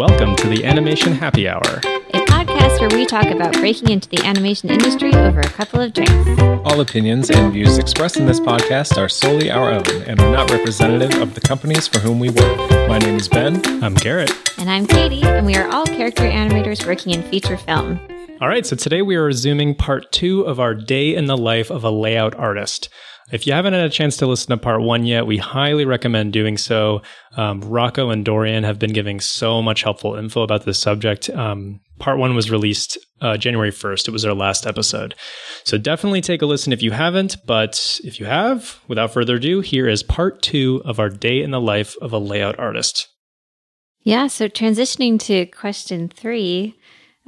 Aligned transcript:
Welcome 0.00 0.34
to 0.36 0.48
the 0.48 0.64
Animation 0.64 1.12
Happy 1.12 1.46
Hour. 1.46 1.60
a 1.60 2.24
podcast 2.24 2.80
where 2.80 2.88
we 2.88 3.04
talk 3.04 3.26
about 3.26 3.52
breaking 3.52 3.90
into 3.90 4.08
the 4.08 4.24
animation 4.24 4.70
industry 4.70 5.14
over 5.14 5.40
a 5.40 5.50
couple 5.50 5.78
of 5.78 5.92
drinks. 5.92 6.40
All 6.64 6.80
opinions 6.80 7.28
and 7.28 7.52
views 7.52 7.76
expressed 7.76 8.16
in 8.16 8.24
this 8.24 8.40
podcast 8.40 8.96
are 8.96 9.10
solely 9.10 9.50
our 9.50 9.70
own 9.70 9.84
and 10.06 10.18
are 10.18 10.32
not 10.32 10.50
representative 10.50 11.20
of 11.20 11.34
the 11.34 11.42
companies 11.42 11.86
for 11.86 11.98
whom 11.98 12.18
we 12.18 12.30
work. 12.30 12.70
My 12.88 12.96
name 12.96 13.16
is 13.16 13.28
Ben. 13.28 13.60
I'm 13.84 13.92
Garrett. 13.92 14.32
And 14.58 14.70
I'm 14.70 14.86
Katie, 14.86 15.22
and 15.22 15.44
we 15.44 15.54
are 15.56 15.70
all 15.70 15.84
character 15.84 16.22
animators 16.22 16.86
working 16.86 17.12
in 17.12 17.22
feature 17.24 17.58
film. 17.58 18.00
All 18.40 18.48
right, 18.48 18.64
so 18.64 18.76
today 18.76 19.02
we 19.02 19.16
are 19.16 19.24
resuming 19.24 19.74
part 19.74 20.10
two 20.12 20.40
of 20.46 20.58
our 20.58 20.74
day 20.74 21.14
in 21.14 21.26
the 21.26 21.36
life 21.36 21.70
of 21.70 21.84
a 21.84 21.90
layout 21.90 22.34
artist. 22.36 22.88
If 23.32 23.46
you 23.46 23.52
haven't 23.52 23.74
had 23.74 23.84
a 23.84 23.90
chance 23.90 24.16
to 24.18 24.26
listen 24.26 24.50
to 24.50 24.56
part 24.56 24.82
one 24.82 25.04
yet, 25.04 25.26
we 25.26 25.36
highly 25.36 25.84
recommend 25.84 26.32
doing 26.32 26.58
so. 26.58 27.02
Um, 27.36 27.60
Rocco 27.60 28.10
and 28.10 28.24
Dorian 28.24 28.64
have 28.64 28.78
been 28.78 28.92
giving 28.92 29.20
so 29.20 29.62
much 29.62 29.82
helpful 29.82 30.16
info 30.16 30.42
about 30.42 30.64
this 30.64 30.78
subject. 30.78 31.30
Um, 31.30 31.80
part 31.98 32.18
one 32.18 32.34
was 32.34 32.50
released 32.50 32.98
uh, 33.20 33.36
January 33.36 33.70
1st. 33.70 34.08
It 34.08 34.10
was 34.10 34.24
our 34.24 34.34
last 34.34 34.66
episode. 34.66 35.14
So 35.64 35.78
definitely 35.78 36.22
take 36.22 36.42
a 36.42 36.46
listen 36.46 36.72
if 36.72 36.82
you 36.82 36.90
haven't. 36.90 37.36
But 37.46 38.00
if 38.02 38.18
you 38.18 38.26
have, 38.26 38.80
without 38.88 39.12
further 39.12 39.36
ado, 39.36 39.60
here 39.60 39.88
is 39.88 40.02
part 40.02 40.42
two 40.42 40.82
of 40.84 40.98
our 40.98 41.08
day 41.08 41.40
in 41.40 41.52
the 41.52 41.60
life 41.60 41.96
of 42.02 42.12
a 42.12 42.18
layout 42.18 42.58
artist. 42.58 43.06
Yeah, 44.02 44.26
so 44.26 44.48
transitioning 44.48 45.20
to 45.20 45.46
question 45.46 46.08
three 46.08 46.74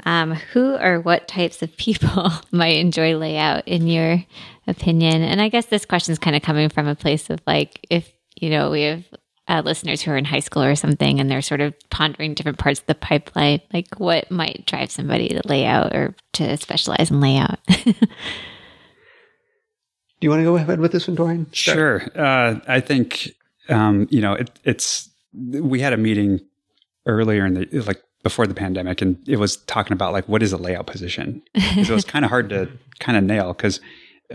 um, 0.04 0.32
who 0.32 0.74
or 0.74 1.00
what 1.00 1.28
types 1.28 1.62
of 1.62 1.76
people 1.76 2.30
might 2.50 2.78
enjoy 2.78 3.16
layout 3.16 3.68
in 3.68 3.86
your 3.86 4.24
opinion? 4.66 5.22
And 5.22 5.40
I 5.40 5.48
guess 5.48 5.66
this 5.66 5.84
question 5.84 6.12
is 6.12 6.18
kind 6.18 6.36
of 6.36 6.42
coming 6.42 6.68
from 6.68 6.86
a 6.86 6.94
place 6.94 7.30
of 7.30 7.40
like, 7.46 7.86
if, 7.90 8.12
you 8.36 8.50
know, 8.50 8.70
we 8.70 8.82
have 8.82 9.04
uh, 9.48 9.62
listeners 9.64 10.02
who 10.02 10.10
are 10.10 10.16
in 10.16 10.24
high 10.24 10.40
school 10.40 10.62
or 10.62 10.74
something 10.74 11.20
and 11.20 11.30
they're 11.30 11.42
sort 11.42 11.60
of 11.60 11.74
pondering 11.90 12.34
different 12.34 12.58
parts 12.58 12.80
of 12.80 12.86
the 12.86 12.94
pipeline, 12.94 13.60
like 13.72 13.98
what 13.98 14.30
might 14.30 14.64
drive 14.66 14.90
somebody 14.90 15.28
to 15.28 15.40
layout 15.44 15.94
or 15.94 16.14
to 16.34 16.56
specialize 16.56 17.10
in 17.10 17.20
layout? 17.20 17.58
Do 20.22 20.26
you 20.26 20.30
want 20.30 20.38
to 20.40 20.44
go 20.44 20.54
ahead 20.54 20.78
with 20.78 20.92
this 20.92 21.08
one, 21.08 21.16
Dorian? 21.16 21.48
Sure. 21.50 22.02
Uh, 22.14 22.60
I 22.68 22.78
think 22.78 23.32
um, 23.68 24.06
you 24.08 24.20
know 24.20 24.34
it, 24.34 24.50
it's. 24.62 25.10
We 25.34 25.80
had 25.80 25.92
a 25.92 25.96
meeting 25.96 26.40
earlier 27.06 27.44
in 27.44 27.54
the 27.54 27.66
like 27.80 28.00
before 28.22 28.46
the 28.46 28.54
pandemic, 28.54 29.02
and 29.02 29.18
it 29.26 29.38
was 29.38 29.56
talking 29.56 29.92
about 29.92 30.12
like 30.12 30.28
what 30.28 30.40
is 30.40 30.52
a 30.52 30.56
layout 30.56 30.86
position. 30.86 31.42
so 31.56 31.80
it 31.80 31.90
was 31.90 32.04
kind 32.04 32.24
of 32.24 32.30
hard 32.30 32.50
to 32.50 32.70
kind 33.00 33.18
of 33.18 33.24
nail 33.24 33.52
because 33.52 33.80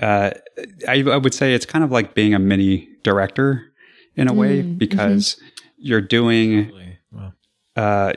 uh, 0.02 0.32
I, 0.88 1.04
I, 1.04 1.18
would 1.18 1.34
say 1.34 1.54
it's 1.54 1.66
kind 1.66 1.84
of 1.84 1.92
like 1.92 2.14
being 2.14 2.34
a 2.34 2.40
mini 2.40 2.88
director 3.04 3.72
in 4.16 4.28
a 4.28 4.34
way 4.34 4.64
mm, 4.64 4.78
because 4.78 5.36
mm-hmm. 5.36 5.48
you're 5.78 6.02
doing 6.02 6.72
wow. 7.12 7.34
uh, 7.76 8.14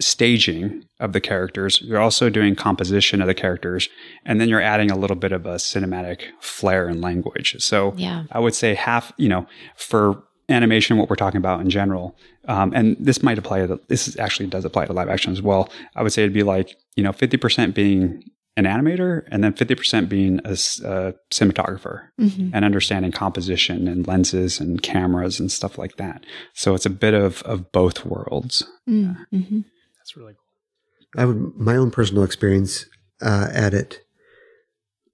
staging 0.00 0.84
of 1.00 1.12
the 1.12 1.20
characters. 1.20 1.80
You're 1.80 2.00
also 2.00 2.30
doing 2.30 2.54
composition 2.54 3.20
of 3.20 3.26
the 3.26 3.34
characters, 3.34 3.88
and 4.24 4.40
then 4.40 4.48
you're 4.48 4.60
adding 4.60 4.90
a 4.90 4.96
little 4.96 5.16
bit 5.16 5.32
of 5.32 5.46
a 5.46 5.54
cinematic 5.56 6.22
flair 6.40 6.88
and 6.88 7.00
language. 7.00 7.56
So 7.58 7.94
yeah. 7.96 8.24
I 8.30 8.38
would 8.38 8.54
say 8.54 8.74
half, 8.74 9.12
you 9.16 9.28
know, 9.28 9.46
for 9.76 10.22
animation, 10.48 10.96
what 10.96 11.10
we're 11.10 11.16
talking 11.16 11.38
about 11.38 11.60
in 11.60 11.70
general, 11.70 12.16
um, 12.48 12.72
and 12.74 12.96
this 13.00 13.22
might 13.22 13.38
apply 13.38 13.66
to 13.66 13.80
this 13.88 14.18
actually 14.18 14.46
does 14.46 14.64
apply 14.64 14.86
to 14.86 14.92
live 14.92 15.08
action 15.08 15.32
as 15.32 15.42
well. 15.42 15.70
I 15.96 16.02
would 16.02 16.12
say 16.12 16.22
it'd 16.22 16.32
be 16.32 16.42
like 16.42 16.76
you 16.94 17.02
know 17.02 17.12
fifty 17.12 17.36
percent 17.36 17.74
being 17.74 18.22
an 18.56 18.64
animator 18.64 19.22
and 19.30 19.44
then 19.44 19.52
50% 19.52 20.08
being 20.08 20.40
a, 20.44 20.52
a 20.52 21.14
cinematographer 21.30 22.08
mm-hmm. 22.18 22.50
and 22.54 22.64
understanding 22.64 23.12
composition 23.12 23.86
and 23.86 24.06
lenses 24.06 24.60
and 24.60 24.82
cameras 24.82 25.38
and 25.38 25.52
stuff 25.52 25.76
like 25.76 25.96
that. 25.96 26.24
So 26.54 26.74
it's 26.74 26.86
a 26.86 26.90
bit 26.90 27.12
of, 27.12 27.42
of 27.42 27.70
both 27.70 28.06
worlds. 28.06 28.64
Mm-hmm. 28.88 29.60
That's 29.98 30.16
really 30.16 30.32
cool. 30.34 31.22
I 31.22 31.26
would, 31.26 31.56
my 31.56 31.76
own 31.76 31.90
personal 31.90 32.24
experience 32.24 32.86
uh, 33.20 33.48
at 33.52 33.74
it 33.74 34.00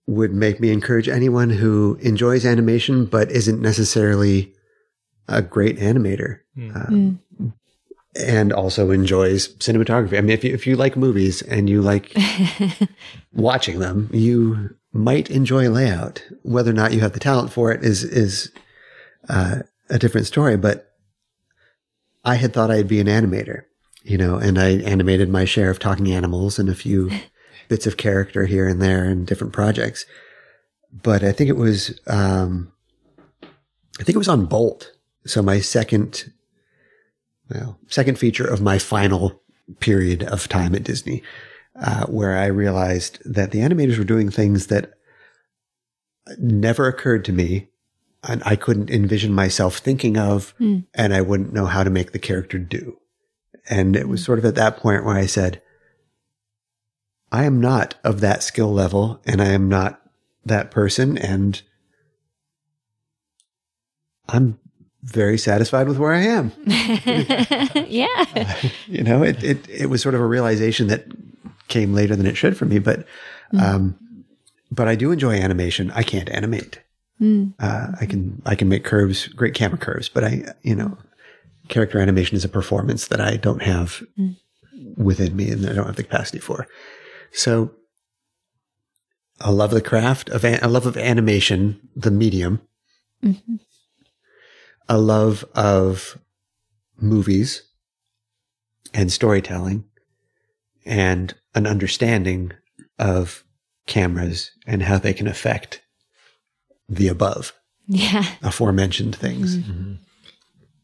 would 0.06 0.32
make 0.32 0.60
me 0.60 0.70
encourage 0.70 1.08
anyone 1.08 1.50
who 1.50 1.98
enjoys 2.00 2.44
animation 2.44 3.06
but 3.06 3.30
isn't 3.30 3.60
necessarily 3.60 4.52
a 5.28 5.42
great 5.42 5.78
animator. 5.78 6.40
Mm. 6.56 6.76
Um, 6.76 7.20
mm. 7.40 7.52
And 8.14 8.52
also 8.52 8.90
enjoys 8.90 9.48
cinematography. 9.56 10.18
I 10.18 10.20
mean, 10.20 10.30
if 10.30 10.44
you, 10.44 10.52
if 10.52 10.66
you 10.66 10.76
like 10.76 10.96
movies 10.96 11.40
and 11.40 11.68
you 11.68 11.80
like 11.80 12.14
watching 13.32 13.78
them, 13.78 14.10
you 14.12 14.76
might 14.92 15.30
enjoy 15.30 15.70
layout. 15.70 16.22
Whether 16.42 16.70
or 16.70 16.74
not 16.74 16.92
you 16.92 17.00
have 17.00 17.12
the 17.12 17.20
talent 17.20 17.52
for 17.52 17.72
it 17.72 17.82
is, 17.82 18.04
is, 18.04 18.52
uh, 19.30 19.60
a 19.88 19.98
different 19.98 20.26
story. 20.26 20.58
But 20.58 20.92
I 22.22 22.34
had 22.34 22.52
thought 22.52 22.70
I'd 22.70 22.88
be 22.88 23.00
an 23.00 23.06
animator, 23.06 23.62
you 24.02 24.18
know, 24.18 24.36
and 24.36 24.58
I 24.58 24.72
animated 24.82 25.30
my 25.30 25.46
share 25.46 25.70
of 25.70 25.78
talking 25.78 26.12
animals 26.12 26.58
and 26.58 26.68
a 26.68 26.74
few 26.74 27.10
bits 27.68 27.86
of 27.86 27.96
character 27.96 28.44
here 28.44 28.68
and 28.68 28.82
there 28.82 29.08
in 29.08 29.24
different 29.24 29.54
projects. 29.54 30.04
But 30.92 31.24
I 31.24 31.32
think 31.32 31.48
it 31.48 31.56
was, 31.56 31.98
um, 32.06 32.72
I 33.42 34.04
think 34.04 34.16
it 34.16 34.18
was 34.18 34.28
on 34.28 34.44
Bolt 34.44 34.92
so 35.24 35.42
my 35.42 35.60
second, 35.60 36.32
well, 37.50 37.78
second 37.88 38.18
feature 38.18 38.46
of 38.46 38.60
my 38.60 38.78
final 38.78 39.42
period 39.80 40.22
of 40.24 40.48
time 40.48 40.74
at 40.74 40.84
Disney, 40.84 41.22
uh, 41.76 42.06
where 42.06 42.36
I 42.36 42.46
realized 42.46 43.18
that 43.24 43.50
the 43.50 43.60
animators 43.60 43.98
were 43.98 44.04
doing 44.04 44.30
things 44.30 44.68
that 44.68 44.92
never 46.38 46.86
occurred 46.86 47.24
to 47.26 47.32
me 47.32 47.68
and 48.22 48.42
I 48.44 48.56
couldn't 48.56 48.90
envision 48.90 49.32
myself 49.32 49.78
thinking 49.78 50.16
of 50.16 50.54
mm. 50.58 50.84
and 50.94 51.12
I 51.12 51.20
wouldn't 51.20 51.52
know 51.52 51.66
how 51.66 51.82
to 51.82 51.90
make 51.90 52.12
the 52.12 52.18
character 52.18 52.58
do. 52.58 52.98
And 53.68 53.96
it 53.96 54.08
was 54.08 54.20
hmm. 54.20 54.24
sort 54.24 54.38
of 54.40 54.44
at 54.44 54.56
that 54.56 54.76
point 54.76 55.04
where 55.04 55.16
I 55.16 55.26
said, 55.26 55.62
I 57.30 57.44
am 57.44 57.60
not 57.60 57.94
of 58.02 58.20
that 58.20 58.42
skill 58.42 58.72
level 58.72 59.20
and 59.24 59.40
I 59.40 59.48
am 59.48 59.68
not 59.68 60.02
that 60.44 60.72
person 60.72 61.16
and 61.16 61.62
I'm 64.28 64.58
very 65.02 65.36
satisfied 65.36 65.88
with 65.88 65.98
where 65.98 66.12
I 66.12 66.20
am. 66.20 66.52
yeah. 67.88 68.06
Uh, 68.36 68.68
you 68.86 69.02
know, 69.02 69.22
it, 69.22 69.42
it, 69.42 69.68
it 69.68 69.86
was 69.86 70.00
sort 70.00 70.14
of 70.14 70.20
a 70.20 70.26
realization 70.26 70.86
that 70.88 71.06
came 71.68 71.92
later 71.92 72.14
than 72.14 72.26
it 72.26 72.36
should 72.36 72.56
for 72.56 72.66
me, 72.66 72.78
but, 72.78 73.04
mm. 73.52 73.60
um, 73.60 73.98
but 74.70 74.88
I 74.88 74.94
do 74.94 75.10
enjoy 75.10 75.34
animation. 75.34 75.90
I 75.92 76.02
can't 76.02 76.30
animate. 76.30 76.80
Mm. 77.20 77.54
Uh, 77.58 77.88
I 78.00 78.06
can, 78.06 78.42
I 78.46 78.54
can 78.54 78.68
make 78.68 78.84
curves, 78.84 79.26
great 79.28 79.54
camera 79.54 79.78
curves, 79.78 80.08
but 80.08 80.24
I, 80.24 80.44
you 80.62 80.74
know, 80.74 80.96
character 81.68 81.98
animation 81.98 82.36
is 82.36 82.44
a 82.44 82.48
performance 82.48 83.08
that 83.08 83.20
I 83.20 83.36
don't 83.36 83.62
have 83.62 84.02
mm. 84.18 84.36
within 84.96 85.34
me 85.34 85.50
and 85.50 85.68
I 85.68 85.72
don't 85.72 85.86
have 85.86 85.96
the 85.96 86.04
capacity 86.04 86.38
for. 86.38 86.68
So 87.32 87.72
I 89.40 89.50
love 89.50 89.70
the 89.72 89.80
craft 89.80 90.30
of, 90.30 90.44
a 90.44 90.58
love 90.68 90.86
of 90.86 90.96
animation, 90.96 91.88
the 91.96 92.10
medium. 92.12 92.60
Mm-hmm 93.24 93.56
a 94.92 94.98
love 94.98 95.42
of 95.54 96.18
movies 97.00 97.62
and 98.92 99.10
storytelling 99.10 99.84
and 100.84 101.34
an 101.54 101.66
understanding 101.66 102.52
of 102.98 103.42
cameras 103.86 104.50
and 104.66 104.82
how 104.82 104.98
they 104.98 105.14
can 105.14 105.26
affect 105.26 105.80
the 106.90 107.08
above. 107.08 107.54
Yeah. 107.86 108.26
Aforementioned 108.42 109.16
things. 109.16 109.56
Mm-hmm. 109.56 109.72
mm-hmm. 109.72 109.92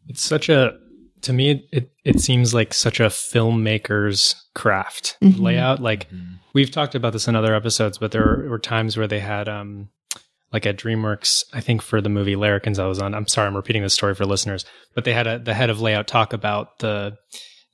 It's 0.08 0.22
such 0.22 0.48
a, 0.48 0.72
to 1.20 1.34
me, 1.34 1.68
it, 1.70 1.92
it 2.02 2.18
seems 2.18 2.54
like 2.54 2.72
such 2.72 2.98
a 2.98 3.08
filmmaker's 3.08 4.42
craft 4.54 5.18
mm-hmm. 5.22 5.42
layout. 5.42 5.82
Like 5.82 6.08
mm-hmm. 6.08 6.36
we've 6.54 6.70
talked 6.70 6.94
about 6.94 7.12
this 7.12 7.28
in 7.28 7.36
other 7.36 7.54
episodes, 7.54 7.98
but 7.98 8.12
there 8.12 8.46
were 8.48 8.58
times 8.58 8.96
where 8.96 9.06
they 9.06 9.20
had, 9.20 9.50
um, 9.50 9.90
like 10.52 10.66
at 10.66 10.78
DreamWorks, 10.78 11.44
I 11.52 11.60
think 11.60 11.82
for 11.82 12.00
the 12.00 12.08
movie 12.08 12.36
Larrikins 12.36 12.78
I 12.78 12.86
was 12.86 13.00
on. 13.00 13.14
I'm 13.14 13.26
sorry, 13.26 13.46
I'm 13.46 13.56
repeating 13.56 13.82
this 13.82 13.94
story 13.94 14.14
for 14.14 14.24
listeners, 14.24 14.64
but 14.94 15.04
they 15.04 15.12
had 15.12 15.26
a, 15.26 15.38
the 15.38 15.54
head 15.54 15.70
of 15.70 15.80
layout 15.80 16.06
talk 16.06 16.32
about 16.32 16.78
the, 16.78 17.18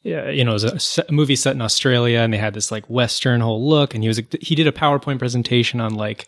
you 0.02 0.44
know, 0.44 0.50
it 0.50 0.62
was 0.62 0.98
a, 0.98 1.12
movie 1.12 1.36
set 1.36 1.54
in 1.54 1.62
Australia 1.62 2.18
and 2.18 2.32
they 2.32 2.38
had 2.38 2.54
this 2.54 2.72
like 2.72 2.88
Western 2.90 3.40
whole 3.40 3.68
look. 3.68 3.94
And 3.94 4.02
he 4.02 4.08
was, 4.08 4.20
he 4.40 4.54
did 4.54 4.66
a 4.66 4.72
PowerPoint 4.72 5.18
presentation 5.18 5.80
on 5.80 5.94
like, 5.94 6.26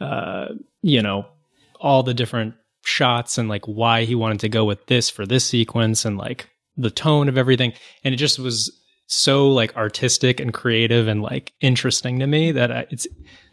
uh, 0.00 0.48
you 0.82 1.02
know, 1.02 1.26
all 1.80 2.02
the 2.02 2.14
different 2.14 2.54
shots 2.82 3.38
and 3.38 3.48
like 3.48 3.64
why 3.66 4.04
he 4.04 4.14
wanted 4.14 4.40
to 4.40 4.48
go 4.48 4.64
with 4.64 4.86
this 4.86 5.08
for 5.10 5.26
this 5.26 5.44
sequence 5.44 6.04
and 6.04 6.18
like 6.18 6.48
the 6.76 6.90
tone 6.90 7.28
of 7.28 7.38
everything. 7.38 7.72
And 8.04 8.14
it 8.14 8.18
just 8.18 8.38
was 8.38 8.70
so 9.06 9.48
like 9.48 9.74
artistic 9.74 10.38
and 10.38 10.52
creative 10.52 11.08
and 11.08 11.22
like 11.22 11.52
interesting 11.60 12.18
to 12.18 12.26
me 12.26 12.52
that 12.52 12.70
I, 12.70 12.86
it's, 12.90 13.06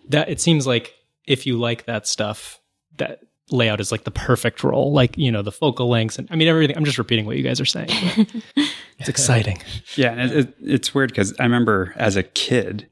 that 0.09 0.29
it 0.29 0.41
seems 0.41 0.67
like 0.67 0.93
if 1.27 1.45
you 1.45 1.57
like 1.57 1.85
that 1.85 2.07
stuff, 2.07 2.59
that 2.97 3.21
layout 3.51 3.79
is 3.79 3.91
like 3.91 4.03
the 4.03 4.11
perfect 4.11 4.63
role. 4.63 4.91
Like, 4.91 5.17
you 5.17 5.31
know, 5.31 5.41
the 5.41 5.51
focal 5.51 5.89
lengths 5.89 6.17
and 6.17 6.27
I 6.31 6.35
mean, 6.35 6.47
everything. 6.47 6.75
I'm 6.75 6.85
just 6.85 6.97
repeating 6.97 7.25
what 7.25 7.37
you 7.37 7.43
guys 7.43 7.61
are 7.61 7.65
saying. 7.65 7.89
it's 8.97 9.09
exciting. 9.09 9.61
Yeah. 9.95 10.11
And 10.11 10.31
it, 10.31 10.53
it's 10.61 10.93
weird 10.93 11.09
because 11.11 11.33
I 11.39 11.43
remember 11.43 11.93
as 11.95 12.15
a 12.15 12.23
kid, 12.23 12.87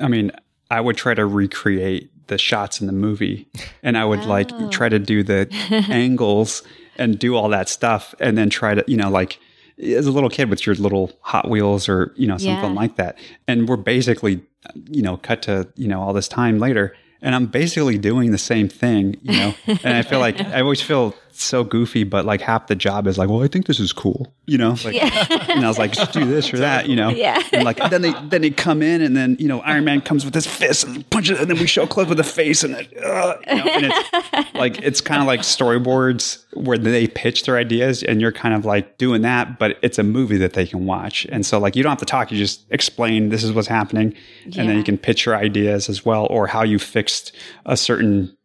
I 0.00 0.08
mean, 0.08 0.32
I 0.70 0.80
would 0.80 0.96
try 0.96 1.12
to 1.12 1.26
recreate 1.26 2.10
the 2.28 2.38
shots 2.38 2.80
in 2.80 2.86
the 2.86 2.92
movie 2.92 3.48
and 3.82 3.98
I 3.98 4.04
would 4.04 4.20
oh. 4.20 4.26
like 4.26 4.70
try 4.70 4.88
to 4.88 4.98
do 4.98 5.22
the 5.22 5.48
angles 5.90 6.62
and 6.96 7.18
do 7.18 7.36
all 7.36 7.48
that 7.50 7.68
stuff 7.68 8.14
and 8.20 8.38
then 8.38 8.48
try 8.48 8.74
to, 8.74 8.84
you 8.86 8.96
know, 8.96 9.10
like, 9.10 9.38
as 9.78 10.06
a 10.06 10.10
little 10.10 10.30
kid 10.30 10.48
with 10.48 10.64
your 10.64 10.74
little 10.76 11.12
Hot 11.20 11.50
Wheels 11.50 11.88
or 11.88 12.14
you 12.16 12.26
know 12.26 12.38
something 12.38 12.70
yeah. 12.70 12.80
like 12.80 12.96
that, 12.96 13.18
and 13.46 13.68
we're 13.68 13.76
basically 13.76 14.42
you 14.88 15.02
know 15.02 15.18
cut 15.18 15.42
to 15.42 15.68
you 15.76 15.86
know 15.86 16.00
all 16.00 16.14
this 16.14 16.28
time 16.28 16.58
later, 16.58 16.96
and 17.26 17.34
I'm 17.34 17.46
basically 17.46 17.98
doing 17.98 18.30
the 18.30 18.38
same 18.38 18.68
thing, 18.68 19.16
you 19.22 19.32
know, 19.32 19.54
and 19.66 19.96
I 19.96 20.02
feel 20.02 20.20
like 20.20 20.40
I 20.40 20.60
always 20.60 20.80
feel 20.80 21.12
so 21.44 21.64
goofy, 21.64 22.04
but 22.04 22.24
like 22.24 22.40
half 22.40 22.66
the 22.66 22.74
job 22.74 23.06
is 23.06 23.18
like, 23.18 23.28
well, 23.28 23.42
I 23.42 23.48
think 23.48 23.66
this 23.66 23.80
is 23.80 23.92
cool, 23.92 24.32
you 24.46 24.58
know, 24.58 24.76
like, 24.84 24.94
yeah. 24.94 25.26
and 25.48 25.64
I 25.64 25.68
was 25.68 25.78
like, 25.78 25.92
just 25.92 26.12
do 26.12 26.24
this 26.24 26.52
or 26.52 26.58
that, 26.58 26.88
you 26.88 26.96
know, 26.96 27.08
yeah. 27.10 27.42
And 27.52 27.64
like, 27.64 27.78
then 27.90 28.02
they, 28.02 28.12
then 28.24 28.42
they 28.42 28.50
come 28.50 28.82
in 28.82 29.02
and 29.02 29.16
then, 29.16 29.36
you 29.38 29.48
know, 29.48 29.60
Iron 29.60 29.84
Man 29.84 30.00
comes 30.00 30.24
with 30.24 30.34
his 30.34 30.46
fist 30.46 30.84
and 30.84 31.08
punches 31.10 31.40
and 31.40 31.50
then 31.50 31.58
we 31.58 31.66
show 31.66 31.86
clip 31.86 32.08
with 32.08 32.18
the 32.18 32.24
face 32.24 32.64
and 32.64 32.74
it, 32.74 32.96
uh, 33.04 33.36
you 33.48 33.56
know, 33.56 33.70
and 33.70 33.92
it's 33.92 34.54
like, 34.54 34.82
it's 34.82 35.00
kind 35.00 35.20
of 35.20 35.26
like 35.26 35.40
storyboards 35.40 36.44
where 36.54 36.78
they 36.78 37.06
pitch 37.06 37.44
their 37.44 37.56
ideas 37.56 38.02
and 38.02 38.20
you're 38.20 38.32
kind 38.32 38.54
of 38.54 38.64
like 38.64 38.98
doing 38.98 39.22
that, 39.22 39.58
but 39.58 39.78
it's 39.82 39.98
a 39.98 40.02
movie 40.02 40.38
that 40.38 40.54
they 40.54 40.66
can 40.66 40.86
watch. 40.86 41.26
And 41.30 41.44
so 41.44 41.58
like, 41.58 41.76
you 41.76 41.82
don't 41.82 41.90
have 41.90 41.98
to 41.98 42.06
talk. 42.06 42.32
You 42.32 42.38
just 42.38 42.64
explain 42.70 43.28
this 43.28 43.44
is 43.44 43.52
what's 43.52 43.68
happening. 43.68 44.14
Yeah. 44.46 44.60
And 44.60 44.70
then 44.70 44.76
you 44.76 44.84
can 44.84 44.98
pitch 44.98 45.26
your 45.26 45.36
ideas 45.36 45.88
as 45.88 46.04
well, 46.04 46.26
or 46.30 46.46
how 46.46 46.62
you 46.62 46.78
fixed 46.78 47.34
a 47.66 47.76
certain 47.76 48.36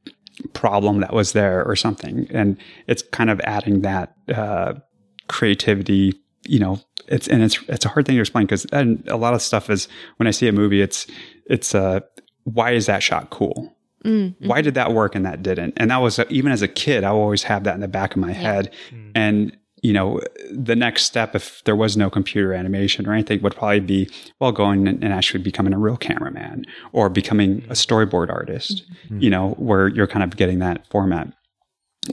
problem 0.54 1.02
that 1.02 1.14
was 1.14 1.34
there 1.34 1.64
or 1.66 1.76
something. 1.76 2.28
And 2.32 2.58
it's 2.88 3.02
kind 3.02 3.30
of 3.30 3.40
adding 3.42 3.82
that 3.82 4.16
uh, 4.34 4.74
creativity, 5.28 6.14
you 6.48 6.60
know, 6.60 6.80
it's 7.08 7.28
and 7.28 7.44
it's 7.44 7.60
it's 7.68 7.86
a 7.86 7.90
hard 7.90 8.06
thing 8.06 8.16
to 8.16 8.22
explain 8.22 8.46
because 8.46 8.66
a 8.72 9.18
lot 9.18 9.34
of 9.34 9.42
stuff 9.42 9.70
is 9.70 9.88
when 10.18 10.28
I 10.28 10.32
see 10.32 10.48
a 10.48 10.52
movie, 10.52 10.82
it's 10.82 11.08
it's 11.46 11.76
uh 11.76 12.02
why 12.44 12.72
is 12.72 12.86
that 12.86 13.04
shot 13.04 13.30
cool? 13.30 13.76
Mm-hmm. 14.06 14.48
Why 14.48 14.62
did 14.62 14.74
that 14.76 14.94
work 14.94 15.16
and 15.16 15.26
that 15.26 15.44
didn't? 15.44 15.74
And 15.78 15.92
that 15.92 15.98
was 15.98 16.20
even 16.30 16.52
as 16.52 16.62
a 16.62 16.68
kid, 16.68 17.04
I 17.04 17.10
always 17.10 17.44
have 17.44 17.66
that 17.66 17.76
in 17.76 17.82
the 17.82 17.88
back 17.88 18.16
of 18.16 18.22
my 18.22 18.32
yeah. 18.32 18.38
head. 18.38 18.74
Mm-hmm. 18.90 19.12
And 19.16 19.58
you 19.82 19.94
know, 19.94 20.22
the 20.52 20.76
next 20.76 21.04
step, 21.04 21.36
if 21.36 21.64
there 21.64 21.76
was 21.76 21.98
no 21.98 22.10
computer 22.10 22.54
animation 22.54 23.08
or 23.08 23.14
anything, 23.14 23.42
would 23.42 23.56
probably 23.56 23.80
be, 23.80 24.10
well, 24.40 24.52
going 24.52 24.88
and 24.88 25.06
actually 25.06 25.44
becoming 25.44 25.74
a 25.74 25.80
real 25.80 25.98
cameraman 25.98 26.66
or 26.92 27.10
becoming 27.10 27.64
a 27.70 27.74
storyboard 27.74 28.30
artist, 28.30 28.84
mm-hmm. 29.06 29.20
you 29.20 29.30
know, 29.30 29.52
where 29.52 29.88
you're 29.88 30.08
kind 30.08 30.24
of 30.24 30.38
getting 30.38 30.60
that 30.60 30.86
format. 30.92 31.34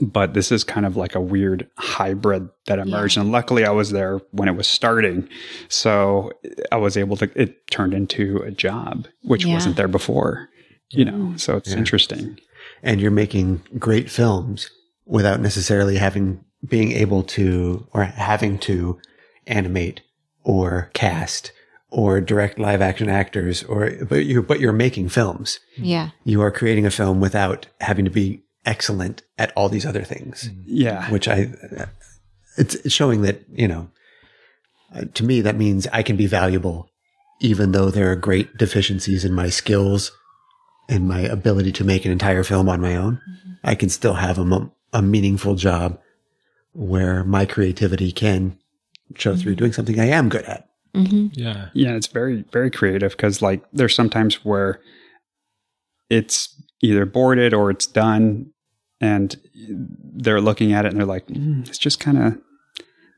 But 0.01 0.33
this 0.33 0.51
is 0.51 0.63
kind 0.63 0.85
of 0.85 0.97
like 0.97 1.15
a 1.15 1.21
weird 1.21 1.67
hybrid 1.77 2.49
that 2.67 2.79
emerged. 2.79 3.17
Yeah. 3.17 3.23
And 3.23 3.31
luckily 3.31 3.65
I 3.65 3.71
was 3.71 3.91
there 3.91 4.19
when 4.31 4.47
it 4.47 4.55
was 4.55 4.67
starting. 4.67 5.27
So 5.67 6.31
I 6.71 6.77
was 6.77 6.95
able 6.97 7.17
to, 7.17 7.31
it 7.39 7.67
turned 7.71 7.93
into 7.93 8.37
a 8.37 8.51
job, 8.51 9.07
which 9.23 9.45
yeah. 9.45 9.53
wasn't 9.53 9.77
there 9.77 9.87
before, 9.87 10.47
you 10.91 11.05
know, 11.05 11.33
so 11.37 11.57
it's 11.57 11.71
yeah. 11.71 11.77
interesting. 11.77 12.39
And 12.83 13.01
you're 13.01 13.11
making 13.11 13.61
great 13.77 14.09
films 14.09 14.69
without 15.05 15.39
necessarily 15.39 15.97
having 15.97 16.43
being 16.65 16.91
able 16.91 17.23
to 17.23 17.87
or 17.91 18.03
having 18.03 18.57
to 18.59 18.99
animate 19.47 20.01
or 20.43 20.89
cast 20.93 21.51
or 21.91 22.21
direct 22.21 22.59
live 22.59 22.81
action 22.81 23.09
actors 23.09 23.63
or 23.63 23.91
but 24.05 24.25
you 24.25 24.41
but 24.41 24.59
you're 24.59 24.71
making 24.71 25.09
films. 25.09 25.59
Yeah. 25.77 26.09
You 26.23 26.41
are 26.41 26.51
creating 26.51 26.85
a 26.85 26.91
film 26.91 27.19
without 27.19 27.67
having 27.81 28.05
to 28.05 28.11
be 28.11 28.43
excellent 28.65 29.23
at 29.37 29.51
all 29.55 29.69
these 29.69 29.85
other 29.85 30.03
things. 30.03 30.49
Mm-hmm. 30.49 30.61
Yeah. 30.65 31.09
Which 31.09 31.27
I 31.27 31.51
it's 32.57 32.91
showing 32.91 33.21
that, 33.21 33.41
you 33.51 33.67
know, 33.67 33.89
uh, 34.93 35.05
to 35.13 35.23
me 35.23 35.41
that 35.41 35.55
means 35.55 35.87
I 35.87 36.03
can 36.03 36.15
be 36.15 36.27
valuable 36.27 36.89
even 37.41 37.71
though 37.71 37.89
there 37.89 38.11
are 38.11 38.17
great 38.17 38.57
deficiencies 38.57 39.23
in 39.23 39.33
my 39.33 39.49
skills 39.49 40.11
and 40.89 41.07
my 41.07 41.21
ability 41.21 41.71
to 41.71 41.83
make 41.83 42.03
an 42.03 42.11
entire 42.11 42.43
film 42.43 42.67
on 42.67 42.81
my 42.81 42.95
own. 42.95 43.15
Mm-hmm. 43.15 43.51
I 43.63 43.75
can 43.75 43.89
still 43.89 44.15
have 44.15 44.37
a, 44.37 44.71
a 44.91 45.01
meaningful 45.01 45.55
job 45.55 45.99
where 46.73 47.23
my 47.23 47.45
creativity 47.45 48.11
can 48.11 48.57
show 49.15 49.35
through 49.35 49.55
doing 49.55 49.73
something 49.73 49.99
I 49.99 50.07
am 50.07 50.29
good 50.29 50.45
at. 50.45 50.69
Mm-hmm. 50.93 51.27
Yeah. 51.33 51.69
Yeah. 51.73 51.95
It's 51.95 52.07
very, 52.07 52.45
very 52.51 52.71
creative 52.71 53.11
because, 53.11 53.41
like, 53.41 53.63
there's 53.71 53.95
sometimes 53.95 54.43
where 54.45 54.81
it's 56.09 56.59
either 56.81 57.05
boarded 57.05 57.53
or 57.53 57.69
it's 57.69 57.85
done 57.85 58.51
and 59.01 59.35
they're 60.15 60.41
looking 60.41 60.73
at 60.73 60.85
it 60.85 60.89
and 60.89 60.97
they're 60.99 61.05
like, 61.05 61.27
mm, 61.27 61.67
it's 61.67 61.77
just 61.77 61.99
kind 61.99 62.17
of 62.17 62.37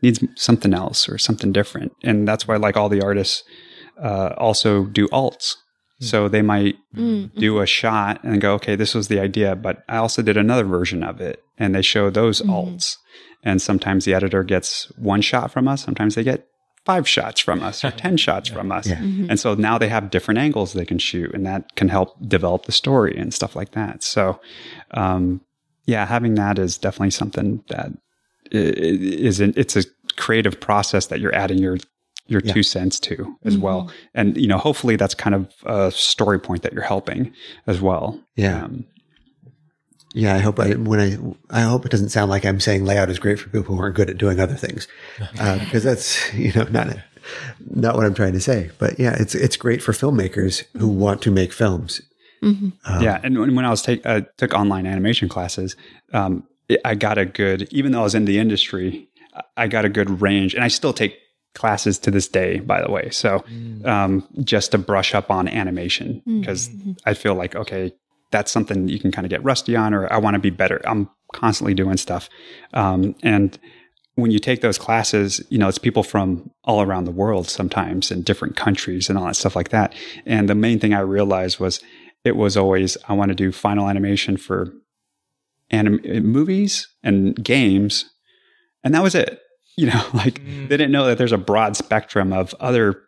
needs 0.02 0.24
something 0.36 0.74
else 0.74 1.08
or 1.08 1.18
something 1.18 1.52
different. 1.52 1.94
And 2.04 2.28
that's 2.28 2.48
why, 2.48 2.58
like, 2.58 2.76
all 2.76 2.90
the 2.90 3.02
artists 3.02 3.44
uh, 4.02 4.34
also 4.38 4.86
do 4.86 5.08
alts. 5.10 5.56
Hmm. 6.00 6.06
So 6.06 6.28
they 6.28 6.42
might 6.42 6.76
mm-hmm. 6.96 7.40
do 7.40 7.60
a 7.60 7.66
shot 7.66 8.24
and 8.24 8.42
go, 8.42 8.54
okay, 8.56 8.76
this 8.76 8.96
was 8.96 9.08
the 9.08 9.20
idea, 9.20 9.56
but 9.56 9.84
I 9.88 9.98
also 9.98 10.22
did 10.22 10.38
another 10.38 10.64
version 10.66 11.04
of 11.04 11.22
it. 11.22 11.44
And 11.58 11.76
they 11.76 11.82
show 11.82 12.10
those 12.10 12.42
mm-hmm. 12.42 12.52
alts. 12.52 12.98
And 13.44 13.62
sometimes 13.62 14.06
the 14.06 14.14
editor 14.14 14.44
gets 14.44 14.92
one 14.98 15.22
shot 15.22 15.52
from 15.52 15.68
us, 15.68 15.84
sometimes 15.84 16.16
they 16.16 16.24
get 16.24 16.48
five 16.86 17.08
shots 17.08 17.40
from 17.40 17.62
us 17.62 17.84
or 17.84 17.92
10 17.92 18.18
shots 18.26 18.50
yeah. 18.50 18.56
from 18.56 18.72
us. 18.72 18.88
Yeah. 18.88 18.98
Mm-hmm. 18.98 19.30
And 19.30 19.40
so 19.40 19.54
now 19.54 19.78
they 19.78 19.90
have 19.90 20.10
different 20.10 20.40
angles 20.40 20.74
they 20.74 20.86
can 20.86 21.00
shoot, 21.00 21.34
and 21.34 21.46
that 21.46 21.76
can 21.76 21.90
help 21.90 22.16
develop 22.28 22.66
the 22.66 22.72
story 22.72 23.16
and 23.18 23.34
stuff 23.34 23.56
like 23.56 23.72
that. 23.72 24.04
So, 24.04 24.40
um, 24.92 25.42
yeah, 25.86 26.06
having 26.06 26.36
that 26.36 26.60
is 26.60 26.78
definitely 26.78 27.12
something 27.12 27.64
that 27.70 27.92
is 28.52 29.40
an, 29.40 29.54
it's 29.56 29.76
a 29.76 29.84
creative 30.18 30.60
process 30.60 31.08
that 31.08 31.20
you're 31.20 31.36
adding 31.36 31.58
your 31.58 31.78
your 32.28 32.42
yeah. 32.44 32.54
two 32.54 32.64
cents 32.64 33.00
to 33.00 33.36
as 33.44 33.54
mm-hmm. 33.54 33.64
well. 33.64 33.92
And 34.14 34.38
you 34.38 34.48
know, 34.48 34.58
hopefully 34.58 34.96
that's 34.96 35.14
kind 35.14 35.36
of 35.36 35.52
a 35.66 35.92
story 35.92 36.40
point 36.40 36.62
that 36.64 36.74
you're 36.74 36.84
helping 36.84 37.34
as 37.68 37.82
well. 37.82 38.20
Yeah. 38.36 38.64
Um, 38.64 38.86
yeah, 40.14 40.36
I 40.36 40.40
hope 40.40 40.60
I 40.60 40.74
when 40.74 41.00
I 41.00 41.60
I 41.60 41.62
hope 41.62 41.86
it 41.86 41.92
doesn't 41.92 42.10
sound 42.10 42.30
like 42.30 42.46
I'm 42.46 42.60
saying 42.60 42.84
layout 42.84 43.10
is 43.10 43.20
great 43.20 43.40
for 43.40 43.50
people 43.50 43.76
who 43.76 43.82
aren't 43.82 43.96
good 43.96 44.10
at 44.10 44.18
doing 44.18 44.40
other 44.40 44.56
things, 44.56 44.88
uh, 45.40 45.60
because 45.60 45.84
that's 45.84 46.34
you 46.34 46.52
know 46.54 46.64
not 46.64 46.98
not 47.60 47.96
what 47.96 48.06
I'm 48.06 48.14
trying 48.14 48.34
to 48.34 48.42
say. 48.42 48.72
But 48.78 49.00
yeah, 49.00 49.16
it's 49.20 49.36
it's 49.36 49.56
great 49.56 49.82
for 49.82 49.94
filmmakers 49.94 50.64
who 50.78 50.88
want 50.88 51.22
to 51.24 51.32
make 51.32 51.54
films. 51.54 52.02
Mm-hmm. 52.44 52.70
Um, 52.86 53.04
yeah, 53.04 53.22
and 53.24 53.40
when, 53.40 53.56
when 53.56 53.66
I 53.66 53.70
was 53.70 53.82
take 53.82 54.06
uh, 54.06 54.22
took 54.38 54.54
online 54.54 54.86
animation 54.86 55.30
classes, 55.30 55.76
um, 56.14 56.46
I 56.84 56.96
got 56.96 57.18
a 57.18 57.26
good 57.26 57.68
even 57.72 57.92
though 57.92 58.02
I 58.02 58.04
was 58.04 58.16
in 58.16 58.26
the 58.26 58.38
industry, 58.38 59.08
I 59.56 59.68
got 59.68 59.86
a 59.86 59.90
good 59.90 60.22
range, 60.22 60.56
and 60.56 60.64
I 60.64 60.68
still 60.68 60.94
take 60.94 61.18
classes 61.54 62.00
to 62.00 62.12
this 62.12 62.28
day, 62.28 62.60
by 62.60 62.82
the 62.82 62.90
way. 62.90 63.10
So 63.12 63.40
mm. 63.40 63.86
um, 63.86 64.28
just 64.44 64.72
to 64.72 64.78
brush 64.78 65.14
up 65.14 65.30
on 65.30 65.48
animation 65.48 66.22
because 66.26 66.70
mm-hmm. 66.70 66.94
I 67.06 67.14
feel 67.14 67.36
like 67.36 67.56
okay, 67.56 67.94
that's 68.32 68.52
something 68.52 68.88
you 68.88 69.00
can 69.00 69.12
kind 69.12 69.26
of 69.26 69.30
get 69.30 69.44
rusty 69.44 69.76
on, 69.76 69.94
or 69.94 70.12
I 70.12 70.18
want 70.18 70.36
to 70.36 70.40
be 70.40 70.50
better. 70.50 70.82
I'm 70.86 71.10
constantly 71.34 71.74
doing 71.74 71.98
stuff. 71.98 72.30
Um, 72.74 73.16
and 73.24 73.58
when 74.16 74.32
you 74.32 74.40
take 74.40 74.62
those 74.62 74.78
classes, 74.78 75.42
you 75.50 75.58
know, 75.58 75.68
it's 75.68 75.78
people 75.78 76.04
from 76.04 76.52
all 76.64 76.82
around 76.82 77.06
the 77.06 77.12
world 77.12 77.48
sometimes 77.48 78.12
in 78.12 78.24
different 78.24 78.56
countries 78.56 79.10
and 79.10 79.18
all 79.18 79.26
that 79.26 79.36
stuff 79.36 79.56
like 79.56 79.70
that. 79.70 79.94
And 80.26 80.50
the 80.50 80.56
main 80.56 80.80
thing 80.80 80.94
I 80.94 81.00
realized 81.00 81.60
was 81.60 81.82
it 82.24 82.36
was 82.36 82.58
always, 82.58 82.98
I 83.08 83.14
want 83.14 83.30
to 83.30 83.36
do 83.36 83.52
final 83.52 83.90
animation 83.90 84.38
for 84.38 84.74
anim- 85.72 86.02
movies 86.24 86.88
and 87.04 87.42
games. 87.44 88.10
And 88.84 88.94
that 88.94 89.04
was 89.04 89.16
it. 89.16 89.40
You 89.78 89.88
know, 89.88 90.06
like 90.14 90.42
mm. 90.44 90.68
they 90.68 90.78
didn't 90.78 90.92
know 90.92 91.06
that 91.06 91.18
there's 91.18 91.32
a 91.32 91.38
broad 91.38 91.78
spectrum 91.78 92.34
of 92.34 92.54
other 92.60 93.02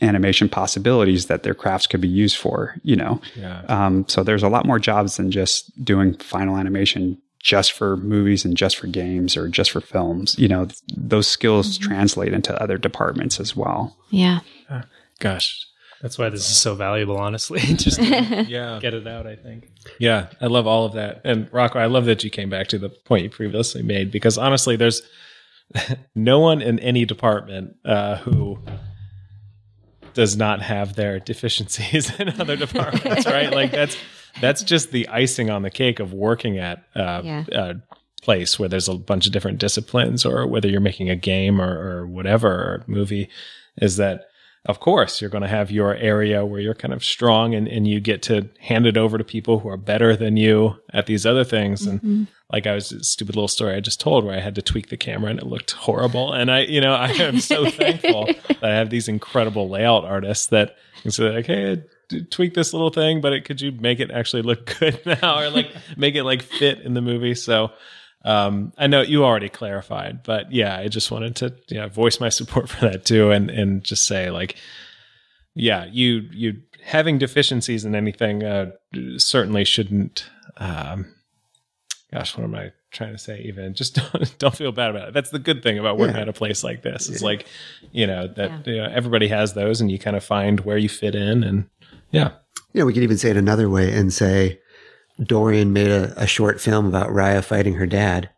animation 0.00 0.48
possibilities 0.48 1.26
that 1.26 1.42
their 1.42 1.54
crafts 1.54 1.86
could 1.86 2.00
be 2.00 2.08
used 2.08 2.36
for, 2.36 2.76
you 2.82 2.96
know. 2.96 3.20
Yeah. 3.34 3.62
Um, 3.68 4.06
so 4.08 4.22
there's 4.22 4.42
a 4.42 4.48
lot 4.48 4.66
more 4.66 4.78
jobs 4.78 5.16
than 5.16 5.30
just 5.30 5.84
doing 5.84 6.14
final 6.14 6.56
animation 6.56 7.20
just 7.40 7.72
for 7.72 7.96
movies 7.98 8.44
and 8.44 8.56
just 8.56 8.76
for 8.76 8.88
games 8.88 9.36
or 9.36 9.48
just 9.48 9.70
for 9.70 9.80
films. 9.80 10.38
You 10.38 10.48
know, 10.48 10.68
those 10.96 11.28
skills 11.28 11.78
mm-hmm. 11.78 11.88
translate 11.88 12.32
into 12.32 12.60
other 12.60 12.76
departments 12.76 13.38
as 13.38 13.54
well. 13.54 13.96
Yeah. 14.10 14.40
Uh, 14.68 14.82
gosh. 15.20 15.66
That's 16.02 16.18
why 16.18 16.28
this 16.28 16.40
is 16.40 16.56
so 16.56 16.74
valuable, 16.74 17.16
honestly. 17.16 17.60
Just 17.76 17.98
yeah, 18.02 18.78
get 18.82 18.92
it 18.92 19.06
out. 19.06 19.26
I 19.26 19.34
think. 19.34 19.70
Yeah, 19.98 20.28
I 20.42 20.46
love 20.46 20.66
all 20.66 20.84
of 20.84 20.92
that. 20.92 21.22
And 21.24 21.48
Rocco, 21.52 21.78
I 21.78 21.86
love 21.86 22.04
that 22.04 22.22
you 22.22 22.28
came 22.28 22.50
back 22.50 22.66
to 22.68 22.78
the 22.78 22.90
point 22.90 23.24
you 23.24 23.30
previously 23.30 23.82
made 23.82 24.10
because 24.10 24.36
honestly, 24.36 24.76
there's 24.76 25.02
no 26.14 26.38
one 26.38 26.60
in 26.60 26.78
any 26.80 27.04
department 27.04 27.76
uh, 27.84 28.16
who 28.16 28.58
does 30.16 30.34
not 30.34 30.62
have 30.62 30.96
their 30.96 31.20
deficiencies 31.20 32.10
in 32.18 32.40
other 32.40 32.56
departments, 32.56 33.26
right? 33.26 33.52
Like 33.52 33.70
that's 33.70 33.96
that's 34.40 34.64
just 34.64 34.90
the 34.90 35.06
icing 35.08 35.50
on 35.50 35.62
the 35.62 35.70
cake 35.70 36.00
of 36.00 36.12
working 36.12 36.58
at 36.58 36.78
uh, 36.96 37.20
yeah. 37.22 37.44
a 37.52 37.74
place 38.22 38.58
where 38.58 38.68
there's 38.68 38.88
a 38.88 38.94
bunch 38.94 39.26
of 39.26 39.32
different 39.32 39.58
disciplines, 39.58 40.24
or 40.24 40.46
whether 40.46 40.68
you're 40.68 40.80
making 40.80 41.10
a 41.10 41.16
game 41.16 41.60
or, 41.60 41.78
or 41.78 42.06
whatever 42.06 42.48
or 42.48 42.84
movie, 42.86 43.28
is 43.76 43.98
that 43.98 44.24
of 44.64 44.80
course 44.80 45.20
you're 45.20 45.30
going 45.30 45.42
to 45.42 45.48
have 45.48 45.70
your 45.70 45.94
area 45.94 46.44
where 46.44 46.60
you're 46.60 46.74
kind 46.74 46.94
of 46.94 47.04
strong 47.04 47.54
and, 47.54 47.68
and 47.68 47.86
you 47.86 48.00
get 48.00 48.22
to 48.22 48.48
hand 48.58 48.86
it 48.86 48.96
over 48.96 49.16
to 49.18 49.22
people 49.22 49.60
who 49.60 49.68
are 49.68 49.76
better 49.76 50.16
than 50.16 50.36
you 50.36 50.76
at 50.92 51.06
these 51.06 51.24
other 51.24 51.44
things 51.44 51.86
and 51.86 52.00
mm-hmm. 52.00 52.24
Like 52.52 52.66
i 52.66 52.74
was 52.74 52.92
a 52.92 53.02
stupid 53.02 53.34
little 53.34 53.48
story 53.48 53.74
i 53.74 53.80
just 53.80 54.00
told 54.00 54.24
where 54.24 54.36
i 54.36 54.40
had 54.40 54.54
to 54.54 54.62
tweak 54.62 54.88
the 54.88 54.96
camera 54.96 55.30
and 55.30 55.38
it 55.40 55.46
looked 55.46 55.72
horrible 55.72 56.32
and 56.32 56.50
i 56.50 56.60
you 56.60 56.80
know 56.80 56.94
i 56.94 57.08
am 57.08 57.40
so 57.40 57.68
thankful 57.70 58.26
that 58.26 58.64
i 58.64 58.74
have 58.74 58.90
these 58.90 59.08
incredible 59.08 59.68
layout 59.68 60.04
artists 60.04 60.46
that 60.48 60.76
can 61.02 61.10
say 61.10 61.30
like 61.30 61.46
hey 61.46 61.82
tweak 62.30 62.54
this 62.54 62.72
little 62.72 62.90
thing 62.90 63.20
but 63.20 63.32
it, 63.32 63.44
could 63.44 63.60
you 63.60 63.72
make 63.72 63.98
it 64.00 64.10
actually 64.10 64.42
look 64.42 64.76
good 64.80 65.00
now 65.04 65.40
or 65.40 65.50
like 65.50 65.70
make 65.96 66.14
it 66.14 66.24
like 66.24 66.42
fit 66.42 66.80
in 66.80 66.94
the 66.94 67.02
movie 67.02 67.34
so 67.34 67.70
Um, 68.24 68.72
I 68.76 68.88
know 68.88 69.02
you 69.02 69.24
already 69.24 69.48
clarified, 69.48 70.24
but 70.24 70.50
yeah, 70.50 70.76
I 70.76 70.88
just 70.88 71.12
wanted 71.12 71.36
to 71.36 71.54
you 71.68 71.78
know, 71.78 71.88
voice 71.88 72.18
my 72.18 72.28
support 72.28 72.68
for 72.72 72.80
that 72.88 73.04
too, 73.04 73.30
and 73.30 73.50
and 73.50 73.84
just 73.84 74.04
say 74.04 74.30
like, 74.30 74.56
yeah, 75.54 75.84
you 75.84 76.28
you 76.32 76.54
having 76.82 77.18
deficiencies 77.18 77.84
in 77.84 77.94
anything 77.94 78.42
uh, 78.42 78.72
certainly 79.18 79.64
shouldn't. 79.64 80.28
Um, 80.56 81.14
gosh, 82.12 82.36
what 82.36 82.44
am 82.44 82.54
I 82.54 82.72
trying 82.90 83.12
to 83.12 83.18
say? 83.18 83.40
Even 83.42 83.74
just 83.74 83.94
don't, 84.12 84.38
don't 84.38 84.56
feel 84.56 84.72
bad 84.72 84.90
about 84.90 85.08
it. 85.08 85.14
That's 85.14 85.30
the 85.30 85.38
good 85.38 85.62
thing 85.62 85.78
about 85.78 85.98
working 85.98 86.16
yeah. 86.16 86.22
at 86.22 86.28
a 86.28 86.32
place 86.32 86.64
like 86.64 86.82
this. 86.82 87.08
It's 87.08 87.22
like 87.22 87.46
you 87.92 88.06
know 88.06 88.26
that 88.28 88.66
yeah. 88.66 88.72
you 88.72 88.82
know, 88.82 88.90
everybody 88.92 89.28
has 89.28 89.54
those, 89.54 89.80
and 89.80 89.90
you 89.90 89.98
kind 89.98 90.16
of 90.16 90.24
find 90.24 90.60
where 90.60 90.78
you 90.78 90.88
fit 90.88 91.14
in, 91.14 91.42
and 91.42 91.68
yeah. 92.10 92.32
Yeah, 92.72 92.84
we 92.84 92.92
could 92.92 93.02
even 93.02 93.16
say 93.16 93.30
it 93.30 93.38
another 93.38 93.70
way 93.70 93.90
and 93.96 94.12
say 94.12 94.60
Dorian 95.22 95.72
made 95.72 95.90
a, 95.90 96.12
a 96.22 96.26
short 96.26 96.60
film 96.60 96.86
about 96.86 97.08
Raya 97.08 97.42
fighting 97.42 97.74
her 97.74 97.86
dad 97.86 98.28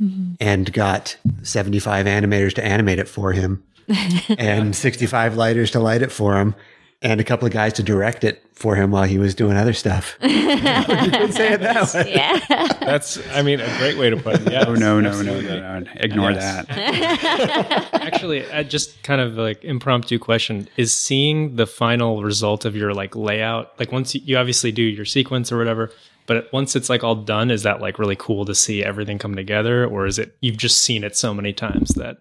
mm-hmm. 0.00 0.34
and 0.40 0.72
got 0.72 1.16
75 1.42 2.06
animators 2.06 2.54
to 2.54 2.64
animate 2.64 2.98
it 2.98 3.08
for 3.08 3.32
him 3.32 3.64
and 4.38 4.74
65 4.74 5.36
lighters 5.36 5.70
to 5.72 5.80
light 5.80 6.02
it 6.02 6.12
for 6.12 6.38
him 6.38 6.54
and 7.00 7.20
a 7.20 7.24
couple 7.24 7.46
of 7.46 7.52
guys 7.52 7.74
to 7.74 7.82
direct 7.82 8.24
it 8.24 8.42
for 8.54 8.74
him 8.74 8.90
while 8.90 9.04
he 9.04 9.18
was 9.18 9.34
doing 9.34 9.56
other 9.56 9.72
stuff. 9.72 10.16
you 10.22 10.28
could 10.28 11.32
say 11.32 11.52
it 11.52 11.60
that 11.60 11.94
way. 11.94 12.12
Yeah. 12.12 12.66
That's, 12.80 13.20
I 13.32 13.42
mean, 13.42 13.60
a 13.60 13.78
great 13.78 13.96
way 13.96 14.10
to 14.10 14.16
put 14.16 14.34
it. 14.34 14.38
Yeah. 14.48 14.64
Oh, 14.66 14.74
no, 14.74 14.98
no, 14.98 15.20
no, 15.20 15.40
no, 15.40 15.80
no. 15.80 15.90
Ignore 15.96 16.30
yes. 16.30 16.66
that. 16.66 17.94
Actually, 18.02 18.50
uh, 18.50 18.62
just 18.62 19.02
kind 19.02 19.20
of 19.20 19.34
like 19.34 19.62
impromptu 19.62 20.18
question 20.18 20.68
is 20.76 20.96
seeing 20.96 21.56
the 21.56 21.66
final 21.66 22.22
result 22.22 22.64
of 22.64 22.74
your 22.74 22.94
like 22.94 23.14
layout, 23.14 23.78
like 23.78 23.92
once 23.92 24.14
you, 24.14 24.22
you 24.24 24.38
obviously 24.38 24.72
do 24.72 24.82
your 24.82 25.04
sequence 25.04 25.52
or 25.52 25.58
whatever, 25.58 25.92
but 26.26 26.50
once 26.52 26.74
it's 26.76 26.88
like 26.88 27.04
all 27.04 27.14
done, 27.14 27.50
is 27.50 27.62
that 27.64 27.80
like 27.80 27.98
really 27.98 28.16
cool 28.16 28.46
to 28.46 28.54
see 28.54 28.82
everything 28.82 29.18
come 29.18 29.36
together? 29.36 29.84
Or 29.86 30.06
is 30.06 30.18
it, 30.18 30.36
you've 30.40 30.56
just 30.56 30.78
seen 30.78 31.04
it 31.04 31.14
so 31.14 31.34
many 31.34 31.52
times 31.52 31.90
that 31.90 32.18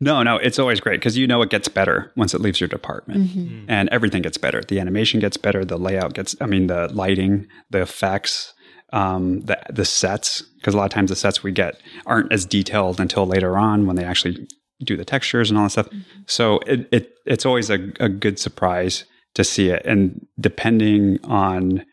no, 0.00 0.22
no, 0.22 0.36
it's 0.36 0.58
always 0.58 0.80
great 0.80 1.00
because 1.00 1.16
you 1.16 1.26
know 1.26 1.42
it 1.42 1.50
gets 1.50 1.68
better 1.68 2.12
once 2.16 2.34
it 2.34 2.40
leaves 2.40 2.60
your 2.60 2.68
department, 2.68 3.28
mm-hmm. 3.28 3.40
Mm. 3.40 3.64
and 3.68 3.88
everything 3.90 4.22
gets 4.22 4.38
better. 4.38 4.62
The 4.62 4.80
animation 4.80 5.20
gets 5.20 5.36
better, 5.36 5.64
the 5.64 5.78
layout 5.78 6.14
gets. 6.14 6.36
I 6.40 6.46
mean, 6.46 6.66
the 6.66 6.88
lighting, 6.92 7.46
the 7.70 7.82
effects, 7.82 8.54
um, 8.92 9.42
the 9.42 9.58
the 9.70 9.84
sets. 9.84 10.42
Because 10.56 10.74
a 10.74 10.76
lot 10.76 10.84
of 10.84 10.90
times 10.90 11.10
the 11.10 11.16
sets 11.16 11.42
we 11.42 11.52
get 11.52 11.80
aren't 12.06 12.32
as 12.32 12.44
detailed 12.44 13.00
until 13.00 13.26
later 13.26 13.56
on 13.56 13.86
when 13.86 13.96
they 13.96 14.04
actually 14.04 14.46
do 14.84 14.96
the 14.96 15.04
textures 15.04 15.50
and 15.50 15.58
all 15.58 15.64
that 15.64 15.70
stuff. 15.70 15.88
Mm-hmm. 15.88 16.00
So 16.26 16.58
it, 16.66 16.88
it 16.92 17.14
it's 17.24 17.46
always 17.46 17.70
a, 17.70 17.92
a 18.00 18.08
good 18.08 18.38
surprise 18.38 19.04
to 19.34 19.44
see 19.44 19.68
it, 19.70 19.84
and 19.84 20.26
depending 20.40 21.18
on 21.24 21.84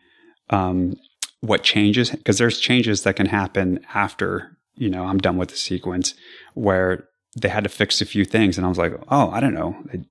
um, 0.50 0.96
what 1.42 1.64
changes, 1.64 2.12
because 2.12 2.38
there's 2.38 2.60
changes 2.60 3.04
that 3.04 3.16
can 3.16 3.28
happen 3.28 3.80
after 3.94 4.58
you 4.76 4.90
know 4.90 5.06
I'm 5.06 5.20
done 5.20 5.38
with 5.38 5.50
the 5.50 5.58
sequence 5.58 6.16
where 6.54 7.08
they 7.36 7.50
had 7.50 7.64
to 7.64 7.70
fix 7.70 8.02
a 8.02 8.06
few 8.06 8.26
things. 8.26 8.58
And 8.58 8.66
I 8.66 8.70
was 8.70 8.78
like, 8.78 8.94
oh, 9.10 9.30
I 9.32 9.40
don't 9.40 9.54
know. 9.54 9.76
They 9.86 10.04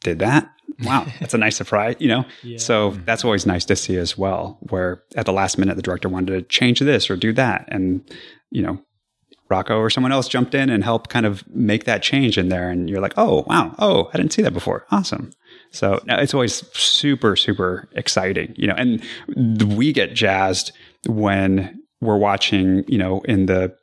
did 0.00 0.18
that. 0.20 0.50
Wow, 0.84 1.06
that's 1.20 1.34
a 1.34 1.38
nice 1.38 1.56
surprise, 1.56 1.96
you 1.98 2.08
know? 2.08 2.24
Yeah. 2.42 2.58
So 2.58 2.90
that's 3.04 3.24
always 3.24 3.46
nice 3.46 3.64
to 3.66 3.76
see 3.76 3.96
as 3.96 4.16
well, 4.16 4.58
where 4.68 5.02
at 5.16 5.26
the 5.26 5.32
last 5.32 5.58
minute, 5.58 5.76
the 5.76 5.82
director 5.82 6.08
wanted 6.08 6.32
to 6.32 6.42
change 6.42 6.80
this 6.80 7.10
or 7.10 7.16
do 7.16 7.32
that. 7.32 7.66
And, 7.68 8.02
you 8.50 8.62
know, 8.62 8.80
Rocco 9.50 9.78
or 9.78 9.88
someone 9.88 10.12
else 10.12 10.28
jumped 10.28 10.54
in 10.54 10.68
and 10.68 10.84
helped 10.84 11.08
kind 11.08 11.24
of 11.24 11.42
make 11.48 11.84
that 11.84 12.02
change 12.02 12.36
in 12.36 12.50
there. 12.50 12.70
And 12.70 12.88
you're 12.88 13.00
like, 13.00 13.14
oh, 13.16 13.44
wow. 13.46 13.74
Oh, 13.78 14.10
I 14.12 14.18
didn't 14.18 14.32
see 14.32 14.42
that 14.42 14.52
before. 14.52 14.86
Awesome. 14.90 15.30
So 15.70 16.02
it's 16.06 16.34
always 16.34 16.66
super, 16.76 17.34
super 17.34 17.88
exciting, 17.92 18.54
you 18.56 18.66
know, 18.66 18.74
and 18.74 19.02
we 19.74 19.92
get 19.92 20.14
jazzed 20.14 20.72
when 21.06 21.80
we're 22.00 22.18
watching, 22.18 22.84
you 22.88 22.98
know, 22.98 23.20
in 23.22 23.46
the 23.46 23.74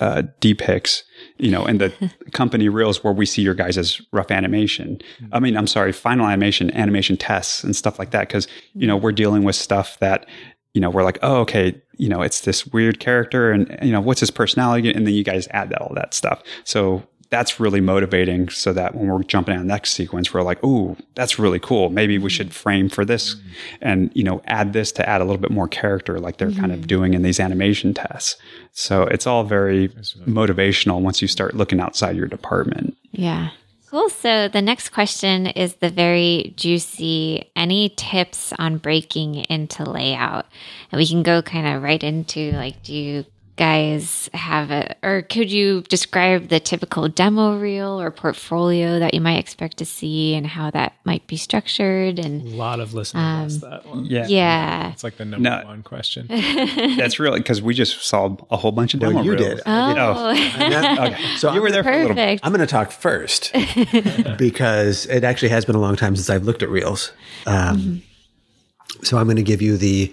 uh, 0.00 0.22
depicts, 0.40 1.04
you 1.38 1.50
know, 1.50 1.66
in 1.66 1.78
the 1.78 1.92
company 2.32 2.68
reels 2.68 3.04
where 3.04 3.12
we 3.12 3.26
see 3.26 3.42
your 3.42 3.54
guys' 3.54 3.78
as 3.78 4.00
rough 4.12 4.30
animation. 4.30 5.00
I 5.32 5.40
mean, 5.40 5.56
I'm 5.56 5.66
sorry, 5.66 5.92
final 5.92 6.26
animation, 6.26 6.70
animation 6.72 7.16
tests 7.16 7.62
and 7.62 7.76
stuff 7.76 7.98
like 7.98 8.10
that. 8.10 8.28
Cause, 8.28 8.48
you 8.74 8.86
know, 8.86 8.96
we're 8.96 9.12
dealing 9.12 9.44
with 9.44 9.56
stuff 9.56 9.98
that, 10.00 10.26
you 10.74 10.80
know, 10.80 10.88
we're 10.88 11.04
like, 11.04 11.18
oh, 11.22 11.40
okay, 11.40 11.80
you 11.98 12.08
know, 12.08 12.22
it's 12.22 12.40
this 12.42 12.66
weird 12.66 13.00
character 13.00 13.50
and, 13.50 13.78
you 13.82 13.92
know, 13.92 14.00
what's 14.00 14.20
his 14.20 14.30
personality? 14.30 14.92
And 14.92 15.06
then 15.06 15.14
you 15.14 15.24
guys 15.24 15.46
add 15.50 15.70
that, 15.70 15.82
all 15.82 15.94
that 15.94 16.14
stuff. 16.14 16.42
So 16.64 17.02
that's 17.32 17.58
really 17.58 17.80
motivating 17.80 18.50
so 18.50 18.74
that 18.74 18.94
when 18.94 19.08
we're 19.08 19.22
jumping 19.22 19.54
on 19.54 19.60
the 19.60 19.66
next 19.66 19.92
sequence, 19.92 20.34
we're 20.34 20.42
like, 20.42 20.62
ooh, 20.62 20.94
that's 21.14 21.38
really 21.38 21.58
cool. 21.58 21.88
Maybe 21.88 22.18
we 22.18 22.28
should 22.28 22.52
frame 22.52 22.90
for 22.90 23.06
this 23.06 23.34
mm-hmm. 23.34 23.48
and, 23.80 24.10
you 24.14 24.22
know, 24.22 24.42
add 24.44 24.74
this 24.74 24.92
to 24.92 25.08
add 25.08 25.22
a 25.22 25.24
little 25.24 25.40
bit 25.40 25.50
more 25.50 25.66
character 25.66 26.20
like 26.20 26.36
they're 26.36 26.50
mm-hmm. 26.50 26.60
kind 26.60 26.72
of 26.72 26.80
mm-hmm. 26.80 26.88
doing 26.88 27.14
in 27.14 27.22
these 27.22 27.40
animation 27.40 27.94
tests. 27.94 28.36
So 28.72 29.04
it's 29.04 29.26
all 29.26 29.44
very 29.44 29.88
motivational 30.26 31.00
once 31.00 31.22
you 31.22 31.26
start 31.26 31.54
looking 31.54 31.80
outside 31.80 32.16
your 32.16 32.26
department. 32.26 32.98
Yeah. 33.12 33.48
Cool. 33.88 34.10
So 34.10 34.48
the 34.48 34.60
next 34.60 34.90
question 34.90 35.46
is 35.46 35.76
the 35.76 35.88
very 35.88 36.52
juicy 36.58 37.50
any 37.56 37.94
tips 37.96 38.52
on 38.58 38.76
breaking 38.76 39.36
into 39.46 39.88
layout? 39.88 40.44
And 40.90 40.98
we 40.98 41.08
can 41.08 41.22
go 41.22 41.40
kind 41.40 41.66
of 41.66 41.82
right 41.82 42.04
into 42.04 42.52
like, 42.52 42.82
do 42.82 42.92
you 42.92 43.24
guys 43.62 44.28
have 44.34 44.72
a, 44.72 44.96
or 45.04 45.22
could 45.22 45.48
you 45.48 45.82
describe 45.82 46.48
the 46.48 46.58
typical 46.58 47.06
demo 47.06 47.56
reel 47.56 48.00
or 48.00 48.10
portfolio 48.10 48.98
that 48.98 49.14
you 49.14 49.20
might 49.20 49.38
expect 49.38 49.76
to 49.76 49.84
see 49.84 50.34
and 50.34 50.48
how 50.48 50.68
that 50.72 50.94
might 51.04 51.24
be 51.28 51.36
structured? 51.36 52.18
And 52.18 52.42
a 52.42 52.56
lot 52.56 52.80
of 52.80 52.92
listeners 52.92 53.22
um, 53.22 53.44
ask 53.44 53.60
that 53.60 53.86
one. 53.86 54.04
Yeah. 54.06 54.26
Yeah. 54.26 54.90
It's 54.90 55.04
like 55.04 55.16
the 55.16 55.24
number 55.24 55.48
no, 55.48 55.62
one 55.64 55.84
question. 55.84 56.26
that's 56.96 57.20
really 57.20 57.38
because 57.38 57.62
we 57.62 57.72
just 57.72 58.02
saw 58.02 58.36
a 58.50 58.56
whole 58.56 58.72
bunch 58.72 58.94
of 58.94 59.00
demo 59.00 59.14
well, 59.14 59.24
you 59.24 59.32
reels. 59.34 59.44
Did. 59.44 59.60
Oh. 59.64 59.94
oh. 59.96 60.30
okay. 61.06 61.36
So 61.36 61.54
you 61.54 61.62
were 61.62 61.70
there 61.70 61.84
Perfect. 61.84 62.08
for 62.08 62.12
a 62.14 62.16
little 62.16 62.38
I'm 62.42 62.52
going 62.52 62.66
to 62.66 62.66
talk 62.66 62.90
first 62.90 63.52
because 64.38 65.06
it 65.06 65.22
actually 65.22 65.50
has 65.50 65.64
been 65.64 65.76
a 65.76 65.80
long 65.80 65.94
time 65.94 66.16
since 66.16 66.28
I've 66.28 66.42
looked 66.42 66.64
at 66.64 66.68
reels. 66.68 67.12
Um, 67.46 67.78
mm-hmm. 67.78 69.04
So 69.04 69.18
I'm 69.18 69.26
going 69.26 69.36
to 69.36 69.44
give 69.44 69.62
you 69.62 69.76
the 69.76 70.12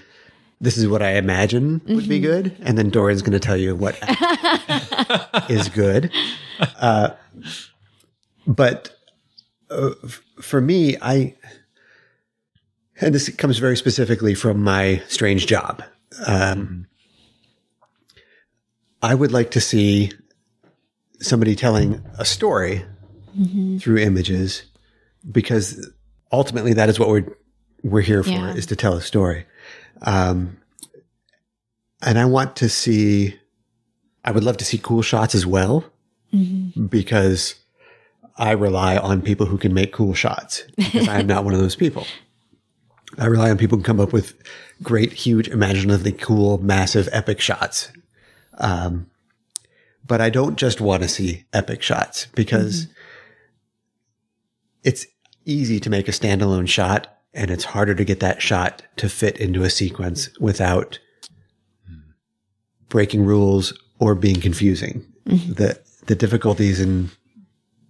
this 0.62 0.78
is 0.78 0.88
what 0.88 1.02
I 1.02 1.12
imagine 1.14 1.82
would 1.88 2.00
mm-hmm. 2.00 2.10
be 2.10 2.20
good, 2.20 2.56
and 2.62 2.78
then 2.78 2.90
Dorian's 2.90 3.22
going 3.22 3.34
to 3.34 3.40
tell 3.40 3.58
you 3.58 3.76
what 3.76 3.98
is 5.50 5.70
good. 5.70 6.12
Uh, 6.80 7.12
but 8.46 8.98
uh, 9.70 9.92
for 10.42 10.60
me, 10.60 10.98
I 11.02 11.36
and 13.02 13.16
this 13.16 13.30
comes 13.30 13.58
very 13.60 13.78
specifically 13.78 14.34
from 14.34 14.62
my 14.62 15.02
strange 15.08 15.48
job. 15.48 15.84
Um, 16.26 16.88
I 19.02 19.16
would 19.16 19.32
like 19.32 19.52
to 19.52 19.62
see 19.62 20.12
somebody 21.22 21.56
telling 21.56 22.04
a 22.18 22.26
story 22.26 22.86
mm-hmm. 23.38 23.78
through 23.78 24.00
images 24.00 24.64
because 25.32 25.90
ultimately 26.32 26.74
that 26.74 26.90
is 26.90 27.00
what 27.00 27.10
we're 27.10 27.36
we're 27.84 28.02
here 28.02 28.24
for 28.24 28.32
yeah. 28.32 28.54
is 28.54 28.66
to 28.66 28.76
tell 28.76 28.94
a 28.94 29.02
story. 29.02 29.46
Um, 30.02 30.58
and 32.02 32.18
I 32.18 32.26
want 32.26 32.56
to 32.58 32.70
see, 32.70 33.38
I 34.24 34.32
would 34.32 34.44
love 34.44 34.58
to 34.58 34.66
see 34.66 34.78
cool 34.78 35.02
shots 35.02 35.36
as 35.36 35.46
well 35.46 35.86
mm-hmm. 36.34 36.86
because 36.86 37.56
I 38.38 38.52
rely 38.52 38.98
on 38.98 39.22
people 39.22 39.46
who 39.46 39.58
can 39.58 39.74
make 39.74 39.92
cool 39.92 40.14
shots 40.14 40.64
because 40.78 41.08
I 41.08 41.20
am 41.20 41.28
not 41.28 41.44
one 41.44 41.54
of 41.54 41.60
those 41.60 41.76
people. 41.76 42.06
I 43.18 43.26
rely 43.26 43.50
on 43.50 43.58
people 43.58 43.78
who 43.78 43.84
can 43.84 43.96
come 43.96 44.00
up 44.00 44.14
with 44.14 44.36
great, 44.82 45.12
huge, 45.12 45.50
imaginatively 45.50 46.14
cool, 46.14 46.58
massive, 46.60 47.10
epic 47.12 47.42
shots. 47.42 47.92
Um, 48.60 49.10
but 50.06 50.22
I 50.22 50.30
don't 50.30 50.58
just 50.58 50.80
want 50.80 51.04
to 51.04 51.10
see 51.10 51.46
epic 51.52 51.82
shots 51.82 52.28
because 52.34 52.86
mm-hmm. 52.86 52.94
it's 54.84 55.06
easy 55.46 55.80
to 55.82 55.90
make 55.90 56.08
a 56.08 56.12
standalone 56.12 56.68
shot 56.68 57.19
and 57.34 57.52
it's 57.52 57.64
harder 57.64 57.96
to 57.96 58.04
get 58.04 58.20
that 58.20 58.42
shot 58.42 58.82
to 58.98 59.10
fit 59.10 59.38
into 59.38 59.64
a 59.64 59.70
sequence 59.70 60.30
without 60.40 61.00
breaking 62.90 63.26
rules 63.26 63.74
or 64.00 64.16
being 64.16 64.42
confusing. 64.42 65.06
Mm-hmm. 65.26 65.54
The 65.54 65.80
the 66.08 66.16
difficulties 66.16 66.80
in 66.80 67.12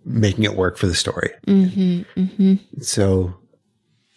making 0.05 0.43
it 0.43 0.55
work 0.55 0.77
for 0.77 0.87
the 0.87 0.95
story. 0.95 1.31
Mm-hmm, 1.47 2.19
mm-hmm. 2.19 2.81
So 2.81 3.35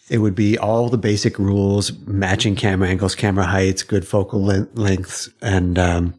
it 0.09 0.17
would 0.17 0.35
be 0.35 0.57
all 0.57 0.89
the 0.89 0.97
basic 0.97 1.39
rules, 1.39 1.91
matching 1.99 2.55
camera 2.55 2.89
angles, 2.89 3.15
camera 3.15 3.45
heights, 3.45 3.83
good 3.83 4.05
focal 4.05 4.41
lengths, 4.41 5.29
and, 5.41 5.79
um, 5.79 6.13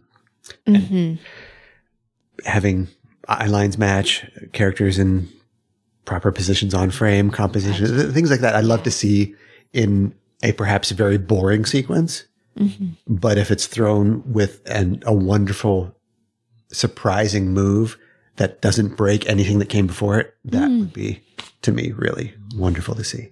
and 0.66 0.76
mm-hmm. 0.76 2.48
having 2.48 2.88
eye 3.28 3.46
lines 3.46 3.76
match, 3.76 4.24
characters 4.52 4.98
in 4.98 5.28
proper 6.04 6.32
positions 6.32 6.74
on 6.74 6.90
frame, 6.90 7.30
composition, 7.30 8.12
things 8.12 8.30
like 8.30 8.40
that. 8.40 8.54
I'd 8.54 8.64
love 8.64 8.82
to 8.84 8.90
see 8.90 9.34
in 9.72 10.14
a 10.42 10.52
perhaps 10.52 10.90
very 10.90 11.18
boring 11.18 11.64
sequence. 11.64 12.24
Mm-hmm. 12.58 12.88
But 13.08 13.38
if 13.38 13.50
it's 13.50 13.66
thrown 13.66 14.22
with 14.32 14.60
an, 14.66 15.02
a 15.06 15.12
wonderful, 15.12 15.94
surprising 16.68 17.52
move 17.52 17.98
that 18.36 18.60
doesn't 18.60 18.96
break 18.96 19.28
anything 19.28 19.58
that 19.58 19.68
came 19.68 19.86
before 19.86 20.20
it, 20.20 20.34
that 20.44 20.68
mm. 20.68 20.80
would 20.80 20.92
be, 20.92 21.20
to 21.62 21.72
me, 21.72 21.92
really 21.92 22.34
wonderful 22.56 22.94
to 22.94 23.04
see. 23.04 23.30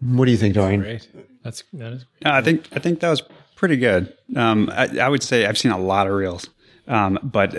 What 0.00 0.24
do 0.24 0.30
you 0.32 0.36
think, 0.36 0.54
Dorian? 0.54 0.80
Great. 0.80 1.08
That's 1.44 1.62
that 1.74 1.92
is. 1.92 2.04
Great. 2.22 2.32
I 2.32 2.42
think 2.42 2.68
I 2.72 2.78
think 2.78 3.00
that 3.00 3.10
was 3.10 3.22
pretty 3.54 3.76
good. 3.76 4.12
Um, 4.34 4.68
I, 4.72 4.98
I, 4.98 5.08
would 5.08 5.22
say 5.22 5.46
I've 5.46 5.58
seen 5.58 5.70
a 5.70 5.78
lot 5.78 6.08
of 6.08 6.14
reels, 6.14 6.48
um, 6.88 7.18
but 7.22 7.54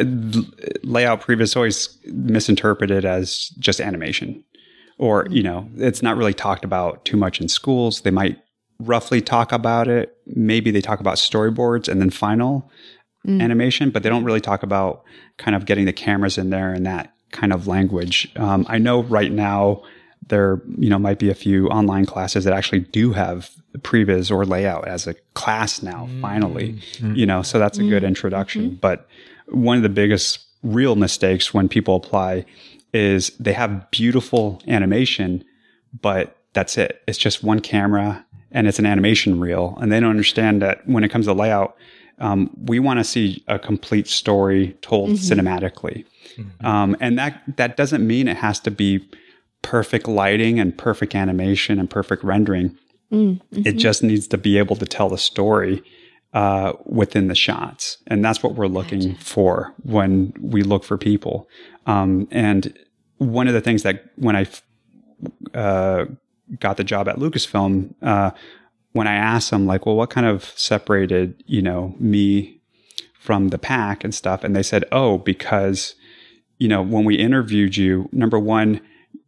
layout 0.83 1.21
previs 1.21 1.55
always 1.55 1.97
misinterpreted 2.05 3.05
as 3.05 3.49
just 3.59 3.79
animation, 3.79 4.43
or 4.97 5.27
you 5.29 5.43
know, 5.43 5.69
it's 5.75 6.01
not 6.01 6.17
really 6.17 6.33
talked 6.33 6.65
about 6.65 7.05
too 7.05 7.17
much 7.17 7.39
in 7.39 7.47
schools. 7.47 8.01
They 8.01 8.11
might 8.11 8.39
roughly 8.79 9.21
talk 9.21 9.51
about 9.51 9.87
it. 9.87 10.17
Maybe 10.25 10.71
they 10.71 10.81
talk 10.81 10.99
about 10.99 11.15
storyboards 11.15 11.87
and 11.87 12.01
then 12.01 12.09
final 12.09 12.69
mm. 13.25 13.41
animation, 13.41 13.89
but 13.91 14.03
they 14.03 14.09
don't 14.09 14.25
really 14.25 14.41
talk 14.41 14.63
about 14.63 15.03
kind 15.37 15.55
of 15.55 15.65
getting 15.65 15.85
the 15.85 15.93
cameras 15.93 16.37
in 16.37 16.49
there 16.49 16.73
and 16.73 16.85
that 16.85 17.13
kind 17.31 17.53
of 17.53 17.67
language. 17.67 18.31
Um, 18.35 18.65
I 18.69 18.77
know 18.77 19.03
right 19.03 19.31
now 19.31 19.83
there 20.27 20.61
you 20.77 20.89
know 20.89 20.99
might 20.99 21.19
be 21.19 21.29
a 21.29 21.35
few 21.35 21.67
online 21.67 22.05
classes 22.05 22.43
that 22.43 22.53
actually 22.53 22.79
do 22.79 23.11
have 23.13 23.49
previs 23.79 24.31
or 24.31 24.45
layout 24.45 24.87
as 24.87 25.07
a 25.07 25.13
class 25.33 25.81
now 25.81 26.05
mm-hmm. 26.05 26.21
finally 26.21 26.73
mm-hmm. 26.73 27.15
you 27.15 27.25
know 27.25 27.41
so 27.41 27.59
that's 27.59 27.77
a 27.77 27.81
good 27.81 27.97
mm-hmm. 27.97 28.07
introduction 28.07 28.63
mm-hmm. 28.63 28.75
but 28.75 29.07
one 29.47 29.77
of 29.77 29.83
the 29.83 29.89
biggest 29.89 30.39
real 30.61 30.95
mistakes 30.95 31.53
when 31.53 31.67
people 31.67 31.95
apply 31.95 32.45
is 32.93 33.31
they 33.39 33.53
have 33.53 33.89
beautiful 33.91 34.61
animation 34.67 35.43
but 36.01 36.37
that's 36.53 36.77
it 36.77 37.01
it's 37.07 37.17
just 37.17 37.43
one 37.43 37.59
camera 37.59 38.25
and 38.51 38.67
it's 38.67 38.79
an 38.79 38.85
animation 38.85 39.39
reel 39.39 39.77
and 39.81 39.91
they 39.91 39.99
don't 39.99 40.11
understand 40.11 40.61
that 40.61 40.87
when 40.87 41.03
it 41.03 41.09
comes 41.09 41.25
to 41.25 41.33
layout 41.33 41.75
um, 42.19 42.51
we 42.65 42.79
want 42.79 42.99
to 42.99 43.03
see 43.03 43.43
a 43.47 43.57
complete 43.57 44.07
story 44.07 44.77
told 44.81 45.09
mm-hmm. 45.09 45.39
cinematically 45.39 46.05
mm-hmm. 46.37 46.65
um, 46.65 46.95
and 46.99 47.17
that 47.17 47.41
that 47.57 47.75
doesn't 47.75 48.05
mean 48.05 48.27
it 48.27 48.37
has 48.37 48.59
to 48.59 48.71
be 48.71 49.03
perfect 49.63 50.07
lighting 50.07 50.59
and 50.59 50.77
perfect 50.77 51.15
animation 51.15 51.79
and 51.79 51.89
perfect 51.89 52.23
rendering. 52.23 52.77
Mm, 53.11 53.41
hmm 53.41 53.61
It 53.65 53.73
just 53.73 54.03
needs 54.03 54.27
to 54.27 54.37
be 54.37 54.59
able 54.59 54.75
to 54.75 54.85
tell 54.85 55.09
the 55.09 55.17
story 55.17 55.83
uh, 56.33 56.73
within 56.85 57.27
the 57.27 57.35
shots. 57.35 57.97
And 58.07 58.23
that's 58.23 58.43
what 58.43 58.55
we're 58.55 58.67
looking 58.67 59.13
gotcha. 59.13 59.23
for 59.23 59.73
when 59.83 60.33
we 60.39 60.63
look 60.63 60.83
for 60.83 60.97
people. 60.97 61.47
Um, 61.85 62.27
and 62.31 62.77
one 63.17 63.47
of 63.47 63.53
the 63.53 63.61
things 63.61 63.83
that 63.83 64.05
when 64.15 64.35
I 64.35 64.47
uh, 65.53 66.05
got 66.59 66.77
the 66.77 66.83
job 66.83 67.07
at 67.07 67.17
Lucasfilm, 67.17 67.93
uh, 68.01 68.31
when 68.93 69.07
I 69.07 69.15
asked 69.15 69.51
them, 69.51 69.65
like, 69.65 69.85
well, 69.85 69.95
what 69.95 70.09
kind 70.09 70.27
of 70.27 70.53
separated, 70.55 71.43
you 71.47 71.61
know, 71.61 71.95
me 71.99 72.61
from 73.19 73.49
the 73.49 73.57
pack 73.57 74.03
and 74.03 74.13
stuff? 74.13 74.43
And 74.43 74.55
they 74.55 74.63
said, 74.63 74.85
oh, 74.91 75.17
because, 75.19 75.95
you 76.57 76.67
know, 76.67 76.81
when 76.81 77.05
we 77.05 77.15
interviewed 77.15 77.77
you, 77.77 78.09
number 78.11 78.39
one, 78.39 78.81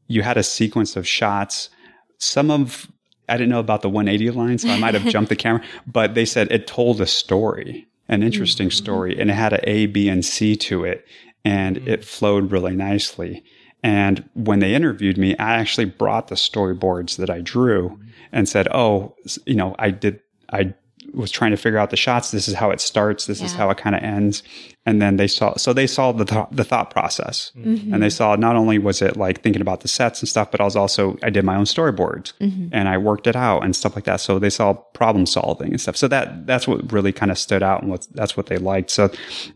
you 0.08 0.22
had 0.22 0.38
a 0.38 0.44
sequence 0.44 0.96
of 0.96 1.08
shots. 1.08 1.70
Some 2.18 2.52
of 2.52 2.88
I 3.28 3.38
didn't 3.38 3.50
know 3.50 3.60
about 3.60 3.82
the 3.82 3.90
180 3.90 4.32
line, 4.32 4.58
so 4.60 4.70
I 4.70 4.78
might 4.78 4.94
have 4.94 5.06
jumped 5.12 5.30
the 5.30 5.36
camera, 5.36 5.64
but 5.88 6.14
they 6.14 6.26
said 6.26 6.52
it 6.52 6.68
told 6.68 7.02
a 7.02 7.08
story, 7.08 7.88
an 8.08 8.22
interesting 8.22 8.68
mm-hmm. 8.68 8.84
story, 8.84 9.20
and 9.20 9.32
it 9.32 9.34
had 9.34 9.54
an 9.54 9.62
A, 9.64 9.88
B, 9.88 10.10
and 10.10 10.24
C 10.24 10.56
to 10.58 10.84
it, 10.84 11.06
and 11.44 11.78
mm-hmm. 11.78 11.88
it 11.88 12.06
flowed 12.06 12.52
really 12.52 12.76
nicely. 12.76 13.44
And 13.82 14.28
when 14.34 14.60
they 14.60 14.76
interviewed 14.76 15.18
me, 15.18 15.36
I 15.38 15.56
actually 15.56 15.86
brought 15.86 16.28
the 16.28 16.36
storyboards 16.36 17.18
that 17.18 17.30
I 17.30 17.42
drew 17.42 17.90
mm-hmm. 17.90 18.04
and 18.32 18.48
said, 18.48 18.68
"Oh, 18.72 19.16
you 19.46 19.56
know, 19.56 19.76
I 19.80 19.90
did 19.90 20.20
I 20.52 20.74
was 21.14 21.32
trying 21.32 21.52
to 21.52 21.58
figure 21.58 21.78
out 21.78 21.90
the 21.90 21.98
shots. 21.98 22.32
This 22.32 22.48
is 22.48 22.54
how 22.54 22.72
it 22.72 22.82
starts. 22.82 23.26
This 23.26 23.40
yeah. 23.40 23.46
is 23.46 23.54
how 23.54 23.70
it 23.70 23.78
kind 23.78 23.96
of 23.96 24.04
ends. 24.04 24.44
And 24.86 25.02
then 25.02 25.18
they 25.18 25.28
saw, 25.28 25.56
so 25.56 25.74
they 25.74 25.88
saw 25.88 26.12
the, 26.12 26.26
th- 26.26 26.46
the 26.52 26.64
thought 26.64 26.92
process 26.92 27.52
mm-hmm. 27.58 27.94
and 27.94 28.04
they 28.04 28.10
saw 28.10 28.36
not 28.36 28.56
only 28.56 28.78
was 28.78 29.02
it 29.02 29.18
like 29.18 29.42
thinking 29.42 29.62
about 29.62 29.82
the 29.82 29.88
sets 29.88 30.22
and 30.22 30.30
stuff, 30.30 30.52
but 30.52 30.62
I 30.62 30.64
was 30.64 30.76
also, 30.76 31.18
I 31.24 31.30
did 31.30 31.44
my 31.44 31.56
own 31.56 31.66
storyboards 31.66 32.34
mm-hmm. 32.40 32.68
and 32.72 32.88
I 32.88 32.98
worked 32.98 33.26
it 33.26 33.36
out 33.36 33.64
and 33.64 33.76
stuff 33.76 33.96
like 33.96 34.06
that. 34.06 34.22
So 34.22 34.38
they 34.38 34.52
saw 34.52 34.74
problem 34.74 35.26
solving 35.26 35.72
and 35.72 35.82
stuff. 35.82 35.98
So 35.98 36.08
that, 36.10 36.46
that's 36.46 36.68
what 36.68 36.92
really 36.92 37.12
kind 37.12 37.32
of 37.32 37.38
stood 37.38 37.64
out 37.64 37.82
and 37.82 37.90
what, 37.90 38.08
that's 38.14 38.38
what 38.38 38.46
they 38.46 38.58
liked. 38.58 38.92
So 38.92 39.10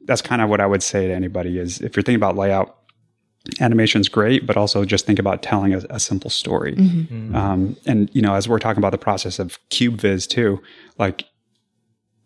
that's 0.05 0.21
kind 0.21 0.41
of 0.41 0.49
what 0.49 0.61
I 0.61 0.65
would 0.65 0.81
say 0.81 1.07
to 1.07 1.13
anybody 1.13 1.59
is 1.59 1.79
if 1.81 1.95
you're 1.95 2.03
thinking 2.03 2.15
about 2.15 2.35
layout, 2.35 2.75
animation's 3.59 4.09
great, 4.09 4.45
but 4.45 4.57
also 4.57 4.85
just 4.85 5.05
think 5.05 5.19
about 5.19 5.41
telling 5.41 5.73
a, 5.73 5.81
a 5.89 5.99
simple 5.99 6.29
story. 6.29 6.75
Mm-hmm. 6.75 6.99
mm-hmm. 7.13 7.35
Um, 7.35 7.77
and 7.85 8.09
you 8.13 8.21
know, 8.21 8.35
as 8.35 8.47
we're 8.47 8.59
talking 8.59 8.79
about 8.79 8.91
the 8.91 8.97
process 8.97 9.39
of 9.39 9.57
cube 9.69 10.01
viz 10.01 10.27
too, 10.27 10.61
like 10.97 11.25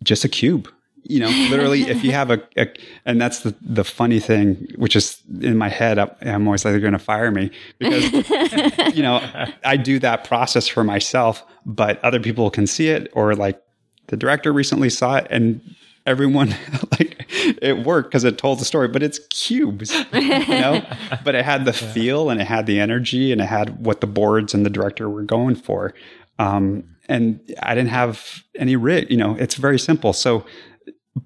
just 0.04 0.24
a 0.24 0.30
cube 0.30 0.70
you 1.04 1.20
know 1.20 1.30
literally 1.50 1.82
if 1.84 2.04
you 2.04 2.12
have 2.12 2.32
a, 2.32 2.42
a, 2.58 2.68
and 3.06 3.22
that's 3.22 3.42
the 3.42 3.56
the 3.62 3.84
funny 3.84 4.20
thing 4.20 4.68
which 4.78 4.96
is 4.96 5.22
in 5.42 5.58
my 5.58 5.70
head 5.70 6.00
i'm 6.22 6.48
always 6.48 6.64
like 6.64 6.72
they're 6.72 6.80
going 6.80 6.94
to 6.94 7.00
fire 7.00 7.32
me 7.32 7.52
because 7.78 8.04
you 8.96 9.04
know 9.04 9.22
i 9.66 9.76
do 9.76 10.00
that 10.00 10.24
process 10.24 10.68
for 10.68 10.84
myself 10.84 11.44
but 11.66 12.04
other 12.04 12.20
people 12.20 12.50
can 12.50 12.66
see 12.66 12.88
it 12.88 13.12
or 13.14 13.36
like 13.36 13.62
the 14.08 14.18
director 14.18 14.52
recently 14.54 14.90
saw 14.90 15.18
it 15.18 15.28
and 15.30 15.62
everyone 16.06 16.50
like 16.92 17.26
it 17.62 17.86
worked 17.86 18.10
because 18.10 18.24
it 18.24 18.38
told 18.38 18.60
the 18.60 18.66
story 18.66 18.88
but 18.88 19.04
it's 19.04 19.20
cubes 19.30 19.94
you 20.14 20.48
know 20.48 20.86
but 21.24 21.36
it 21.36 21.46
had 21.46 21.66
the 21.66 21.72
yeah. 21.72 21.94
feel 21.94 22.30
and 22.30 22.42
it 22.42 22.48
had 22.48 22.66
the 22.66 22.80
energy 22.80 23.32
and 23.32 23.42
it 23.42 23.46
had 23.46 23.86
what 23.86 24.02
the 24.02 24.08
boards 24.08 24.54
and 24.54 24.66
the 24.66 24.70
director 24.70 25.10
were 25.10 25.24
going 25.24 25.56
for 25.56 25.94
um, 26.40 26.84
and 27.10 27.40
I 27.62 27.76
didn't 27.76 27.90
have 27.90 28.44
any 28.56 28.76
rig. 28.76 29.10
You 29.10 29.18
know, 29.18 29.36
it's 29.36 29.56
very 29.56 29.80
simple. 29.80 30.14
So, 30.14 30.46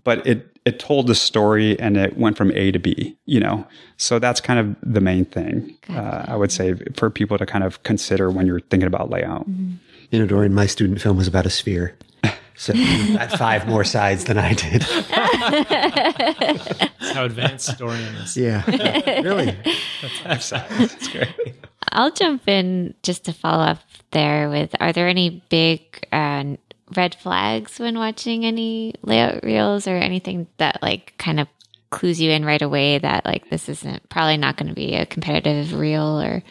but 0.04 0.26
it 0.26 0.58
it 0.66 0.80
told 0.80 1.08
the 1.08 1.16
story 1.16 1.80
and 1.80 1.96
it 1.96 2.18
went 2.18 2.36
from 2.38 2.52
A 2.52 2.72
to 2.72 2.80
B. 2.80 3.18
You 3.26 3.40
know, 3.40 3.68
so 3.98 4.20
that's 4.20 4.42
kind 4.42 4.60
of 4.60 4.76
the 4.82 5.02
main 5.02 5.26
thing 5.26 5.78
uh, 5.90 6.26
I 6.28 6.36
would 6.36 6.52
say 6.52 6.76
for 6.96 7.10
people 7.10 7.38
to 7.38 7.46
kind 7.46 7.64
of 7.64 7.82
consider 7.84 8.30
when 8.30 8.48
you're 8.48 8.60
thinking 8.60 8.88
about 8.88 9.10
layout. 9.10 9.50
Mm-hmm. 9.50 9.76
You 10.12 10.20
know, 10.20 10.26
Dorian, 10.26 10.54
my 10.54 10.66
student 10.66 11.02
film 11.02 11.18
was 11.18 11.28
about 11.28 11.46
a 11.46 11.50
sphere. 11.50 11.96
So 12.60 12.74
had 12.74 13.38
five 13.38 13.68
more 13.68 13.84
sides 13.84 14.24
than 14.24 14.40
I 14.40 14.56
did. 14.56 14.82
That's 15.70 17.12
how 17.12 17.26
advanced 17.26 17.78
Dorian 17.78 18.16
is. 18.16 18.36
Yeah, 18.36 18.66
really. 19.22 19.56
That's 20.02 20.18
five 20.24 20.44
sides. 20.44 20.96
That's 20.96 21.08
great. 21.08 21.36
I'll 21.92 22.10
jump 22.10 22.48
in 22.48 22.96
just 23.04 23.26
to 23.26 23.34
follow 23.34 23.64
up 23.64 23.78
there 24.12 24.50
with 24.50 24.76
are 24.80 24.94
there 24.94 25.08
any 25.08 25.44
big 25.50 26.08
uh, 26.12 26.44
red 26.96 27.16
flags 27.16 27.80
when 27.80 27.98
watching 27.98 28.46
any 28.46 28.94
layout 29.02 29.44
reels 29.44 29.88
or 29.88 29.96
anything 29.96 30.48
that 30.58 30.82
like 30.82 31.14
kind 31.18 31.40
of 31.40 31.48
clues 31.90 32.20
you 32.20 32.32
in 32.32 32.46
right 32.46 32.62
away 32.62 32.98
that 32.98 33.26
like 33.26 33.50
this 33.50 33.70
isn't 33.70 34.08
probably 34.10 34.38
not 34.38 34.58
going 34.58 34.68
to 34.68 34.76
be 34.76 34.96
a 34.96 35.06
competitive 35.06 35.78
reel 35.78 36.22
or? 36.22 36.44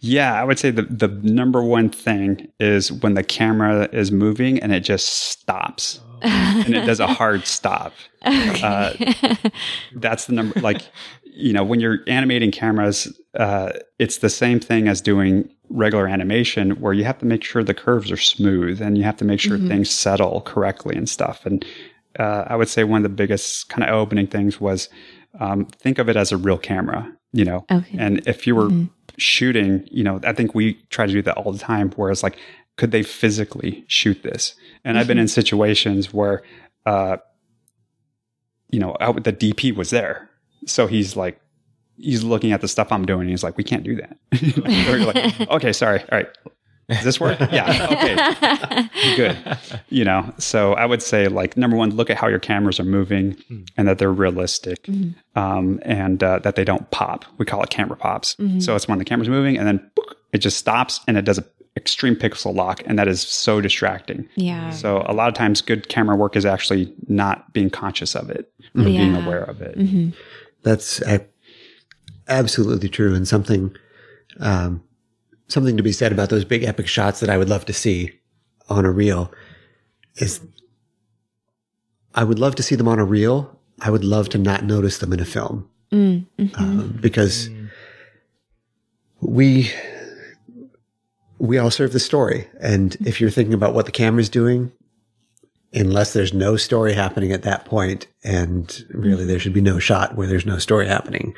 Yeah 0.00 0.40
i 0.40 0.44
would 0.44 0.58
say 0.58 0.70
the, 0.70 0.82
the 0.82 1.08
number 1.08 1.62
one 1.62 1.88
thing 1.88 2.50
is 2.60 2.92
when 2.92 3.14
the 3.14 3.24
camera 3.24 3.88
is 3.92 4.12
moving 4.12 4.58
and 4.60 4.72
it 4.72 4.80
just 4.80 5.08
stops 5.08 6.00
and 6.22 6.74
it 6.74 6.86
does 6.86 7.00
a 7.00 7.06
hard 7.20 7.46
stop 7.46 7.92
okay. 8.26 8.60
uh, 8.62 9.50
that's 9.96 10.26
the 10.26 10.32
number 10.32 10.58
like 10.60 10.82
you 11.24 11.52
know 11.52 11.64
when 11.64 11.80
you're 11.80 11.98
animating 12.06 12.50
cameras 12.50 13.18
uh, 13.38 13.72
it's 13.98 14.18
the 14.18 14.30
same 14.30 14.58
thing 14.58 14.88
as 14.88 15.00
doing 15.00 15.48
regular 15.70 16.06
animation 16.06 16.72
where 16.80 16.92
you 16.92 17.04
have 17.04 17.18
to 17.18 17.26
make 17.26 17.44
sure 17.44 17.62
the 17.62 17.74
curves 17.74 18.10
are 18.10 18.16
smooth 18.16 18.80
and 18.80 18.96
you 18.96 19.04
have 19.04 19.16
to 19.16 19.24
make 19.24 19.40
sure 19.40 19.58
mm-hmm. 19.58 19.68
things 19.68 19.90
settle 19.90 20.40
correctly 20.42 20.96
and 20.96 21.08
stuff. 21.08 21.44
And 21.44 21.64
uh, 22.18 22.44
I 22.46 22.56
would 22.56 22.68
say 22.68 22.84
one 22.84 22.98
of 22.98 23.02
the 23.02 23.14
biggest 23.14 23.68
kind 23.68 23.88
of 23.88 23.94
opening 23.94 24.26
things 24.26 24.60
was 24.60 24.88
um, 25.40 25.66
think 25.66 25.98
of 25.98 26.08
it 26.08 26.16
as 26.16 26.32
a 26.32 26.36
real 26.36 26.58
camera, 26.58 27.10
you 27.32 27.44
know. 27.44 27.66
Okay. 27.70 27.96
And 27.98 28.26
if 28.26 28.46
you 28.46 28.54
were 28.54 28.68
mm-hmm. 28.68 28.86
shooting, 29.18 29.86
you 29.90 30.04
know, 30.04 30.20
I 30.24 30.32
think 30.32 30.54
we 30.54 30.74
try 30.90 31.06
to 31.06 31.12
do 31.12 31.22
that 31.22 31.36
all 31.36 31.52
the 31.52 31.58
time. 31.58 31.92
Whereas, 31.96 32.22
like, 32.22 32.38
could 32.76 32.90
they 32.90 33.02
physically 33.02 33.84
shoot 33.88 34.22
this? 34.22 34.54
And 34.84 34.94
mm-hmm. 34.94 35.00
I've 35.00 35.06
been 35.06 35.18
in 35.18 35.26
mm-hmm. 35.26 35.30
situations 35.30 36.12
where, 36.12 36.42
uh, 36.84 37.18
you 38.70 38.78
know, 38.78 38.96
the 39.00 39.32
DP 39.32 39.74
was 39.74 39.90
there, 39.90 40.28
so 40.66 40.86
he's 40.86 41.16
like 41.16 41.40
he's 41.98 42.22
looking 42.22 42.52
at 42.52 42.60
the 42.60 42.68
stuff 42.68 42.92
I'm 42.92 43.06
doing 43.06 43.22
and 43.22 43.30
he's 43.30 43.42
like, 43.42 43.56
we 43.56 43.64
can't 43.64 43.82
do 43.82 43.96
that. 43.96 44.18
like, 45.40 45.50
okay, 45.50 45.72
sorry. 45.72 46.00
All 46.00 46.08
right. 46.12 46.28
Does 46.88 47.02
this 47.02 47.18
work? 47.18 47.40
yeah. 47.52 47.88
Okay. 47.90 49.16
Good. 49.16 49.58
You 49.88 50.04
know, 50.04 50.32
so 50.38 50.74
I 50.74 50.86
would 50.86 51.02
say 51.02 51.26
like 51.26 51.56
number 51.56 51.76
one, 51.76 51.90
look 51.90 52.10
at 52.10 52.16
how 52.16 52.28
your 52.28 52.38
cameras 52.38 52.78
are 52.78 52.84
moving 52.84 53.34
mm. 53.50 53.68
and 53.76 53.88
that 53.88 53.98
they're 53.98 54.12
realistic 54.12 54.84
mm-hmm. 54.84 55.38
um, 55.38 55.80
and 55.82 56.22
uh, 56.22 56.38
that 56.40 56.54
they 56.54 56.64
don't 56.64 56.88
pop. 56.92 57.24
We 57.38 57.44
call 57.44 57.62
it 57.62 57.70
camera 57.70 57.96
pops. 57.96 58.36
Mm-hmm. 58.36 58.60
So 58.60 58.76
it's 58.76 58.86
when 58.86 58.98
the 58.98 59.04
camera's 59.04 59.28
moving 59.28 59.58
and 59.58 59.66
then 59.66 59.90
book, 59.96 60.16
it 60.32 60.38
just 60.38 60.58
stops 60.58 61.00
and 61.08 61.16
it 61.16 61.24
does 61.24 61.38
a 61.38 61.44
extreme 61.76 62.16
pixel 62.16 62.54
lock 62.54 62.82
and 62.86 62.98
that 62.98 63.06
is 63.06 63.20
so 63.20 63.60
distracting. 63.60 64.28
Yeah. 64.34 64.70
So 64.70 65.04
a 65.06 65.12
lot 65.12 65.28
of 65.28 65.34
times 65.34 65.60
good 65.60 65.88
camera 65.88 66.16
work 66.16 66.36
is 66.36 66.46
actually 66.46 66.92
not 67.08 67.52
being 67.52 67.70
conscious 67.70 68.14
of 68.14 68.30
it 68.30 68.50
or 68.74 68.82
yeah. 68.82 69.00
being 69.00 69.16
aware 69.16 69.44
of 69.44 69.60
it. 69.60 69.78
Mm-hmm. 69.78 70.10
That's 70.62 71.02
I 71.02 71.26
absolutely 72.28 72.88
true 72.88 73.14
and 73.14 73.28
something 73.28 73.74
um, 74.40 74.82
something 75.48 75.76
to 75.76 75.82
be 75.82 75.92
said 75.92 76.12
about 76.12 76.30
those 76.30 76.44
big 76.44 76.64
epic 76.64 76.88
shots 76.88 77.20
that 77.20 77.30
I 77.30 77.38
would 77.38 77.48
love 77.48 77.64
to 77.66 77.72
see 77.72 78.18
on 78.68 78.84
a 78.84 78.90
reel 78.90 79.32
is 80.16 80.40
I 82.14 82.24
would 82.24 82.38
love 82.38 82.54
to 82.56 82.62
see 82.62 82.74
them 82.74 82.88
on 82.88 82.98
a 82.98 83.04
reel. 83.04 83.58
I 83.80 83.90
would 83.90 84.04
love 84.04 84.30
to 84.30 84.38
not 84.38 84.64
notice 84.64 84.98
them 84.98 85.12
in 85.12 85.20
a 85.20 85.24
film 85.26 85.68
mm, 85.92 86.26
mm-hmm. 86.38 86.62
um, 86.62 86.98
because 87.00 87.50
we 89.20 89.70
we 91.38 91.58
all 91.58 91.70
serve 91.70 91.92
the 91.92 92.00
story, 92.00 92.48
and 92.60 92.96
if 93.06 93.20
you're 93.20 93.30
thinking 93.30 93.54
about 93.54 93.74
what 93.74 93.86
the 93.86 93.92
camera's 93.92 94.28
doing, 94.28 94.72
unless 95.72 96.12
there's 96.12 96.32
no 96.32 96.56
story 96.56 96.94
happening 96.94 97.32
at 97.32 97.42
that 97.42 97.64
point, 97.64 98.06
and 98.24 98.84
really 98.90 99.24
there 99.24 99.38
should 99.38 99.52
be 99.52 99.60
no 99.60 99.78
shot 99.78 100.16
where 100.16 100.26
there's 100.26 100.46
no 100.46 100.58
story 100.58 100.86
happening. 100.86 101.34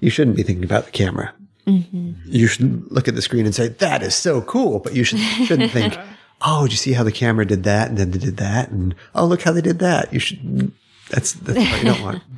You 0.00 0.10
shouldn't 0.10 0.36
be 0.36 0.42
thinking 0.42 0.64
about 0.64 0.86
the 0.86 0.90
camera. 0.90 1.32
Mm-hmm. 1.66 2.12
You 2.24 2.46
should 2.46 2.90
look 2.90 3.06
at 3.06 3.14
the 3.14 3.22
screen 3.22 3.46
and 3.46 3.54
say, 3.54 3.68
that 3.68 4.02
is 4.02 4.14
so 4.14 4.42
cool. 4.42 4.80
But 4.80 4.94
you 4.94 5.04
should, 5.04 5.20
shouldn't 5.20 5.70
think, 5.72 5.96
oh, 6.42 6.62
did 6.62 6.72
you 6.72 6.78
see 6.78 6.92
how 6.92 7.04
the 7.04 7.12
camera 7.12 7.44
did 7.44 7.64
that? 7.64 7.88
And 7.88 7.98
then 7.98 8.10
they 8.10 8.18
did 8.18 8.38
that. 8.38 8.70
And 8.70 8.94
oh, 9.14 9.26
look 9.26 9.42
how 9.42 9.52
they 9.52 9.60
did 9.60 9.78
that. 9.80 10.12
You 10.12 10.20
should, 10.20 10.72
that's, 11.10 11.32
that's 11.34 11.58
what 11.58 11.78
you 11.78 11.84
don't 11.84 12.02
want. 12.02 12.22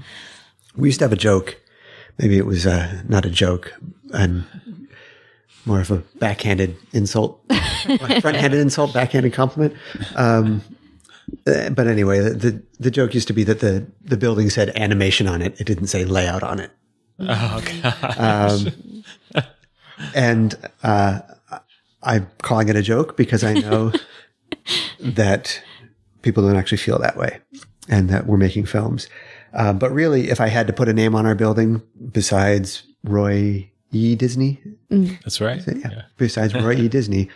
We 0.75 0.89
used 0.89 1.01
to 1.01 1.05
have 1.05 1.13
a 1.13 1.17
joke. 1.17 1.61
Maybe 2.17 2.39
it 2.39 2.47
was 2.47 2.67
uh, 2.67 3.03
not 3.07 3.27
a 3.27 3.31
joke 3.31 3.75
and 4.15 4.47
more 5.65 5.81
of 5.81 5.91
a 5.91 5.99
backhanded 6.19 6.77
insult, 6.93 7.41
front-handed 8.21 8.61
insult, 8.61 8.93
backhanded 8.93 9.33
compliment. 9.33 9.75
Um, 10.17 10.63
uh, 11.47 11.71
but 11.71 11.87
anyway, 11.87 12.21
the, 12.21 12.31
the, 12.31 12.63
the 12.81 12.91
joke 12.91 13.15
used 13.15 13.29
to 13.29 13.33
be 13.33 13.45
that 13.45 13.61
the 13.61 13.87
the 14.03 14.17
building 14.17 14.51
said 14.51 14.71
animation 14.77 15.27
on 15.27 15.41
it; 15.41 15.61
it 15.61 15.65
didn't 15.65 15.87
say 15.87 16.05
layout 16.05 16.43
on 16.43 16.61
it. 16.61 16.71
Oh 17.21 17.63
gosh. 17.83 18.19
Um, 18.19 19.05
and 20.15 20.55
uh, 20.83 21.21
I'm 22.03 22.29
calling 22.39 22.69
it 22.69 22.77
a 22.77 22.83
joke 22.83 23.17
because 23.17 23.45
I 23.45 23.55
know 23.55 23.93
that 25.01 25.63
people 26.23 26.43
don't 26.43 26.57
actually 26.57 26.79
feel 26.79 26.99
that 26.99 27.17
way, 27.17 27.41
and 27.89 28.11
that 28.11 28.27
we're 28.27 28.37
making 28.37 28.67
films. 28.67 29.09
Uh, 29.55 29.73
but 29.73 29.91
really, 29.93 30.31
if 30.31 30.41
I 30.41 30.49
had 30.49 30.67
to 30.67 30.73
put 30.73 30.89
a 30.89 30.93
name 30.93 31.15
on 31.15 31.27
our 31.27 31.35
building 31.35 31.83
besides 32.13 32.85
Roy 33.05 33.71
E. 33.93 34.15
Disney, 34.15 34.61
That's 34.91 35.41
right. 35.41 35.63
yeah, 35.67 35.75
yeah. 35.91 36.03
besides 36.17 36.55
Roy 36.55 36.77
E. 36.77 36.89
Disney, 36.89 37.29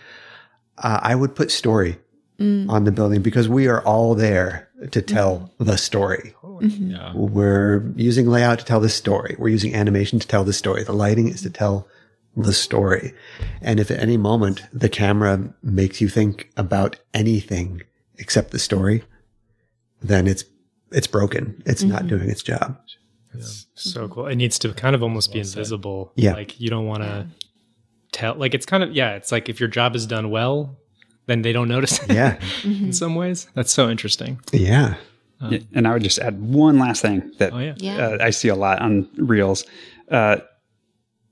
uh, 0.78 1.00
I 1.02 1.14
would 1.14 1.34
put 1.34 1.50
story 1.50 1.98
mm. 2.38 2.68
on 2.68 2.84
the 2.84 2.92
building 2.92 3.22
because 3.22 3.48
we 3.48 3.68
are 3.68 3.82
all 3.82 4.14
there 4.14 4.68
to 4.90 5.02
tell 5.02 5.52
mm. 5.58 5.66
the 5.66 5.78
story. 5.78 6.34
Mm-hmm. 6.42 6.92
Yeah. 6.92 7.12
We're 7.14 7.92
using 7.96 8.26
layout 8.28 8.58
to 8.60 8.64
tell 8.64 8.80
the 8.80 8.88
story. 8.88 9.36
We're 9.38 9.48
using 9.48 9.74
animation 9.74 10.18
to 10.18 10.26
tell 10.26 10.44
the 10.44 10.52
story. 10.52 10.84
The 10.84 10.92
lighting 10.92 11.28
is 11.28 11.42
to 11.42 11.50
tell 11.50 11.86
the 12.36 12.52
story. 12.52 13.12
And 13.60 13.80
if 13.80 13.90
at 13.90 14.00
any 14.00 14.16
moment 14.16 14.62
the 14.72 14.88
camera 14.88 15.52
makes 15.62 16.00
you 16.00 16.08
think 16.08 16.50
about 16.56 16.98
anything 17.14 17.82
except 18.18 18.50
the 18.50 18.58
story, 18.58 19.04
then 20.00 20.26
it's 20.26 20.44
it's 20.92 21.06
broken. 21.06 21.62
It's 21.66 21.82
mm-hmm. 21.82 21.92
not 21.92 22.06
doing 22.06 22.30
its 22.30 22.42
job. 22.42 22.78
It's 23.38 23.66
so 23.74 24.08
cool. 24.08 24.26
It 24.26 24.36
needs 24.36 24.58
to 24.60 24.72
kind 24.72 24.94
of 24.94 25.02
almost 25.02 25.30
well 25.30 25.34
be 25.34 25.40
invisible. 25.40 26.12
Said. 26.16 26.24
Yeah. 26.24 26.32
Like 26.34 26.60
you 26.60 26.70
don't 26.70 26.86
want 26.86 27.02
to 27.02 27.26
tell 28.12 28.34
like 28.34 28.54
it's 28.54 28.66
kind 28.66 28.82
of 28.82 28.92
yeah, 28.94 29.14
it's 29.14 29.32
like 29.32 29.48
if 29.48 29.60
your 29.60 29.68
job 29.68 29.96
is 29.96 30.06
done 30.06 30.30
well, 30.30 30.76
then 31.26 31.42
they 31.42 31.52
don't 31.52 31.68
notice 31.68 32.02
it. 32.02 32.12
Yeah. 32.12 32.40
in 32.64 32.92
some 32.92 33.14
ways. 33.14 33.48
That's 33.54 33.72
so 33.72 33.90
interesting. 33.90 34.40
Yeah. 34.52 34.96
Um, 35.40 35.52
yeah. 35.52 35.58
And 35.74 35.86
I 35.86 35.92
would 35.92 36.02
just 36.02 36.18
add 36.18 36.40
one 36.40 36.78
last 36.78 37.02
thing 37.02 37.32
that 37.38 37.52
oh, 37.52 37.58
yeah. 37.58 37.74
Yeah. 37.76 37.96
Uh, 37.96 38.18
I 38.20 38.30
see 38.30 38.48
a 38.48 38.56
lot 38.56 38.80
on 38.80 39.08
reels. 39.16 39.64
Uh, 40.10 40.38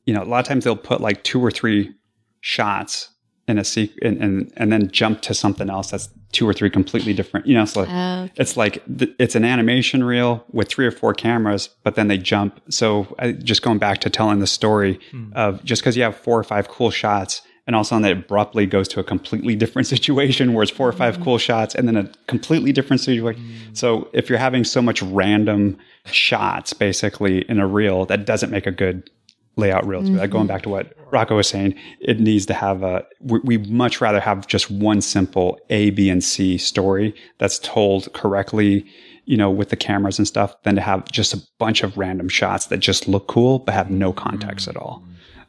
you 0.05 0.13
know, 0.13 0.23
a 0.23 0.25
lot 0.25 0.41
of 0.41 0.47
times 0.47 0.65
they'll 0.65 0.77
put 0.77 1.01
like 1.01 1.23
two 1.25 1.43
or 1.43 1.51
three 1.51 1.95
shots 2.41 3.09
in 3.47 3.59
a 3.59 3.63
sequ- 3.63 3.99
and, 4.03 4.23
and 4.23 4.53
and 4.57 4.73
then 4.73 4.91
jump 4.91 5.21
to 5.23 5.35
something 5.35 5.69
else 5.69 5.91
that's 5.91 6.09
two 6.33 6.49
or 6.49 6.53
three 6.53 6.69
completely 6.69 7.15
different. 7.15 7.47
You 7.47 7.55
know, 7.55 7.63
it's 7.63 7.77
like 7.77 7.89
Okay. 7.89 8.33
it's 8.37 8.57
like 8.57 8.83
th- 8.99 9.13
it's 9.19 9.35
an 9.35 9.45
animation 9.45 10.03
reel 10.03 10.45
with 10.53 10.69
three 10.69 10.87
or 10.87 10.91
four 10.91 11.15
cameras, 11.15 11.71
but 11.83 11.95
then 11.95 12.09
they 12.09 12.19
jump. 12.19 12.61
So 12.69 13.15
I, 13.19 13.33
just 13.33 13.63
going 13.63 13.79
back 13.79 14.01
to 14.01 14.11
telling 14.11 14.41
the 14.41 14.47
story 14.47 14.99
hmm. 15.11 15.33
of 15.35 15.65
just 15.65 15.83
because 15.83 15.97
you 15.97 16.03
have 16.03 16.17
four 16.17 16.39
or 16.39 16.45
five 16.45 16.69
cool 16.69 16.91
shots, 16.91 17.43
and 17.67 17.77
all 17.77 17.81
of 17.81 17.87
a 17.87 17.89
sudden 17.89 18.05
it 18.05 18.13
abruptly 18.13 18.67
goes 18.67 18.89
to 18.89 19.01
a 19.01 19.05
completely 19.05 19.55
different 19.63 19.87
situation 19.87 20.53
where 20.53 20.63
it's 20.63 20.73
four 20.73 20.89
or 20.89 20.93
5 20.93 21.17
hmm. 21.17 21.23
cool 21.23 21.39
shots, 21.39 21.75
and 21.75 21.87
then 21.87 21.97
a 21.97 22.11
completely 22.27 22.73
different 22.73 23.01
situation. 23.01 23.43
Hmm. 23.43 23.75
So 23.75 24.09
if 24.13 24.29
you're 24.29 24.39
having 24.39 24.65
so 24.65 24.83
much 24.83 25.03
random 25.03 25.79
shots, 26.07 26.73
basically 26.73 27.43
in 27.49 27.61
a 27.61 27.67
reel, 27.67 28.07
that 28.07 28.27
doesn't 28.27 28.51
make 28.51 28.67
a 28.67 28.73
good 28.73 29.09
layout 29.57 29.87
reels. 29.87 30.09
Like 30.11 30.31
going 30.31 30.45
mm-hmm. 30.45 30.49
back 30.49 30.63
to 30.63 30.69
what 30.69 30.93
Rocco 31.11 31.37
was 31.37 31.49
saying, 31.49 31.75
it 32.01 32.21
needs 32.21 32.47
to 32.47 32.55
have 32.55 32.83
a. 32.83 33.05
We, 33.21 33.39
we 33.41 33.59
much 33.59 34.01
rather 34.01 34.21
have 34.21 34.47
just 34.47 34.71
one 34.71 35.01
simple 35.01 35.59
A, 35.71 35.91
B, 35.91 36.09
and 36.09 36.23
C 36.23 36.59
story 36.59 37.15
that's 37.39 37.59
told 37.61 38.13
correctly, 38.13 38.85
you 39.25 39.37
know, 39.37 39.51
with 39.51 39.71
the 39.71 39.77
cameras 39.77 40.19
and 40.19 40.27
stuff, 40.27 40.55
than 40.63 40.75
to 40.75 40.81
have 40.81 41.11
just 41.11 41.35
a 41.35 41.43
bunch 41.59 41.83
of 41.83 41.97
random 41.97 42.29
shots 42.29 42.67
that 42.67 42.79
just 42.79 43.09
look 43.09 43.29
cool 43.29 43.61
but 43.61 43.75
have 43.75 43.91
no 43.91 44.13
context 44.13 44.69
at 44.69 44.77
all. 44.77 45.03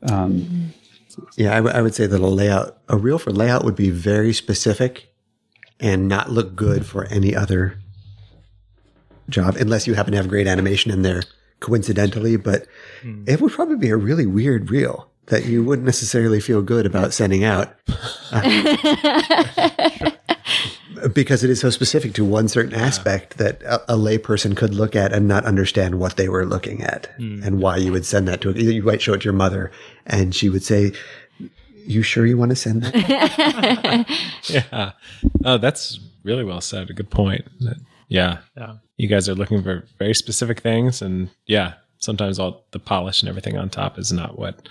Mm-hmm. 0.03 0.13
Um, 0.13 0.33
mm-hmm. 0.33 0.65
Yeah, 1.37 1.53
I, 1.53 1.55
w- 1.57 1.73
I 1.73 1.81
would 1.81 1.95
say 1.95 2.07
that 2.07 2.19
a 2.19 2.27
layout, 2.27 2.77
a 2.89 2.97
reel 2.97 3.17
for 3.17 3.31
layout 3.31 3.63
would 3.63 3.75
be 3.75 3.89
very 3.89 4.33
specific 4.33 5.13
and 5.79 6.09
not 6.09 6.29
look 6.29 6.55
good 6.55 6.85
for 6.85 7.05
any 7.05 7.33
other 7.33 7.79
job, 9.29 9.55
unless 9.55 9.87
you 9.87 9.93
happen 9.93 10.11
to 10.11 10.17
have 10.17 10.27
great 10.27 10.45
animation 10.45 10.91
in 10.91 11.01
there 11.01 11.23
coincidentally. 11.59 12.37
But 12.37 12.67
hmm. 13.01 13.23
it 13.27 13.41
would 13.41 13.51
probably 13.51 13.77
be 13.77 13.89
a 13.89 13.97
really 13.97 14.25
weird 14.25 14.69
reel 14.69 15.09
that 15.27 15.45
you 15.45 15.63
wouldn't 15.63 15.85
necessarily 15.85 16.39
feel 16.39 16.61
good 16.61 16.85
about 16.85 17.13
sending 17.13 17.43
out. 17.43 17.73
Because 21.13 21.43
it 21.43 21.51
is 21.51 21.59
so 21.59 21.69
specific 21.69 22.13
to 22.13 22.25
one 22.25 22.47
certain 22.47 22.73
aspect 22.73 23.37
that 23.37 23.61
a, 23.61 23.93
a 23.93 23.97
layperson 23.97 24.57
could 24.57 24.73
look 24.73 24.95
at 24.95 25.13
and 25.13 25.27
not 25.27 25.45
understand 25.45 25.99
what 25.99 26.15
they 26.15 26.29
were 26.29 26.45
looking 26.45 26.81
at 26.81 27.07
hmm. 27.17 27.43
and 27.43 27.59
why 27.59 27.77
you 27.77 27.91
would 27.91 28.05
send 28.05 28.27
that 28.27 28.41
to 28.41 28.49
it. 28.49 28.57
You 28.57 28.81
might 28.81 29.03
show 29.03 29.13
it 29.13 29.19
to 29.19 29.25
your 29.25 29.33
mother 29.33 29.71
and 30.07 30.33
she 30.33 30.49
would 30.49 30.63
say, 30.63 30.93
you 31.85 32.01
sure 32.01 32.25
you 32.25 32.37
want 32.37 32.49
to 32.49 32.55
send 32.55 32.83
that? 32.83 34.05
Yeah. 34.49 34.91
Oh, 35.43 35.57
that's 35.57 35.99
really 36.23 36.43
well 36.43 36.61
said. 36.61 36.89
A 36.89 36.93
good 36.93 37.09
point. 37.09 37.45
Yeah. 38.07 38.39
Yeah. 38.55 38.75
You 38.97 39.07
guys 39.07 39.27
are 39.27 39.35
looking 39.35 39.61
for 39.61 39.85
very 39.99 40.13
specific 40.13 40.61
things, 40.61 41.01
and 41.01 41.29
yeah, 41.45 41.73
sometimes 41.99 42.39
all 42.39 42.63
the 42.71 42.79
polish 42.79 43.21
and 43.21 43.29
everything 43.29 43.57
on 43.57 43.69
top 43.69 43.97
is 43.99 44.11
not 44.11 44.39
what 44.39 44.67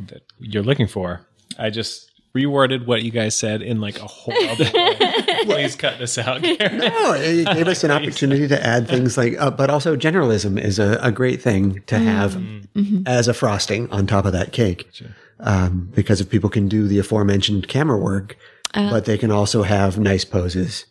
that 0.00 0.22
you're 0.38 0.62
looking 0.62 0.86
for. 0.86 1.26
I 1.58 1.70
just 1.70 2.10
reworded 2.34 2.86
what 2.86 3.02
you 3.02 3.12
guys 3.12 3.36
said 3.36 3.62
in 3.62 3.80
like 3.80 4.00
a 4.00 4.06
whole 4.06 4.34
other 4.48 4.64
way. 4.74 5.18
Please 5.44 5.76
cut 5.76 5.98
this 5.98 6.18
out. 6.18 6.42
Karen. 6.42 6.78
no, 6.78 7.12
it 7.14 7.46
gave 7.54 7.68
us 7.68 7.84
an 7.84 7.92
opportunity 7.92 8.48
to 8.48 8.66
add 8.66 8.88
things 8.88 9.16
like, 9.16 9.38
uh, 9.38 9.50
but 9.50 9.70
also 9.70 9.94
generalism 9.94 10.60
is 10.60 10.78
a, 10.78 10.98
a 11.00 11.12
great 11.12 11.40
thing 11.40 11.82
to 11.86 11.98
have 11.98 12.42
as 13.06 13.28
a 13.28 13.34
frosting 13.34 13.88
on 13.90 14.06
top 14.06 14.24
of 14.24 14.32
that 14.32 14.52
cake. 14.52 14.90
Um, 15.40 15.90
because 15.94 16.20
if 16.20 16.28
people 16.28 16.50
can 16.50 16.66
do 16.68 16.88
the 16.88 16.98
aforementioned 16.98 17.68
camera 17.68 17.98
work, 17.98 18.36
but 18.72 19.04
they 19.04 19.18
can 19.18 19.30
also 19.30 19.62
have 19.62 19.98
nice 19.98 20.24
poses. 20.24 20.86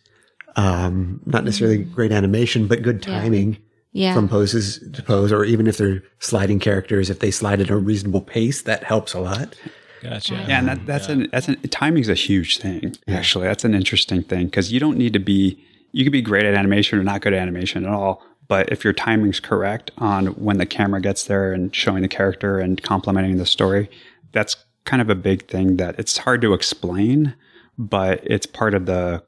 Um, 0.56 1.20
not 1.26 1.44
necessarily 1.44 1.78
great 1.78 2.12
animation, 2.12 2.66
but 2.68 2.82
good 2.82 3.02
timing 3.02 3.58
Yeah. 3.92 4.14
from 4.14 4.28
poses 4.28 4.78
to 4.92 5.02
pose, 5.02 5.32
or 5.32 5.44
even 5.44 5.66
if 5.66 5.76
they're 5.78 6.02
sliding 6.20 6.60
characters, 6.60 7.10
if 7.10 7.18
they 7.18 7.30
slide 7.30 7.60
at 7.60 7.70
a 7.70 7.76
reasonable 7.76 8.20
pace, 8.20 8.62
that 8.62 8.84
helps 8.84 9.14
a 9.14 9.20
lot. 9.20 9.54
Gotcha. 10.02 10.34
Yeah, 10.48 10.58
and 10.58 10.68
that, 10.68 10.86
that's 10.86 11.08
an 11.08 11.28
that's 11.32 11.48
an 11.48 11.56
timing's 11.70 12.08
a 12.10 12.14
huge 12.14 12.58
thing. 12.58 12.94
Actually, 13.08 13.46
that's 13.46 13.64
an 13.64 13.74
interesting 13.74 14.22
thing 14.22 14.46
because 14.46 14.70
you 14.72 14.78
don't 14.78 14.98
need 14.98 15.12
to 15.14 15.18
be 15.18 15.58
you 15.92 16.04
could 16.04 16.12
be 16.12 16.20
great 16.22 16.44
at 16.44 16.54
animation 16.54 16.98
or 16.98 17.02
not 17.04 17.20
good 17.22 17.32
at 17.32 17.40
animation 17.40 17.84
at 17.86 17.90
all. 17.90 18.22
But 18.46 18.70
if 18.70 18.84
your 18.84 18.92
timing's 18.92 19.40
correct 19.40 19.90
on 19.96 20.26
when 20.26 20.58
the 20.58 20.66
camera 20.66 21.00
gets 21.00 21.24
there 21.24 21.52
and 21.54 21.74
showing 21.74 22.02
the 22.02 22.08
character 22.08 22.58
and 22.58 22.82
complementing 22.82 23.38
the 23.38 23.46
story, 23.46 23.88
that's 24.32 24.56
kind 24.84 25.00
of 25.00 25.08
a 25.08 25.14
big 25.14 25.48
thing 25.48 25.78
that 25.78 25.98
it's 25.98 26.18
hard 26.18 26.42
to 26.42 26.52
explain, 26.52 27.34
but 27.78 28.20
it's 28.24 28.44
part 28.44 28.74
of 28.74 28.84
the 28.84 29.22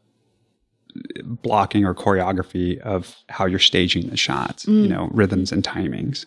blocking 1.24 1.84
or 1.84 1.94
choreography 1.94 2.78
of 2.80 3.16
how 3.28 3.46
you're 3.46 3.58
staging 3.58 4.08
the 4.08 4.16
shots, 4.16 4.66
you 4.66 4.88
know, 4.88 5.08
rhythms 5.12 5.52
and 5.52 5.62
timings. 5.62 6.26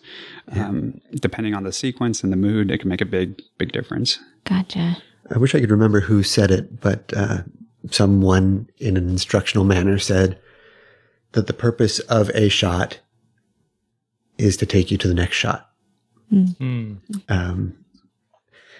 Um, 0.52 1.00
depending 1.14 1.54
on 1.54 1.64
the 1.64 1.72
sequence 1.72 2.22
and 2.22 2.32
the 2.32 2.36
mood, 2.36 2.70
it 2.70 2.78
can 2.78 2.88
make 2.88 3.00
a 3.00 3.06
big, 3.06 3.40
big 3.58 3.72
difference. 3.72 4.18
Gotcha. 4.44 4.96
I 5.34 5.38
wish 5.38 5.54
I 5.54 5.60
could 5.60 5.70
remember 5.70 6.00
who 6.00 6.22
said 6.22 6.50
it, 6.50 6.80
but 6.80 7.12
uh, 7.16 7.42
someone 7.90 8.68
in 8.78 8.96
an 8.96 9.08
instructional 9.08 9.64
manner 9.64 9.98
said 9.98 10.38
that 11.32 11.46
the 11.46 11.52
purpose 11.52 12.00
of 12.00 12.30
a 12.30 12.48
shot 12.48 12.98
is 14.38 14.56
to 14.56 14.66
take 14.66 14.90
you 14.90 14.98
to 14.98 15.08
the 15.08 15.14
next 15.14 15.36
shot. 15.36 15.70
Um, 17.28 17.76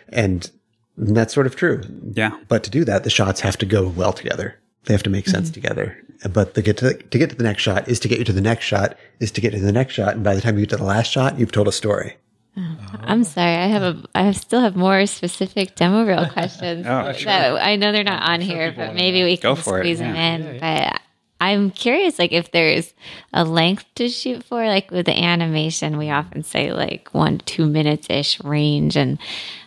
and 0.08 0.50
that's 0.96 1.34
sort 1.34 1.46
of 1.46 1.56
true. 1.56 1.82
Yeah. 2.12 2.36
But 2.48 2.64
to 2.64 2.70
do 2.70 2.84
that, 2.84 3.04
the 3.04 3.10
shots 3.10 3.40
have 3.40 3.56
to 3.58 3.66
go 3.66 3.88
well 3.88 4.12
together. 4.12 4.56
They 4.84 4.94
have 4.94 5.02
to 5.02 5.10
make 5.10 5.28
sense 5.28 5.50
together. 5.50 5.98
But 6.32 6.54
to 6.54 6.62
get 6.62 6.78
to, 6.78 6.94
to 6.94 7.18
get 7.18 7.30
to 7.30 7.36
the 7.36 7.44
next 7.44 7.62
shot 7.62 7.88
is 7.88 8.00
to 8.00 8.08
get 8.08 8.18
you 8.18 8.24
to 8.24 8.32
the 8.32 8.40
next 8.40 8.64
shot 8.64 8.96
is 9.20 9.30
to 9.32 9.40
get 9.40 9.52
to 9.52 9.60
the 9.60 9.72
next 9.72 9.94
shot. 9.94 10.14
And 10.14 10.24
by 10.24 10.34
the 10.34 10.40
time 10.40 10.56
you 10.56 10.62
get 10.66 10.70
to 10.70 10.76
the 10.76 10.84
last 10.84 11.10
shot, 11.10 11.38
you've 11.38 11.52
told 11.52 11.68
a 11.68 11.72
story. 11.72 12.16
I'm 12.56 13.24
sorry. 13.24 13.54
I 13.54 13.66
have 13.66 13.82
a. 13.82 14.02
I 14.14 14.32
still 14.32 14.60
have 14.60 14.76
more 14.76 15.06
specific 15.06 15.76
demo 15.76 16.04
reel 16.04 16.28
questions. 16.32 16.84
Oh, 16.86 17.12
sure. 17.12 17.26
that 17.26 17.64
I 17.64 17.76
know 17.76 17.92
they're 17.92 18.04
not 18.04 18.28
on 18.28 18.40
here, 18.40 18.72
but 18.76 18.94
maybe 18.94 19.22
we 19.22 19.36
Go 19.36 19.54
can 19.54 19.62
for 19.62 19.78
it, 19.78 19.82
squeeze 19.82 19.98
them 20.00 20.14
yeah. 20.14 20.34
in. 20.34 20.58
But 20.58 21.00
I'm 21.40 21.70
curious, 21.70 22.18
like 22.18 22.32
if 22.32 22.50
there's 22.50 22.92
a 23.32 23.44
length 23.44 23.86
to 23.94 24.08
shoot 24.08 24.44
for, 24.44 24.66
like 24.66 24.90
with 24.90 25.06
the 25.06 25.16
animation, 25.16 25.96
we 25.96 26.10
often 26.10 26.42
say 26.42 26.72
like 26.72 27.08
one 27.12 27.38
two 27.38 27.66
minutes 27.66 28.08
ish 28.10 28.42
range, 28.42 28.96
and 28.96 29.18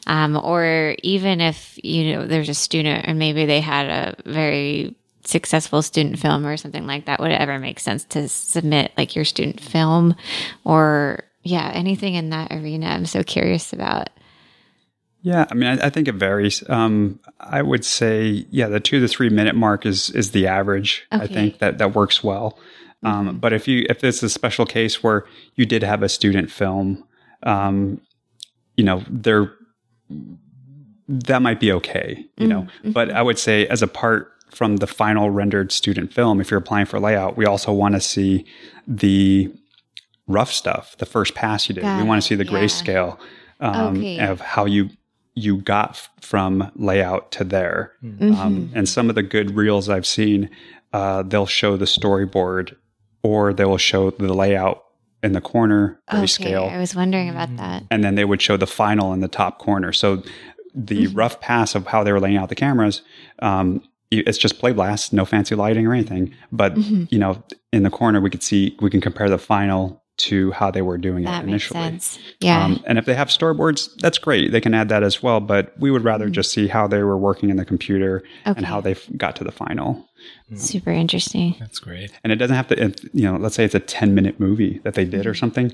um, 0.05 0.35
or 0.35 0.95
even 1.01 1.41
if 1.41 1.79
you 1.83 2.13
know 2.13 2.27
there's 2.27 2.49
a 2.49 2.53
student 2.53 3.05
and 3.07 3.17
maybe 3.17 3.45
they 3.45 3.61
had 3.61 3.87
a 3.87 4.29
very 4.29 4.95
successful 5.23 5.81
student 5.81 6.19
film 6.19 6.45
or 6.45 6.57
something 6.57 6.85
like 6.85 7.05
that, 7.05 7.19
would 7.19 7.31
it 7.31 7.39
ever 7.39 7.59
make 7.59 7.79
sense 7.79 8.03
to 8.05 8.27
submit 8.27 8.91
like 8.97 9.15
your 9.15 9.25
student 9.25 9.59
film 9.59 10.15
or 10.63 11.23
yeah, 11.43 11.71
anything 11.73 12.15
in 12.15 12.29
that 12.29 12.51
arena? 12.51 12.87
I'm 12.87 13.05
so 13.05 13.23
curious 13.23 13.73
about. 13.73 14.09
Yeah, 15.21 15.45
I 15.49 15.53
mean, 15.53 15.79
I, 15.79 15.87
I 15.87 15.89
think 15.89 16.07
it 16.07 16.15
varies. 16.15 16.67
Um, 16.69 17.19
I 17.39 17.61
would 17.61 17.85
say, 17.85 18.45
yeah, 18.49 18.67
the 18.67 18.81
two 18.81 18.99
to 18.99 19.07
three 19.07 19.29
minute 19.29 19.55
mark 19.55 19.85
is 19.85 20.09
is 20.11 20.31
the 20.31 20.47
average. 20.47 21.05
Okay. 21.13 21.23
I 21.23 21.27
think 21.27 21.59
that 21.59 21.77
that 21.77 21.95
works 21.95 22.23
well. 22.23 22.59
Um, 23.03 23.27
mm-hmm. 23.27 23.37
But 23.37 23.53
if 23.53 23.67
you 23.67 23.85
if 23.89 24.03
it's 24.03 24.21
a 24.23 24.29
special 24.29 24.65
case 24.65 25.01
where 25.03 25.25
you 25.55 25.65
did 25.65 25.83
have 25.83 26.03
a 26.03 26.09
student 26.09 26.51
film, 26.51 27.05
um, 27.43 28.01
you 28.75 28.83
know, 28.83 29.03
there 29.09 29.53
that 31.07 31.41
might 31.41 31.59
be 31.59 31.71
okay, 31.71 32.25
you 32.37 32.47
mm-hmm. 32.47 32.49
know. 32.49 32.67
But 32.91 33.11
I 33.11 33.21
would 33.21 33.39
say 33.39 33.65
as 33.67 33.81
a 33.81 33.87
part 33.87 34.33
from 34.53 34.77
the 34.77 34.87
final 34.87 35.29
rendered 35.29 35.71
student 35.71 36.13
film, 36.13 36.39
if 36.39 36.51
you're 36.51 36.59
applying 36.59 36.85
for 36.85 36.99
layout, 36.99 37.35
we 37.35 37.45
also 37.45 37.73
want 37.73 37.95
to 37.95 38.01
see 38.01 38.45
the 38.87 39.51
rough 40.27 40.51
stuff, 40.51 40.97
the 40.97 41.05
first 41.05 41.35
pass 41.35 41.67
you 41.67 41.75
did. 41.75 41.81
Got 41.81 42.01
we 42.01 42.07
want 42.07 42.21
to 42.21 42.27
see 42.27 42.35
the 42.35 42.45
grayscale 42.45 43.17
um, 43.59 43.97
okay. 43.97 44.19
of 44.19 44.41
how 44.41 44.65
you 44.65 44.89
you 45.35 45.57
got 45.57 46.07
from 46.21 46.71
layout 46.75 47.31
to 47.31 47.43
there. 47.43 47.93
Mm-hmm. 48.03 48.35
Um, 48.35 48.71
and 48.75 48.87
some 48.87 49.09
of 49.09 49.15
the 49.15 49.23
good 49.23 49.55
reels 49.55 49.89
I've 49.89 50.05
seen, 50.05 50.49
uh, 50.91 51.23
they'll 51.23 51.47
show 51.47 51.75
the 51.75 51.85
storyboard 51.85 52.75
or 53.23 53.51
they 53.51 53.65
will 53.65 53.79
show 53.79 54.11
the 54.11 54.31
layout 54.31 54.83
in 55.23 55.31
the 55.31 55.41
corner 55.41 55.99
grayscale. 56.11 56.65
Okay, 56.65 56.75
I 56.75 56.77
was 56.77 56.95
wondering 56.95 57.29
about 57.29 57.55
that. 57.57 57.83
And 57.89 58.03
then 58.03 58.13
they 58.13 58.25
would 58.25 58.41
show 58.43 58.57
the 58.57 58.67
final 58.67 59.11
in 59.13 59.21
the 59.21 59.27
top 59.27 59.57
corner. 59.57 59.91
So 59.91 60.21
the 60.75 61.05
mm-hmm. 61.05 61.17
rough 61.17 61.39
pass 61.39 61.73
of 61.73 61.87
how 61.87 62.03
they 62.03 62.11
were 62.11 62.19
laying 62.19 62.37
out 62.37 62.49
the 62.49 62.55
cameras, 62.55 63.01
um, 63.39 63.81
it's 64.21 64.37
just 64.37 64.59
play 64.59 64.71
blast, 64.71 65.13
no 65.13 65.25
fancy 65.25 65.55
lighting 65.55 65.87
or 65.87 65.93
anything. 65.93 66.33
But 66.51 66.75
mm-hmm. 66.75 67.05
you 67.09 67.19
know, 67.19 67.43
in 67.71 67.83
the 67.83 67.89
corner, 67.89 68.21
we 68.21 68.29
could 68.29 68.43
see 68.43 68.77
we 68.81 68.89
can 68.89 69.01
compare 69.01 69.29
the 69.29 69.37
final 69.37 70.03
to 70.15 70.51
how 70.51 70.69
they 70.69 70.81
were 70.81 70.97
doing 70.97 71.23
that 71.25 71.43
it 71.43 71.47
initially. 71.47 71.79
Makes 71.79 72.05
sense. 72.05 72.33
Yeah. 72.39 72.63
Um, 72.63 72.83
and 72.85 72.97
if 72.97 73.05
they 73.05 73.15
have 73.15 73.29
storyboards, 73.29 73.89
that's 73.97 74.19
great. 74.19 74.51
They 74.51 74.61
can 74.61 74.73
add 74.73 74.89
that 74.89 75.01
as 75.01 75.23
well. 75.23 75.39
But 75.39 75.73
we 75.79 75.89
would 75.89 76.03
rather 76.03 76.25
mm-hmm. 76.25 76.33
just 76.33 76.51
see 76.51 76.67
how 76.67 76.87
they 76.87 77.01
were 77.01 77.17
working 77.17 77.49
in 77.49 77.57
the 77.57 77.65
computer 77.65 78.23
okay. 78.45 78.57
and 78.57 78.65
how 78.65 78.79
they 78.79 78.95
got 79.17 79.35
to 79.37 79.43
the 79.43 79.51
final. 79.51 80.07
Mm. 80.51 80.59
Super 80.59 80.91
interesting. 80.91 81.55
That's 81.59 81.79
great. 81.79 82.11
And 82.23 82.31
it 82.31 82.35
doesn't 82.35 82.55
have 82.55 82.67
to, 82.67 82.93
you 83.13 83.23
know, 83.23 83.37
let's 83.37 83.55
say 83.55 83.65
it's 83.65 83.75
a 83.75 83.79
10 83.79 84.13
minute 84.13 84.39
movie 84.39 84.79
that 84.83 84.93
they 84.93 85.05
did 85.05 85.25
or 85.25 85.31
mm-hmm. 85.31 85.39
something 85.39 85.73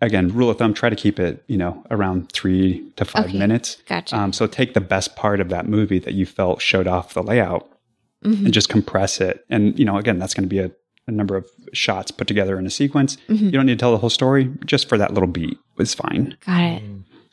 again, 0.00 0.28
rule 0.28 0.50
of 0.50 0.58
thumb, 0.58 0.74
try 0.74 0.88
to 0.88 0.96
keep 0.96 1.18
it, 1.18 1.42
you 1.46 1.56
know, 1.56 1.84
around 1.90 2.30
three 2.32 2.90
to 2.96 3.04
five 3.04 3.26
okay. 3.26 3.38
minutes. 3.38 3.78
Gotcha. 3.86 4.16
Um, 4.16 4.32
so 4.32 4.46
take 4.46 4.74
the 4.74 4.80
best 4.80 5.16
part 5.16 5.40
of 5.40 5.48
that 5.48 5.66
movie 5.66 5.98
that 5.98 6.14
you 6.14 6.26
felt 6.26 6.62
showed 6.62 6.86
off 6.86 7.14
the 7.14 7.22
layout 7.22 7.68
mm-hmm. 8.24 8.46
and 8.46 8.54
just 8.54 8.68
compress 8.68 9.20
it. 9.20 9.44
And, 9.50 9.78
you 9.78 9.84
know, 9.84 9.96
again, 9.96 10.18
that's 10.18 10.34
going 10.34 10.44
to 10.44 10.48
be 10.48 10.60
a, 10.60 10.70
a, 11.06 11.10
number 11.10 11.36
of 11.36 11.48
shots 11.72 12.10
put 12.10 12.28
together 12.28 12.58
in 12.58 12.66
a 12.66 12.70
sequence. 12.70 13.16
Mm-hmm. 13.28 13.46
You 13.46 13.50
don't 13.50 13.66
need 13.66 13.78
to 13.78 13.78
tell 13.78 13.92
the 13.92 13.98
whole 13.98 14.10
story, 14.10 14.50
just 14.64 14.88
for 14.88 14.98
that 14.98 15.14
little 15.14 15.28
beat 15.28 15.58
is 15.78 15.94
fine. 15.94 16.36
Got 16.46 16.60
it. 16.60 16.82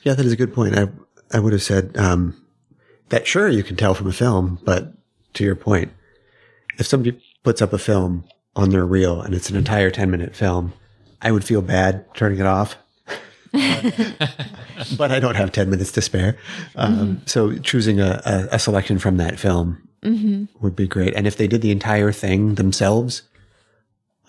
Yeah, 0.03 0.13
that 0.13 0.25
is 0.25 0.33
a 0.33 0.37
good 0.37 0.53
point. 0.53 0.77
I, 0.77 0.87
I 1.31 1.39
would 1.39 1.53
have 1.53 1.63
said 1.63 1.97
um, 1.97 2.39
that 3.09 3.27
sure, 3.27 3.47
you 3.47 3.63
can 3.63 3.75
tell 3.75 3.93
from 3.93 4.07
a 4.07 4.13
film, 4.13 4.59
but 4.63 4.93
to 5.33 5.43
your 5.43 5.55
point, 5.55 5.91
if 6.77 6.85
somebody 6.85 7.19
puts 7.43 7.61
up 7.61 7.73
a 7.73 7.77
film 7.77 8.25
on 8.55 8.69
their 8.69 8.85
reel 8.85 9.21
and 9.21 9.33
it's 9.33 9.49
an 9.49 9.55
entire 9.55 9.91
10 9.91 10.09
minute 10.09 10.35
film, 10.35 10.73
I 11.25 11.31
would 11.31 11.43
feel 11.43 11.63
bad 11.63 12.05
turning 12.13 12.37
it 12.37 12.45
off. 12.45 12.77
but 13.51 15.11
I 15.11 15.19
don't 15.19 15.35
have 15.35 15.51
10 15.51 15.71
minutes 15.71 15.91
to 15.93 16.01
spare. 16.01 16.37
Um, 16.75 16.95
mm-hmm. 16.95 17.25
So 17.25 17.57
choosing 17.57 17.99
a, 17.99 18.21
a, 18.25 18.55
a, 18.55 18.59
selection 18.59 18.99
from 18.99 19.17
that 19.17 19.39
film 19.39 19.87
mm-hmm. 20.03 20.45
would 20.63 20.75
be 20.75 20.87
great. 20.87 21.15
And 21.15 21.25
if 21.25 21.35
they 21.35 21.47
did 21.47 21.61
the 21.61 21.71
entire 21.71 22.11
thing 22.11 22.55
themselves, 22.55 23.23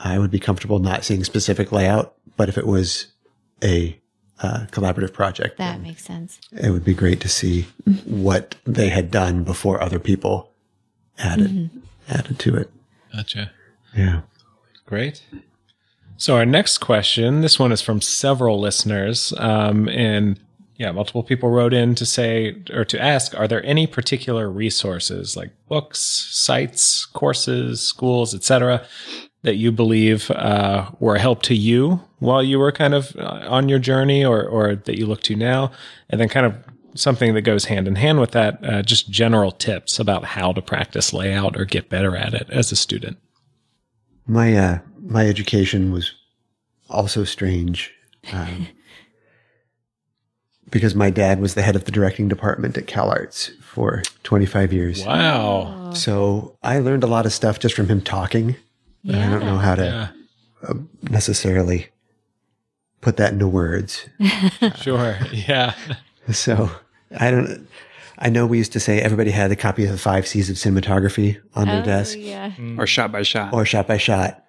I 0.01 0.19
would 0.19 0.31
be 0.31 0.39
comfortable 0.39 0.79
not 0.79 1.05
seeing 1.05 1.23
specific 1.23 1.71
layout. 1.71 2.15
But 2.37 2.49
if 2.49 2.57
it 2.57 2.67
was 2.67 3.09
a 3.63 4.01
uh, 4.41 4.67
collaborative 4.71 5.13
project, 5.13 5.59
that 5.59 5.83
makes 5.83 6.05
sense. 6.05 6.41
It 6.53 6.71
would 6.71 6.85
be 6.85 6.95
great 6.95 7.21
to 7.21 7.29
see 7.29 7.67
mm-hmm. 7.87 8.23
what 8.23 8.55
they 8.65 8.89
had 8.89 9.11
done 9.11 9.45
before 9.45 9.83
other 9.83 9.99
people 9.99 10.51
added 11.19 11.51
mm-hmm. 11.51 11.79
added 12.09 12.39
to 12.39 12.57
it. 12.57 12.71
Gotcha. 13.13 13.51
Yeah. 13.95 14.23
Great. 14.87 15.23
So 16.19 16.37
our 16.37 16.47
next 16.47 16.79
question, 16.79 17.43
this 17.43 17.59
one 17.59 17.73
is 17.73 17.83
from 17.83 18.01
several 18.01 18.59
listeners, 18.59 19.35
um, 19.37 19.89
and 19.89 20.41
yeah, 20.77 20.93
multiple 20.93 21.23
people 21.23 21.51
wrote 21.51 21.73
in 21.73 21.95
to 21.95 22.07
say 22.07 22.63
or 22.73 22.85
to 22.87 23.01
ask, 23.01 23.35
are 23.39 23.49
there 23.49 23.65
any 23.65 23.87
particular 23.87 24.51
resources 24.51 25.37
like 25.37 25.51
books, 25.69 26.01
sites, 26.01 27.07
courses, 27.07 27.81
schools, 27.81 28.35
etc., 28.35 28.85
that 29.43 29.57
you 29.57 29.71
believe 29.71 30.31
uh, 30.33 30.91
were 30.99 31.15
a 31.15 31.21
help 31.21 31.43
to 31.43 31.55
you 31.55 32.01
while 32.19 32.43
you 32.43 32.59
were 32.59 32.73
kind 32.73 32.95
of 32.95 33.15
uh, 33.17 33.45
on 33.47 33.69
your 33.69 33.79
journey, 33.79 34.25
or 34.25 34.45
or 34.45 34.75
that 34.75 34.99
you 34.99 35.07
look 35.07 35.23
to 35.23 35.37
now, 35.37 35.71
and 36.11 36.21
then 36.21 36.29
kind 36.29 36.47
of 36.47 36.55
something 36.95 37.35
that 37.35 37.43
goes 37.43 37.67
hand 37.67 37.87
in 37.87 37.95
hand 37.95 38.21
with 38.21 38.33
that, 38.33 38.59
uh, 38.65 38.83
just 38.83 39.11
general 39.11 39.53
tips 39.53 39.99
about 39.99 40.25
how 40.25 40.53
to 40.53 40.63
practice 40.63 41.13
layout 41.13 41.57
or 41.57 41.65
get 41.65 41.89
better 41.89 42.17
at 42.17 42.35
it 42.35 42.49
as 42.51 42.73
a 42.73 42.77
student. 42.77 43.19
My 44.27 44.57
uh, 44.57 44.79
my 45.09 45.27
education 45.27 45.93
was 45.93 46.13
also 46.89 47.25
strange 47.25 47.93
um, 48.33 48.69
because 50.71 50.95
my 50.95 51.11
dad 51.11 51.41
was 51.41 51.55
the 51.55 51.63
head 51.63 51.77
of 51.77 51.85
the 51.85 51.93
directing 51.93 52.29
department 52.29 52.77
at 52.77 52.87
CalArts 52.87 53.51
for 53.63 54.03
25 54.23 54.73
years. 54.73 55.05
Wow. 55.05 55.93
So 55.93 56.57
I 56.63 56.79
learned 56.79 57.05
a 57.05 57.09
lot 57.09 57.27
of 57.27 57.33
stuff 57.33 57.59
just 57.59 57.75
from 57.75 57.89
him 57.89 58.01
talking. 58.01 58.57
Yeah. 59.03 59.27
I 59.27 59.31
don't 59.31 59.45
know 59.45 59.59
how 59.59 59.75
to 59.77 59.85
yeah. 59.85 60.09
uh, 60.69 60.75
necessarily 61.03 61.89
put 63.01 63.17
that 63.19 63.33
into 63.33 63.47
words. 63.47 64.09
sure. 64.77 65.19
Yeah. 65.33 65.75
So 66.33 66.69
I 67.17 67.31
don't. 67.31 67.69
I 68.19 68.31
know 68.31 68.47
we 68.47 68.59
used 68.59 68.73
to 68.73 68.81
say 68.81 69.01
everybody 69.01 69.31
had 69.31 69.53
a 69.53 69.55
copy 69.57 69.85
of 69.85 69.93
the 69.93 69.97
five 69.97 70.27
C's 70.27 70.51
of 70.51 70.57
cinematography 70.57 71.41
on 71.55 71.69
their 71.69 71.83
oh, 71.83 71.85
desk, 71.85 72.19
yeah. 72.19 72.51
Mm. 72.51 72.81
or 72.81 72.87
shot 72.89 73.13
by 73.13 73.23
shot, 73.23 73.55
or 73.55 73.65
shot 73.65 73.87
by 73.87 73.97
shot. 73.97 74.45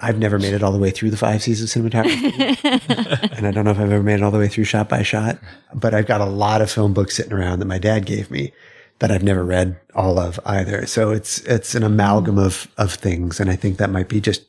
I've 0.00 0.18
never 0.18 0.38
made 0.38 0.52
it 0.52 0.62
all 0.62 0.72
the 0.72 0.78
way 0.78 0.90
through 0.90 1.10
the 1.10 1.16
five 1.16 1.42
C's 1.42 1.62
of 1.62 1.68
cinematography. 1.68 3.32
and 3.36 3.46
I 3.46 3.50
don't 3.50 3.64
know 3.64 3.70
if 3.70 3.78
I've 3.78 3.92
ever 3.92 4.02
made 4.02 4.14
it 4.14 4.22
all 4.22 4.30
the 4.30 4.38
way 4.38 4.48
through 4.48 4.64
shot 4.64 4.88
by 4.88 5.02
shot, 5.02 5.38
but 5.74 5.94
I've 5.94 6.06
got 6.06 6.20
a 6.20 6.26
lot 6.26 6.60
of 6.60 6.70
film 6.70 6.92
books 6.92 7.16
sitting 7.16 7.32
around 7.32 7.60
that 7.60 7.66
my 7.66 7.78
dad 7.78 8.04
gave 8.04 8.30
me 8.30 8.52
that 8.98 9.10
I've 9.10 9.22
never 9.22 9.42
read 9.42 9.80
all 9.94 10.18
of 10.18 10.38
either. 10.44 10.84
So 10.84 11.10
it's, 11.10 11.40
it's 11.40 11.74
an 11.74 11.82
amalgam 11.82 12.38
of, 12.38 12.68
of 12.76 12.92
things. 12.92 13.40
And 13.40 13.48
I 13.48 13.56
think 13.56 13.78
that 13.78 13.90
might 13.90 14.08
be 14.08 14.20
just 14.20 14.44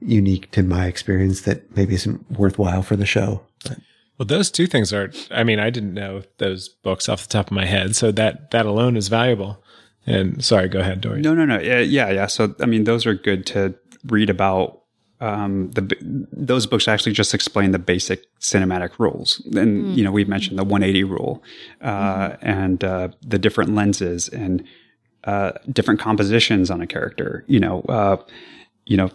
unique 0.00 0.50
to 0.50 0.62
my 0.62 0.86
experience 0.86 1.42
that 1.42 1.74
maybe 1.74 1.94
isn't 1.94 2.30
worthwhile 2.32 2.82
for 2.82 2.96
the 2.96 3.06
show. 3.06 3.40
But. 3.64 3.78
Well, 4.18 4.26
those 4.26 4.50
two 4.50 4.66
things 4.66 4.92
are, 4.92 5.10
I 5.30 5.44
mean, 5.44 5.58
I 5.60 5.70
didn't 5.70 5.94
know 5.94 6.24
those 6.36 6.68
books 6.68 7.08
off 7.08 7.22
the 7.22 7.32
top 7.32 7.46
of 7.46 7.52
my 7.52 7.64
head. 7.64 7.96
So 7.96 8.12
that, 8.12 8.50
that 8.50 8.66
alone 8.66 8.98
is 8.98 9.08
valuable. 9.08 9.64
And 10.06 10.44
sorry, 10.44 10.68
go 10.68 10.80
ahead, 10.80 11.00
Dory. 11.00 11.22
No, 11.22 11.32
no, 11.32 11.46
no. 11.46 11.58
Yeah, 11.58 11.78
yeah, 11.78 12.10
yeah. 12.10 12.26
So, 12.26 12.54
I 12.60 12.66
mean, 12.66 12.84
those 12.84 13.06
are 13.06 13.14
good 13.14 13.46
to 13.46 13.74
read 14.06 14.30
about 14.30 14.82
um, 15.22 15.70
the 15.70 16.26
those 16.32 16.66
books 16.66 16.88
actually 16.88 17.12
just 17.12 17.32
explain 17.32 17.70
the 17.70 17.78
basic 17.78 18.24
cinematic 18.40 18.98
rules, 18.98 19.40
and 19.54 19.84
mm. 19.84 19.96
you 19.96 20.02
know 20.02 20.10
we've 20.10 20.28
mentioned 20.28 20.58
the 20.58 20.64
180 20.64 21.04
rule 21.04 21.42
uh, 21.80 22.30
mm. 22.30 22.38
and 22.42 22.82
uh, 22.82 23.08
the 23.24 23.38
different 23.38 23.72
lenses 23.72 24.28
and 24.28 24.64
uh, 25.24 25.52
different 25.70 26.00
compositions 26.00 26.72
on 26.72 26.80
a 26.80 26.88
character. 26.88 27.44
You 27.46 27.60
know, 27.60 27.82
uh, 27.82 28.16
you 28.84 28.96
know, 28.96 29.10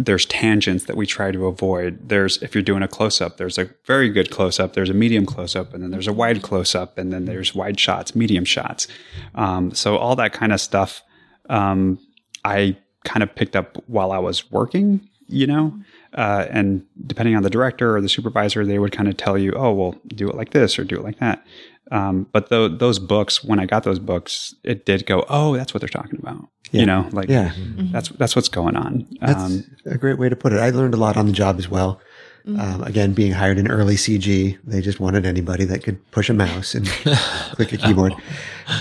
there's 0.00 0.26
tangents 0.26 0.86
that 0.86 0.96
we 0.96 1.06
try 1.06 1.30
to 1.30 1.46
avoid. 1.46 2.08
There's 2.08 2.42
if 2.42 2.56
you're 2.56 2.62
doing 2.62 2.82
a 2.82 2.88
close 2.88 3.20
up, 3.20 3.36
there's 3.36 3.56
a 3.56 3.70
very 3.86 4.08
good 4.08 4.32
close 4.32 4.58
up, 4.58 4.72
there's 4.72 4.90
a 4.90 4.94
medium 4.94 5.26
close 5.26 5.54
up, 5.54 5.72
and 5.74 5.80
then 5.80 5.92
there's 5.92 6.08
a 6.08 6.12
wide 6.12 6.42
close 6.42 6.74
up, 6.74 6.98
and 6.98 7.12
then 7.12 7.26
there's 7.26 7.54
wide 7.54 7.78
shots, 7.78 8.16
medium 8.16 8.44
shots. 8.44 8.88
Um, 9.36 9.72
so 9.72 9.96
all 9.96 10.16
that 10.16 10.32
kind 10.32 10.52
of 10.52 10.60
stuff. 10.60 11.02
Um, 11.48 12.00
I 12.44 12.76
kind 13.04 13.22
of 13.22 13.34
picked 13.34 13.56
up 13.56 13.82
while 13.86 14.12
I 14.12 14.18
was 14.18 14.50
working, 14.50 15.08
you 15.28 15.46
know? 15.46 15.78
Uh, 16.14 16.46
and 16.50 16.84
depending 17.06 17.36
on 17.36 17.42
the 17.42 17.50
director 17.50 17.96
or 17.96 18.00
the 18.00 18.08
supervisor, 18.08 18.66
they 18.66 18.78
would 18.78 18.92
kind 18.92 19.08
of 19.08 19.16
tell 19.16 19.38
you, 19.38 19.52
oh, 19.56 19.72
well, 19.72 19.96
do 20.08 20.28
it 20.28 20.36
like 20.36 20.50
this 20.50 20.78
or 20.78 20.84
do 20.84 20.96
it 20.96 21.02
like 21.02 21.18
that. 21.20 21.44
Um, 21.90 22.26
but 22.32 22.48
the, 22.48 22.68
those 22.68 22.98
books, 22.98 23.42
when 23.42 23.58
I 23.58 23.66
got 23.66 23.84
those 23.84 23.98
books, 23.98 24.54
it 24.62 24.86
did 24.86 25.06
go, 25.06 25.24
oh, 25.28 25.56
that's 25.56 25.74
what 25.74 25.80
they're 25.80 25.88
talking 25.88 26.18
about. 26.18 26.48
Yeah. 26.70 26.80
You 26.80 26.86
know, 26.86 27.08
like 27.12 27.28
yeah. 27.28 27.50
Mm-hmm. 27.50 27.92
that's 27.92 28.08
that's 28.10 28.34
what's 28.34 28.48
going 28.48 28.76
on. 28.76 29.06
That's 29.20 29.42
um, 29.42 29.64
a 29.84 29.98
great 29.98 30.18
way 30.18 30.30
to 30.30 30.36
put 30.36 30.54
it. 30.54 30.58
I 30.58 30.70
learned 30.70 30.94
a 30.94 30.96
lot 30.96 31.18
on 31.18 31.26
the 31.26 31.32
job 31.32 31.58
as 31.58 31.68
well. 31.68 32.00
Mm-hmm. 32.46 32.60
Um, 32.60 32.82
again, 32.82 33.12
being 33.12 33.32
hired 33.32 33.58
in 33.58 33.70
early 33.70 33.94
CG, 33.94 34.58
they 34.64 34.80
just 34.80 34.98
wanted 34.98 35.26
anybody 35.26 35.64
that 35.66 35.84
could 35.84 36.10
push 36.12 36.30
a 36.30 36.34
mouse 36.34 36.74
and 36.74 36.88
click 37.52 37.72
a 37.72 37.76
keyboard. 37.76 38.14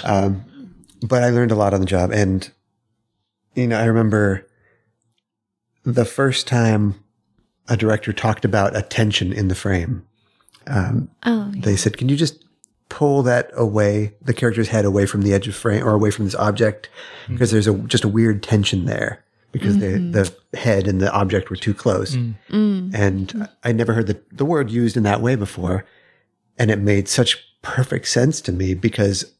Um, 0.04 0.46
but 1.02 1.24
I 1.24 1.32
learned 1.32 1.52
a 1.52 1.56
lot 1.56 1.74
on 1.74 1.80
the 1.80 1.86
job, 1.88 2.12
and 2.12 2.50
you 3.56 3.68
know, 3.68 3.80
I 3.80 3.86
remember 3.86 4.48
the 5.84 6.06
first 6.06 6.48
time 6.48 7.04
a 7.68 7.78
director 7.78 8.14
talked 8.14 8.46
about 8.46 8.76
attention 8.76 9.32
in 9.34 9.48
the 9.48 9.56
frame. 9.56 10.06
Um, 10.68 11.10
oh, 11.24 11.52
yeah. 11.54 11.62
They 11.64 11.76
said, 11.76 11.98
"Can 11.98 12.10
you 12.10 12.16
just 12.16 12.44
pull 12.90 13.24
that 13.24 13.50
away, 13.54 14.14
the 14.22 14.34
character's 14.34 14.68
head 14.68 14.84
away 14.84 15.06
from 15.06 15.22
the 15.22 15.34
edge 15.34 15.48
of 15.48 15.56
frame 15.56 15.84
or 15.84 15.94
away 15.94 16.12
from 16.12 16.26
this 16.26 16.36
object, 16.36 16.90
mm-hmm. 17.24 17.34
because 17.34 17.52
there's 17.52 17.68
a 17.68 17.74
just 17.74 18.04
a 18.04 18.10
weird 18.10 18.44
tension 18.44 18.86
there 18.86 19.24
because 19.52 19.78
mm-hmm. 19.78 20.12
the 20.12 20.34
the 20.52 20.58
head 20.58 20.88
and 20.88 21.02
the 21.02 21.12
object 21.12 21.50
were 21.50 21.56
too 21.56 21.74
close. 21.74 22.16
Mm. 22.16 22.94
And 22.94 23.50
I 23.64 23.72
never 23.72 23.94
heard 23.94 24.08
the, 24.08 24.22
the 24.32 24.46
word 24.46 24.70
used 24.70 24.98
in 24.98 25.04
that 25.04 25.22
way 25.22 25.36
before. 25.36 25.86
And 26.58 26.70
it 26.70 26.80
made 26.80 27.08
such 27.08 27.44
perfect 27.62 28.08
sense 28.08 28.42
to 28.42 28.52
me 28.52 28.74
because 28.74 29.34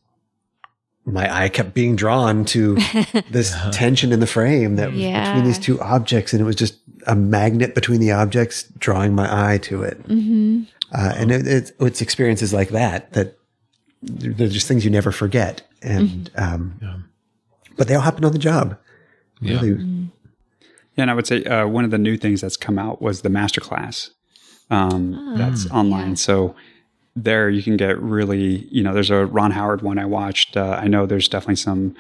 my 1.06 1.44
eye 1.44 1.50
kept 1.50 1.74
being 1.74 1.96
drawn 1.96 2.46
to 2.46 2.76
this 3.32 3.56
tension 3.72 4.12
in 4.12 4.20
the 4.20 4.28
frame 4.28 4.76
that 4.76 4.92
was 4.92 5.00
yeah. 5.00 5.34
between 5.34 5.46
these 5.46 5.60
two 5.60 5.80
objects. 5.82 6.34
And 6.34 6.42
it 6.42 6.46
was 6.46 6.56
just 6.56 6.78
a 7.08 7.16
magnet 7.16 7.74
between 7.74 8.00
the 8.00 8.12
objects 8.12 8.64
drawing 8.78 9.16
my 9.16 9.54
eye 9.54 9.58
to 9.60 9.84
it. 9.84 10.02
Mm-hmm. 10.08 10.64
Uh, 10.94 11.14
and 11.16 11.32
it, 11.32 11.48
it, 11.48 11.72
it's 11.80 12.02
experiences 12.02 12.54
like 12.54 12.70
that 12.70 13.14
that 13.14 13.38
they're 14.04 14.48
just 14.48 14.68
things 14.68 14.84
you 14.86 14.92
never 14.92 15.12
forget. 15.12 15.68
And, 15.82 16.32
mm-hmm. 16.34 16.54
um, 16.54 16.80
yeah. 16.82 16.98
but 17.78 17.88
they 17.88 17.96
all 17.96 18.02
happen 18.02 18.26
on 18.26 18.34
the 18.34 18.40
job. 18.40 18.78
Yeah. 19.40 19.54
Really. 19.56 19.70
Mm-hmm. 19.72 20.06
Yeah. 20.96 21.04
And 21.04 21.12
I 21.12 21.14
would 21.16 21.26
say 21.26 21.44
uh, 21.46 21.68
one 21.68 21.86
of 21.86 21.92
the 21.92 21.98
new 21.98 22.18
things 22.18 22.42
that's 22.42 22.58
come 22.58 22.78
out 22.78 23.02
was 23.02 23.22
the 23.22 23.30
masterclass 23.30 24.12
um, 24.72 25.16
oh, 25.16 25.38
that's 25.38 25.70
online. 25.70 26.10
Yeah. 26.10 26.16
So, 26.16 26.56
there 27.16 27.50
you 27.50 27.62
can 27.62 27.78
get 27.78 28.00
really, 28.02 28.68
you 28.72 28.84
know, 28.84 28.94
there's 28.94 29.10
a 29.10 29.26
Ron 29.26 29.52
Howard 29.52 29.82
one 29.82 30.00
I 30.00 30.06
watched. 30.06 30.56
Uh, 30.56 30.80
I 30.82 30.88
know 30.88 31.06
there's 31.06 31.28
definitely 31.28 31.58
some 31.58 31.96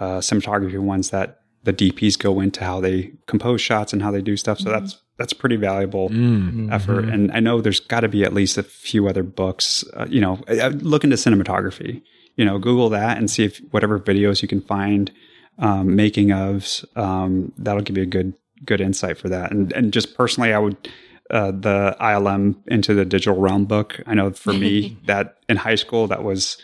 uh, 0.00 0.18
cinematography 0.18 0.78
ones 0.78 1.10
that 1.10 1.40
the 1.64 1.72
DPs 1.72 2.18
go 2.18 2.40
into 2.40 2.62
how 2.62 2.80
they 2.80 3.12
compose 3.26 3.60
shots 3.60 3.92
and 3.92 4.02
how 4.02 4.10
they 4.10 4.20
do 4.20 4.36
stuff. 4.36 4.58
So 4.58 4.70
mm-hmm. 4.70 4.80
that's 4.80 4.98
that's 5.16 5.32
pretty 5.32 5.56
valuable 5.56 6.08
mm-hmm. 6.08 6.72
effort. 6.72 7.04
And 7.04 7.30
I 7.32 7.40
know 7.40 7.60
there's 7.60 7.80
got 7.80 8.00
to 8.00 8.08
be 8.08 8.24
at 8.24 8.32
least 8.32 8.58
a 8.58 8.62
few 8.62 9.06
other 9.08 9.22
books. 9.22 9.84
Uh, 9.94 10.06
you 10.08 10.20
know, 10.20 10.40
uh, 10.48 10.68
look 10.68 11.04
into 11.04 11.16
cinematography. 11.16 12.02
You 12.36 12.44
know, 12.44 12.58
Google 12.58 12.88
that 12.90 13.16
and 13.16 13.30
see 13.30 13.44
if 13.44 13.58
whatever 13.70 14.00
videos 14.00 14.42
you 14.42 14.48
can 14.48 14.60
find 14.60 15.12
um, 15.58 15.94
making 15.94 16.28
ofs. 16.28 16.84
Um, 16.96 17.52
that'll 17.56 17.82
give 17.82 17.96
you 17.96 18.02
a 18.02 18.06
good 18.06 18.34
good 18.64 18.80
insight 18.80 19.18
for 19.18 19.28
that. 19.28 19.52
And 19.52 19.72
and 19.72 19.92
just 19.92 20.16
personally, 20.16 20.52
I 20.52 20.58
would 20.58 20.88
uh, 21.30 21.50
the 21.50 21.96
ILM 22.00 22.56
into 22.66 22.94
the 22.94 23.04
digital 23.04 23.38
realm 23.38 23.64
book. 23.64 24.00
I 24.06 24.14
know 24.14 24.30
for 24.32 24.52
me 24.52 24.96
that 25.06 25.38
in 25.48 25.56
high 25.56 25.76
school 25.76 26.06
that 26.08 26.22
was 26.22 26.58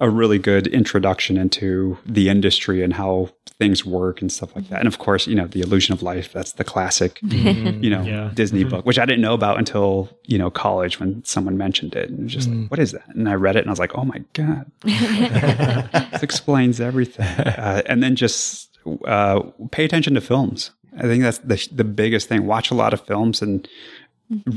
a 0.00 0.10
really 0.10 0.38
good 0.38 0.66
introduction 0.66 1.36
into 1.36 1.98
the 2.04 2.28
industry 2.28 2.82
and 2.82 2.92
how 2.92 3.30
things 3.58 3.86
work 3.86 4.20
and 4.20 4.30
stuff 4.30 4.54
like 4.54 4.68
that. 4.68 4.80
And 4.80 4.86
of 4.86 4.98
course, 4.98 5.26
you 5.26 5.34
know, 5.34 5.46
the 5.46 5.62
illusion 5.62 5.94
of 5.94 6.02
life, 6.02 6.32
that's 6.32 6.52
the 6.52 6.64
classic, 6.64 7.18
mm-hmm. 7.20 7.82
you 7.82 7.88
know, 7.88 8.02
yeah. 8.02 8.30
Disney 8.34 8.60
mm-hmm. 8.60 8.68
book, 8.68 8.86
which 8.86 8.98
I 8.98 9.06
didn't 9.06 9.22
know 9.22 9.32
about 9.32 9.58
until, 9.58 10.10
you 10.24 10.36
know, 10.36 10.50
college 10.50 11.00
when 11.00 11.24
someone 11.24 11.56
mentioned 11.56 11.94
it. 11.94 12.10
And 12.10 12.18
it 12.18 12.22
was 12.24 12.32
just 12.32 12.50
mm. 12.50 12.62
like, 12.62 12.70
what 12.70 12.80
is 12.80 12.92
that? 12.92 13.08
And 13.08 13.26
I 13.28 13.34
read 13.34 13.56
it 13.56 13.60
and 13.60 13.68
I 13.68 13.72
was 13.72 13.78
like, 13.78 13.96
oh 13.96 14.04
my 14.04 14.22
God, 14.34 14.70
this 14.82 16.22
explains 16.22 16.80
everything. 16.80 17.24
Uh, 17.24 17.80
and 17.86 18.02
then 18.02 18.16
just 18.16 18.76
uh, 19.06 19.40
pay 19.70 19.86
attention 19.86 20.12
to 20.14 20.20
films. 20.20 20.72
I 20.98 21.02
think 21.02 21.22
that's 21.22 21.38
the, 21.38 21.68
the 21.72 21.84
biggest 21.84 22.28
thing. 22.28 22.46
Watch 22.46 22.70
a 22.70 22.74
lot 22.74 22.94
of 22.94 23.00
films 23.00 23.42
and 23.42 23.66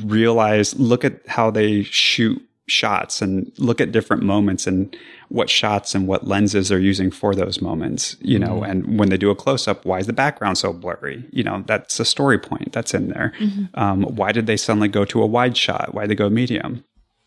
realize, 0.06 0.78
look 0.80 1.04
at 1.04 1.26
how 1.28 1.52
they 1.52 1.84
shoot 1.84 2.42
shots 2.70 3.22
and 3.22 3.52
look 3.58 3.82
at 3.82 3.92
different 3.92 4.24
moments 4.24 4.68
and 4.68 4.96
what 5.30 5.50
shots 5.50 5.94
and 5.94 6.08
what 6.08 6.28
lenses 6.28 6.70
they're 6.70 6.80
using 6.80 7.12
for 7.12 7.36
those 7.36 7.62
moments, 7.62 8.16
you 8.22 8.40
know, 8.40 8.62
mm-hmm. 8.62 8.72
and 8.72 9.00
when 9.00 9.10
they 9.10 9.18
do 9.18 9.30
a 9.30 9.36
close 9.36 9.68
up, 9.68 9.86
why 9.86 10.00
is 10.00 10.08
the 10.08 10.14
background 10.14 10.58
so 10.58 10.72
blurry? 10.72 11.24
You 11.32 11.44
know, 11.44 11.64
that's 11.68 12.00
a 12.00 12.06
story 12.06 12.40
point 12.40 12.72
that's 12.72 12.94
in 12.94 13.10
there. 13.10 13.34
Mm-hmm. 13.40 13.80
Um, 13.80 14.04
why 14.04 14.32
did 14.32 14.48
they 14.48 14.58
suddenly 14.58 14.88
go 14.88 15.06
to 15.06 15.22
a 15.22 15.26
wide 15.26 15.58
shot? 15.58 15.94
Why 15.94 16.04
did 16.04 16.12
they 16.12 16.16
go 16.16 16.30
medium? 16.30 16.84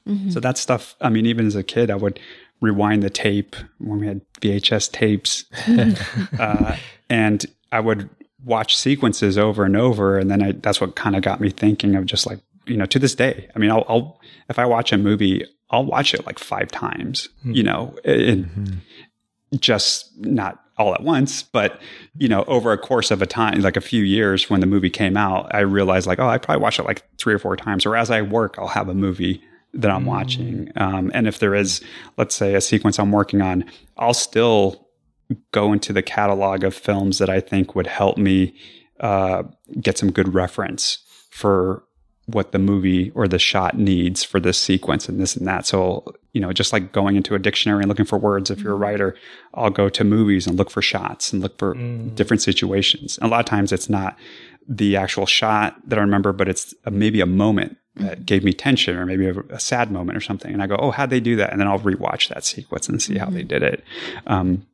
Mm-hmm. 0.06 0.30
So 0.30 0.40
that 0.40 0.58
stuff, 0.58 0.96
I 1.00 1.10
mean, 1.10 1.26
even 1.26 1.46
as 1.46 1.56
a 1.56 1.62
kid, 1.62 1.90
I 1.90 1.96
would 1.96 2.18
rewind 2.60 3.02
the 3.02 3.10
tape 3.10 3.56
when 3.78 4.00
we 4.00 4.06
had 4.06 4.20
VHS 4.40 4.90
tapes. 4.90 5.44
uh, 6.38 6.76
and 7.08 7.44
I 7.70 7.80
would 7.80 8.08
watch 8.44 8.76
sequences 8.76 9.38
over 9.38 9.64
and 9.64 9.76
over. 9.76 10.18
And 10.18 10.30
then 10.30 10.42
I, 10.42 10.52
that's 10.52 10.80
what 10.80 10.96
kind 10.96 11.16
of 11.16 11.22
got 11.22 11.40
me 11.40 11.50
thinking 11.50 11.94
of 11.94 12.06
just 12.06 12.26
like, 12.26 12.40
you 12.66 12.76
know, 12.76 12.86
to 12.86 12.98
this 12.98 13.14
day, 13.14 13.48
I 13.54 13.58
mean, 13.58 13.70
I'll, 13.70 13.84
I'll 13.88 14.20
if 14.48 14.58
I 14.58 14.66
watch 14.66 14.92
a 14.92 14.98
movie, 14.98 15.44
I'll 15.70 15.84
watch 15.84 16.14
it 16.14 16.26
like 16.26 16.38
five 16.38 16.70
times, 16.70 17.28
mm-hmm. 17.40 17.52
you 17.52 17.62
know, 17.62 17.96
it, 18.04 18.38
mm-hmm. 18.38 18.76
just 19.58 20.16
not 20.18 20.62
all 20.78 20.94
at 20.94 21.02
once, 21.02 21.42
but 21.42 21.80
you 22.16 22.28
know, 22.28 22.44
over 22.44 22.72
a 22.72 22.78
course 22.78 23.10
of 23.10 23.22
a 23.22 23.26
time, 23.26 23.60
like 23.60 23.76
a 23.76 23.80
few 23.80 24.02
years 24.02 24.48
when 24.48 24.60
the 24.60 24.66
movie 24.66 24.90
came 24.90 25.16
out, 25.16 25.54
I 25.54 25.60
realized 25.60 26.06
like, 26.06 26.18
oh, 26.18 26.28
I 26.28 26.38
probably 26.38 26.62
watched 26.62 26.78
it 26.78 26.84
like 26.84 27.04
three 27.18 27.34
or 27.34 27.38
four 27.38 27.56
times. 27.56 27.86
Or 27.86 27.96
as 27.96 28.10
I 28.10 28.22
work, 28.22 28.56
I'll 28.58 28.68
have 28.68 28.88
a 28.88 28.94
movie 28.94 29.42
that 29.74 29.90
I'm 29.90 30.00
mm-hmm. 30.00 30.08
watching. 30.08 30.72
Um, 30.76 31.10
and 31.14 31.26
if 31.26 31.38
there 31.38 31.54
is, 31.54 31.82
let's 32.16 32.34
say, 32.34 32.54
a 32.54 32.60
sequence 32.60 32.98
I'm 32.98 33.12
working 33.12 33.42
on, 33.42 33.64
I'll 33.96 34.14
still 34.14 34.88
go 35.52 35.72
into 35.72 35.92
the 35.92 36.02
catalog 36.02 36.64
of 36.64 36.74
films 36.74 37.18
that 37.18 37.30
I 37.30 37.40
think 37.40 37.74
would 37.74 37.86
help 37.86 38.18
me 38.18 38.54
uh, 39.00 39.42
get 39.80 39.98
some 39.98 40.12
good 40.12 40.34
reference 40.34 40.98
for 41.30 41.84
what 42.26 42.52
the 42.52 42.58
movie 42.58 43.10
or 43.10 43.26
the 43.26 43.38
shot 43.38 43.76
needs 43.76 44.22
for 44.22 44.38
this 44.38 44.56
sequence 44.56 45.08
and 45.08 45.20
this 45.20 45.36
and 45.36 45.46
that. 45.46 45.66
So, 45.66 46.04
you 46.32 46.40
know, 46.40 46.52
just 46.52 46.72
like 46.72 46.92
going 46.92 47.16
into 47.16 47.34
a 47.34 47.38
dictionary 47.38 47.80
and 47.80 47.88
looking 47.88 48.04
for 48.04 48.18
words, 48.18 48.50
if 48.50 48.60
you're 48.60 48.74
a 48.74 48.78
mm. 48.78 48.82
writer, 48.82 49.16
I'll 49.54 49.70
go 49.70 49.88
to 49.88 50.04
movies 50.04 50.46
and 50.46 50.56
look 50.56 50.70
for 50.70 50.82
shots 50.82 51.32
and 51.32 51.42
look 51.42 51.58
for 51.58 51.74
mm. 51.74 52.14
different 52.14 52.42
situations. 52.42 53.18
And 53.18 53.26
a 53.26 53.30
lot 53.30 53.40
of 53.40 53.46
times 53.46 53.72
it's 53.72 53.88
not 53.88 54.16
the 54.68 54.96
actual 54.96 55.26
shot 55.26 55.76
that 55.88 55.98
I 55.98 56.02
remember, 56.02 56.32
but 56.32 56.48
it's 56.48 56.74
a, 56.84 56.90
maybe 56.90 57.20
a 57.20 57.26
moment 57.26 57.76
that 57.96 58.20
mm. 58.20 58.26
gave 58.26 58.44
me 58.44 58.52
tension 58.52 58.96
or 58.96 59.04
maybe 59.04 59.26
a, 59.26 59.34
a, 59.50 59.58
sad 59.60 59.90
moment 59.90 60.16
or 60.16 60.20
something. 60.20 60.52
And 60.52 60.62
I 60.62 60.66
go, 60.66 60.76
oh, 60.78 60.92
how'd 60.92 61.10
they 61.10 61.20
do 61.20 61.36
that? 61.36 61.50
And 61.50 61.60
then 61.60 61.68
I'll 61.68 61.80
rewatch 61.80 62.28
that 62.28 62.44
sequence 62.44 62.88
and 62.88 63.02
see 63.02 63.14
mm-hmm. 63.14 63.24
how 63.24 63.30
they 63.30 63.40
mm-hmm. 63.40 63.48
did 63.48 63.62
it. 63.62 63.84
Um, 64.26 64.66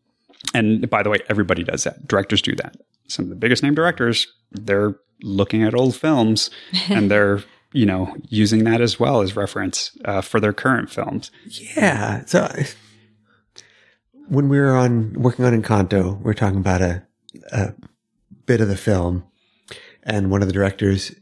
and 0.55 0.88
by 0.88 1.03
the 1.03 1.11
way, 1.11 1.18
everybody 1.29 1.64
does 1.64 1.85
that. 1.85 2.07
Directors 2.07 2.42
do 2.42 2.55
that. 2.57 2.77
Some 3.09 3.24
of 3.24 3.29
the 3.31 3.37
biggest 3.37 3.62
name 3.62 3.74
directors, 3.74 4.27
they're 4.53 4.94
looking 5.22 5.62
at 5.62 5.74
old 5.74 5.96
films 5.96 6.51
and 6.88 7.11
they're, 7.11 7.42
you 7.72 7.87
know, 7.87 8.16
using 8.29 8.64
that 8.64 8.81
as 8.81 8.98
well 8.98 9.20
as 9.20 9.37
reference 9.37 9.96
uh, 10.05 10.20
for 10.20 10.40
their 10.40 10.53
current 10.53 10.90
films. 10.90 11.31
Yeah. 11.77 12.24
So 12.27 12.51
when 14.29 14.48
we 14.48 14.59
were 14.59 14.77
on 14.77 15.14
working 15.14 15.44
on 15.44 15.61
Encanto, 15.61 16.20
we 16.22 16.31
are 16.31 16.35
talking 16.35 16.61
about 16.61 16.83
a, 16.83 17.03
a 17.53 17.74
bit 18.46 18.61
of 18.61 18.68
the 18.68 18.77
film, 18.77 19.24
and 20.03 20.31
one 20.31 20.42
of 20.42 20.48
the 20.48 20.55
directors 20.55 21.14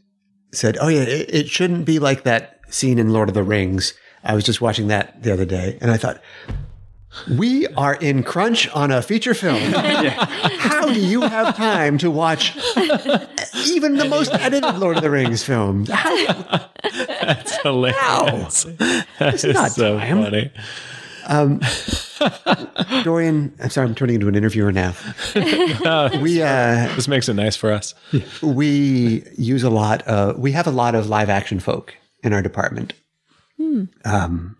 said, 0.51 0.77
"Oh 0.79 0.87
yeah, 0.87 1.01
it, 1.01 1.33
it 1.33 1.47
shouldn't 1.47 1.85
be 1.85 1.99
like 1.99 2.23
that 2.23 2.59
scene 2.69 2.99
in 2.99 3.11
Lord 3.11 3.29
of 3.29 3.35
the 3.35 3.43
Rings." 3.43 3.93
I 4.23 4.35
was 4.35 4.43
just 4.43 4.61
watching 4.61 4.87
that 4.87 5.23
the 5.23 5.31
other 5.31 5.45
day, 5.45 5.77
and 5.81 5.89
I 5.89 5.97
thought, 5.97 6.21
we 7.29 7.67
are 7.67 7.95
in 7.95 8.23
crunch 8.23 8.69
on 8.69 8.91
a 8.91 9.01
feature 9.01 9.33
film. 9.33 9.59
How 9.73 10.87
do 10.87 10.99
you 10.99 11.21
have 11.21 11.55
time 11.55 11.97
to 11.99 12.11
watch 12.11 12.55
even 13.67 13.95
the 13.95 14.07
most 14.09 14.33
edited 14.33 14.77
Lord 14.77 14.97
of 14.97 15.03
the 15.03 15.09
Rings 15.09 15.43
film? 15.43 15.85
How? 15.85 16.67
That's 17.21 17.61
hilarious. 17.61 18.65
Wow. 18.65 19.01
It's 19.19 19.43
not 19.43 19.71
so 19.71 19.99
time. 19.99 20.23
funny. 20.23 20.51
Um, 21.27 21.59
Dorian, 23.03 23.53
I'm 23.61 23.69
sorry, 23.69 23.87
I'm 23.87 23.95
turning 23.95 24.15
into 24.15 24.27
an 24.27 24.35
interviewer 24.35 24.71
now. 24.71 24.93
we 26.21 26.41
uh, 26.41 26.95
this 26.95 27.07
makes 27.07 27.27
it 27.27 27.33
nice 27.33 27.55
for 27.55 27.71
us. 27.71 27.93
We 28.41 29.23
use 29.37 29.63
a 29.63 29.69
lot. 29.69 30.07
Uh, 30.07 30.33
we 30.37 30.53
have 30.53 30.67
a 30.67 30.71
lot 30.71 30.95
of 30.95 31.09
live 31.09 31.29
action 31.29 31.59
folk 31.59 31.93
in 32.23 32.31
our 32.31 32.41
department. 32.41 32.93
Hmm. 33.57 33.85
Um, 34.05 34.55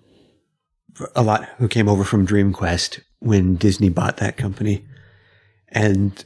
a 1.16 1.24
lot 1.24 1.46
who 1.58 1.68
came 1.68 1.88
over 1.90 2.04
from 2.04 2.26
DreamQuest 2.28 3.02
when 3.20 3.56
Disney 3.56 3.90
bought 3.90 4.18
that 4.18 4.38
company. 4.38 4.86
And 5.70 6.24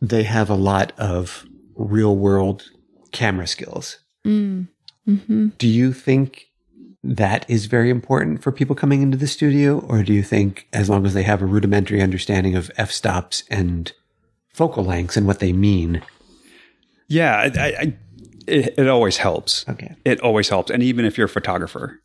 they 0.00 0.22
have 0.22 0.48
a 0.48 0.54
lot 0.54 0.92
of 0.98 1.44
real 1.74 2.16
world 2.16 2.70
camera 3.12 3.46
skills. 3.46 3.98
Mm. 4.26 4.68
Mm-hmm. 5.06 5.48
Do 5.58 5.68
you 5.68 5.92
think 5.92 6.46
that 7.02 7.48
is 7.48 7.66
very 7.66 7.90
important 7.90 8.42
for 8.42 8.52
people 8.52 8.74
coming 8.74 9.02
into 9.02 9.16
the 9.16 9.26
studio? 9.26 9.80
Or 9.80 10.02
do 10.02 10.12
you 10.12 10.22
think 10.22 10.68
as 10.72 10.90
long 10.90 11.06
as 11.06 11.14
they 11.14 11.22
have 11.22 11.42
a 11.42 11.46
rudimentary 11.46 12.02
understanding 12.02 12.54
of 12.56 12.70
f 12.76 12.90
stops 12.90 13.44
and 13.50 13.92
focal 14.52 14.84
lengths 14.84 15.16
and 15.16 15.26
what 15.26 15.38
they 15.38 15.52
mean? 15.52 16.02
Yeah, 17.06 17.36
I, 17.36 17.60
I, 17.60 17.96
it, 18.46 18.74
it 18.78 18.88
always 18.88 19.16
helps. 19.18 19.66
Okay. 19.68 19.94
It 20.04 20.20
always 20.20 20.48
helps. 20.48 20.70
And 20.70 20.82
even 20.82 21.04
if 21.04 21.16
you're 21.16 21.26
a 21.26 21.30
photographer, 21.30 22.02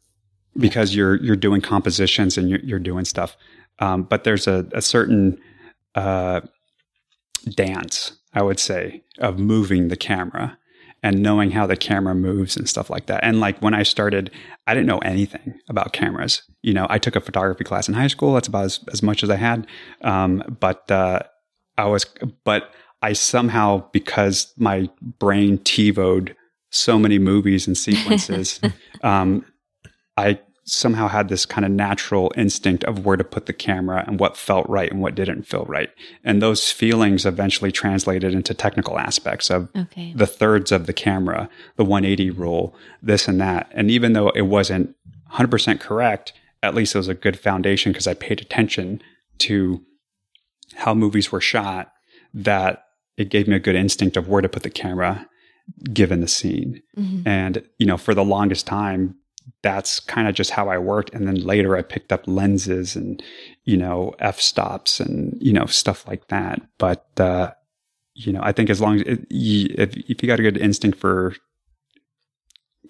because 0.57 0.95
you're 0.95 1.15
you're 1.23 1.35
doing 1.35 1.61
compositions 1.61 2.37
and 2.37 2.49
you're, 2.49 2.59
you're 2.59 2.79
doing 2.79 3.05
stuff. 3.05 3.35
Um, 3.79 4.03
but 4.03 4.23
there's 4.23 4.47
a, 4.47 4.67
a 4.73 4.81
certain 4.81 5.39
uh, 5.95 6.41
dance, 7.49 8.13
I 8.33 8.43
would 8.43 8.59
say, 8.59 9.03
of 9.19 9.39
moving 9.39 9.87
the 9.87 9.97
camera 9.97 10.57
and 11.01 11.21
knowing 11.21 11.51
how 11.51 11.67
the 11.67 11.75
camera 11.75 12.15
moves 12.15 12.55
and 12.55 12.67
stuff 12.69 12.89
like 12.89 13.07
that. 13.07 13.23
And 13.23 13.39
like 13.41 13.59
when 13.61 13.73
I 13.73 13.83
started, 13.83 14.31
I 14.67 14.73
didn't 14.73 14.87
know 14.87 14.99
anything 14.99 15.59
about 15.67 15.91
cameras. 15.91 16.43
You 16.61 16.73
know, 16.73 16.87
I 16.89 16.97
took 16.97 17.15
a 17.17 17.21
photography 17.21 17.65
class 17.65 17.89
in 17.89 17.93
high 17.93 18.07
school. 18.07 18.33
That's 18.33 18.47
about 18.47 18.65
as, 18.65 18.79
as 18.91 19.03
much 19.03 19.21
as 19.21 19.29
I 19.29 19.35
had. 19.35 19.67
Um, 20.01 20.57
but 20.61 20.89
uh, 20.89 21.19
I 21.77 21.85
was, 21.85 22.05
but 22.45 22.71
I 23.01 23.13
somehow, 23.13 23.89
because 23.91 24.53
my 24.55 24.89
brain 25.19 25.57
TiVoed 25.57 26.35
so 26.69 26.97
many 26.97 27.19
movies 27.19 27.67
and 27.67 27.77
sequences, 27.77 28.61
um, 29.03 29.45
I 30.17 30.39
somehow 30.65 31.09
had 31.09 31.27
this 31.27 31.45
kind 31.45 31.65
of 31.65 31.71
natural 31.71 32.31
instinct 32.37 32.83
of 32.85 33.05
where 33.05 33.17
to 33.17 33.23
put 33.23 33.47
the 33.47 33.53
camera 33.53 34.03
and 34.07 34.19
what 34.19 34.37
felt 34.37 34.67
right 34.69 34.89
and 34.89 35.01
what 35.01 35.15
didn't 35.15 35.43
feel 35.43 35.65
right. 35.65 35.89
And 36.23 36.41
those 36.41 36.71
feelings 36.71 37.25
eventually 37.25 37.71
translated 37.71 38.33
into 38.33 38.53
technical 38.53 38.97
aspects 38.97 39.49
of 39.49 39.69
okay. 39.75 40.13
the 40.15 40.27
thirds 40.27 40.71
of 40.71 40.85
the 40.85 40.93
camera, 40.93 41.49
the 41.75 41.83
180 41.83 42.29
rule, 42.31 42.75
this 43.01 43.27
and 43.27 43.41
that. 43.41 43.69
And 43.73 43.91
even 43.91 44.13
though 44.13 44.29
it 44.29 44.43
wasn't 44.43 44.95
100% 45.33 45.81
correct, 45.81 46.31
at 46.61 46.75
least 46.75 46.95
it 46.95 46.99
was 46.99 47.09
a 47.09 47.13
good 47.13 47.37
foundation 47.37 47.91
because 47.91 48.07
I 48.07 48.13
paid 48.13 48.39
attention 48.39 49.01
to 49.39 49.83
how 50.75 50.93
movies 50.93 51.31
were 51.31 51.41
shot 51.41 51.91
that 52.33 52.85
it 53.17 53.29
gave 53.29 53.47
me 53.47 53.55
a 53.55 53.59
good 53.59 53.75
instinct 53.75 54.15
of 54.15 54.29
where 54.29 54.41
to 54.41 54.49
put 54.49 54.63
the 54.63 54.69
camera 54.69 55.27
given 55.91 56.21
the 56.21 56.27
scene. 56.27 56.81
Mm-hmm. 56.97 57.27
And, 57.27 57.63
you 57.77 57.85
know, 57.85 57.97
for 57.97 58.13
the 58.13 58.23
longest 58.23 58.65
time, 58.65 59.15
that's 59.61 59.99
kind 59.99 60.27
of 60.27 60.35
just 60.35 60.51
how 60.51 60.69
I 60.69 60.77
worked. 60.77 61.13
And 61.13 61.27
then 61.27 61.35
later 61.35 61.75
I 61.77 61.81
picked 61.81 62.11
up 62.11 62.27
lenses 62.27 62.95
and, 62.95 63.23
you 63.63 63.77
know, 63.77 64.13
f 64.19 64.39
stops 64.39 64.99
and, 64.99 65.37
you 65.41 65.53
know, 65.53 65.65
stuff 65.65 66.07
like 66.07 66.27
that. 66.27 66.61
But, 66.77 67.07
uh, 67.17 67.51
you 68.13 68.31
know, 68.31 68.41
I 68.43 68.51
think 68.51 68.69
as 68.69 68.81
long 68.81 68.97
as 68.97 69.01
it, 69.03 69.27
you, 69.29 69.73
if, 69.77 69.95
if 69.95 70.21
you 70.21 70.27
got 70.27 70.39
a 70.39 70.43
good 70.43 70.57
instinct 70.57 70.99
for 70.99 71.35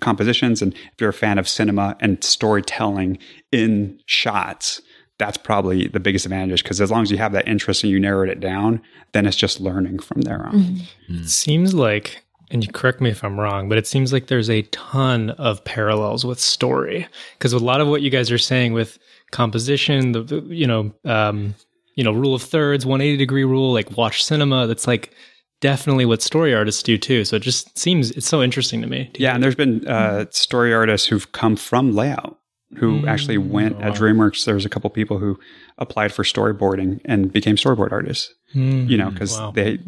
compositions 0.01 0.61
and 0.61 0.73
if 0.73 0.99
you're 0.99 1.09
a 1.09 1.13
fan 1.13 1.37
of 1.37 1.47
cinema 1.47 1.95
and 1.99 2.23
storytelling 2.23 3.19
in 3.51 3.99
shots, 4.05 4.81
that's 5.19 5.37
probably 5.37 5.87
the 5.87 5.99
biggest 5.99 6.25
advantage 6.25 6.63
because 6.63 6.81
as 6.81 6.91
long 6.91 7.03
as 7.03 7.11
you 7.11 7.17
have 7.17 7.33
that 7.33 7.47
interest 7.47 7.83
and 7.83 7.91
you 7.91 7.99
narrowed 7.99 8.29
it 8.29 8.39
down, 8.39 8.81
then 9.13 9.25
it's 9.25 9.37
just 9.37 9.59
learning 9.59 9.99
from 9.99 10.21
there 10.21 10.45
on. 10.45 10.53
Mm-hmm. 10.53 11.15
It 11.21 11.29
seems 11.29 11.73
like 11.73 12.22
and 12.53 12.63
you 12.63 12.71
correct 12.71 13.01
me 13.01 13.09
if 13.09 13.23
I'm 13.23 13.39
wrong, 13.39 13.67
but 13.67 13.79
it 13.79 13.87
seems 13.87 14.13
like 14.13 14.27
there's 14.27 14.49
a 14.49 14.61
ton 14.63 15.31
of 15.31 15.63
parallels 15.65 16.23
with 16.23 16.39
story 16.39 17.07
because 17.37 17.51
a 17.51 17.57
lot 17.57 17.81
of 17.81 17.87
what 17.87 18.03
you 18.03 18.11
guys 18.11 18.31
are 18.31 18.37
saying 18.37 18.73
with 18.73 18.99
composition, 19.31 20.11
the, 20.11 20.21
the 20.21 20.41
you 20.41 20.67
know, 20.67 20.93
um, 21.03 21.55
you 21.95 22.03
know, 22.03 22.11
rule 22.11 22.35
of 22.35 22.43
thirds, 22.43 22.85
180 22.85 23.17
degree 23.17 23.43
rule, 23.43 23.73
like 23.73 23.97
watch 23.97 24.23
cinema. 24.23 24.67
That's 24.67 24.87
like 24.87 25.13
definitely 25.61 26.05
what 26.05 26.21
story 26.21 26.53
artists 26.53 26.83
do 26.83 26.97
too. 26.97 27.25
So 27.25 27.37
it 27.37 27.41
just 27.41 27.75
seems 27.77 28.11
it's 28.11 28.27
so 28.27 28.43
interesting 28.43 28.81
to 28.81 28.87
me. 28.87 29.11
Yeah, 29.15 29.33
and 29.33 29.43
there's 29.43 29.55
been 29.55 29.87
uh, 29.87 30.25
story 30.29 30.73
artists 30.73 31.07
who've 31.07 31.31
come 31.31 31.55
from 31.55 31.95
layout 31.95 32.37
who 32.77 33.01
mm, 33.01 33.07
actually 33.07 33.37
went 33.37 33.75
oh, 33.77 33.81
at 33.81 33.93
DreamWorks. 33.93 34.45
There 34.45 34.55
was 34.55 34.65
a 34.65 34.69
couple 34.69 34.89
people 34.89 35.19
who 35.19 35.39
applied 35.77 36.13
for 36.13 36.23
storyboarding 36.23 37.01
and 37.05 37.31
became 37.31 37.55
storyboard 37.55 37.91
artists. 37.91 38.33
Mm, 38.55 38.87
you 38.87 38.97
know, 38.97 39.09
because 39.09 39.35
wow. 39.39 39.49
they 39.49 39.79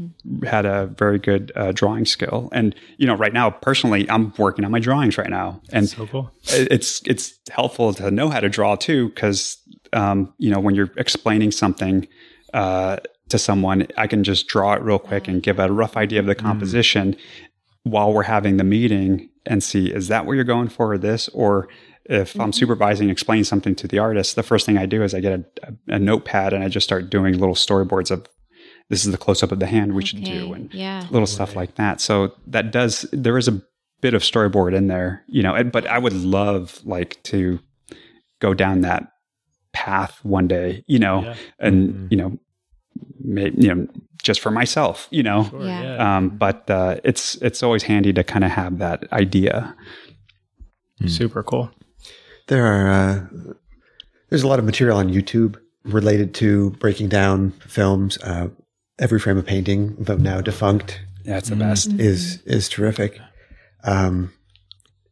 had 0.43 0.65
a 0.65 0.87
very 0.87 1.19
good 1.19 1.51
uh, 1.55 1.71
drawing 1.71 2.05
skill. 2.05 2.49
And 2.51 2.73
you 2.97 3.05
know, 3.05 3.13
right 3.13 3.31
now, 3.33 3.51
personally, 3.51 4.09
I'm 4.09 4.33
working 4.39 4.65
on 4.65 4.71
my 4.71 4.79
drawings 4.79 5.19
right 5.19 5.29
now, 5.29 5.61
and 5.71 5.87
so 5.87 6.07
cool. 6.07 6.31
it's 6.45 7.01
it's 7.05 7.35
helpful 7.51 7.93
to 7.93 8.09
know 8.09 8.29
how 8.29 8.39
to 8.39 8.49
draw 8.49 8.75
too, 8.75 9.09
because 9.09 9.57
um, 9.93 10.33
you 10.39 10.49
know, 10.49 10.59
when 10.59 10.75
you're 10.75 10.91
explaining 10.97 11.51
something. 11.51 12.07
Uh, 12.53 12.97
to 13.27 13.39
someone, 13.39 13.87
I 13.97 14.05
can 14.05 14.23
just 14.23 14.47
draw 14.47 14.73
it 14.73 14.83
real 14.83 14.99
quick 14.99 15.27
and 15.27 15.41
give 15.41 15.57
a 15.57 15.71
rough 15.71 15.97
idea 15.97 16.19
of 16.19 16.27
the 16.27 16.35
mm. 16.35 16.39
composition 16.39 17.13
mm. 17.13 17.19
while 17.81 18.13
we're 18.13 18.21
having 18.21 18.57
the 18.57 18.63
meeting 18.63 19.29
and 19.45 19.63
see 19.63 19.91
is 19.91 20.07
that 20.09 20.25
what 20.25 20.33
you're 20.33 20.43
going 20.43 20.69
for 20.69 20.93
or 20.93 20.97
this 20.97 21.27
or 21.29 21.67
if 22.05 22.31
mm-hmm. 22.31 22.41
I'm 22.41 22.53
supervising, 22.53 23.09
explaining 23.09 23.45
something 23.45 23.75
to 23.75 23.87
the 23.87 23.99
artist, 23.99 24.35
the 24.35 24.43
first 24.43 24.65
thing 24.65 24.77
I 24.77 24.85
do 24.85 25.03
is 25.03 25.13
I 25.13 25.19
get 25.19 25.39
a, 25.39 25.73
a, 25.87 25.99
notepad 25.99 26.53
and 26.53 26.63
I 26.63 26.69
just 26.69 26.83
start 26.83 27.09
doing 27.09 27.37
little 27.37 27.55
storyboards 27.55 28.11
of 28.11 28.27
this 28.89 29.05
is 29.05 29.11
the 29.11 29.17
close 29.17 29.41
up 29.41 29.51
of 29.51 29.59
the 29.59 29.65
hand 29.65 29.93
we 29.93 30.03
okay. 30.03 30.07
should 30.07 30.23
do 30.23 30.53
and 30.53 30.71
yeah. 30.73 31.07
little 31.09 31.25
stuff 31.25 31.55
like 31.55 31.75
that. 31.75 31.99
So 31.99 32.33
that 32.47 32.71
does 32.71 33.07
there 33.11 33.37
is 33.37 33.47
a 33.47 33.61
bit 34.01 34.13
of 34.13 34.21
storyboard 34.21 34.75
in 34.75 34.87
there, 34.87 35.23
you 35.27 35.41
know. 35.41 35.63
But 35.63 35.87
I 35.87 35.97
would 35.97 36.13
love 36.13 36.79
like 36.85 37.21
to 37.23 37.59
go 38.39 38.53
down 38.53 38.81
that 38.81 39.11
path 39.73 40.19
one 40.23 40.47
day, 40.47 40.83
you 40.87 40.99
know, 40.99 41.23
yeah. 41.23 41.35
and 41.59 41.89
mm-hmm. 41.89 42.07
you 42.11 42.17
know, 42.17 42.39
may, 43.19 43.51
you 43.57 43.73
know, 43.73 43.87
just 44.21 44.39
for 44.39 44.51
myself, 44.51 45.07
you 45.09 45.23
know. 45.23 45.45
Sure, 45.49 45.65
yeah. 45.65 46.17
Um, 46.17 46.29
but 46.29 46.69
uh, 46.69 46.97
it's 47.03 47.35
it's 47.35 47.63
always 47.63 47.81
handy 47.81 48.13
to 48.13 48.23
kind 48.23 48.43
of 48.43 48.51
have 48.51 48.77
that 48.77 49.11
idea. 49.11 49.75
Mm. 51.01 51.09
Super 51.09 51.41
cool. 51.41 51.71
There 52.47 52.65
are 52.65 52.89
uh, 52.89 53.53
there's 54.29 54.43
a 54.43 54.47
lot 54.47 54.59
of 54.59 54.65
material 54.65 54.97
on 54.97 55.09
YouTube 55.09 55.57
related 55.83 56.33
to 56.35 56.71
breaking 56.71 57.09
down 57.09 57.51
films. 57.67 58.17
Uh, 58.19 58.49
Every 58.97 59.19
frame 59.19 59.37
a 59.37 59.43
painting, 59.43 59.93
though 59.99 60.15
now 60.15 60.39
defunct, 60.39 61.01
yeah, 61.25 61.37
it's 61.37 61.49
the 61.49 61.57
best. 61.57 61.89
Mm-hmm. 61.89 61.99
Is 61.99 62.41
is 62.43 62.69
terrific. 62.69 63.19
Um, 63.83 64.31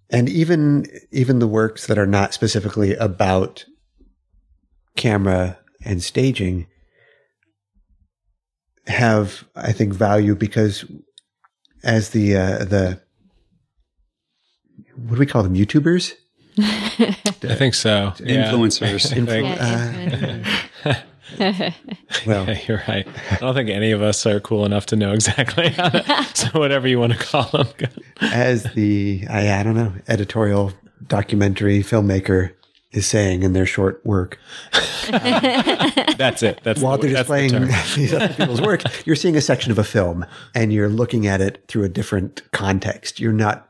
and 0.09 0.29
even 0.29 0.86
even 1.11 1.39
the 1.39 1.47
works 1.47 1.88
that 1.88 1.97
are 1.97 2.05
not 2.05 2.34
specifically 2.34 2.95
about 2.95 3.65
camera 4.95 5.59
and 5.84 6.01
staging 6.01 6.67
have, 8.88 9.43
I 9.55 9.71
think, 9.71 9.93
value 9.93 10.36
because 10.36 10.86
as 11.84 12.11
the 12.11 12.38
uh, 12.38 12.63
the 12.63 13.01
what 14.95 15.15
do 15.15 15.19
we 15.19 15.25
call 15.25 15.43
them? 15.43 15.55
YouTubers. 15.55 16.13
I 17.44 17.56
think 17.56 17.74
so. 17.74 18.14
Influencers. 18.18 19.14
Yeah. 20.84 20.94
uh, 20.94 20.94
well, 22.28 22.48
yeah, 22.48 22.60
you're 22.68 22.84
right. 22.88 23.08
I 23.32 23.36
don't 23.38 23.56
think 23.56 23.70
any 23.70 23.91
of 23.91 24.02
us 24.02 24.26
are 24.26 24.39
cool 24.39 24.66
enough 24.66 24.86
to 24.88 24.96
know 24.96 25.14
exactly. 25.14 25.72
To, 25.72 26.28
so 26.34 26.60
whatever 26.60 26.88
you 26.88 27.00
want 27.00 27.14
to 27.14 27.20
call 27.20 27.46
them. 27.46 27.68
As 28.22 28.64
the 28.74 29.26
I, 29.30 29.60
I 29.60 29.64
don't 29.64 29.76
know 29.76 29.94
editorial 30.08 30.74
documentary 31.08 31.80
filmmaker 31.80 32.54
is 32.91 33.08
saying 33.08 33.41
in 33.41 33.54
their 33.54 33.66
short 33.66 34.06
work. 34.06 34.38
that's 35.10 36.44
it. 36.44 36.60
That's 36.64 36.82
while 36.82 36.98
the, 36.98 37.08
they're 37.08 37.18
displaying 37.18 37.52
the 37.52 37.94
these 37.96 38.14
other 38.14 38.30
people's 38.30 38.62
work, 38.62 38.84
you're 39.06 39.16
seeing 39.16 39.36
a 39.36 39.41
section 39.41 39.72
of 39.72 39.80
a 39.80 39.84
film 39.84 40.26
and 40.54 40.72
you're 40.72 40.89
looking 40.89 41.26
at 41.26 41.41
it 41.41 41.64
through 41.68 41.84
a 41.84 41.89
different 41.89 42.44
context. 42.52 43.20
You're 43.20 43.34
not 43.34 43.70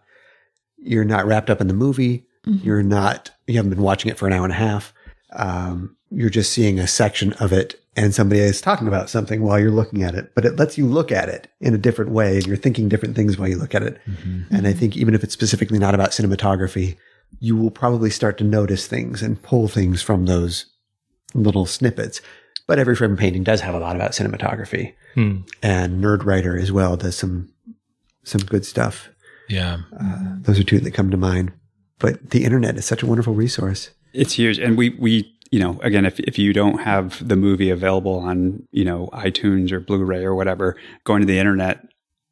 you're 0.77 1.05
not 1.05 1.25
wrapped 1.25 1.49
up 1.49 1.61
in 1.61 1.67
the 1.67 1.73
movie. 1.73 2.25
Mm-hmm. 2.45 2.65
You're 2.65 2.83
not, 2.83 3.31
you 3.47 3.55
haven't 3.55 3.71
been 3.71 3.81
watching 3.81 4.11
it 4.11 4.17
for 4.17 4.27
an 4.27 4.33
hour 4.33 4.43
and 4.43 4.53
a 4.53 4.55
half. 4.55 4.93
Um, 5.33 5.95
you're 6.09 6.29
just 6.29 6.53
seeing 6.53 6.79
a 6.79 6.87
section 6.87 7.33
of 7.33 7.51
it 7.51 7.79
and 7.95 8.13
somebody 8.13 8.41
is 8.41 8.61
talking 8.61 8.87
about 8.87 9.09
something 9.09 9.41
while 9.41 9.59
you're 9.59 9.71
looking 9.71 10.03
at 10.03 10.15
it, 10.15 10.33
but 10.33 10.45
it 10.45 10.55
lets 10.57 10.77
you 10.77 10.87
look 10.87 11.11
at 11.11 11.29
it 11.29 11.47
in 11.59 11.75
a 11.75 11.77
different 11.77 12.11
way 12.11 12.37
and 12.37 12.47
you're 12.47 12.57
thinking 12.57 12.89
different 12.89 13.15
things 13.15 13.37
while 13.37 13.47
you 13.47 13.57
look 13.57 13.75
at 13.75 13.83
it. 13.83 13.99
Mm-hmm. 14.07 14.55
And 14.55 14.67
I 14.67 14.73
think 14.73 14.97
even 14.97 15.13
if 15.13 15.23
it's 15.23 15.33
specifically 15.33 15.77
not 15.77 15.93
about 15.93 16.09
cinematography, 16.09 16.97
you 17.39 17.55
will 17.55 17.71
probably 17.71 18.09
start 18.09 18.37
to 18.39 18.43
notice 18.43 18.87
things 18.87 19.21
and 19.21 19.41
pull 19.41 19.67
things 19.67 20.01
from 20.01 20.25
those 20.25 20.65
little 21.35 21.65
snippets. 21.65 22.21
But 22.65 22.79
every 22.79 22.95
frame 22.95 23.17
painting 23.17 23.43
does 23.43 23.61
have 23.61 23.75
a 23.75 23.79
lot 23.79 23.95
about 23.95 24.11
cinematography 24.11 24.93
hmm. 25.13 25.41
and 25.61 26.03
Nerdwriter 26.03 26.59
as 26.59 26.71
well 26.71 26.97
does 26.97 27.17
some, 27.17 27.51
some 28.23 28.41
good 28.41 28.65
stuff. 28.65 29.09
Yeah. 29.49 29.81
Uh, 29.99 30.37
those 30.39 30.59
are 30.59 30.63
two 30.63 30.79
that 30.79 30.93
come 30.93 31.11
to 31.11 31.17
mind 31.17 31.51
but 32.03 32.31
the 32.31 32.43
internet 32.43 32.75
is 32.75 32.83
such 32.83 33.01
a 33.01 33.05
wonderful 33.05 33.33
resource. 33.33 33.91
It's 34.11 34.33
huge. 34.33 34.59
And 34.59 34.77
we, 34.77 34.89
we, 34.89 35.33
you 35.51 35.59
know, 35.59 35.79
again, 35.81 36.05
if, 36.05 36.19
if 36.19 36.37
you 36.37 36.51
don't 36.51 36.79
have 36.79 37.25
the 37.25 37.37
movie 37.37 37.69
available 37.69 38.15
on, 38.19 38.67
you 38.71 38.83
know, 38.83 39.07
iTunes 39.13 39.71
or 39.71 39.79
Blu-ray 39.79 40.25
or 40.25 40.35
whatever, 40.35 40.75
going 41.05 41.21
to 41.21 41.25
the 41.25 41.39
internet, 41.39 41.87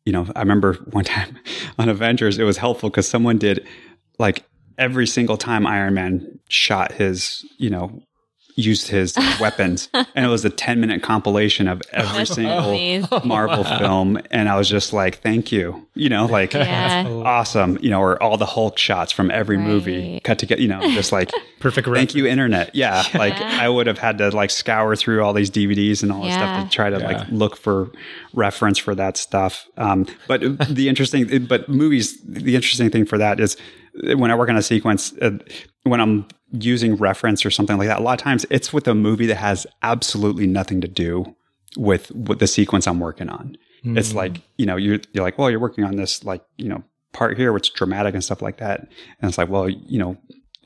you 0.05 0.11
know, 0.11 0.27
I 0.35 0.41
remember 0.41 0.73
one 0.91 1.05
time 1.05 1.39
on 1.79 1.87
Avengers, 1.87 2.37
it 2.37 2.43
was 2.43 2.57
helpful 2.57 2.89
because 2.89 3.07
someone 3.07 3.37
did 3.37 3.65
like 4.19 4.43
every 4.77 5.07
single 5.07 5.37
time 5.37 5.65
Iron 5.65 5.93
Man 5.93 6.39
shot 6.49 6.91
his, 6.91 7.45
you 7.57 7.69
know, 7.69 8.03
used 8.55 8.87
his 8.87 9.17
weapons. 9.39 9.89
And 9.93 10.25
it 10.25 10.27
was 10.27 10.45
a 10.45 10.49
10 10.49 10.79
minute 10.79 11.03
compilation 11.03 11.67
of 11.67 11.81
every 11.91 12.25
single 12.25 13.07
marvel 13.25 13.63
film. 13.63 14.19
And 14.31 14.49
i 14.49 14.55
was 14.55 14.69
just 14.69 14.93
like 14.93 15.21
thank 15.21 15.51
you. 15.51 15.87
You 15.93 16.09
know 16.09 16.25
like 16.25 16.53
yeah. 16.53 17.05
awesome. 17.07 17.77
You 17.81 17.89
know 17.89 18.01
or 18.01 18.21
all 18.21 18.37
the 18.37 18.45
hulk 18.45 18.77
shots 18.77 19.11
from 19.11 19.31
every 19.31 19.57
right. 19.57 19.65
movie 19.65 20.19
cut 20.21 20.39
together 20.39 20.61
you 20.61 20.67
know 20.67 20.81
just 20.91 21.11
like 21.11 21.31
perfect 21.59 21.85
thank 21.85 21.95
reference. 21.95 22.15
you 22.15 22.27
internet. 22.27 22.73
Yeah, 22.73 23.03
yeah, 23.11 23.17
like 23.17 23.33
i 23.33 23.67
would 23.67 23.87
have 23.87 23.97
had 23.97 24.17
to 24.19 24.29
like 24.29 24.49
scour 24.49 24.95
through 24.95 25.23
all 25.23 25.33
these 25.33 25.49
dvds 25.49 26.03
and 26.03 26.11
all 26.11 26.25
yeah. 26.25 26.27
this 26.27 26.35
stuff 26.35 26.63
to 26.65 26.75
try 26.75 26.89
to 26.89 26.99
like 26.99 27.27
look 27.29 27.55
for 27.55 27.91
reference 28.33 28.77
for 28.77 28.95
that 28.95 29.17
stuff. 29.17 29.67
Um, 29.77 30.07
but 30.27 30.41
the 30.69 30.89
interesting 30.89 31.45
but 31.45 31.69
movies 31.69 32.19
the 32.23 32.55
interesting 32.55 32.89
thing 32.89 33.05
for 33.05 33.17
that 33.17 33.39
is 33.39 33.57
when 33.93 34.31
I 34.31 34.35
work 34.35 34.49
on 34.49 34.57
a 34.57 34.61
sequence, 34.61 35.13
uh, 35.21 35.37
when 35.83 35.99
I'm 35.99 36.27
using 36.51 36.95
reference 36.95 37.45
or 37.45 37.51
something 37.51 37.77
like 37.77 37.87
that, 37.87 37.99
a 37.99 38.03
lot 38.03 38.19
of 38.19 38.23
times 38.23 38.45
it's 38.49 38.71
with 38.71 38.87
a 38.87 38.95
movie 38.95 39.25
that 39.27 39.35
has 39.35 39.67
absolutely 39.83 40.47
nothing 40.47 40.81
to 40.81 40.87
do 40.87 41.35
with, 41.77 42.11
with 42.11 42.39
the 42.39 42.47
sequence 42.47 42.87
I'm 42.87 42.99
working 42.99 43.29
on. 43.29 43.57
Mm. 43.85 43.97
It's 43.97 44.13
like, 44.13 44.41
you 44.57 44.65
know, 44.65 44.75
you're, 44.75 44.99
you're 45.13 45.23
like, 45.23 45.37
well, 45.37 45.49
you're 45.49 45.59
working 45.59 45.83
on 45.83 45.95
this, 45.95 46.23
like, 46.23 46.43
you 46.57 46.69
know, 46.69 46.83
part 47.13 47.37
here, 47.37 47.51
which 47.51 47.69
is 47.69 47.73
dramatic 47.73 48.13
and 48.13 48.23
stuff 48.23 48.41
like 48.41 48.57
that. 48.57 48.79
And 48.79 49.29
it's 49.29 49.37
like, 49.37 49.49
well, 49.49 49.67
you 49.67 49.99
know, 49.99 50.17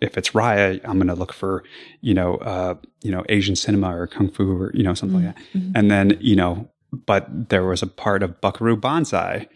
if 0.02 0.18
it's 0.18 0.32
Raya, 0.32 0.82
I'm 0.84 0.98
going 0.98 1.08
to 1.08 1.16
look 1.16 1.34
for, 1.34 1.64
you 2.02 2.14
know, 2.14 2.36
uh, 2.36 2.76
you 3.02 3.12
know, 3.12 3.24
Asian 3.30 3.56
cinema 3.56 3.96
or 3.96 4.08
kung 4.08 4.30
fu 4.30 4.62
or, 4.62 4.72
you 4.74 4.84
know, 4.84 4.94
something 4.94 5.20
mm-hmm. 5.20 5.28
like 5.28 5.36
that. 5.36 5.58
Mm-hmm. 5.58 5.72
And 5.76 5.90
then, 5.90 6.18
you 6.20 6.36
know, 6.36 6.70
but 6.92 7.50
there 7.50 7.66
was 7.66 7.82
a 7.82 7.88
part 7.88 8.22
of 8.22 8.40
Buckaroo 8.42 8.78
Banzai 8.78 9.48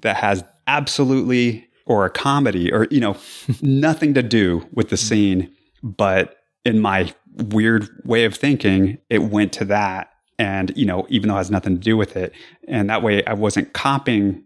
that 0.00 0.16
has 0.16 0.44
absolutely 0.66 1.67
or 1.88 2.04
a 2.04 2.10
comedy 2.10 2.72
or, 2.72 2.86
you 2.90 3.00
know, 3.00 3.16
nothing 3.62 4.14
to 4.14 4.22
do 4.22 4.64
with 4.72 4.90
the 4.90 4.96
scene 4.96 5.52
but 5.82 6.36
in 6.64 6.80
my 6.80 7.12
weird 7.36 7.88
way 8.04 8.24
of 8.24 8.34
thinking, 8.34 8.98
it 9.10 9.18
went 9.18 9.52
to 9.54 9.64
that. 9.66 10.10
And, 10.38 10.72
you 10.76 10.86
know, 10.86 11.06
even 11.08 11.28
though 11.28 11.34
it 11.34 11.38
has 11.38 11.50
nothing 11.50 11.74
to 11.74 11.80
do 11.80 11.96
with 11.96 12.16
it. 12.16 12.32
And 12.68 12.88
that 12.90 13.02
way 13.02 13.24
I 13.24 13.34
wasn't 13.34 13.72
copying 13.72 14.44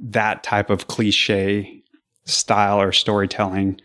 that 0.00 0.44
type 0.44 0.70
of 0.70 0.86
cliche 0.86 1.82
style 2.24 2.80
or 2.80 2.92
storytelling, 2.92 3.80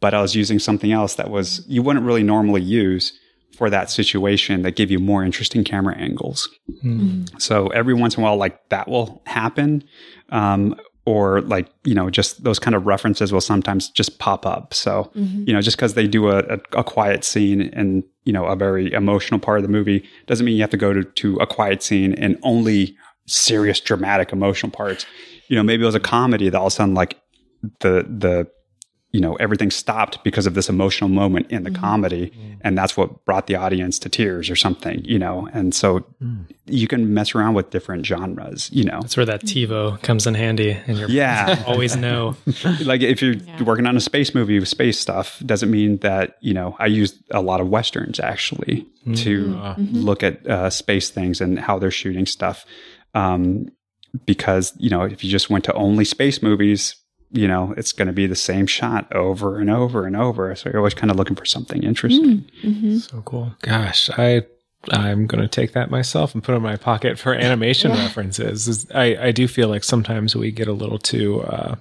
but 0.00 0.14
I 0.14 0.20
was 0.20 0.34
using 0.34 0.58
something 0.58 0.90
else 0.90 1.14
that 1.16 1.30
was, 1.30 1.64
you 1.68 1.82
wouldn't 1.82 2.04
really 2.04 2.22
normally 2.22 2.62
use 2.62 3.16
for 3.56 3.68
that 3.70 3.90
situation 3.90 4.62
that 4.62 4.76
give 4.76 4.90
you 4.90 4.98
more 4.98 5.24
interesting 5.24 5.62
camera 5.62 5.96
angles. 5.96 6.48
Mm. 6.82 7.40
So 7.40 7.68
every 7.68 7.94
once 7.94 8.16
in 8.16 8.22
a 8.22 8.24
while, 8.24 8.36
like 8.36 8.68
that 8.70 8.88
will 8.88 9.22
happen. 9.26 9.84
Um, 10.30 10.74
or 11.04 11.40
like 11.42 11.68
you 11.84 11.94
know 11.94 12.10
just 12.10 12.44
those 12.44 12.58
kind 12.58 12.74
of 12.74 12.86
references 12.86 13.32
will 13.32 13.40
sometimes 13.40 13.88
just 13.88 14.18
pop 14.18 14.46
up 14.46 14.72
so 14.72 15.10
mm-hmm. 15.16 15.44
you 15.46 15.52
know 15.52 15.60
just 15.60 15.76
because 15.76 15.94
they 15.94 16.06
do 16.06 16.28
a, 16.28 16.38
a, 16.38 16.58
a, 16.78 16.84
quiet 16.84 17.24
scene 17.24 17.62
and 17.72 18.04
you 18.24 18.32
know 18.32 18.44
a 18.46 18.54
very 18.54 18.92
emotional 18.92 19.40
part 19.40 19.58
of 19.58 19.62
the 19.62 19.68
movie 19.68 20.04
doesn't 20.26 20.46
mean 20.46 20.54
you 20.54 20.62
have 20.62 20.70
to 20.70 20.76
go 20.76 20.92
to, 20.92 21.02
to 21.04 21.36
a 21.36 21.46
quiet 21.46 21.82
scene 21.82 22.14
and 22.14 22.38
only 22.42 22.96
serious 23.26 23.80
dramatic 23.80 24.32
emotional 24.32 24.70
parts 24.70 25.04
you 25.48 25.56
know 25.56 25.62
maybe 25.62 25.82
it 25.82 25.86
was 25.86 25.94
a 25.94 26.00
comedy 26.00 26.48
that 26.48 26.58
all 26.58 26.66
of 26.66 26.72
a 26.72 26.76
sudden 26.76 26.94
like 26.94 27.20
the 27.80 28.06
the 28.08 28.48
you 29.12 29.20
know 29.20 29.34
everything 29.36 29.70
stopped 29.70 30.22
because 30.24 30.46
of 30.46 30.54
this 30.54 30.68
emotional 30.68 31.08
moment 31.08 31.50
in 31.50 31.62
the 31.62 31.70
mm-hmm. 31.70 31.80
comedy 31.80 32.30
mm-hmm. 32.30 32.54
and 32.62 32.76
that's 32.76 32.96
what 32.96 33.24
brought 33.24 33.46
the 33.46 33.54
audience 33.54 33.98
to 33.98 34.08
tears 34.08 34.50
or 34.50 34.56
something 34.56 35.04
you 35.04 35.18
know 35.18 35.48
and 35.52 35.74
so 35.74 36.00
mm. 36.22 36.44
you 36.66 36.88
can 36.88 37.14
mess 37.14 37.34
around 37.34 37.54
with 37.54 37.70
different 37.70 38.04
genres 38.04 38.70
you 38.72 38.84
know 38.84 39.00
that's 39.02 39.16
where 39.16 39.26
that 39.26 39.42
tivo 39.44 40.00
comes 40.02 40.26
in 40.26 40.34
handy 40.34 40.70
and 40.86 40.98
you're 40.98 41.08
yeah 41.08 41.62
always 41.66 41.94
know 41.94 42.34
like 42.84 43.02
if 43.02 43.22
you're 43.22 43.34
yeah. 43.34 43.62
working 43.62 43.86
on 43.86 43.96
a 43.96 44.00
space 44.00 44.34
movie 44.34 44.58
with 44.58 44.68
space 44.68 44.98
stuff 44.98 45.40
doesn't 45.44 45.70
mean 45.70 45.98
that 45.98 46.36
you 46.40 46.54
know 46.54 46.74
i 46.78 46.86
use 46.86 47.22
a 47.30 47.40
lot 47.40 47.60
of 47.60 47.68
westerns 47.68 48.18
actually 48.18 48.86
mm-hmm. 49.00 49.14
to 49.14 49.46
mm-hmm. 49.48 49.96
look 49.96 50.22
at 50.22 50.44
uh, 50.46 50.70
space 50.70 51.10
things 51.10 51.40
and 51.40 51.58
how 51.58 51.78
they're 51.78 51.90
shooting 51.90 52.26
stuff 52.26 52.64
um, 53.14 53.68
because 54.24 54.72
you 54.78 54.88
know 54.88 55.02
if 55.02 55.22
you 55.22 55.30
just 55.30 55.50
went 55.50 55.64
to 55.64 55.72
only 55.74 56.04
space 56.04 56.42
movies 56.42 56.96
you 57.32 57.48
know, 57.48 57.74
it's 57.76 57.92
going 57.92 58.06
to 58.06 58.12
be 58.12 58.26
the 58.26 58.36
same 58.36 58.66
shot 58.66 59.10
over 59.14 59.58
and 59.58 59.70
over 59.70 60.06
and 60.06 60.16
over. 60.16 60.54
So 60.54 60.68
you're 60.68 60.78
always 60.78 60.94
kind 60.94 61.10
of 61.10 61.16
looking 61.16 61.36
for 61.36 61.46
something 61.46 61.82
interesting. 61.82 62.24
Mm, 62.24 62.62
mm-hmm. 62.62 62.96
So 62.98 63.22
cool. 63.22 63.54
Gosh, 63.62 64.10
I 64.10 64.42
I'm 64.90 65.26
going 65.26 65.42
to 65.42 65.48
take 65.48 65.72
that 65.72 65.90
myself 65.90 66.34
and 66.34 66.42
put 66.42 66.52
it 66.52 66.56
in 66.56 66.62
my 66.62 66.76
pocket 66.76 67.18
for 67.18 67.34
animation 67.48 67.92
yeah. 67.92 68.02
references. 68.02 68.86
I 68.94 69.16
I 69.16 69.32
do 69.32 69.48
feel 69.48 69.68
like 69.68 69.84
sometimes 69.84 70.36
we 70.36 70.50
get 70.50 70.68
a 70.68 70.72
little 70.72 70.98
too 70.98 71.42
uh, 71.42 71.76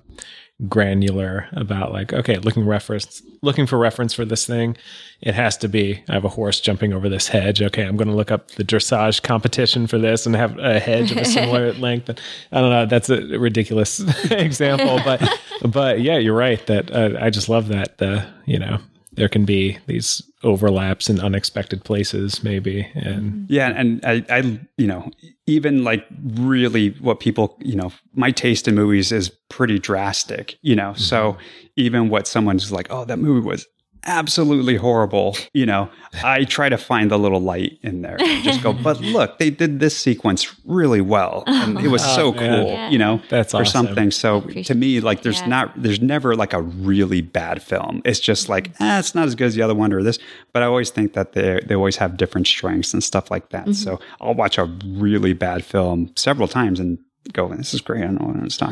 granular 0.67 1.47
about 1.53 1.91
like 1.91 2.13
okay 2.13 2.37
looking 2.37 2.65
reference 2.65 3.23
looking 3.41 3.65
for 3.65 3.79
reference 3.79 4.13
for 4.13 4.25
this 4.25 4.45
thing 4.45 4.77
it 5.19 5.33
has 5.33 5.57
to 5.57 5.67
be 5.67 6.03
i 6.07 6.13
have 6.13 6.25
a 6.25 6.29
horse 6.29 6.59
jumping 6.59 6.93
over 6.93 7.09
this 7.09 7.27
hedge. 7.27 7.61
Okay 7.61 7.83
i'm 7.83 7.97
going 7.97 8.07
to 8.07 8.15
look 8.15 8.31
up 8.31 8.51
the 8.51 8.63
dressage 8.63 9.23
competition 9.23 9.87
for 9.87 9.97
this 9.97 10.25
and 10.25 10.35
have 10.35 10.57
a 10.59 10.79
hedge 10.79 11.11
of 11.11 11.17
a 11.17 11.25
similar 11.25 11.73
length. 11.85 12.09
I 12.51 12.61
don't 12.61 12.69
know 12.69 12.85
that's 12.85 13.09
a 13.09 13.39
ridiculous 13.39 13.99
example 14.31 14.99
but 15.03 15.21
but 15.65 16.01
yeah 16.01 16.17
you're 16.17 16.35
right 16.35 16.63
that 16.67 16.91
uh, 16.91 17.17
i 17.19 17.29
just 17.29 17.49
love 17.49 17.67
that 17.69 17.97
the 17.97 18.27
you 18.45 18.59
know 18.59 18.77
there 19.13 19.29
can 19.29 19.45
be 19.45 19.79
these 19.87 20.21
overlaps 20.43 21.09
in 21.09 21.19
unexpected 21.19 21.83
places 21.83 22.43
maybe 22.43 22.87
and 22.95 23.47
yeah 23.49 23.67
and 23.75 24.03
I, 24.03 24.25
I 24.29 24.59
you 24.77 24.87
know 24.87 25.11
even 25.45 25.83
like 25.83 26.05
really 26.33 26.89
what 26.99 27.19
people 27.19 27.57
you 27.59 27.75
know 27.75 27.91
my 28.13 28.31
taste 28.31 28.67
in 28.67 28.75
movies 28.75 29.11
is 29.11 29.29
pretty 29.49 29.77
drastic 29.77 30.57
you 30.61 30.75
know 30.75 30.91
mm-hmm. 30.91 31.01
so 31.01 31.37
even 31.75 32.09
what 32.09 32.27
someone's 32.27 32.71
like 32.71 32.87
oh 32.89 33.05
that 33.05 33.19
movie 33.19 33.45
was 33.45 33.67
absolutely 34.05 34.75
horrible, 34.75 35.37
you 35.53 35.65
know, 35.65 35.89
I 36.23 36.43
try 36.43 36.69
to 36.69 36.77
find 36.77 37.11
the 37.11 37.17
little 37.17 37.39
light 37.39 37.79
in 37.81 38.01
there. 38.01 38.17
and 38.19 38.43
Just 38.43 38.63
go, 38.63 38.73
but 38.73 38.99
look, 39.01 39.37
they 39.39 39.49
did 39.49 39.79
this 39.79 39.97
sequence 39.97 40.55
really 40.65 41.01
well. 41.01 41.43
And 41.47 41.79
it 41.79 41.87
was 41.89 42.03
oh, 42.05 42.15
so 42.15 42.33
cool, 42.33 42.67
yeah. 42.67 42.89
you 42.89 42.97
know, 42.97 43.21
that's 43.29 43.53
or 43.53 43.61
awesome. 43.61 43.87
something. 43.87 44.11
So 44.11 44.41
to 44.41 44.75
me, 44.75 44.99
like 44.99 45.21
there's 45.21 45.41
yeah. 45.41 45.47
not, 45.47 45.81
there's 45.81 46.01
never 46.01 46.35
like 46.35 46.53
a 46.53 46.61
really 46.61 47.21
bad 47.21 47.61
film. 47.61 48.01
It's 48.05 48.19
just 48.19 48.49
like, 48.49 48.71
eh, 48.79 48.99
it's 48.99 49.15
not 49.15 49.27
as 49.27 49.35
good 49.35 49.47
as 49.47 49.55
the 49.55 49.61
other 49.61 49.75
one 49.75 49.93
or 49.93 50.03
this. 50.03 50.19
But 50.53 50.63
I 50.63 50.65
always 50.65 50.89
think 50.89 51.13
that 51.13 51.33
they, 51.33 51.59
they 51.65 51.75
always 51.75 51.97
have 51.97 52.17
different 52.17 52.47
strengths 52.47 52.93
and 52.93 53.03
stuff 53.03 53.31
like 53.31 53.49
that. 53.49 53.63
Mm-hmm. 53.63 53.73
So 53.73 53.99
I'll 54.19 54.33
watch 54.33 54.57
a 54.57 54.65
really 54.85 55.33
bad 55.33 55.63
film 55.63 56.11
several 56.15 56.47
times 56.47 56.79
and 56.79 56.97
go, 57.33 57.47
this 57.49 57.73
is 57.73 57.81
great. 57.81 58.03
I 58.03 58.05
don't 58.07 58.19
know 58.21 58.27
when 58.27 58.43
to 58.43 58.49
stop. 58.49 58.71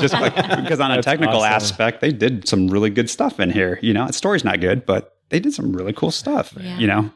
Just 0.00 0.14
like, 0.14 0.34
because 0.34 0.80
on 0.80 0.90
a 0.92 1.02
technical 1.02 1.40
awesome. 1.40 1.52
aspect, 1.52 2.00
they 2.00 2.12
did 2.12 2.48
some 2.48 2.68
really 2.68 2.90
good 2.90 3.08
stuff 3.08 3.40
in 3.40 3.50
here. 3.50 3.78
You 3.82 3.94
know, 3.94 4.06
the 4.06 4.12
story's 4.12 4.44
not 4.44 4.60
good, 4.60 4.86
but 4.86 5.16
they 5.28 5.40
did 5.40 5.54
some 5.54 5.74
really 5.74 5.92
cool 5.92 6.10
stuff, 6.10 6.54
yeah. 6.58 6.78
you 6.78 6.86
know? 6.86 7.10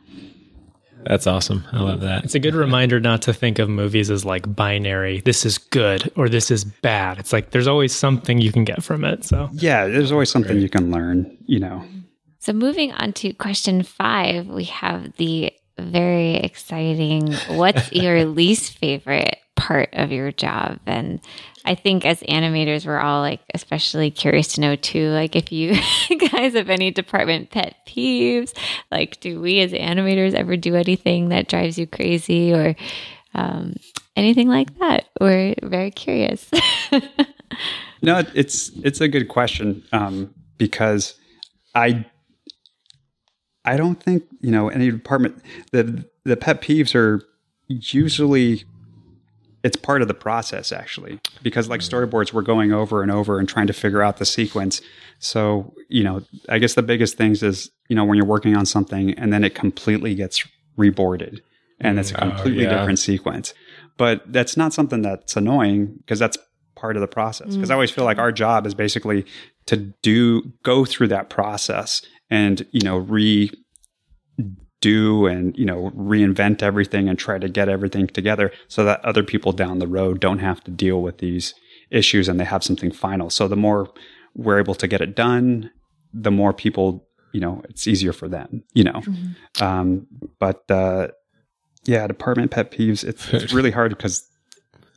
That's 1.05 1.27
awesome. 1.27 1.65
I 1.73 1.81
love 1.81 2.01
that. 2.01 2.25
It's 2.25 2.35
a 2.35 2.39
good 2.39 2.55
reminder 2.55 3.01
not 3.01 3.23
to 3.23 3.33
think 3.33 3.59
of 3.59 3.69
movies 3.69 4.11
as 4.11 4.25
like 4.25 4.55
binary. 4.55 5.21
This 5.21 5.47
is 5.47 5.57
good 5.57 6.13
or 6.15 6.29
this 6.29 6.51
is 6.51 6.65
bad. 6.65 7.19
It's 7.19 7.33
like 7.33 7.53
there's 7.53 7.67
always 7.67 7.95
something 7.95 8.39
you 8.39 8.53
can 8.53 8.65
get 8.65 8.83
from 8.83 9.05
it. 9.05 9.25
So, 9.25 9.49
yeah, 9.53 9.87
there's 9.87 10.13
always 10.13 10.31
something 10.31 10.53
Great. 10.53 10.63
you 10.63 10.69
can 10.69 10.91
learn, 10.91 11.39
you 11.47 11.59
know. 11.59 11.83
So, 12.39 12.53
moving 12.53 12.93
on 12.93 13.15
to 13.15 13.33
question 13.33 13.83
five, 13.83 14.47
we 14.47 14.65
have 14.65 15.17
the 15.17 15.53
very 15.79 16.37
exciting 16.37 17.33
what's 17.49 17.93
your 17.93 18.27
least 18.27 18.77
favorite 18.77 19.39
part 19.71 19.91
of 19.93 20.11
your 20.11 20.33
job. 20.33 20.81
And 20.85 21.21
I 21.65 21.77
think 21.77 22.05
as 22.05 22.21
animators, 22.23 22.85
we're 22.85 22.99
all 22.99 23.21
like, 23.21 23.39
especially 23.55 24.11
curious 24.11 24.49
to 24.55 24.61
know 24.61 24.75
too, 24.75 25.11
like 25.11 25.37
if 25.37 25.53
you 25.53 25.75
guys 26.33 26.55
have 26.55 26.71
any 26.71 26.91
department 26.91 27.51
pet 27.51 27.77
peeves, 27.87 28.53
like 28.91 29.21
do 29.21 29.41
we 29.41 29.61
as 29.61 29.71
animators 29.71 30.35
ever 30.35 30.57
do 30.57 30.75
anything 30.75 31.29
that 31.29 31.47
drives 31.47 31.79
you 31.79 31.87
crazy 31.87 32.53
or 32.53 32.75
um, 33.35 33.77
anything 34.17 34.49
like 34.49 34.77
that? 34.81 35.09
We're 35.21 35.55
very 35.63 35.93
curious. 35.93 36.51
no, 38.03 38.25
it's 38.35 38.71
it's 38.83 39.01
a 39.01 39.07
good 39.07 39.29
question 39.29 39.85
um, 39.93 40.35
because 40.59 41.15
I 41.77 42.07
I 43.65 43.77
don't 43.77 44.03
think 44.03 44.25
you 44.41 44.51
know 44.51 44.69
any 44.69 44.91
department 44.91 45.41
the 45.71 46.05
the 46.25 46.37
pet 46.37 46.61
peeves 46.61 46.97
are 46.97 47.23
usually 47.69 48.65
it's 49.63 49.77
part 49.77 50.03
of 50.03 50.09
the 50.09 50.15
process 50.15 50.73
actually 50.73 51.21
because 51.43 51.69
like 51.69 51.81
storyboards 51.81 52.33
we're 52.33 52.43
going 52.43 52.73
over 52.73 53.03
and 53.03 53.11
over 53.11 53.39
and 53.39 53.49
trying 53.49 53.67
to 53.67 53.73
figure 53.73 54.03
out 54.03 54.17
the 54.17 54.25
sequence 54.25 54.81
so 55.19 55.73
you 55.89 56.03
know 56.03 56.23
i 56.49 56.59
guess 56.59 56.75
the 56.75 56.83
biggest 56.83 57.17
things 57.17 57.43
is 57.43 57.71
you 57.89 57.97
know 57.97 58.05
when 58.05 58.17
you're 58.17 58.27
working 58.27 58.57
on 58.57 58.67
something 58.67 59.13
and 59.15 59.33
then 59.33 59.45
it 59.45 59.55
completely 59.55 60.15
gets 60.15 60.47
reboarded 60.79 61.41
and 61.81 61.99
it's 61.99 62.11
a 62.11 62.15
mm. 62.15 62.21
completely 62.21 62.67
oh, 62.67 62.71
yeah. 62.71 62.79
different 62.79 62.99
sequence 62.99 63.55
but 63.97 64.23
that's 64.33 64.57
not 64.57 64.73
something 64.73 65.03
that's 65.03 65.37
annoying 65.37 65.87
because 65.99 66.19
that's 66.19 66.39
part 66.75 66.97
of 66.97 67.01
the 67.01 67.09
process 67.09 67.55
because 67.55 67.69
mm. 67.69 67.73
i 67.73 67.75
always 67.75 67.91
feel 67.91 68.05
like 68.05 68.19
our 68.19 68.33
job 68.33 68.67
is 68.67 68.75
basically 68.75 69.25
to 69.67 69.77
do 70.03 70.43
go 70.63 70.85
through 70.85 71.09
that 71.09 71.29
process 71.29 72.03
and 72.31 72.67
you 72.71 72.81
know 72.81 72.97
re 72.97 73.51
do 74.81 75.27
and 75.27 75.57
you 75.57 75.65
know 75.65 75.91
reinvent 75.95 76.63
everything 76.63 77.09
and 77.09 77.19
try 77.19 77.39
to 77.39 77.49
get 77.49 77.69
everything 77.69 78.07
together 78.07 78.51
so 78.69 78.85
that 78.85 79.05
other 79.05 79.23
people 79.23 79.53
down 79.53 79.79
the 79.79 79.87
road 79.87 80.21
don't 80.21 80.39
have 80.39 80.63
to 80.65 80.71
deal 80.71 81.03
with 81.03 81.19
these 81.19 81.55
issues 81.91 82.29
and 82.29 82.41
they 82.41 82.45
have 82.45 82.65
something 82.65 82.91
final 82.91 83.31
so 83.31 83.47
the 83.47 83.57
more 83.57 83.91
we're 84.35 84.59
able 84.59 84.75
to 84.75 84.89
get 84.89 85.01
it 85.01 85.15
done 85.15 85.71
the 86.15 86.31
more 86.31 86.53
people 86.53 87.07
you 87.33 87.41
know 87.41 87.63
it's 87.69 87.87
easier 87.87 88.13
for 88.13 88.29
them 88.29 88.63
you 88.75 88.85
know 88.85 88.93
mm-hmm. 88.93 89.63
um, 89.63 90.07
but 90.39 90.69
uh, 90.71 91.09
yeah 91.85 92.07
department 92.07 92.51
pet 92.51 92.71
peeves 92.71 93.05
it's, 93.05 93.33
it's 93.33 93.53
really 93.53 93.71
hard 93.71 93.91
because 93.91 94.27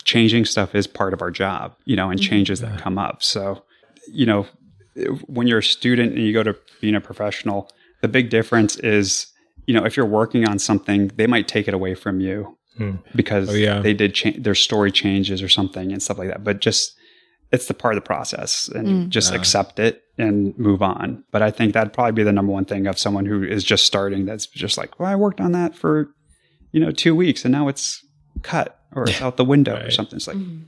changing 0.05 0.45
stuff 0.45 0.75
is 0.75 0.87
part 0.87 1.13
of 1.13 1.21
our 1.21 1.31
job 1.31 1.75
you 1.85 1.95
know 1.95 2.09
and 2.09 2.19
mm-hmm. 2.19 2.29
changes 2.29 2.61
that 2.61 2.79
come 2.79 2.97
up 2.97 3.21
so 3.21 3.63
you 4.07 4.25
know 4.25 4.45
when 5.25 5.47
you're 5.47 5.59
a 5.59 5.63
student 5.63 6.13
and 6.13 6.23
you 6.23 6.31
go 6.31 6.43
to 6.43 6.55
being 6.79 6.95
a 6.95 7.01
professional 7.01 7.69
the 8.01 8.07
big 8.07 8.29
difference 8.29 8.75
is 8.77 9.32
you 9.65 9.73
know, 9.73 9.85
if 9.85 9.95
you're 9.95 10.05
working 10.05 10.47
on 10.47 10.59
something, 10.59 11.09
they 11.15 11.27
might 11.27 11.47
take 11.47 11.67
it 11.67 11.73
away 11.73 11.95
from 11.95 12.19
you 12.19 12.57
hmm. 12.77 12.95
because 13.15 13.49
oh, 13.49 13.53
yeah. 13.53 13.79
they 13.79 13.93
did 13.93 14.13
change 14.13 14.43
their 14.43 14.55
story 14.55 14.91
changes 14.91 15.41
or 15.41 15.49
something 15.49 15.91
and 15.91 16.01
stuff 16.01 16.17
like 16.17 16.29
that. 16.29 16.43
But 16.43 16.59
just 16.59 16.95
it's 17.53 17.67
the 17.67 17.73
part 17.73 17.95
of 17.95 18.03
the 18.03 18.05
process 18.05 18.67
and 18.67 18.87
mm. 18.87 19.09
just 19.09 19.31
yeah. 19.31 19.37
accept 19.37 19.77
it 19.77 20.01
and 20.17 20.57
move 20.57 20.81
on. 20.81 21.23
But 21.29 21.43
I 21.43 21.51
think 21.51 21.73
that'd 21.73 21.93
probably 21.93 22.11
be 22.11 22.23
the 22.23 22.33
number 22.33 22.51
one 22.51 22.65
thing 22.65 22.87
of 22.87 22.97
someone 22.97 23.27
who 23.27 23.43
is 23.43 23.63
just 23.63 23.85
starting 23.85 24.25
that's 24.25 24.47
just 24.47 24.75
like, 24.75 24.99
well, 24.99 25.07
I 25.07 25.15
worked 25.15 25.39
on 25.39 25.51
that 25.51 25.75
for, 25.75 26.09
you 26.71 26.79
know, 26.79 26.89
two 26.89 27.15
weeks 27.15 27.45
and 27.45 27.51
now 27.51 27.67
it's 27.67 28.03
cut 28.41 28.79
or 28.91 29.03
it's 29.03 29.21
out 29.21 29.37
the 29.37 29.45
window 29.45 29.75
right. 29.75 29.85
or 29.85 29.91
something. 29.91 30.17
It's 30.17 30.27
like, 30.27 30.37
mm. 30.37 30.65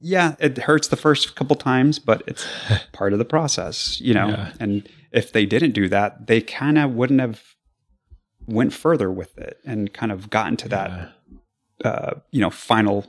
yeah, 0.00 0.36
it 0.38 0.56
hurts 0.56 0.86
the 0.86 0.96
first 0.96 1.34
couple 1.34 1.56
times, 1.56 1.98
but 1.98 2.22
it's 2.28 2.46
part 2.92 3.12
of 3.12 3.18
the 3.18 3.24
process, 3.24 4.00
you 4.00 4.14
know? 4.14 4.28
Yeah. 4.28 4.52
And 4.60 4.88
if 5.10 5.32
they 5.32 5.46
didn't 5.46 5.72
do 5.72 5.88
that, 5.88 6.28
they 6.28 6.40
kind 6.40 6.78
of 6.78 6.92
wouldn't 6.92 7.20
have 7.20 7.42
went 8.46 8.72
further 8.72 9.10
with 9.10 9.36
it 9.38 9.58
and 9.64 9.92
kind 9.92 10.12
of 10.12 10.30
got 10.30 10.48
into 10.48 10.68
that, 10.68 11.12
uh, 11.84 12.14
you 12.30 12.40
know, 12.40 12.50
final 12.50 13.06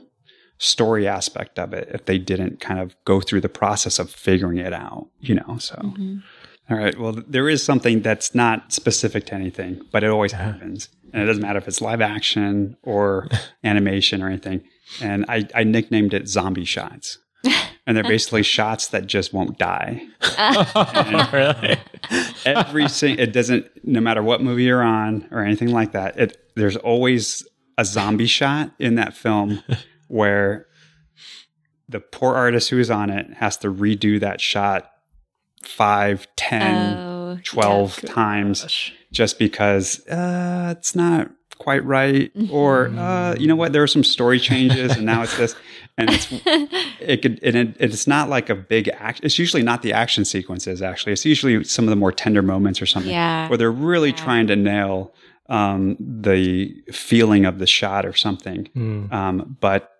story 0.58 1.06
aspect 1.06 1.58
of 1.58 1.74
it 1.74 1.88
if 1.92 2.06
they 2.06 2.18
didn't 2.18 2.60
kind 2.60 2.80
of 2.80 2.96
go 3.04 3.20
through 3.20 3.40
the 3.40 3.48
process 3.48 3.98
of 3.98 4.10
figuring 4.10 4.58
it 4.58 4.72
out, 4.72 5.08
you 5.20 5.34
know. 5.34 5.58
So, 5.58 5.74
mm-hmm. 5.76 6.18
All 6.68 6.76
right. 6.76 6.98
Well, 6.98 7.12
there 7.12 7.48
is 7.48 7.62
something 7.62 8.02
that's 8.02 8.34
not 8.34 8.72
specific 8.72 9.26
to 9.26 9.34
anything, 9.34 9.82
but 9.92 10.02
it 10.02 10.10
always 10.10 10.32
happens. 10.32 10.88
And 11.12 11.22
it 11.22 11.26
doesn't 11.26 11.42
matter 11.42 11.58
if 11.58 11.68
it's 11.68 11.80
live 11.80 12.00
action 12.00 12.76
or 12.82 13.28
animation 13.64 14.20
or 14.20 14.26
anything. 14.26 14.62
And 15.00 15.24
I, 15.28 15.46
I 15.54 15.62
nicknamed 15.62 16.12
it 16.12 16.28
zombie 16.28 16.64
shots. 16.64 17.18
And 17.86 17.96
they're 17.96 18.04
basically 18.04 18.42
shots 18.42 18.88
that 18.88 19.06
just 19.06 19.32
won't 19.32 19.58
die. 19.58 20.02
really? 21.32 21.78
Every 22.44 22.88
single, 22.88 23.22
it 23.22 23.32
doesn't, 23.32 23.66
no 23.84 24.00
matter 24.00 24.22
what 24.22 24.42
movie 24.42 24.64
you're 24.64 24.82
on 24.82 25.28
or 25.30 25.40
anything 25.44 25.68
like 25.68 25.92
that, 25.92 26.18
it, 26.18 26.36
there's 26.56 26.76
always 26.76 27.46
a 27.78 27.84
zombie 27.84 28.26
shot 28.26 28.72
in 28.78 28.96
that 28.96 29.14
film 29.14 29.62
where 30.08 30.66
the 31.88 32.00
poor 32.00 32.34
artist 32.34 32.70
who 32.70 32.78
is 32.78 32.90
on 32.90 33.10
it 33.10 33.32
has 33.34 33.56
to 33.58 33.72
redo 33.72 34.18
that 34.20 34.40
shot 34.40 34.90
five, 35.62 36.26
ten, 36.36 36.96
Oh, 36.96 37.38
12 37.44 38.02
times 38.02 38.92
just 39.12 39.38
because 39.38 40.06
uh, 40.08 40.74
it's 40.76 40.94
not 40.94 41.30
quite 41.58 41.84
right 41.84 42.30
or 42.50 42.88
uh, 42.96 43.34
you 43.38 43.46
know 43.46 43.56
what 43.56 43.72
there 43.72 43.82
are 43.82 43.86
some 43.88 44.04
story 44.04 44.38
changes 44.38 44.92
and 44.96 45.04
now 45.06 45.22
it's 45.22 45.36
this 45.36 45.54
and 45.98 46.10
it's 46.10 46.28
it 47.00 47.22
could 47.22 47.38
and 47.42 47.56
it, 47.56 47.76
it's 47.80 48.06
not 48.06 48.28
like 48.28 48.48
a 48.50 48.54
big 48.54 48.88
act 48.88 49.20
it's 49.22 49.38
usually 49.38 49.62
not 49.62 49.82
the 49.82 49.92
action 49.92 50.24
sequences 50.24 50.82
actually 50.82 51.12
it's 51.12 51.24
usually 51.24 51.64
some 51.64 51.84
of 51.84 51.90
the 51.90 51.96
more 51.96 52.12
tender 52.12 52.42
moments 52.42 52.80
or 52.82 52.86
something 52.86 53.10
Yeah. 53.12 53.48
where 53.48 53.56
they're 53.58 53.70
really 53.72 54.10
Yeah. 54.10 54.16
trying 54.16 54.46
to 54.48 54.56
nail 54.56 55.14
um, 55.48 55.96
the 56.00 56.74
feeling 56.92 57.44
of 57.44 57.58
the 57.58 57.66
shot 57.66 58.04
or 58.04 58.12
something 58.14 58.68
Mm. 58.76 59.12
um, 59.12 59.56
but 59.60 59.92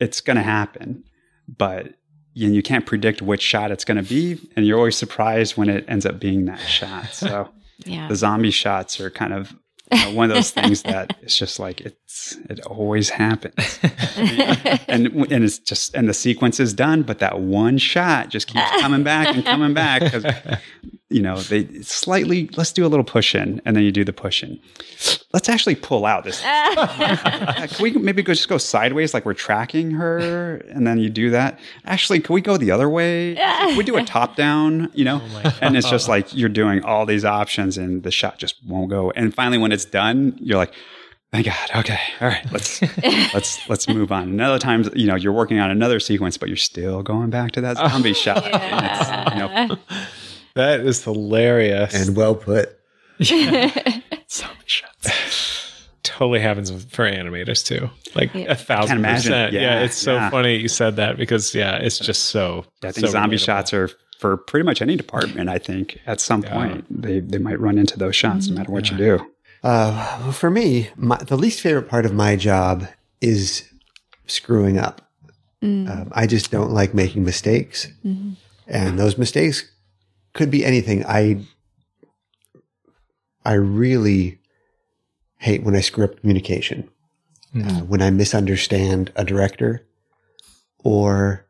it's 0.00 0.20
going 0.20 0.36
to 0.36 0.42
happen. 0.42 1.04
But 1.46 1.94
you, 2.34 2.50
you 2.50 2.62
can't 2.62 2.84
predict 2.86 3.22
which 3.22 3.40
shot 3.42 3.70
it's 3.70 3.84
going 3.84 4.02
to 4.02 4.08
be, 4.08 4.38
and 4.56 4.66
you're 4.66 4.78
always 4.78 4.96
surprised 4.96 5.56
when 5.56 5.68
it 5.68 5.84
ends 5.86 6.04
up 6.06 6.18
being 6.18 6.46
that 6.46 6.58
shot. 6.58 7.06
So 7.14 7.48
Yeah. 7.86 8.08
the 8.08 8.16
zombie 8.16 8.50
shots 8.50 9.00
are 9.00 9.10
kind 9.10 9.32
of 9.32 9.54
one 10.14 10.30
of 10.30 10.34
those 10.34 10.50
things 10.50 10.82
that 10.82 11.16
it's 11.22 11.36
just 11.36 11.58
like 11.58 11.80
it's 11.80 12.36
it 12.48 12.60
always 12.66 13.10
happens, 13.10 13.78
and 14.88 15.06
and 15.08 15.44
it's 15.44 15.58
just 15.58 15.94
and 15.94 16.08
the 16.08 16.14
sequence 16.14 16.60
is 16.60 16.74
done, 16.74 17.02
but 17.02 17.18
that 17.20 17.40
one 17.40 17.78
shot 17.78 18.28
just 18.28 18.46
keeps 18.48 18.70
coming 18.80 19.02
back 19.02 19.34
and 19.34 19.44
coming 19.44 19.74
back 19.74 20.02
because 20.02 20.24
you 21.12 21.22
know 21.22 21.36
they 21.36 21.66
slightly 21.82 22.48
let's 22.56 22.72
do 22.72 22.86
a 22.86 22.88
little 22.88 23.04
push 23.04 23.34
in, 23.34 23.60
and 23.64 23.76
then 23.76 23.84
you 23.84 23.92
do 23.92 24.04
the 24.04 24.12
push 24.12 24.42
in. 24.42 24.58
Let's 25.32 25.48
actually 25.48 25.76
pull 25.76 26.04
out 26.06 26.24
this. 26.24 26.40
Can 26.42 27.82
we 27.82 27.92
maybe 27.92 28.22
go 28.22 28.34
just 28.34 28.48
go 28.48 28.58
sideways 28.58 29.14
like 29.14 29.24
we're 29.24 29.34
tracking 29.34 29.90
her 29.92 30.56
and 30.68 30.86
then 30.86 30.98
you 30.98 31.08
do 31.08 31.30
that? 31.30 31.58
Actually 31.84 32.20
can 32.20 32.34
we 32.34 32.40
go 32.40 32.56
the 32.56 32.70
other 32.70 32.88
way? 32.88 33.34
We 33.76 33.82
do 33.84 33.96
a 33.96 34.04
top 34.04 34.36
down 34.36 34.90
you 34.94 35.04
know 35.04 35.20
oh 35.22 35.58
and 35.60 35.76
it's 35.76 35.88
just 35.88 36.08
like 36.08 36.34
you're 36.34 36.48
doing 36.48 36.84
all 36.84 37.06
these 37.06 37.24
options 37.24 37.78
and 37.78 38.02
the 38.02 38.10
shot 38.10 38.38
just 38.38 38.56
won't 38.66 38.90
go. 38.90 39.10
And 39.12 39.34
finally 39.34 39.58
when 39.58 39.72
it's 39.72 39.84
done 39.84 40.36
you're 40.40 40.58
like 40.58 40.72
thank 41.32 41.46
god. 41.46 41.70
Okay. 41.76 42.00
All 42.20 42.28
right. 42.28 42.52
Let's 42.52 42.82
let's 43.34 43.68
let's 43.68 43.88
move 43.88 44.12
on. 44.12 44.24
And 44.24 44.40
other 44.40 44.58
times 44.58 44.88
you 44.94 45.06
know 45.06 45.16
you're 45.16 45.32
working 45.32 45.58
on 45.58 45.70
another 45.70 45.98
sequence 46.00 46.36
but 46.36 46.48
you're 46.48 46.56
still 46.56 47.02
going 47.02 47.30
back 47.30 47.52
to 47.52 47.60
that 47.62 47.76
zombie 47.76 48.14
shot. 48.14 48.44
And 48.44 48.86
it's, 48.86 49.32
you 49.32 49.38
know, 49.38 49.76
That 50.54 50.80
is 50.80 51.02
hilarious. 51.04 51.94
And 51.94 52.16
well 52.16 52.34
put. 52.34 52.78
Zombie 53.22 53.72
shots. 54.66 55.88
totally 56.02 56.40
happens 56.40 56.70
for 56.86 57.04
animators 57.10 57.64
too. 57.64 57.90
Like 58.14 58.34
Yeah. 58.34 58.52
a 58.52 58.54
thousand 58.54 59.02
percent. 59.02 59.52
Yeah, 59.52 59.60
Yeah, 59.60 59.80
it's 59.84 59.96
so 59.96 60.14
yeah. 60.14 60.30
funny 60.30 60.56
you 60.56 60.68
said 60.68 60.96
that 60.96 61.16
because 61.16 61.54
yeah, 61.54 61.76
it's 61.76 61.98
just 61.98 62.24
so. 62.24 62.64
I 62.82 62.92
think 62.92 63.06
so 63.06 63.12
zombie 63.12 63.36
relatable. 63.36 63.44
shots 63.44 63.72
are 63.72 63.90
for 64.18 64.36
pretty 64.36 64.64
much 64.64 64.82
any 64.82 64.96
department. 64.96 65.48
I 65.48 65.58
think 65.58 65.98
at 66.06 66.20
some 66.20 66.42
Yeah. 66.42 66.52
point 66.52 67.02
they 67.02 67.20
they 67.20 67.38
might 67.38 67.60
run 67.60 67.78
into 67.78 67.98
those 67.98 68.16
shots 68.16 68.48
no 68.48 68.56
matter 68.56 68.72
what 68.72 68.90
you 68.90 68.96
do. 68.96 69.26
Uh, 69.62 70.18
well, 70.22 70.32
for 70.32 70.50
me, 70.50 70.88
my, 70.96 71.16
the 71.18 71.36
least 71.36 71.60
favorite 71.60 71.88
part 71.88 72.04
of 72.04 72.12
my 72.12 72.34
job 72.34 72.86
is 73.20 73.62
screwing 74.26 74.76
up. 74.78 75.08
Um, 75.62 76.10
I 76.12 76.26
just 76.26 76.50
don't 76.50 76.72
like 76.72 76.92
making 76.92 77.22
mistakes, 77.24 77.86
and 78.66 78.98
those 78.98 79.16
mistakes 79.16 79.70
could 80.32 80.50
be 80.50 80.64
anything. 80.64 81.04
I 81.06 81.42
I 83.44 83.54
really 83.54 84.38
hate 85.38 85.62
when 85.64 85.74
I 85.74 85.80
screw 85.80 86.04
up 86.04 86.20
communication, 86.20 86.88
hmm. 87.52 87.66
uh, 87.66 87.80
when 87.80 88.00
I 88.00 88.10
misunderstand 88.10 89.12
a 89.16 89.24
director, 89.24 89.86
or 90.84 91.46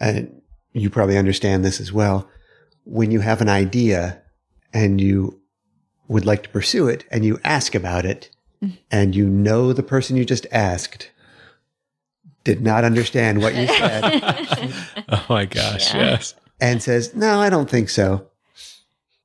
and 0.00 0.42
you 0.72 0.90
probably 0.90 1.18
understand 1.18 1.64
this 1.64 1.80
as 1.80 1.92
well. 1.92 2.28
When 2.84 3.10
you 3.10 3.20
have 3.20 3.40
an 3.40 3.48
idea 3.48 4.22
and 4.72 5.00
you 5.00 5.40
would 6.08 6.26
like 6.26 6.42
to 6.44 6.48
pursue 6.48 6.88
it 6.88 7.04
and 7.10 7.24
you 7.24 7.38
ask 7.44 7.74
about 7.74 8.04
it 8.04 8.30
hmm. 8.60 8.70
and 8.90 9.14
you 9.14 9.28
know 9.28 9.72
the 9.72 9.82
person 9.82 10.16
you 10.16 10.24
just 10.24 10.46
asked 10.50 11.10
did 12.44 12.60
not 12.60 12.82
understand 12.84 13.40
what 13.40 13.54
you 13.54 13.66
said 13.68 14.74
Oh 15.08 15.24
my 15.28 15.44
gosh, 15.44 15.94
Yeah. 15.94 16.00
yes. 16.10 16.34
And 16.62 16.82
says, 16.82 17.14
No, 17.14 17.40
I 17.40 17.50
don't 17.50 17.68
think 17.68 17.90
so. 17.90 18.26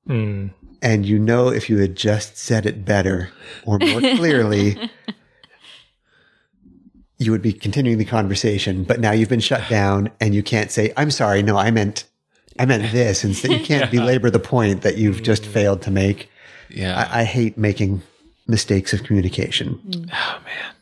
Mm. 0.09 0.51
And 0.81 1.05
you 1.05 1.19
know 1.19 1.49
if 1.49 1.69
you 1.69 1.77
had 1.77 1.95
just 1.95 2.38
said 2.38 2.65
it 2.65 2.83
better 2.83 3.29
or 3.65 3.79
more 3.79 4.01
clearly, 4.01 4.77
you 7.17 7.31
would 7.31 7.41
be 7.41 7.53
continuing 7.53 7.97
the 7.97 8.05
conversation, 8.05 8.83
but 8.83 8.99
now 8.99 9.11
you've 9.11 9.29
been 9.29 9.39
shut 9.39 9.69
down 9.69 10.11
and 10.19 10.35
you 10.35 10.43
can't 10.43 10.71
say, 10.71 10.91
I'm 10.97 11.11
sorry, 11.11 11.43
no, 11.43 11.57
I 11.57 11.71
meant 11.71 12.05
I 12.59 12.65
meant 12.65 12.91
this. 12.91 13.23
Instead, 13.23 13.51
you 13.51 13.63
can't 13.63 13.91
belabor 13.91 14.31
the 14.31 14.39
point 14.39 14.81
that 14.81 14.97
you've 14.97 15.21
just 15.21 15.45
failed 15.45 15.83
to 15.83 15.91
make. 15.91 16.29
Yeah. 16.69 17.07
I, 17.11 17.21
I 17.21 17.23
hate 17.23 17.55
making 17.55 18.01
mistakes 18.47 18.93
of 18.93 19.03
communication. 19.03 20.09
oh 20.11 20.39
man, 20.43 20.73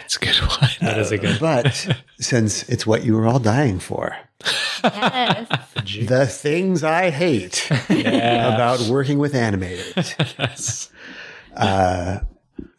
That's 0.00 0.16
a 0.16 0.20
good 0.20 0.36
one. 0.36 0.70
That 0.82 0.98
is 0.98 1.12
a 1.12 1.18
good. 1.18 1.40
But 1.40 1.88
since 2.20 2.68
it's 2.68 2.86
what 2.86 3.04
you 3.04 3.16
were 3.16 3.26
all 3.26 3.38
dying 3.38 3.78
for, 3.78 4.14
Yes. 4.82 6.08
the 6.08 6.26
things 6.26 6.84
I 6.84 7.10
hate 7.10 7.68
about 7.70 8.80
working 8.88 9.18
with 9.18 9.32
animators. 9.34 10.90
Uh, 11.56 12.20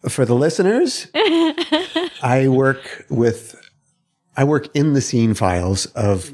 for 0.07 0.25
the 0.25 0.35
listeners, 0.35 1.07
I 2.23 2.47
work 2.47 3.05
with, 3.09 3.55
I 4.37 4.43
work 4.45 4.67
in 4.73 4.93
the 4.93 5.01
scene 5.01 5.33
files 5.33 5.85
of 5.87 6.33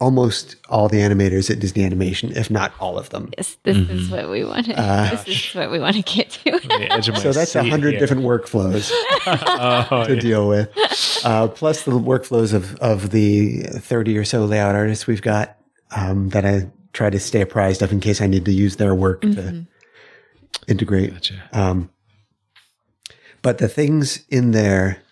almost 0.00 0.56
all 0.68 0.88
the 0.88 0.98
animators 0.98 1.50
at 1.50 1.60
Disney 1.60 1.84
Animation, 1.84 2.32
if 2.36 2.50
not 2.50 2.72
all 2.80 2.98
of 2.98 3.10
them. 3.10 3.30
Yes, 3.36 3.56
this 3.62 3.76
is 3.76 4.10
what 4.10 4.28
we 4.28 4.44
want 4.44 4.66
to. 4.66 4.72
this 4.72 5.26
is 5.28 5.54
what 5.54 5.70
we 5.70 5.78
want 5.78 5.96
to 5.96 6.02
get 6.02 6.30
to. 6.30 6.50
The 6.68 6.92
edge 6.92 7.08
of 7.08 7.14
my 7.14 7.20
So 7.20 7.32
that's 7.32 7.54
a 7.54 7.62
hundred 7.62 7.98
different 7.98 8.22
workflows 8.22 8.90
Oh, 9.26 10.04
to 10.06 10.16
deal 10.16 10.48
with, 10.48 10.70
uh, 11.24 11.48
plus 11.48 11.84
the 11.84 11.92
workflows 11.92 12.52
of 12.52 12.74
of 12.76 13.10
the 13.10 13.62
thirty 13.62 14.16
or 14.18 14.24
so 14.24 14.44
layout 14.44 14.74
artists 14.74 15.06
we've 15.06 15.22
got 15.22 15.56
um, 15.94 16.30
that 16.30 16.44
I 16.44 16.70
try 16.92 17.10
to 17.10 17.20
stay 17.20 17.40
apprised 17.40 17.82
of 17.82 17.92
in 17.92 18.00
case 18.00 18.20
I 18.20 18.26
need 18.26 18.44
to 18.46 18.52
use 18.52 18.76
their 18.76 18.94
work 18.94 19.22
to 19.22 19.66
integrate. 20.68 21.12
Gotcha. 21.12 21.42
Um, 21.52 21.90
but 23.42 23.58
the 23.58 23.68
things 23.68 24.24
in 24.30 24.50
there 24.52 25.02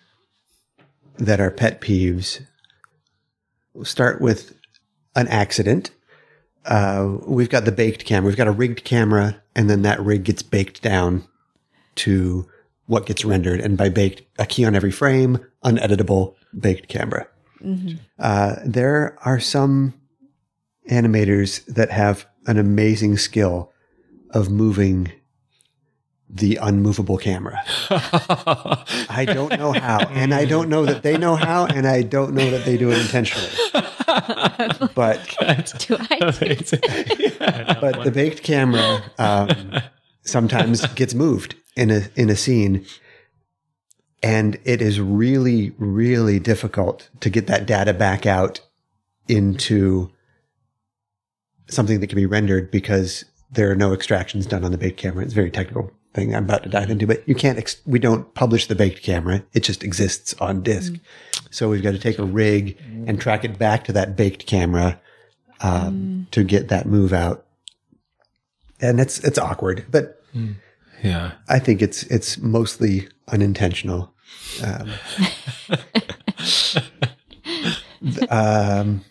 that 1.19 1.41
are 1.41 1.51
pet 1.51 1.81
peeves 1.81 2.41
we'll 3.75 3.85
start 3.85 4.21
with 4.21 4.55
an 5.15 5.29
accident. 5.29 5.91
Uh, 6.65 7.17
we've 7.27 7.51
got 7.51 7.65
the 7.65 7.73
baked 7.73 8.05
camera. 8.05 8.29
We've 8.29 8.37
got 8.37 8.47
a 8.47 8.53
rigged 8.53 8.85
camera, 8.85 9.43
and 9.55 9.69
then 9.69 9.83
that 9.83 10.01
rig 10.01 10.25
gets 10.25 10.43
baked 10.43 10.83
down 10.83 11.25
to 11.97 12.47
what 12.87 13.07
gets 13.07 13.25
rendered. 13.25 13.61
And 13.61 13.77
by 13.77 13.89
baked, 13.89 14.23
a 14.39 14.47
key 14.47 14.65
on 14.65 14.75
every 14.75 14.91
frame, 14.93 15.39
uneditable 15.65 16.35
baked 16.59 16.89
camera. 16.89 17.27
Uh, 18.19 18.57
there 18.65 19.17
are 19.25 19.41
some 19.41 19.95
animators 20.91 21.65
that 21.67 21.91
have 21.91 22.27
an 22.47 22.59
amazing 22.59 23.17
skill 23.19 23.73
of 24.31 24.51
moving 24.51 25.13
the 26.29 26.57
unmovable 26.57 27.19
camera. 27.19 27.63
I 27.91 29.25
don't 29.27 29.57
know 29.59 29.73
how, 29.73 30.01
and 30.09 30.33
I 30.35 30.45
don't 30.47 30.69
know 30.69 30.87
that 30.87 31.03
they 31.03 31.17
know 31.19 31.37
how, 31.37 31.67
and 31.67 31.87
I 31.87 32.03
don't 32.03 32.35
know 32.35 32.51
that 32.51 32.65
they 32.65 32.77
do 32.79 32.91
it 32.91 32.99
intentionally. 32.99 33.51
But 34.95 35.35
Do 35.79 35.97
I? 35.99 36.17
do- 36.19 36.79
but 37.81 38.05
the 38.05 38.11
baked 38.13 38.43
camera 38.43 39.03
um, 39.19 39.81
sometimes 40.23 40.87
gets 40.95 41.15
moved 41.15 41.55
in 41.77 41.91
a 41.91 42.03
in 42.15 42.29
a 42.29 42.37
scene, 42.37 42.85
and 44.23 44.59
it 44.65 44.83
is 44.83 45.01
really 45.01 45.73
really 45.79 46.39
difficult 46.39 47.09
to 47.21 47.31
get 47.31 47.47
that 47.47 47.67
data 47.67 47.95
back 47.95 48.27
out 48.27 48.61
into 49.29 50.11
something 51.69 52.01
that 52.01 52.09
can 52.09 52.17
be 52.17 52.27
rendered 52.27 52.71
because 52.71 53.25
there 53.51 53.71
are 53.71 53.77
no 53.77 53.93
extractions 53.93 54.47
done 54.47 54.65
on 54.65 54.73
the 54.73 54.79
baked 54.79 54.99
camera. 54.99 55.25
It's 55.25 55.33
a 55.33 55.37
very 55.37 55.51
technical 55.51 55.91
thing 56.15 56.35
I'm 56.35 56.45
about 56.45 56.63
to 56.65 56.69
dive 56.69 56.91
into, 56.91 57.07
but 57.07 57.27
you 57.27 57.35
can't. 57.35 57.59
Ex- 57.59 57.81
we 57.87 57.99
don't 57.99 58.33
publish 58.35 58.67
the 58.67 58.75
baked 58.75 59.03
camera; 59.03 59.45
it 59.53 59.61
just 59.63 59.83
exists 59.83 60.35
on 60.41 60.63
disk. 60.63 60.95
So 61.53 61.69
we've 61.69 61.83
got 61.83 61.93
to 61.93 61.99
take 61.99 62.19
a 62.19 62.25
rig 62.25 62.79
and 63.07 63.21
track 63.21 63.45
it 63.45 63.59
back 63.59 63.85
to 63.85 63.93
that 63.93 64.17
baked 64.17 64.47
camera 64.47 64.99
um, 65.61 66.27
to 66.33 66.43
get 66.43 66.69
that 66.69 66.87
move 66.87 67.13
out. 67.13 67.47
and 68.81 68.99
it's 68.99 69.21
it's 69.21 69.39
awkward, 69.39 69.85
but 69.91 70.21
Yeah. 71.03 71.33
I 71.49 71.59
think 71.61 71.83
it's 71.83 72.03
it's 72.05 72.39
mostly 72.39 73.09
unintentional. 73.29 74.13
Um, 74.65 74.91
um, 78.31 79.05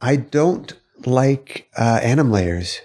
I 0.00 0.16
don't 0.16 0.72
like 1.04 1.68
uh, 1.76 2.00
anim 2.02 2.30
layers 2.30 2.80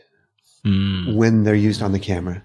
Mm. 0.65 1.15
when 1.15 1.43
they're 1.43 1.55
used 1.55 1.82
on 1.82 1.93
the 1.93 1.99
camera, 1.99 2.43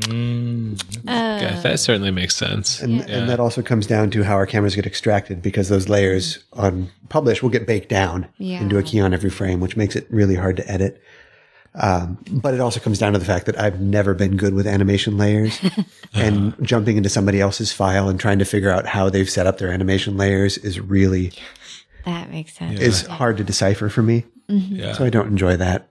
Mm. 0.00 0.80
Uh, 1.06 1.60
that 1.62 1.80
certainly 1.80 2.10
makes 2.10 2.36
sense. 2.36 2.80
and, 2.80 2.98
Yeah. 2.98 3.04
and 3.08 3.28
that 3.28 3.40
also 3.40 3.62
comes 3.62 3.86
down 3.86 4.10
to 4.12 4.22
how 4.24 4.34
our 4.34 4.46
cameras 4.46 4.74
get 4.74 4.86
extracted 4.86 5.42
because 5.42 5.68
those 5.68 5.88
layers 5.88 6.38
on 6.52 6.90
publish 7.08 7.42
will 7.42 7.50
get 7.50 7.66
baked 7.66 7.88
down 7.88 8.26
Yeah. 8.38 8.60
into 8.60 8.78
a 8.78 8.82
key 8.82 9.00
on 9.00 9.12
every 9.12 9.30
frame, 9.30 9.60
which 9.60 9.76
makes 9.76 9.96
it 9.96 10.06
really 10.10 10.36
hard 10.36 10.56
to 10.58 10.70
edit. 10.70 11.02
Um, 11.74 12.18
but 12.30 12.52
it 12.54 12.60
also 12.60 12.80
comes 12.80 12.98
down 12.98 13.12
to 13.12 13.18
the 13.20 13.24
fact 13.24 13.46
that 13.46 13.58
I've 13.58 13.80
never 13.80 14.12
been 14.14 14.36
good 14.36 14.54
with 14.54 14.66
animation 14.66 15.16
layers 15.16 15.60
and 16.14 16.54
jumping 16.62 16.96
into 16.96 17.08
somebody 17.08 17.40
else's 17.40 17.72
file 17.72 18.08
and 18.08 18.18
trying 18.18 18.40
to 18.40 18.44
figure 18.44 18.70
out 18.70 18.86
how 18.86 19.08
they've 19.08 19.30
set 19.30 19.46
up 19.46 19.58
their 19.58 19.70
animation 19.70 20.16
layers 20.16 20.58
is 20.58 20.80
really 20.80 21.32
that 22.04 22.28
makes 22.30 22.54
sense. 22.54 22.80
is 22.80 23.06
hard 23.06 23.36
to 23.36 23.44
decipher 23.44 23.88
for 23.88 24.02
me. 24.02 24.24
Yeah. 24.48 24.94
So 24.94 25.04
I 25.04 25.10
don't 25.10 25.28
enjoy 25.28 25.56
that. 25.58 25.88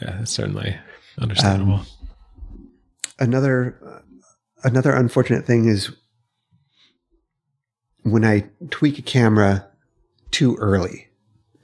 yeah, 0.00 0.22
certainly 0.24 0.76
understandable. 1.18 1.80
Another 3.20 4.02
another 4.64 4.92
unfortunate 4.94 5.46
thing 5.46 5.68
is 5.68 5.90
when 8.02 8.24
I 8.24 8.46
tweak 8.70 8.98
a 8.98 9.02
camera 9.02 9.66
too 10.30 10.56
early. 10.56 11.08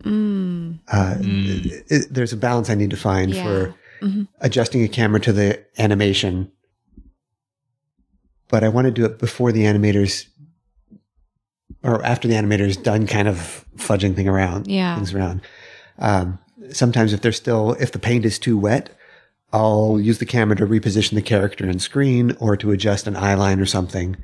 Mm, 0.03 0.79
Uh, 0.89 1.17
it- 1.21 1.85
it- 1.91 2.15
there's 2.15 2.33
a 2.33 2.37
balance 2.37 2.71
I 2.71 2.75
need 2.75 2.91
to 2.91 2.97
find 2.97 3.33
Yeah. 3.35 3.45
for 3.45 3.75
Mhm. 4.03 4.29
adjusting 4.41 4.83
a 4.85 4.89
camera 4.89 5.19
to 5.21 5.33
the 5.33 5.65
animation, 5.79 6.51
but 8.49 8.63
I 8.63 8.69
want 8.69 8.85
to 8.87 8.91
do 8.91 9.05
it 9.05 9.19
before 9.19 9.51
the 9.53 9.63
animators 9.65 10.27
or 11.83 12.05
after 12.05 12.29
the 12.29 12.35
animator's 12.35 12.77
done 12.77 13.07
kind 13.07 13.29
of 13.29 13.65
fudging 13.77 14.15
thing 14.15 14.29
around, 14.29 14.67
Yeah. 14.69 14.95
things 14.97 15.13
around. 15.15 15.41
Um, 15.99 16.39
sometimes 16.71 17.13
if 17.13 17.21
they're 17.21 17.33
still, 17.33 17.73
if 17.81 17.93
the 17.93 17.99
paint 17.99 18.25
is 18.25 18.39
too 18.39 18.57
wet, 18.59 18.96
I'll 19.53 19.99
use 20.01 20.19
the 20.19 20.27
camera 20.27 20.57
to 20.57 20.67
reposition 20.67 21.15
the 21.15 21.23
character 21.23 21.69
in 21.69 21.79
screen 21.79 22.37
or 22.41 22.57
to 22.57 22.73
adjust 22.73 23.07
an 23.07 23.17
eye 23.17 23.35
line 23.35 23.61
or 23.61 23.67
something, 23.67 24.17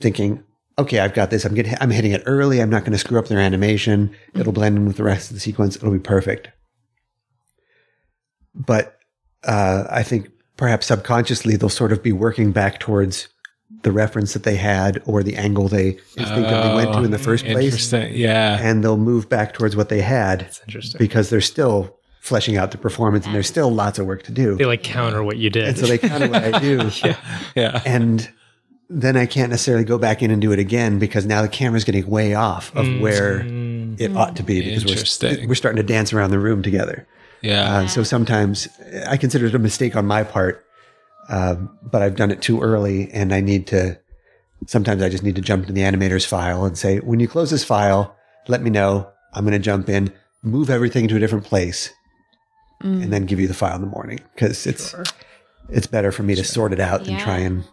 thinking, 0.00 0.44
okay, 0.78 1.00
I've 1.00 1.14
got 1.14 1.30
this. 1.30 1.44
I'm 1.44 1.54
getting, 1.54 1.74
I'm 1.80 1.90
hitting 1.90 2.12
it 2.12 2.22
early. 2.26 2.60
I'm 2.60 2.70
not 2.70 2.82
going 2.82 2.92
to 2.92 2.98
screw 2.98 3.18
up 3.18 3.28
their 3.28 3.40
animation. 3.40 4.14
It'll 4.34 4.52
blend 4.52 4.76
in 4.76 4.86
with 4.86 4.96
the 4.96 5.04
rest 5.04 5.30
of 5.30 5.34
the 5.34 5.40
sequence. 5.40 5.76
It'll 5.76 5.90
be 5.90 5.98
perfect. 5.98 6.50
But 8.54 8.98
uh, 9.44 9.84
I 9.90 10.02
think 10.02 10.30
perhaps 10.56 10.86
subconsciously 10.86 11.56
they'll 11.56 11.68
sort 11.68 11.92
of 11.92 12.02
be 12.02 12.12
working 12.12 12.52
back 12.52 12.78
towards 12.80 13.28
the 13.82 13.92
reference 13.92 14.32
that 14.32 14.42
they 14.42 14.56
had 14.56 15.00
or 15.04 15.22
the 15.22 15.36
angle 15.36 15.68
they 15.68 15.98
instinctively 16.16 16.74
went 16.74 16.92
to 16.94 17.04
in 17.04 17.10
the 17.10 17.18
first 17.18 17.44
place, 17.44 17.92
Yeah. 17.92 18.58
and 18.60 18.82
they'll 18.82 18.96
move 18.96 19.28
back 19.28 19.52
towards 19.54 19.76
what 19.76 19.88
they 19.88 20.00
had 20.00 20.42
It's 20.42 20.60
interesting. 20.66 20.98
because 20.98 21.30
they're 21.30 21.40
still 21.40 21.97
fleshing 22.28 22.56
out 22.56 22.70
the 22.70 22.78
performance 22.78 23.26
and 23.26 23.34
there's 23.34 23.46
still 23.48 23.70
lots 23.70 23.98
of 23.98 24.06
work 24.06 24.22
to 24.24 24.32
do. 24.32 24.56
They 24.56 24.66
like 24.66 24.82
counter 24.82 25.22
what 25.22 25.36
you 25.36 25.50
did. 25.50 25.68
And 25.68 25.78
so 25.78 25.86
they 25.86 25.98
counter 25.98 26.28
what 26.28 26.54
I 26.54 26.58
do. 26.58 26.90
Yeah. 27.04 27.16
Yeah. 27.54 27.82
And 27.84 28.28
then 28.90 29.16
I 29.16 29.26
can't 29.26 29.50
necessarily 29.50 29.84
go 29.84 29.98
back 29.98 30.22
in 30.22 30.30
and 30.30 30.40
do 30.40 30.52
it 30.52 30.58
again 30.58 30.98
because 30.98 31.26
now 31.26 31.42
the 31.42 31.48
camera's 31.48 31.84
getting 31.84 32.08
way 32.08 32.34
off 32.34 32.74
of 32.74 33.00
where 33.00 33.42
it 33.98 34.16
ought 34.16 34.36
to 34.36 34.42
be 34.42 34.62
because 34.62 34.84
we're, 35.22 35.48
we're 35.48 35.54
starting 35.54 35.76
to 35.76 35.82
dance 35.82 36.12
around 36.12 36.30
the 36.30 36.38
room 36.38 36.62
together. 36.62 37.06
Yeah. 37.42 37.78
Uh, 37.78 37.86
so 37.86 38.02
sometimes 38.02 38.68
I 39.06 39.16
consider 39.16 39.46
it 39.46 39.54
a 39.54 39.58
mistake 39.58 39.94
on 39.94 40.06
my 40.06 40.24
part, 40.24 40.64
um, 41.28 41.76
but 41.82 42.02
I've 42.02 42.16
done 42.16 42.30
it 42.30 42.40
too 42.42 42.60
early 42.60 43.10
and 43.12 43.32
I 43.34 43.40
need 43.40 43.66
to, 43.68 43.98
sometimes 44.66 45.02
I 45.02 45.08
just 45.08 45.22
need 45.22 45.36
to 45.36 45.42
jump 45.42 45.62
into 45.62 45.74
the 45.74 45.82
animator's 45.82 46.24
file 46.24 46.64
and 46.64 46.76
say, 46.76 46.98
when 46.98 47.20
you 47.20 47.28
close 47.28 47.50
this 47.50 47.64
file, 47.64 48.16
let 48.48 48.62
me 48.62 48.70
know. 48.70 49.08
I'm 49.34 49.44
going 49.44 49.52
to 49.52 49.58
jump 49.58 49.88
in, 49.88 50.12
move 50.42 50.70
everything 50.70 51.06
to 51.08 51.16
a 51.16 51.20
different 51.20 51.44
place 51.44 51.92
and 52.80 53.12
then 53.12 53.26
give 53.26 53.40
you 53.40 53.48
the 53.48 53.54
file 53.54 53.74
in 53.74 53.80
the 53.80 53.86
morning 53.88 54.20
because 54.34 54.66
it's, 54.66 54.94
it's 55.68 55.86
better 55.86 56.12
for 56.12 56.22
me 56.22 56.34
to 56.34 56.44
sort 56.44 56.72
it 56.72 56.80
out 56.80 57.04
than 57.04 57.14
Yeah. 57.14 57.24
try 57.24 57.38
and 57.38 57.64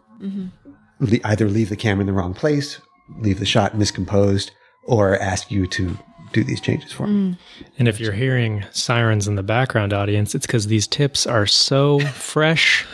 le- 0.99 1.19
either 1.25 1.47
leave 1.47 1.69
the 1.69 1.75
camera 1.75 2.01
in 2.01 2.07
the 2.07 2.13
wrong 2.13 2.33
place, 2.33 2.79
leave 3.19 3.39
the 3.39 3.45
shot 3.45 3.73
miscomposed, 3.75 4.51
or 4.83 5.17
ask 5.19 5.51
you 5.51 5.67
to 5.67 5.97
do 6.33 6.43
these 6.43 6.59
changes 6.59 6.91
for 6.91 7.07
me. 7.07 7.37
And 7.77 7.87
if 7.87 7.99
you're 7.99 8.11
hearing 8.13 8.65
sirens 8.71 9.27
in 9.27 9.35
the 9.35 9.43
background 9.43 9.93
audience, 9.93 10.33
it's 10.35 10.45
because 10.47 10.67
these 10.67 10.87
tips 10.87 11.25
are 11.27 11.45
so 11.45 11.99
fresh 12.13 12.85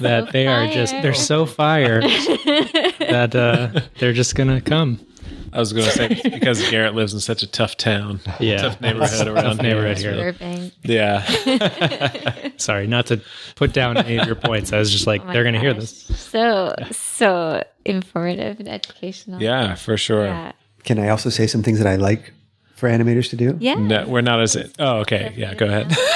that 0.00 0.32
they 0.32 0.46
are 0.46 0.66
just, 0.68 0.92
they're 1.02 1.14
so 1.14 1.46
fire 1.46 2.00
that 2.98 3.34
uh, 3.34 3.80
they're 3.98 4.12
just 4.12 4.34
going 4.34 4.48
to 4.48 4.60
come. 4.60 4.98
I 5.52 5.58
was 5.58 5.72
going 5.72 5.84
to 5.86 5.90
say 5.92 6.20
because 6.30 6.68
Garrett 6.70 6.94
lives 6.94 7.12
in 7.12 7.20
such 7.20 7.42
a 7.42 7.46
tough 7.46 7.76
town. 7.76 8.20
Yeah. 8.38 8.58
Tough 8.62 8.80
neighborhood 8.80 9.26
around 9.28 9.44
Tough 9.44 9.62
neighborhood 9.62 9.98
here. 9.98 10.14
here. 10.14 10.32
Burbank. 10.32 10.72
Yeah. 10.82 12.50
Sorry, 12.56 12.86
not 12.86 13.06
to 13.06 13.20
put 13.56 13.72
down 13.72 13.96
any 13.96 14.18
of 14.18 14.26
your 14.26 14.36
points. 14.36 14.72
I 14.72 14.78
was 14.78 14.90
just 14.90 15.06
like, 15.06 15.22
Oh 15.24 15.32
they're 15.32 15.42
going 15.42 15.54
to 15.54 15.60
hear 15.60 15.74
this. 15.74 15.90
So 16.18 16.74
so 16.92 17.64
informative 17.84 18.60
and 18.60 18.68
educational. 18.68 19.40
Yeah, 19.42 19.74
for 19.74 19.96
sure. 19.96 20.26
Yeah. 20.26 20.52
Can 20.84 20.98
I 20.98 21.08
also 21.08 21.30
say 21.30 21.46
some 21.46 21.62
things 21.62 21.78
that 21.78 21.86
I 21.88 21.96
like 21.96 22.32
for 22.76 22.88
animators 22.88 23.28
to 23.30 23.36
do? 23.36 23.56
Yeah. 23.60 23.74
No, 23.74 24.06
we're 24.08 24.20
not 24.22 24.40
as. 24.40 24.56
It. 24.56 24.74
Oh, 24.78 24.98
okay. 25.00 25.34
Yeah, 25.36 25.54
go 25.54 25.66
ahead. 25.66 25.96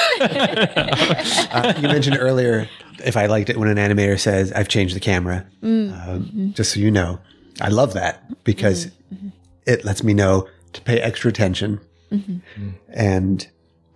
Uh, 1.54 1.72
you 1.76 1.88
mentioned 1.88 2.16
earlier 2.18 2.68
if 3.04 3.16
I 3.16 3.26
liked 3.26 3.50
it 3.50 3.56
when 3.56 3.68
an 3.68 3.76
animator 3.76 4.18
says, 4.18 4.52
I've 4.52 4.68
changed 4.68 4.94
the 4.96 5.00
camera. 5.00 5.44
Um, 5.62 6.52
Just 6.56 6.72
so 6.72 6.80
you 6.80 6.90
know, 6.90 7.18
I 7.60 7.68
love 7.68 7.94
that 7.94 8.44
because 8.44 8.86
mm-hmm. 8.86 9.14
Mm-hmm. 9.14 9.28
it 9.66 9.84
lets 9.84 10.02
me 10.02 10.14
know 10.14 10.48
to 10.72 10.80
pay 10.82 11.00
extra 11.00 11.30
attention 11.30 11.80
mm-hmm. 12.10 12.70
and 12.88 13.46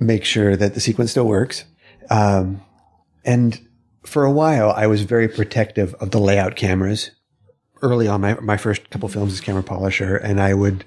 make 0.01 0.25
sure 0.25 0.57
that 0.57 0.75
the 0.75 0.81
sequence 0.81 1.11
still 1.11 1.27
works. 1.27 1.65
Um, 2.11 2.63
and 3.25 3.61
for 4.05 4.25
a 4.25 4.31
while, 4.31 4.71
I 4.71 4.87
was 4.87 5.03
very 5.03 5.29
protective 5.29 5.95
of 5.95 6.11
the 6.13 6.21
layout 6.21 6.57
cameras. 6.57 7.11
Early 7.83 8.09
on, 8.09 8.21
my, 8.21 8.35
my 8.41 8.57
first 8.57 8.91
couple 8.91 9.09
films 9.09 9.33
as 9.33 9.41
camera 9.41 9.63
polisher, 9.63 10.17
and 10.17 10.41
I 10.41 10.55
would 10.55 10.85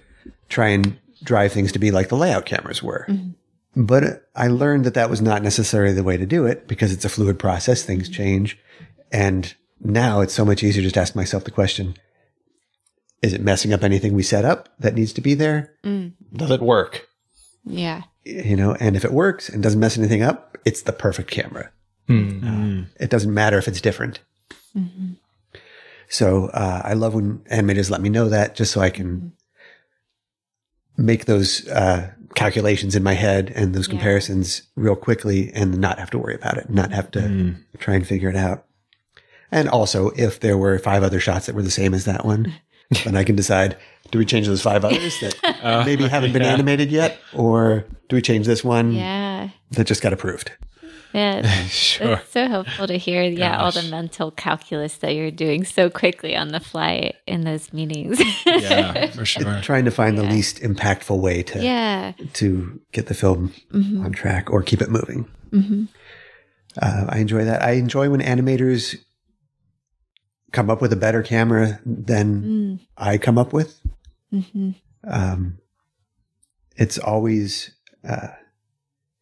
try 0.49 0.69
and 0.69 0.97
drive 1.23 1.51
things 1.51 1.71
to 1.73 1.79
be 1.79 1.91
like 1.91 2.09
the 2.09 2.17
layout 2.17 2.45
cameras 2.45 2.81
were. 2.81 3.07
But 3.75 4.29
I 4.35 4.47
learned 4.47 4.85
that 4.85 4.95
that 4.95 5.09
was 5.09 5.21
not 5.21 5.43
necessarily 5.43 5.93
the 5.93 6.03
way 6.03 6.17
to 6.17 6.25
do 6.25 6.45
it 6.45 6.67
because 6.67 6.91
it's 6.91 7.05
a 7.05 7.09
fluid 7.09 7.39
process. 7.39 7.83
Things 7.83 8.09
change. 8.09 8.57
And 9.11 9.53
now 9.79 10.21
it's 10.21 10.33
so 10.33 10.43
much 10.43 10.63
easier 10.63 10.83
just 10.83 10.95
to 10.95 11.01
ask 11.01 11.15
myself 11.15 11.45
the 11.45 11.51
question, 11.51 11.95
is 13.21 13.33
it 13.33 13.41
messing 13.41 13.71
up 13.73 13.83
anything 13.83 14.13
we 14.13 14.23
set 14.23 14.45
up 14.45 14.69
that 14.79 14.95
needs 14.95 15.13
to 15.13 15.21
be 15.21 15.33
there? 15.33 15.73
Does 16.33 16.51
it 16.51 16.61
work? 16.61 17.07
Yeah. 17.63 18.01
You 18.25 18.55
know, 18.55 18.75
and 18.79 18.95
if 18.95 19.03
it 19.05 19.11
works 19.13 19.49
and 19.49 19.61
doesn't 19.63 19.79
mess 19.79 19.97
anything 19.97 20.21
up, 20.21 20.57
it's 20.65 20.81
the 20.83 20.93
perfect 20.93 21.29
camera. 21.31 21.71
Uh, 22.09 22.83
it 22.99 23.09
doesn't 23.09 23.33
matter 23.33 23.57
if 23.57 23.67
it's 23.67 23.79
different. 23.81 24.19
So 26.09 26.47
uh, 26.47 26.81
I 26.83 26.93
love 26.93 27.13
when 27.13 27.39
animators 27.51 27.89
let 27.89 28.01
me 28.01 28.09
know 28.09 28.27
that 28.29 28.55
just 28.55 28.73
so 28.73 28.81
I 28.81 28.89
can 28.89 29.31
make 30.97 31.23
those 31.25 31.67
uh, 31.69 32.11
calculations 32.35 32.95
in 32.95 33.03
my 33.03 33.13
head 33.13 33.51
and 33.55 33.73
those 33.73 33.87
Yeah. 33.87 33.93
comparisons 33.93 34.63
real 34.75 34.95
quickly 34.95 35.51
and 35.53 35.77
not 35.77 35.99
have 35.99 36.09
to 36.11 36.17
worry 36.19 36.35
about 36.35 36.57
it, 36.57 36.69
not 36.69 36.91
have 36.91 37.11
to 37.11 37.55
try 37.77 37.95
and 37.95 38.05
figure 38.05 38.29
it 38.29 38.35
out. 38.35 38.65
And 39.51 39.69
also, 39.69 40.09
if 40.17 40.39
there 40.39 40.57
were 40.57 40.77
five 40.79 41.03
other 41.03 41.19
shots 41.19 41.45
that 41.45 41.55
were 41.55 41.61
the 41.63 41.71
same 41.71 41.93
as 41.93 42.05
that 42.05 42.25
one, 42.25 42.53
then 43.03 43.15
I 43.15 43.23
can 43.23 43.35
decide 43.35 43.77
do 44.11 44.19
we 44.19 44.25
change 44.25 44.47
those 44.47 44.61
five 44.61 44.83
others 44.83 45.19
that 45.21 45.83
maybe 45.85 46.07
haven't 46.07 46.33
been 46.33 46.41
yeah. 46.41 46.53
animated 46.53 46.91
yet, 46.91 47.17
or 47.33 47.85
do 48.09 48.15
we 48.17 48.21
change 48.21 48.45
this 48.45 48.63
one 48.63 48.91
Yeah. 48.91 49.49
that 49.71 49.87
just 49.87 50.01
got 50.01 50.11
approved? 50.11 50.51
Yeah. 51.13 51.41
sure. 51.67 52.13
It's 52.13 52.31
so 52.31 52.47
helpful 52.47 52.87
to 52.87 52.97
hear, 52.97 53.21
yeah, 53.23 53.61
all 53.61 53.71
the 53.71 53.83
mental 53.83 54.31
calculus 54.31 54.97
that 54.97 55.13
you're 55.13 55.31
doing 55.31 55.65
so 55.65 55.89
quickly 55.89 56.35
on 56.37 56.49
the 56.49 56.59
fly 56.61 57.13
in 57.27 57.43
those 57.43 57.71
meetings. 57.73 58.19
Yeah, 58.45 59.07
for 59.11 59.25
sure. 59.25 59.59
Trying 59.61 59.85
to 59.85 59.91
find 59.91 60.17
the 60.17 60.23
least 60.23 60.59
impactful 60.61 61.17
way 61.19 61.43
to 61.43 61.63
yeah. 61.63 62.13
to 62.33 62.79
get 62.91 63.07
the 63.07 63.13
film 63.13 63.53
Mm-hmm. 63.73 64.05
on 64.05 64.11
track 64.13 64.49
or 64.51 64.61
keep 64.63 64.81
it 64.81 64.89
moving. 64.89 65.27
Uh, 66.81 67.05
I 67.09 67.19
enjoy 67.19 67.43
that. 67.45 67.61
I 67.61 67.71
enjoy 67.71 68.09
when 68.09 68.21
animators 68.21 68.95
come 70.51 70.69
up 70.69 70.81
with 70.81 70.91
a 70.93 70.97
better 70.97 71.21
camera 71.23 71.79
than 71.85 72.43
Mm. 72.43 72.79
I 72.97 73.17
come 73.17 73.37
up 73.37 73.53
with. 73.53 73.79
hmm 74.31 74.71
Um, 75.03 75.57
it's 76.75 76.97
always 76.97 77.71
uh, 78.07 78.27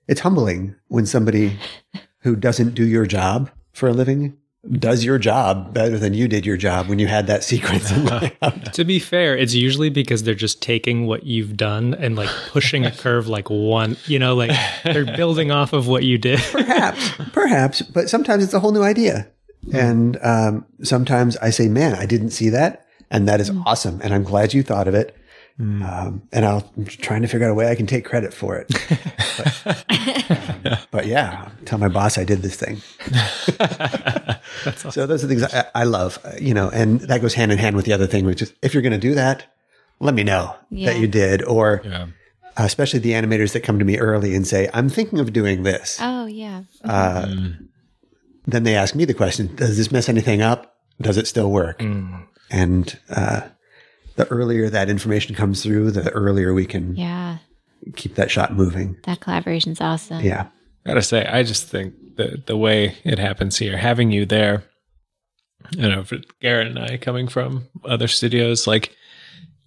it's 0.07 0.21
humbling 0.21 0.75
when 0.87 1.05
somebody 1.05 1.57
who 2.19 2.35
doesn't 2.35 2.73
do 2.75 2.85
your 2.85 3.05
job 3.05 3.49
for 3.71 3.87
a 3.89 3.93
living 3.93 4.35
does 4.73 5.05
your 5.05 5.17
job 5.17 5.73
better 5.73 5.97
than 5.97 6.13
you 6.13 6.27
did 6.27 6.45
your 6.45 6.57
job 6.57 6.87
when 6.89 6.99
you 6.99 7.07
had 7.07 7.27
that 7.27 7.45
sequence. 7.45 7.89
to 8.73 8.83
be 8.83 8.99
fair, 8.99 9.37
it's 9.37 9.53
usually 9.53 9.89
because 9.89 10.23
they're 10.23 10.35
just 10.35 10.61
taking 10.61 11.05
what 11.07 11.23
you've 11.25 11.55
done 11.55 11.93
and 11.93 12.17
like 12.17 12.29
pushing 12.49 12.85
a 12.85 12.91
curve 12.91 13.29
like 13.29 13.49
one, 13.49 13.95
you 14.05 14.19
know, 14.19 14.35
like 14.35 14.51
they're 14.83 15.05
building 15.15 15.49
off 15.49 15.71
of 15.71 15.87
what 15.87 16.03
you 16.03 16.17
did. 16.17 16.39
perhaps, 16.51 17.09
perhaps, 17.31 17.81
but 17.81 18.09
sometimes 18.09 18.43
it's 18.43 18.53
a 18.53 18.59
whole 18.59 18.73
new 18.73 18.83
idea. 18.83 19.29
And 19.73 20.17
um, 20.21 20.65
sometimes 20.83 21.37
I 21.37 21.49
say, 21.49 21.67
man, 21.67 21.93
I 21.95 22.05
didn't 22.05 22.31
see 22.31 22.49
that. 22.49 22.85
And 23.11 23.27
that 23.27 23.41
is 23.41 23.51
awesome. 23.65 23.99
And 24.03 24.13
I'm 24.13 24.23
glad 24.23 24.53
you 24.53 24.63
thought 24.63 24.87
of 24.87 24.93
it. 24.93 25.15
Mm. 25.59 25.83
Um, 25.83 26.21
and 26.31 26.45
i 26.45 26.63
am 26.77 26.85
trying 26.85 27.21
to 27.21 27.27
figure 27.27 27.45
out 27.45 27.51
a 27.51 27.53
way 27.53 27.69
I 27.69 27.75
can 27.75 27.85
take 27.85 28.05
credit 28.05 28.33
for 28.33 28.55
it. 28.55 28.67
but, 30.63 30.87
but, 30.89 31.05
yeah, 31.05 31.49
tell 31.65 31.77
my 31.77 31.89
boss 31.89 32.17
I 32.17 32.23
did 32.23 32.41
this 32.41 32.55
thing. 32.55 32.81
awesome. 34.65 34.91
So 34.91 35.05
those 35.05 35.21
are 35.23 35.27
the 35.27 35.35
things 35.35 35.53
I, 35.53 35.65
I, 35.75 35.83
love, 35.83 36.17
you 36.39 36.53
know, 36.53 36.69
and 36.69 37.01
that 37.01 37.19
goes 37.19 37.33
hand 37.33 37.51
in 37.51 37.57
hand 37.57 37.75
with 37.75 37.83
the 37.83 37.91
other 37.91 38.07
thing, 38.07 38.25
which 38.25 38.41
is 38.41 38.53
if 38.61 38.73
you're 38.73 38.83
going 38.83 38.93
to 38.93 38.99
do 38.99 39.15
that, 39.15 39.53
let 39.99 40.15
me 40.15 40.23
know 40.23 40.55
yeah. 40.69 40.93
that 40.93 40.99
you 40.99 41.09
did. 41.09 41.43
Or 41.43 41.81
yeah. 41.83 42.07
especially 42.55 42.99
the 42.99 43.11
animators 43.11 43.51
that 43.51 43.61
come 43.61 43.79
to 43.79 43.85
me 43.85 43.97
early 43.97 44.35
and 44.35 44.47
say, 44.47 44.69
I'm 44.73 44.87
thinking 44.87 45.19
of 45.19 45.33
doing 45.33 45.63
this. 45.63 45.97
Oh, 46.01 46.25
yeah. 46.25 46.63
Uh, 46.85 47.25
mm. 47.25 47.68
Then 48.49 48.63
they 48.63 48.75
ask 48.75 48.95
me 48.95 49.05
the 49.05 49.13
question, 49.13 49.55
does 49.55 49.77
this 49.77 49.91
mess 49.91 50.09
anything 50.09 50.41
up? 50.41 50.75
Does 51.01 51.17
it 51.17 51.27
still 51.27 51.51
work? 51.51 51.79
Mm. 51.79 52.25
And, 52.51 52.99
uh, 53.09 53.41
the 54.19 54.27
earlier 54.27 54.69
that 54.69 54.89
information 54.89 55.33
comes 55.33 55.63
through, 55.63 55.91
the 55.91 56.11
earlier 56.11 56.53
we 56.53 56.65
can 56.65 56.93
yeah 56.97 57.37
keep 57.95 58.15
that 58.15 58.29
shot 58.29 58.53
moving. 58.53 58.97
That 59.03 59.21
collaboration's 59.21 59.79
awesome. 59.79 60.21
Yeah. 60.21 60.47
Gotta 60.85 61.01
say, 61.01 61.25
I 61.25 61.43
just 61.43 61.67
think 61.67 61.93
the 62.17 62.43
the 62.45 62.57
way 62.57 62.97
it 63.05 63.17
happens 63.17 63.57
here, 63.57 63.77
having 63.77 64.11
you 64.11 64.25
there, 64.25 64.63
you 65.71 65.87
know, 65.87 66.03
for 66.03 66.17
Garrett 66.41 66.67
and 66.67 66.79
I 66.79 66.97
coming 66.97 67.29
from 67.29 67.69
other 67.85 68.09
studios, 68.09 68.67
like 68.67 68.93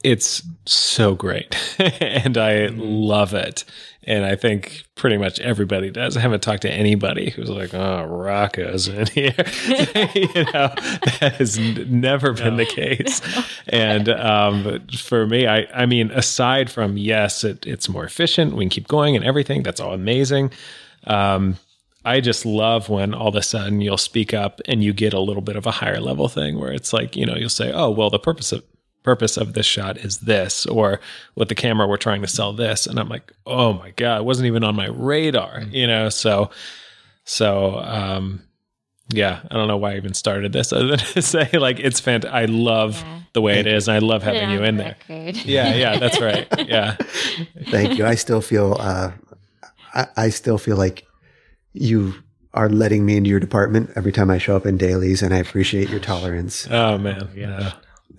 it's 0.04 0.42
so 0.66 1.14
great 1.14 1.56
and 2.00 2.36
I 2.36 2.66
love 2.66 3.32
it. 3.32 3.64
And 4.04 4.24
I 4.24 4.34
think 4.34 4.84
pretty 4.96 5.16
much 5.16 5.38
everybody 5.38 5.90
does. 5.90 6.16
I 6.16 6.20
haven't 6.20 6.42
talked 6.42 6.62
to 6.62 6.72
anybody 6.72 7.30
who's 7.30 7.48
like, 7.48 7.72
oh, 7.72 8.04
Rocco's 8.04 8.88
in 8.88 9.06
here. 9.06 9.34
you 9.36 10.44
know, 10.52 10.72
that 11.20 11.34
has 11.38 11.58
never 11.58 12.32
been 12.32 12.56
the 12.56 12.66
case. 12.66 13.20
And 13.68 14.08
um, 14.08 14.86
for 14.88 15.26
me, 15.26 15.46
I, 15.46 15.66
I 15.72 15.86
mean, 15.86 16.10
aside 16.10 16.68
from, 16.70 16.98
yes, 16.98 17.44
it, 17.44 17.64
it's 17.64 17.88
more 17.88 18.04
efficient, 18.04 18.54
we 18.54 18.64
can 18.64 18.70
keep 18.70 18.88
going 18.88 19.16
and 19.16 19.24
everything, 19.24 19.62
that's 19.62 19.80
all 19.80 19.94
amazing. 19.94 20.50
Um, 21.06 21.56
I 22.04 22.20
just 22.20 22.44
love 22.44 22.88
when 22.88 23.14
all 23.14 23.28
of 23.28 23.36
a 23.36 23.42
sudden 23.42 23.80
you'll 23.80 23.96
speak 23.96 24.34
up 24.34 24.60
and 24.66 24.82
you 24.82 24.92
get 24.92 25.14
a 25.14 25.20
little 25.20 25.42
bit 25.42 25.56
of 25.56 25.66
a 25.66 25.70
higher 25.70 26.00
level 26.00 26.28
thing 26.28 26.58
where 26.58 26.72
it's 26.72 26.92
like, 26.92 27.16
you 27.16 27.24
know, 27.24 27.36
you'll 27.36 27.48
say, 27.48 27.72
oh, 27.72 27.90
well, 27.90 28.10
the 28.10 28.18
purpose 28.18 28.52
of 28.52 28.64
purpose 29.02 29.36
of 29.36 29.54
this 29.54 29.66
shot 29.66 29.96
is 29.98 30.18
this 30.20 30.66
or 30.66 31.00
with 31.34 31.48
the 31.48 31.54
camera 31.54 31.86
we're 31.86 31.96
trying 31.96 32.22
to 32.22 32.28
sell 32.28 32.52
this. 32.52 32.86
And 32.86 32.98
i'm 32.98 33.08
like 33.08 33.32
oh 33.46 33.72
my 33.72 33.90
god 33.92 34.20
it 34.20 34.24
wasn't 34.24 34.46
even 34.46 34.64
on 34.64 34.74
my 34.74 34.88
radar 34.88 35.60
mm-hmm. 35.60 35.74
you 35.74 35.86
know? 35.86 36.08
So 36.08 36.50
so 37.24 37.78
um 37.78 38.42
yeah 39.08 39.40
i 39.50 39.54
don't 39.54 39.68
know 39.68 39.76
why 39.76 39.92
i 39.92 39.96
even 39.96 40.14
started 40.14 40.52
this 40.52 40.72
other 40.72 40.88
than 40.88 40.98
to 40.98 41.22
say 41.22 41.48
like 41.52 41.78
it's 41.78 42.00
fantastic 42.00 42.34
i 42.34 42.46
love 42.46 43.00
yeah. 43.00 43.20
the 43.32 43.40
way 43.40 43.58
it 43.58 43.66
is 43.66 43.88
and 43.88 43.96
i 43.96 43.98
love 43.98 44.22
having 44.22 44.50
you 44.50 44.62
in 44.62 44.76
there. 44.76 44.96
yeah 45.08 45.74
yeah 45.74 45.98
that's 45.98 46.20
right. 46.20 46.46
Yeah. 46.66 46.96
Thank 47.70 47.98
you. 47.98 48.06
I 48.06 48.14
still 48.14 48.40
feel 48.40 48.76
uh 48.78 49.12
I, 49.94 50.06
I 50.16 50.28
still 50.30 50.58
feel 50.58 50.76
like 50.76 51.06
you 51.72 52.14
are 52.54 52.68
letting 52.68 53.06
me 53.06 53.16
into 53.16 53.30
your 53.30 53.40
department 53.40 53.90
every 53.96 54.12
time 54.12 54.30
I 54.30 54.38
show 54.38 54.56
up 54.56 54.66
in 54.66 54.76
dailies, 54.76 55.22
and 55.22 55.32
I 55.32 55.38
appreciate 55.38 55.88
your 55.88 56.00
tolerance. 56.00 56.68
Oh 56.70 56.98
man, 56.98 57.30
yeah 57.34 57.72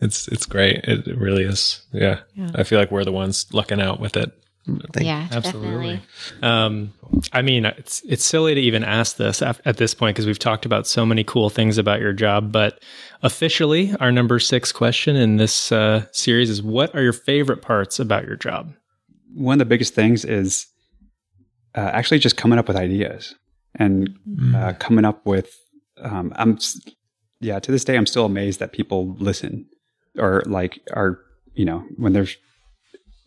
it's 0.03 0.27
it's 0.27 0.45
great. 0.45 0.77
It, 0.83 1.07
it 1.07 1.17
really 1.17 1.43
is. 1.43 1.81
Yeah. 1.91 2.19
yeah. 2.35 2.51
I 2.55 2.63
feel 2.63 2.79
like 2.79 2.91
we're 2.91 3.05
the 3.05 3.11
ones 3.11 3.51
lucking 3.53 3.81
out 3.81 3.99
with 3.99 4.17
it. 4.17 4.31
Thank 4.65 5.05
yeah, 5.05 5.27
absolutely. 5.31 6.01
Um, 6.41 6.93
I 7.33 7.41
mean, 7.41 7.65
it's 7.65 8.01
it's 8.05 8.23
silly 8.23 8.55
to 8.55 8.61
even 8.61 8.83
ask 8.83 9.17
this 9.17 9.41
at 9.41 9.75
this 9.75 9.93
point 9.93 10.15
because 10.15 10.25
we've 10.25 10.39
talked 10.39 10.65
about 10.65 10.87
so 10.87 11.05
many 11.05 11.23
cool 11.25 11.49
things 11.49 11.77
about 11.77 11.99
your 11.99 12.13
job. 12.13 12.53
But 12.53 12.81
officially, 13.23 13.93
our 13.99 14.09
number 14.09 14.39
six 14.39 14.71
question 14.71 15.17
in 15.17 15.35
this 15.35 15.71
uh, 15.73 16.05
series 16.13 16.49
is: 16.49 16.63
What 16.63 16.95
are 16.95 17.01
your 17.01 17.11
favorite 17.11 17.61
parts 17.61 17.99
about 17.99 18.25
your 18.25 18.37
job? 18.37 18.73
One 19.33 19.55
of 19.55 19.59
the 19.59 19.65
biggest 19.65 19.95
things 19.95 20.23
is 20.23 20.67
uh, 21.75 21.89
actually 21.91 22.19
just 22.19 22.37
coming 22.37 22.57
up 22.57 22.69
with 22.69 22.77
ideas 22.77 23.35
and 23.75 24.17
mm. 24.27 24.55
uh, 24.55 24.73
coming 24.73 25.03
up 25.03 25.25
with. 25.25 25.53
Um, 25.97 26.31
I'm 26.37 26.57
yeah, 27.41 27.59
to 27.59 27.71
this 27.71 27.83
day, 27.83 27.97
I'm 27.97 28.05
still 28.05 28.25
amazed 28.25 28.61
that 28.61 28.71
people 28.71 29.13
listen 29.19 29.67
or 30.17 30.43
like 30.45 30.79
are 30.93 31.19
you 31.53 31.65
know 31.65 31.85
when 31.97 32.13
they're 32.13 32.27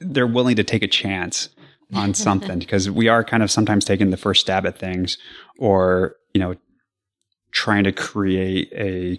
they're 0.00 0.26
willing 0.26 0.56
to 0.56 0.64
take 0.64 0.82
a 0.82 0.88
chance 0.88 1.48
on 1.94 2.14
something 2.26 2.58
because 2.58 2.90
we 2.90 3.08
are 3.08 3.24
kind 3.24 3.42
of 3.42 3.50
sometimes 3.50 3.84
taking 3.84 4.10
the 4.10 4.16
first 4.16 4.40
stab 4.40 4.66
at 4.66 4.78
things 4.78 5.18
or 5.58 6.16
you 6.34 6.40
know 6.40 6.54
trying 7.52 7.84
to 7.84 7.92
create 7.92 8.70
a 8.74 9.18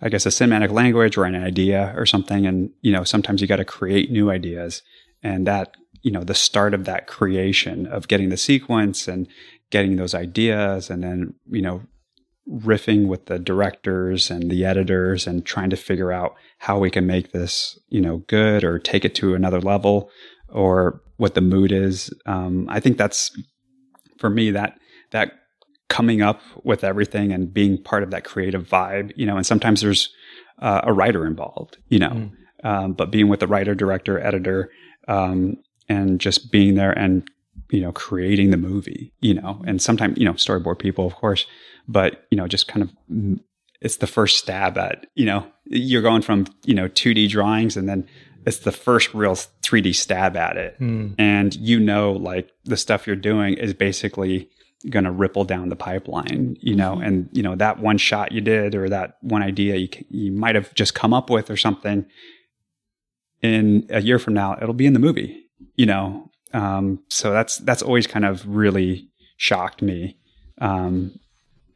i 0.00 0.08
guess 0.08 0.26
a 0.26 0.28
cinematic 0.28 0.70
language 0.70 1.16
or 1.16 1.24
an 1.24 1.34
idea 1.34 1.92
or 1.96 2.06
something. 2.06 2.46
And 2.46 2.70
you 2.82 2.92
know 2.92 3.04
sometimes 3.04 3.40
you 3.40 3.46
got 3.46 3.56
to 3.56 3.64
create 3.64 4.10
new 4.10 4.30
ideas. 4.30 4.82
And 5.22 5.46
that 5.48 5.76
you 6.02 6.12
know 6.12 6.22
the 6.22 6.34
start 6.34 6.74
of 6.74 6.84
that 6.84 7.08
creation 7.08 7.86
of 7.86 8.06
getting 8.06 8.28
the 8.28 8.36
sequence 8.36 9.08
and 9.08 9.26
getting 9.70 9.96
those 9.96 10.14
ideas 10.14 10.88
and 10.88 11.02
then 11.02 11.34
you 11.50 11.60
know 11.60 11.82
riffing 12.50 13.06
with 13.06 13.26
the 13.26 13.38
directors 13.38 14.30
and 14.30 14.50
the 14.50 14.64
editors 14.64 15.26
and 15.26 15.44
trying 15.44 15.70
to 15.70 15.76
figure 15.76 16.12
out 16.12 16.34
how 16.58 16.78
we 16.78 16.90
can 16.90 17.06
make 17.06 17.32
this, 17.32 17.78
you 17.88 18.00
know, 18.00 18.18
good 18.26 18.64
or 18.64 18.78
take 18.78 19.04
it 19.04 19.14
to 19.16 19.34
another 19.34 19.60
level 19.60 20.10
or 20.48 21.02
what 21.18 21.34
the 21.34 21.40
mood 21.40 21.72
is. 21.72 22.12
Um, 22.26 22.66
I 22.70 22.80
think 22.80 22.96
that's 22.96 23.36
for 24.18 24.30
me 24.30 24.50
that 24.52 24.78
that 25.10 25.32
coming 25.88 26.22
up 26.22 26.40
with 26.64 26.84
everything 26.84 27.32
and 27.32 27.52
being 27.52 27.82
part 27.82 28.02
of 28.02 28.10
that 28.10 28.24
creative 28.24 28.66
vibe, 28.66 29.12
you 29.16 29.26
know, 29.26 29.36
and 29.36 29.46
sometimes 29.46 29.80
there's 29.80 30.12
uh, 30.60 30.82
a 30.84 30.92
writer 30.92 31.26
involved, 31.26 31.78
you 31.88 31.98
know, 31.98 32.10
mm. 32.10 32.30
um, 32.64 32.92
but 32.92 33.10
being 33.10 33.28
with 33.28 33.40
the 33.40 33.46
writer, 33.46 33.74
director, 33.74 34.18
editor, 34.18 34.70
um, 35.06 35.56
and 35.88 36.20
just 36.20 36.52
being 36.52 36.74
there 36.74 36.92
and 36.92 37.26
you 37.70 37.80
know 37.80 37.92
creating 37.92 38.50
the 38.50 38.56
movie, 38.56 39.12
you 39.20 39.34
know, 39.34 39.62
and 39.66 39.82
sometimes 39.82 40.18
you 40.18 40.24
know 40.24 40.34
storyboard 40.34 40.78
people, 40.78 41.06
of 41.06 41.14
course, 41.14 41.46
but 41.88 42.26
you 42.30 42.36
know 42.36 42.46
just 42.46 42.68
kind 42.68 42.82
of 42.82 43.40
it's 43.80 43.96
the 43.96 44.06
first 44.06 44.38
stab 44.38 44.76
at 44.78 45.06
you 45.14 45.24
know 45.24 45.46
you're 45.64 46.02
going 46.02 46.22
from 46.22 46.46
you 46.64 46.74
know 46.74 46.88
2d 46.88 47.28
drawings 47.30 47.76
and 47.76 47.88
then 47.88 48.06
it's 48.46 48.58
the 48.58 48.72
first 48.72 49.12
real 49.14 49.34
3d 49.34 49.94
stab 49.94 50.36
at 50.36 50.56
it 50.56 50.78
mm. 50.78 51.14
and 51.18 51.56
you 51.56 51.80
know 51.80 52.12
like 52.12 52.50
the 52.64 52.76
stuff 52.76 53.06
you're 53.06 53.16
doing 53.16 53.54
is 53.54 53.74
basically 53.74 54.48
going 54.90 55.04
to 55.04 55.10
ripple 55.10 55.44
down 55.44 55.70
the 55.70 55.76
pipeline 55.76 56.56
you 56.60 56.74
know 56.74 56.94
mm-hmm. 56.94 57.02
and 57.02 57.28
you 57.32 57.42
know 57.42 57.56
that 57.56 57.80
one 57.80 57.98
shot 57.98 58.30
you 58.30 58.40
did 58.40 58.74
or 58.74 58.88
that 58.88 59.16
one 59.22 59.42
idea 59.42 59.76
you, 59.76 59.88
you 60.08 60.30
might 60.30 60.54
have 60.54 60.72
just 60.74 60.94
come 60.94 61.12
up 61.12 61.30
with 61.30 61.50
or 61.50 61.56
something 61.56 62.06
in 63.42 63.86
a 63.90 64.00
year 64.00 64.18
from 64.18 64.34
now 64.34 64.56
it'll 64.60 64.74
be 64.74 64.86
in 64.86 64.92
the 64.92 64.98
movie 65.00 65.44
you 65.74 65.86
know 65.86 66.30
um, 66.54 67.02
so 67.08 67.30
that's 67.30 67.58
that's 67.58 67.82
always 67.82 68.06
kind 68.06 68.24
of 68.24 68.46
really 68.48 69.10
shocked 69.36 69.82
me 69.82 70.16
um, 70.60 71.18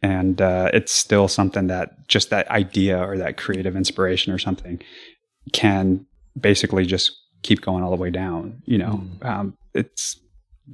and 0.03 0.40
uh, 0.40 0.70
it's 0.72 0.92
still 0.92 1.28
something 1.28 1.68
that 1.68 2.09
just 2.09 2.30
that 2.30 2.48
idea 2.48 2.98
or 2.98 3.16
that 3.16 3.36
creative 3.36 3.76
inspiration 3.76 4.32
or 4.32 4.38
something 4.38 4.80
can 5.53 6.05
basically 6.38 6.84
just 6.84 7.12
keep 7.42 7.61
going 7.61 7.82
all 7.82 7.90
the 7.90 7.96
way 7.96 8.11
down 8.11 8.62
you 8.64 8.78
know 8.78 9.03
mm. 9.03 9.26
um, 9.26 9.57
it's 9.74 10.18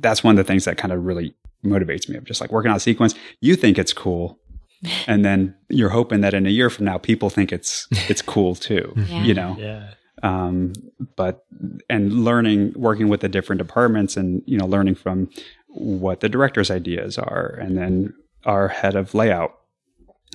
that's 0.00 0.22
one 0.22 0.32
of 0.32 0.36
the 0.36 0.50
things 0.50 0.64
that 0.64 0.76
kind 0.76 0.92
of 0.92 1.04
really 1.04 1.34
motivates 1.64 2.08
me 2.08 2.16
of 2.16 2.24
just 2.24 2.40
like 2.40 2.52
working 2.52 2.70
on 2.70 2.76
a 2.76 2.80
sequence 2.80 3.14
you 3.40 3.56
think 3.56 3.78
it's 3.78 3.92
cool 3.92 4.38
and 5.06 5.24
then 5.24 5.54
you're 5.68 5.88
hoping 5.88 6.20
that 6.20 6.34
in 6.34 6.46
a 6.46 6.50
year 6.50 6.70
from 6.70 6.84
now 6.84 6.98
people 6.98 7.30
think 7.30 7.52
it's 7.52 7.86
it's 8.08 8.22
cool 8.22 8.54
too 8.54 8.92
yeah. 9.08 9.22
you 9.22 9.34
know 9.34 9.56
yeah 9.58 9.90
um, 10.22 10.72
but 11.14 11.44
and 11.88 12.24
learning 12.24 12.72
working 12.74 13.08
with 13.08 13.20
the 13.20 13.28
different 13.28 13.58
departments 13.58 14.16
and 14.16 14.42
you 14.46 14.58
know 14.58 14.66
learning 14.66 14.96
from 14.96 15.30
what 15.68 16.20
the 16.20 16.28
director's 16.28 16.70
ideas 16.70 17.18
are 17.18 17.56
and 17.60 17.78
then 17.78 18.12
our 18.48 18.66
head 18.68 18.96
of 18.96 19.14
layout. 19.14 19.54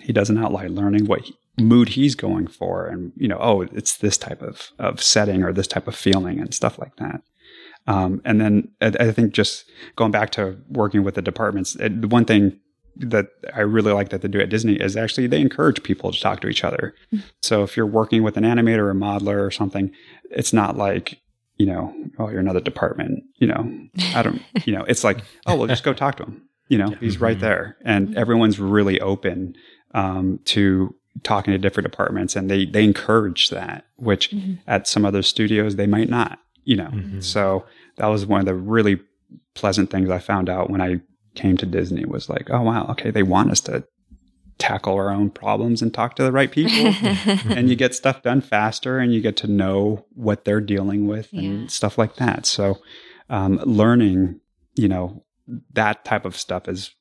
He 0.01 0.13
does 0.13 0.29
an 0.29 0.37
outline 0.37 0.75
learning 0.75 1.07
what 1.07 1.21
he, 1.21 1.35
mood 1.59 1.89
he's 1.89 2.15
going 2.15 2.47
for 2.47 2.87
and 2.87 3.11
you 3.15 3.27
know 3.27 3.37
oh 3.39 3.61
it's 3.61 3.97
this 3.97 4.17
type 4.17 4.41
of 4.41 4.71
of 4.79 4.99
setting 5.03 5.43
or 5.43 5.53
this 5.53 5.67
type 5.67 5.87
of 5.87 5.95
feeling 5.95 6.39
and 6.39 6.51
stuff 6.51 6.79
like 6.79 6.95
that 6.95 7.21
um, 7.85 8.23
and 8.25 8.41
then 8.41 8.69
I, 8.81 8.87
I, 8.99 9.11
think 9.11 9.33
just 9.33 9.69
going 9.95 10.09
back 10.09 10.31
to 10.31 10.57
working 10.69 11.03
with 11.03 11.13
the 11.13 11.21
departments 11.21 11.75
it, 11.75 12.01
the 12.01 12.07
one 12.07 12.25
thing 12.25 12.59
that 12.95 13.27
I 13.53 13.61
really 13.61 13.91
like 13.91 14.09
that 14.09 14.21
they 14.21 14.27
do 14.27 14.39
at 14.39 14.49
Disney 14.49 14.75
is 14.75 14.95
actually 14.95 15.27
they 15.27 15.41
encourage 15.41 15.83
people 15.83 16.11
to 16.11 16.19
talk 16.19 16.41
to 16.41 16.47
each 16.47 16.63
other. 16.63 16.93
Mm-hmm. 17.11 17.25
So 17.41 17.63
if 17.63 17.75
you're 17.75 17.85
working 17.87 18.23
with 18.23 18.37
an 18.37 18.43
animator 18.43 18.89
or 18.89 18.93
modeler 18.93 19.45
or 19.45 19.51
something, 19.51 19.91
it's 20.29 20.53
not 20.53 20.77
like, 20.77 21.19
you 21.57 21.65
know, 21.65 21.93
oh, 22.19 22.29
you're 22.29 22.39
another 22.39 22.61
department, 22.61 23.23
you 23.37 23.47
know, 23.47 23.87
I 24.15 24.21
don't, 24.21 24.41
you 24.65 24.73
know, 24.73 24.83
it's 24.83 25.03
like, 25.03 25.19
oh, 25.45 25.55
well, 25.55 25.67
just 25.67 25.83
go 25.83 25.93
talk 25.93 26.17
to 26.17 26.23
him. 26.23 26.47
You 26.73 26.79
know, 26.79 26.89
yeah. 26.89 26.97
he's 26.99 27.21
right 27.21 27.37
mm-hmm. 27.37 27.45
there, 27.45 27.77
and 27.85 28.09
mm-hmm. 28.09 28.17
everyone's 28.17 28.59
really 28.59 28.99
open 28.99 29.55
um, 29.93 30.39
to 30.45 30.95
talking 31.21 31.51
to 31.51 31.57
different 31.59 31.89
departments 31.89 32.35
and 32.35 32.49
they 32.49 32.65
they 32.65 32.83
encourage 32.83 33.49
that 33.49 33.85
which 33.97 34.31
mm-hmm. 34.31 34.55
at 34.65 34.87
some 34.87 35.05
other 35.05 35.21
studios 35.21 35.75
they 35.75 35.85
might 35.85 36.09
not 36.09 36.39
you 36.63 36.75
know 36.75 36.89
mm-hmm. 36.89 37.19
so 37.19 37.63
that 37.97 38.07
was 38.07 38.25
one 38.25 38.39
of 38.39 38.47
the 38.47 38.55
really 38.55 38.99
pleasant 39.53 39.91
things 39.91 40.09
i 40.09 40.17
found 40.17 40.49
out 40.49 40.71
when 40.71 40.81
i 40.81 40.99
came 41.35 41.55
to 41.55 41.67
disney 41.67 42.03
was 42.03 42.29
like 42.29 42.49
oh 42.49 42.61
wow 42.61 42.87
okay 42.89 43.11
they 43.11 43.21
want 43.21 43.51
us 43.51 43.61
to 43.61 43.83
tackle 44.57 44.95
our 44.95 45.11
own 45.11 45.29
problems 45.29 45.81
and 45.81 45.93
talk 45.93 46.15
to 46.15 46.23
the 46.23 46.31
right 46.31 46.51
people 46.51 46.93
and 47.51 47.69
you 47.69 47.75
get 47.75 47.93
stuff 47.93 48.23
done 48.23 48.41
faster 48.41 48.97
and 48.97 49.13
you 49.13 49.21
get 49.21 49.37
to 49.37 49.47
know 49.47 50.05
what 50.13 50.45
they're 50.45 50.61
dealing 50.61 51.07
with 51.07 51.31
and 51.33 51.69
stuff 51.71 51.97
like 51.97 52.15
that 52.15 52.45
so 52.45 52.79
um, 53.29 53.57
learning 53.65 54.39
you 54.75 54.87
know 54.87 55.23
that 55.73 56.05
type 56.05 56.25
of 56.25 56.37
stuff 56.37 56.67
is 56.67 56.91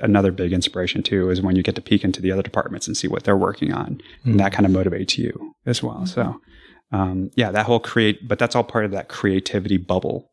another 0.00 0.30
big 0.30 0.52
inspiration 0.52 1.02
too 1.02 1.30
is 1.30 1.40
when 1.40 1.56
you 1.56 1.62
get 1.62 1.74
to 1.74 1.80
peek 1.80 2.04
into 2.04 2.20
the 2.20 2.30
other 2.30 2.42
departments 2.42 2.86
and 2.86 2.96
see 2.96 3.08
what 3.08 3.24
they're 3.24 3.36
working 3.36 3.72
on 3.72 3.94
mm-hmm. 3.94 4.30
and 4.30 4.40
that 4.40 4.52
kind 4.52 4.66
of 4.66 4.72
motivates 4.72 5.16
you 5.16 5.54
as 5.66 5.82
well 5.82 5.96
mm-hmm. 5.96 6.06
so 6.06 6.40
um, 6.92 7.30
yeah 7.36 7.50
that 7.50 7.66
whole 7.66 7.80
create 7.80 8.28
but 8.28 8.38
that's 8.38 8.54
all 8.54 8.64
part 8.64 8.84
of 8.84 8.90
that 8.90 9.08
creativity 9.08 9.76
bubble 9.76 10.30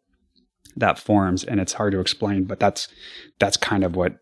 that 0.76 1.00
forms 1.00 1.44
and 1.44 1.60
it's 1.60 1.74
hard 1.74 1.94
to 1.94 2.00
explain 2.00 2.44
but 2.44 2.60
that's 2.60 2.88
that's 3.40 3.58
kind 3.58 3.84
of 3.84 3.96
what 3.96 4.18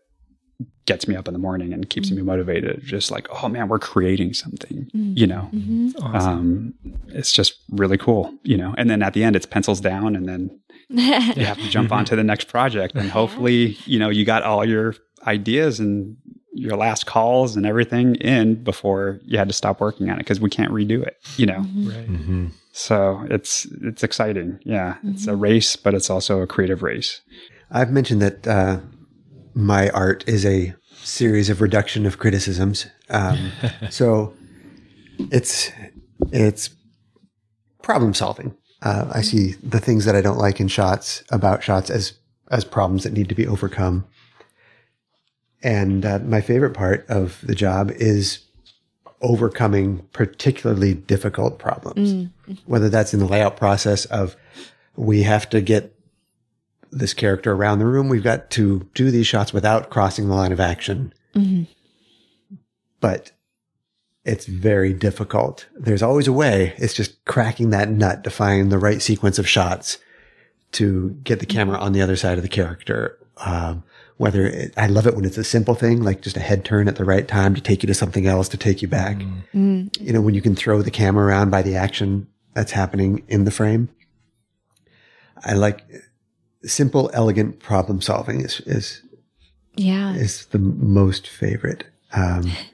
gets 0.86 1.08
me 1.08 1.16
up 1.16 1.26
in 1.26 1.32
the 1.32 1.40
morning 1.40 1.72
and 1.72 1.88
keeps 1.88 2.08
mm-hmm. 2.08 2.18
me 2.18 2.22
motivated 2.22 2.80
just 2.84 3.10
like 3.10 3.26
oh 3.42 3.48
man 3.48 3.68
we're 3.68 3.78
creating 3.78 4.32
something 4.32 4.88
mm-hmm. 4.94 5.12
you 5.16 5.26
know 5.26 5.48
mm-hmm. 5.52 5.88
awesome. 6.02 6.32
um, 6.32 6.74
it's 7.08 7.32
just 7.32 7.54
really 7.70 7.98
cool 7.98 8.32
you 8.42 8.56
know 8.56 8.74
and 8.78 8.88
then 8.88 9.02
at 9.02 9.14
the 9.14 9.24
end 9.24 9.34
it's 9.34 9.46
pencils 9.46 9.80
down 9.80 10.14
and 10.14 10.28
then 10.28 10.60
you 11.36 11.44
have 11.44 11.58
to 11.58 11.68
jump 11.68 11.92
on 11.92 12.04
to 12.04 12.16
the 12.16 12.24
next 12.24 12.48
project 12.48 12.94
and 12.94 13.10
hopefully 13.10 13.76
you 13.84 13.98
know 13.98 14.08
you 14.08 14.24
got 14.24 14.42
all 14.42 14.64
your 14.64 14.94
ideas 15.26 15.80
and 15.80 16.16
your 16.52 16.76
last 16.76 17.06
calls 17.06 17.56
and 17.56 17.66
everything 17.66 18.14
in 18.16 18.62
before 18.62 19.18
you 19.24 19.36
had 19.36 19.48
to 19.48 19.54
stop 19.54 19.80
working 19.80 20.08
on 20.08 20.16
it 20.16 20.18
because 20.18 20.40
we 20.40 20.48
can't 20.48 20.70
redo 20.72 21.04
it 21.04 21.16
you 21.36 21.46
know 21.46 21.58
mm-hmm. 21.58 21.88
right. 21.88 22.08
mm-hmm. 22.08 22.46
so 22.72 23.26
it's 23.28 23.66
it's 23.82 24.04
exciting 24.04 24.58
yeah 24.64 24.94
mm-hmm. 24.94 25.10
it's 25.10 25.26
a 25.26 25.30
mm-hmm. 25.30 25.40
race 25.40 25.74
but 25.74 25.94
it's 25.94 26.08
also 26.08 26.40
a 26.40 26.46
creative 26.46 26.82
race 26.82 27.20
i've 27.72 27.90
mentioned 27.90 28.22
that 28.22 28.46
uh, 28.46 28.78
my 29.54 29.90
art 29.90 30.22
is 30.28 30.46
a 30.46 30.74
series 31.02 31.50
of 31.50 31.60
reduction 31.60 32.06
of 32.06 32.18
criticisms 32.18 32.86
um, 33.10 33.50
so 33.90 34.32
it's 35.32 35.72
it's 36.30 36.70
problem 37.82 38.14
solving 38.14 38.56
uh, 38.84 39.06
i 39.12 39.20
see 39.20 39.52
the 39.62 39.80
things 39.80 40.04
that 40.04 40.14
i 40.14 40.20
don't 40.20 40.38
like 40.38 40.60
in 40.60 40.68
shots 40.68 41.24
about 41.30 41.62
shots 41.62 41.90
as 41.90 42.14
as 42.50 42.64
problems 42.64 43.02
that 43.02 43.12
need 43.12 43.28
to 43.28 43.34
be 43.34 43.46
overcome 43.46 44.04
and 45.64 46.04
uh, 46.04 46.18
my 46.20 46.42
favorite 46.42 46.74
part 46.74 47.06
of 47.08 47.40
the 47.42 47.54
job 47.54 47.90
is 47.92 48.40
overcoming 49.22 50.06
particularly 50.12 50.92
difficult 50.92 51.58
problems, 51.58 52.12
mm-hmm. 52.12 52.52
whether 52.66 52.90
that's 52.90 53.14
in 53.14 53.20
the 53.20 53.26
layout 53.26 53.56
process 53.56 54.04
of 54.06 54.36
we 54.94 55.22
have 55.22 55.48
to 55.48 55.62
get 55.62 55.98
this 56.92 57.14
character 57.14 57.52
around 57.52 57.78
the 57.78 57.86
room. 57.86 58.10
We've 58.10 58.22
got 58.22 58.50
to 58.50 58.88
do 58.94 59.10
these 59.10 59.26
shots 59.26 59.52
without 59.52 59.88
crossing 59.88 60.28
the 60.28 60.34
line 60.34 60.52
of 60.52 60.60
action. 60.60 61.12
Mm-hmm. 61.34 61.62
But 63.00 63.32
it's 64.24 64.46
very 64.46 64.92
difficult. 64.92 65.66
There's 65.74 66.02
always 66.02 66.26
a 66.26 66.32
way. 66.32 66.74
It's 66.78 66.94
just 66.94 67.22
cracking 67.24 67.70
that 67.70 67.90
nut 67.90 68.24
to 68.24 68.30
find 68.30 68.72
the 68.72 68.78
right 68.78 69.02
sequence 69.02 69.38
of 69.38 69.48
shots 69.48 69.98
to 70.72 71.10
get 71.22 71.40
the 71.40 71.46
camera 71.46 71.78
on 71.78 71.92
the 71.92 72.02
other 72.02 72.16
side 72.16 72.38
of 72.38 72.42
the 72.42 72.48
character. 72.48 73.18
Um, 73.38 73.84
whether 74.16 74.46
it, 74.46 74.72
I 74.76 74.86
love 74.86 75.06
it 75.06 75.14
when 75.14 75.24
it's 75.24 75.38
a 75.38 75.44
simple 75.44 75.74
thing, 75.74 76.02
like 76.02 76.20
just 76.20 76.36
a 76.36 76.40
head 76.40 76.64
turn 76.64 76.88
at 76.88 76.96
the 76.96 77.04
right 77.04 77.26
time 77.26 77.54
to 77.54 77.60
take 77.60 77.82
you 77.82 77.86
to 77.88 77.94
something 77.94 78.26
else 78.26 78.48
to 78.50 78.56
take 78.56 78.80
you 78.80 78.88
back. 78.88 79.18
Mm. 79.52 80.00
You 80.00 80.12
know, 80.12 80.20
when 80.20 80.34
you 80.34 80.42
can 80.42 80.54
throw 80.54 80.82
the 80.82 80.90
camera 80.90 81.26
around 81.26 81.50
by 81.50 81.62
the 81.62 81.76
action 81.76 82.28
that's 82.54 82.72
happening 82.72 83.24
in 83.28 83.44
the 83.44 83.50
frame. 83.50 83.88
I 85.44 85.54
like 85.54 85.84
simple, 86.62 87.10
elegant 87.12 87.58
problem 87.58 88.00
solving 88.00 88.40
is, 88.40 88.60
is, 88.60 89.02
yeah, 89.76 90.14
is 90.14 90.46
the 90.46 90.60
most 90.60 91.26
favorite. 91.26 91.84
Um, 92.12 92.50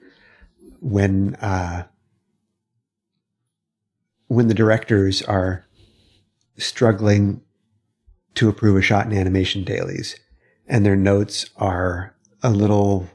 when, 0.81 1.35
uh, 1.37 1.87
when 4.29 4.49
the 4.49 4.55
directors 4.55 5.23
are 5.23 5.65
struggling 6.57 7.43
to 8.35 8.49
approve 8.49 8.77
a 8.77 8.83
shot 8.83 9.07
in 9.07 9.17
animation 9.17 9.65
dailies, 9.65 10.19
and 10.67 10.87
their 10.87 10.97
notes 10.97 11.51
are 11.57 12.15
a 12.43 12.51
little 12.51 13.09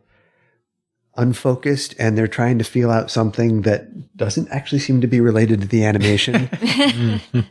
unfocused 1.18 1.96
and 1.98 2.18
they're 2.18 2.28
trying 2.28 2.58
to 2.58 2.64
feel 2.64 2.92
out 2.92 3.10
something 3.10 3.62
that 3.62 4.18
doesn't 4.18 4.50
actually 4.50 4.80
seem 4.80 5.02
to 5.02 5.08
be 5.08 5.22
related 5.22 5.62
to 5.62 5.68
the 5.68 5.86
animation. 5.86 6.50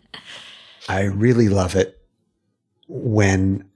I 0.89 1.05
really 1.05 1.49
love 1.49 1.75
it 1.75 1.99
when 2.89 3.69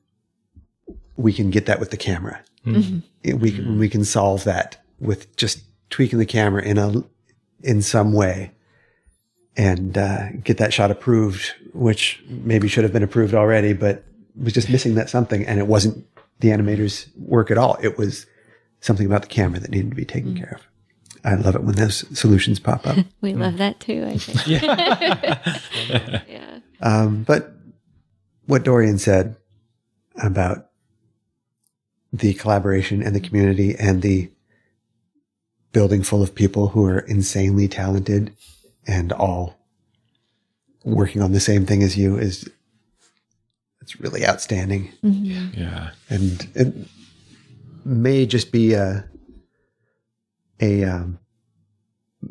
we 1.16 1.32
can 1.32 1.51
get 1.51 1.66
that 1.66 1.80
with 1.80 1.91
the 1.91 1.97
camera. 1.97 2.43
Mm-hmm. 2.66 3.39
We 3.39 3.61
we 3.61 3.89
can 3.89 4.05
solve 4.05 4.45
that 4.45 4.84
with 5.01 5.34
just 5.36 5.62
tweaking 5.91 6.18
the 6.18 6.26
camera 6.26 6.62
in 6.62 6.78
a 6.78 7.05
in 7.62 7.82
some 7.82 8.12
way 8.12 8.53
and 9.57 9.99
uh, 9.99 10.30
get 10.45 10.59
that 10.59 10.72
shot 10.72 10.91
approved, 10.91 11.53
which 11.72 12.22
maybe 12.28 12.68
should 12.68 12.84
have 12.84 12.93
been 12.93 13.03
approved 13.03 13.34
already, 13.34 13.72
but 13.72 14.05
was 14.36 14.53
just 14.53 14.70
missing 14.70 14.95
that 14.95 15.11
something, 15.11 15.45
and 15.45 15.59
it 15.59 15.66
wasn't 15.66 16.07
the 16.39 16.49
animator's 16.49 17.09
work 17.16 17.51
at 17.51 17.59
all. 17.59 17.76
It 17.82 17.99
was 17.99 18.26
something 18.80 19.05
about 19.05 19.22
the 19.22 19.28
camera 19.28 19.59
that 19.59 19.70
needed 19.70 19.91
to 19.91 19.97
be 19.97 20.05
taken 20.05 20.34
mm. 20.34 20.39
care 20.39 20.53
of. 20.55 20.68
I 21.24 21.34
love 21.34 21.57
it 21.57 21.64
when 21.64 21.74
those 21.74 22.05
solutions 22.16 22.61
pop 22.61 22.86
up. 22.86 22.97
we 23.20 23.32
mm. 23.32 23.41
love 23.41 23.59
that 23.59 23.80
too, 23.80 24.07
I 24.07 24.18
think. 24.18 24.47
yeah. 24.47 26.22
yeah. 26.28 26.59
Um, 26.80 27.24
but 27.24 27.53
what 28.47 28.62
Dorian 28.62 28.99
said 28.99 29.36
about 30.22 30.68
the 32.12 32.34
collaboration 32.34 33.03
and 33.03 33.14
the 33.14 33.20
community 33.20 33.74
and 33.74 34.03
the 34.03 34.30
building 35.73 36.03
full 36.03 36.23
of 36.23 36.35
people 36.35 36.69
who 36.69 36.85
are 36.85 37.01
insanely 37.01 37.69
talented 37.69 38.35
and 38.87 39.12
all 39.12 39.57
working 40.85 41.21
on 41.21 41.33
the 41.33 41.41
same 41.41 41.66
thing 41.66 41.83
as 41.83 41.97
you 41.97 42.16
is 42.16 42.49
it's 43.81 44.01
really 44.01 44.27
outstanding. 44.27 44.93
Mm-hmm. 45.03 45.61
Yeah. 45.61 45.91
And 46.09 46.49
it 46.55 46.75
may 47.85 48.27
just 48.27 48.53
be 48.53 48.75
a, 48.75 49.09
a 50.61 50.85
um, 50.85 51.19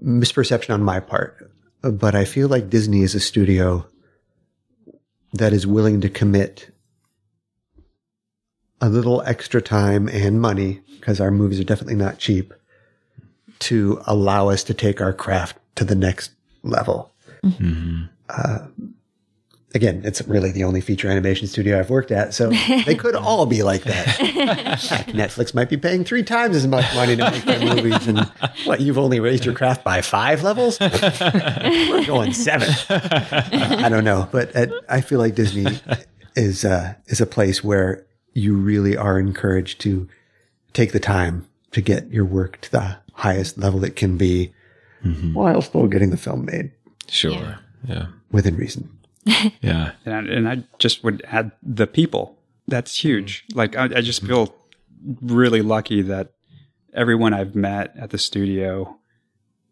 misperception 0.04 0.74
on 0.74 0.84
my 0.84 1.00
part, 1.00 1.52
but 1.82 2.16
I 2.16 2.26
feel 2.26 2.48
like 2.48 2.70
Disney 2.70 3.02
is 3.02 3.16
a 3.16 3.20
studio 3.20 3.88
that 5.34 5.54
is 5.54 5.68
willing 5.68 6.02
to 6.02 6.10
commit 6.10 6.74
a 8.80 8.90
little 8.90 9.22
extra 9.24 9.62
time 9.62 10.08
and 10.08 10.40
money, 10.40 10.82
because 11.00 11.20
our 11.20 11.32
movies 11.32 11.60
are 11.60 11.64
definitely 11.64 11.96
not 11.96 12.20
cheap, 12.20 12.54
to 13.60 14.02
allow 14.06 14.50
us 14.50 14.64
to 14.66 14.74
take 14.74 15.02
our 15.02 15.14
craft 15.14 15.58
to 15.76 15.84
the 15.84 15.96
next 15.96 16.32
level. 16.64 17.14
Mm-hmm. 17.44 18.06
Uh, 18.30 18.68
again, 19.78 20.02
it's 20.04 20.22
really 20.28 20.52
the 20.52 20.64
only 20.64 20.82
feature 20.82 21.08
animation 21.08 21.48
studio 21.48 21.80
I've 21.80 21.90
worked 21.90 22.12
at. 22.12 22.34
So 22.34 22.50
they 22.50 22.96
could 22.96 23.16
all 23.28 23.46
be 23.46 23.64
like 23.64 23.84
that. 23.84 24.06
Netflix 25.08 25.54
might 25.54 25.70
be 25.70 25.78
paying 25.78 26.04
three 26.04 26.24
times 26.24 26.56
as 26.56 26.68
much 26.68 26.86
money 26.96 27.16
to 27.16 27.32
make 27.32 27.44
their 27.44 27.60
movies. 27.60 28.08
And 28.08 28.20
what, 28.66 28.82
you've 28.82 28.98
only 28.98 29.20
raised 29.20 29.46
your 29.46 29.54
craft 29.54 29.84
by 29.84 30.02
five 30.02 30.44
levels? 30.44 30.80
We're 30.82 32.06
going 32.06 32.34
seven. 32.34 32.70
Uh, 32.90 33.50
I 33.84 33.90
don't 33.90 34.04
know. 34.04 34.28
But 34.32 34.56
at, 34.56 34.72
I 34.90 35.02
feel 35.02 35.20
like 35.20 35.36
Disney 35.36 35.80
is, 36.36 36.66
uh, 36.66 36.96
is 37.08 37.22
a 37.22 37.28
place 37.28 37.64
where 37.64 38.06
you 38.34 38.56
really 38.56 38.98
are 38.98 39.20
encouraged 39.20 39.82
to 39.82 40.08
take 40.74 40.92
the 40.92 41.00
time 41.00 41.48
to 41.72 41.82
get 41.82 42.10
your 42.12 42.26
work 42.26 42.62
to 42.62 42.72
the 42.72 42.98
highest 43.18 43.58
level 43.58 43.84
it 43.84 43.96
can 43.96 44.16
be 44.16 44.54
mm-hmm. 45.04 45.34
while 45.34 45.62
still 45.62 45.88
getting 45.88 46.12
the 46.12 46.18
film 46.18 46.46
made. 46.46 46.72
Sure. 47.08 47.32
yeah. 47.32 47.58
yeah. 47.88 48.06
Within 48.32 48.56
reason. 48.56 48.90
yeah. 49.62 49.92
And 50.06 50.14
I, 50.14 50.20
and 50.20 50.50
I 50.50 50.64
just 50.80 51.04
would 51.04 51.24
add 51.28 51.52
the 51.64 51.88
people. 51.88 52.38
That's 52.68 52.98
huge. 52.98 53.44
Mm-hmm. 53.48 53.58
Like 53.58 53.76
I, 53.76 53.84
I 53.86 54.02
just 54.02 54.26
feel 54.26 54.56
really 55.22 55.62
lucky 55.62 56.02
that 56.04 56.34
everyone 56.94 57.34
I've 57.34 57.56
met 57.56 57.94
at 57.98 58.12
the 58.12 58.18
studio, 58.18 58.98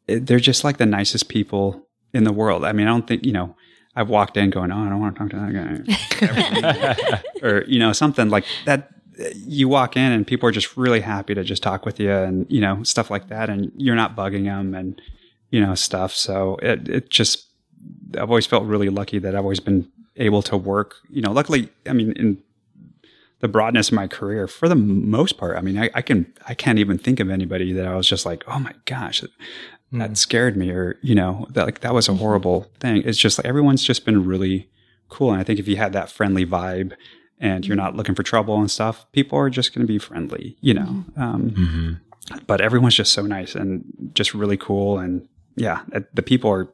it, 0.07 0.25
they're 0.25 0.39
just 0.39 0.63
like 0.63 0.77
the 0.77 0.85
nicest 0.85 1.29
people 1.29 1.87
in 2.13 2.23
the 2.23 2.33
world. 2.33 2.63
I 2.63 2.71
mean, 2.71 2.87
I 2.87 2.91
don't 2.91 3.07
think, 3.07 3.25
you 3.25 3.33
know, 3.33 3.55
I've 3.95 4.09
walked 4.09 4.37
in 4.37 4.49
going, 4.49 4.71
oh, 4.71 4.85
I 4.85 4.89
don't 4.89 4.99
want 4.99 5.15
to 5.15 5.19
talk 5.19 5.29
to 5.31 5.37
that 5.37 7.21
guy. 7.41 7.47
or, 7.47 7.63
you 7.65 7.79
know, 7.79 7.93
something 7.93 8.29
like 8.29 8.45
that. 8.65 8.91
You 9.35 9.67
walk 9.69 9.95
in 9.95 10.11
and 10.11 10.25
people 10.25 10.47
are 10.49 10.51
just 10.51 10.75
really 10.77 11.01
happy 11.01 11.33
to 11.35 11.43
just 11.43 11.63
talk 11.63 11.85
with 11.85 11.99
you 11.99 12.11
and, 12.11 12.45
you 12.49 12.61
know, 12.61 12.83
stuff 12.83 13.09
like 13.09 13.29
that. 13.29 13.49
And 13.49 13.71
you're 13.75 13.95
not 13.95 14.15
bugging 14.15 14.45
them 14.45 14.73
and, 14.73 15.01
you 15.51 15.61
know, 15.61 15.75
stuff. 15.75 16.13
So 16.13 16.57
it, 16.57 16.87
it 16.89 17.09
just 17.09 17.47
I've 18.17 18.29
always 18.29 18.45
felt 18.45 18.65
really 18.65 18.89
lucky 18.89 19.19
that 19.19 19.35
I've 19.35 19.43
always 19.43 19.59
been 19.59 19.89
able 20.15 20.41
to 20.43 20.57
work. 20.57 20.95
You 21.09 21.21
know, 21.21 21.31
luckily, 21.31 21.69
I 21.85 21.93
mean, 21.93 22.11
in 22.13 22.41
the 23.39 23.47
broadness 23.47 23.89
of 23.89 23.93
my 23.93 24.07
career 24.07 24.47
for 24.47 24.67
the 24.67 24.75
most 24.75 25.37
part. 25.37 25.57
I 25.57 25.61
mean, 25.61 25.77
I, 25.77 25.89
I 25.93 26.01
can 26.01 26.31
I 26.47 26.53
can't 26.53 26.79
even 26.79 26.97
think 26.97 27.19
of 27.19 27.29
anybody 27.29 27.73
that 27.73 27.85
I 27.85 27.95
was 27.95 28.07
just 28.07 28.25
like, 28.25 28.43
oh 28.47 28.59
my 28.59 28.73
gosh, 28.85 29.21
that, 29.21 29.31
mm. 29.93 29.99
that 29.99 30.17
scared 30.17 30.57
me, 30.57 30.71
or 30.71 30.97
you 31.01 31.15
know, 31.15 31.47
that 31.51 31.65
like 31.65 31.81
that 31.81 31.93
was 31.93 32.07
a 32.07 32.11
mm-hmm. 32.11 32.21
horrible 32.21 32.71
thing. 32.79 33.03
It's 33.05 33.17
just 33.17 33.37
like 33.37 33.45
everyone's 33.45 33.83
just 33.83 34.05
been 34.05 34.25
really 34.25 34.69
cool, 35.09 35.31
and 35.31 35.39
I 35.39 35.43
think 35.43 35.59
if 35.59 35.67
you 35.67 35.75
had 35.75 35.93
that 35.93 36.09
friendly 36.09 36.45
vibe 36.45 36.93
and 37.39 37.65
you're 37.65 37.75
not 37.75 37.95
looking 37.95 38.15
for 38.15 38.23
trouble 38.23 38.59
and 38.59 38.71
stuff, 38.71 39.05
people 39.11 39.37
are 39.37 39.49
just 39.49 39.73
going 39.73 39.85
to 39.85 39.91
be 39.91 39.99
friendly, 39.99 40.57
you 40.61 40.73
know. 40.73 40.81
Mm-hmm. 40.81 41.21
Um, 41.21 41.51
mm-hmm. 41.51 42.37
But 42.47 42.61
everyone's 42.61 42.95
just 42.95 43.13
so 43.13 43.23
nice 43.23 43.55
and 43.55 43.85
just 44.13 44.33
really 44.33 44.57
cool, 44.57 44.97
and 44.97 45.27
yeah, 45.55 45.83
the 46.13 46.23
people 46.23 46.49
are 46.51 46.73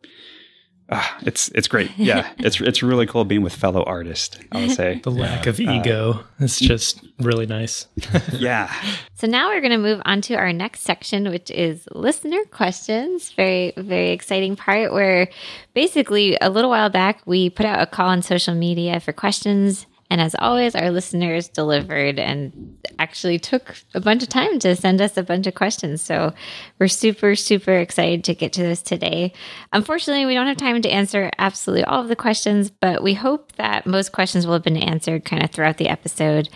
uh, 0.92 1.02
it's 1.22 1.50
it's 1.50 1.68
great. 1.68 1.90
Yeah, 1.98 2.30
it's 2.40 2.60
it's 2.60 2.84
really 2.84 3.06
cool 3.06 3.26
being 3.26 3.44
with 3.44 3.54
fellow 3.54 3.84
artists. 3.84 4.38
I 4.52 4.62
would 4.62 4.72
say 4.72 5.00
the 5.04 5.12
lack 5.12 5.46
of 5.46 5.60
ego 5.60 6.14
uh, 6.14 6.44
is 6.44 6.60
just 6.60 7.02
really 7.20 7.46
nice. 7.46 7.88
yeah. 8.34 8.74
So 9.14 9.28
now 9.28 9.50
we're 9.50 9.62
going 9.62 9.72
to 9.72 9.78
move 9.78 10.02
on 10.04 10.22
to 10.22 10.36
our 10.36 10.52
next 10.52 10.82
section, 10.82 11.30
which 11.30 11.52
is 11.52 11.88
listener 11.94 12.44
questions. 12.52 13.32
Very 13.32 13.74
very 13.78 14.12
exciting 14.12 14.56
part 14.56 14.92
where 14.92 15.30
basically 15.74 16.38
a 16.42 16.50
little 16.50 16.70
while 16.70 16.90
back 16.90 17.22
we 17.26 17.50
put 17.50 17.66
out 17.66 17.82
a 17.82 17.86
call 17.86 18.10
on 18.10 18.22
social 18.22 18.56
media 18.56 19.00
for 19.00 19.14
questions 19.14 19.86
and 20.12 20.20
as 20.20 20.36
always, 20.40 20.76
our 20.76 20.92
listeners 20.92 21.48
delivered 21.48 22.20
and 22.20 22.78
actually 23.00 23.40
took 23.40 23.78
a 23.94 24.02
bunch 24.02 24.22
of 24.22 24.28
time 24.28 24.60
to 24.60 24.76
send 24.76 25.00
us 25.00 25.16
a 25.16 25.24
bunch 25.24 25.48
of 25.48 25.56
questions. 25.56 26.02
So 26.02 26.34
we're 26.80 26.90
super, 26.90 27.34
super 27.34 27.78
excited 27.78 28.26
to 28.26 28.36
get 28.36 28.52
to 28.54 28.62
this 28.62 28.82
today. 28.82 29.32
Unfortunately, 29.72 30.26
we 30.26 30.34
don't 30.34 30.48
have 30.48 30.58
time 30.58 30.82
to 30.82 30.90
answer 30.90 31.32
absolutely 31.40 31.86
all 31.86 32.02
of 32.02 32.10
the 32.10 32.18
questions, 32.18 32.70
but 32.70 33.02
we 33.02 33.14
hope 33.14 33.54
that 33.54 33.88
most 33.88 34.12
questions 34.12 34.46
will 34.46 34.52
have 34.52 34.64
been 34.64 34.76
answered 34.76 35.24
kind 35.24 35.44
of 35.44 35.52
throughout 35.52 35.78
the 35.78 35.88
episode. 35.88 36.50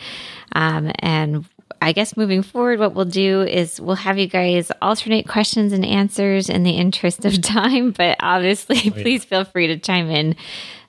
Um, 0.51 0.91
and 0.99 1.45
I 1.81 1.93
guess 1.93 2.17
moving 2.17 2.43
forward, 2.43 2.79
what 2.79 2.93
we'll 2.93 3.05
do 3.05 3.43
is 3.43 3.79
we'll 3.79 3.95
have 3.95 4.17
you 4.17 4.27
guys 4.27 4.69
alternate 4.81 5.29
questions 5.29 5.71
and 5.71 5.85
answers 5.85 6.49
in 6.49 6.63
the 6.63 6.71
interest 6.71 7.23
of 7.23 7.41
time. 7.41 7.91
But 7.91 8.17
obviously, 8.19 8.81
oh, 8.87 8.91
please 8.91 9.23
feel 9.23 9.45
free 9.45 9.67
to 9.67 9.77
chime 9.77 10.09
in 10.09 10.35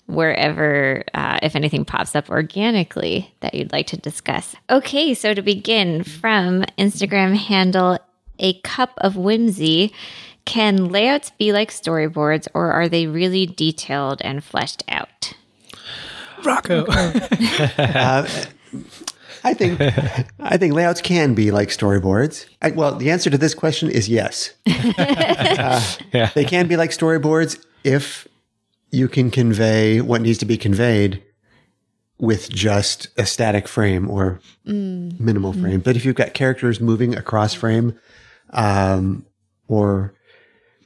wherever, 0.07 1.03
uh, 1.15 1.39
if 1.43 1.57
anything 1.57 1.85
pops 1.85 2.15
up 2.15 2.31
organically 2.31 3.35
that 3.41 3.55
you'd 3.55 3.73
like 3.73 3.89
to 3.89 3.97
discuss. 3.97 4.55
Okay, 4.71 5.15
so 5.15 5.35
to 5.35 5.43
begin 5.43 6.05
from 6.05 6.63
Instagram 6.79 7.37
handle 7.37 7.99
a 8.39 8.61
cup 8.61 8.93
of 8.99 9.17
whimsy. 9.17 9.93
Can 10.45 10.91
layouts 10.91 11.31
be 11.31 11.53
like 11.53 11.71
storyboards 11.71 12.47
or 12.55 12.71
are 12.71 12.89
they 12.89 13.07
really 13.07 13.47
detailed 13.47 14.23
and 14.23 14.45
fleshed 14.45 14.85
out? 14.89 15.35
Rocco. 16.45 16.85
uh, 16.89 18.29
I 19.43 19.55
think 19.55 19.81
I 20.41 20.57
think 20.57 20.75
layouts 20.75 21.01
can 21.01 21.35
be 21.35 21.51
like 21.51 21.69
storyboards. 21.69 22.47
I, 22.63 22.71
well, 22.71 22.95
the 22.95 23.11
answer 23.11 23.31
to 23.31 23.39
this 23.39 23.55
question 23.55 23.91
is 23.91 24.09
yes. 24.09 24.53
uh, 24.67 25.83
yeah. 26.13 26.31
They 26.35 26.45
can 26.45 26.69
be 26.69 26.77
like 26.77 26.91
storyboards 26.91 27.65
if 27.85 28.29
you 28.97 29.09
can 29.09 29.31
convey 29.31 30.01
what 30.01 30.23
needs 30.23 30.39
to 30.39 30.47
be 30.47 30.57
conveyed 30.57 31.23
with 32.19 32.49
just 32.49 33.09
a 33.19 33.27
static 33.27 33.69
frame 33.69 34.09
or 34.09 34.41
mm. 34.67 35.21
minimal 35.21 35.53
mm. 35.53 35.61
frame. 35.61 35.81
But 35.81 35.97
if 35.97 36.05
you've 36.05 36.17
got 36.17 36.33
characters 36.33 36.81
moving 36.81 37.15
across 37.15 37.53
frame, 37.53 37.99
um, 38.51 39.27
or 39.69 40.15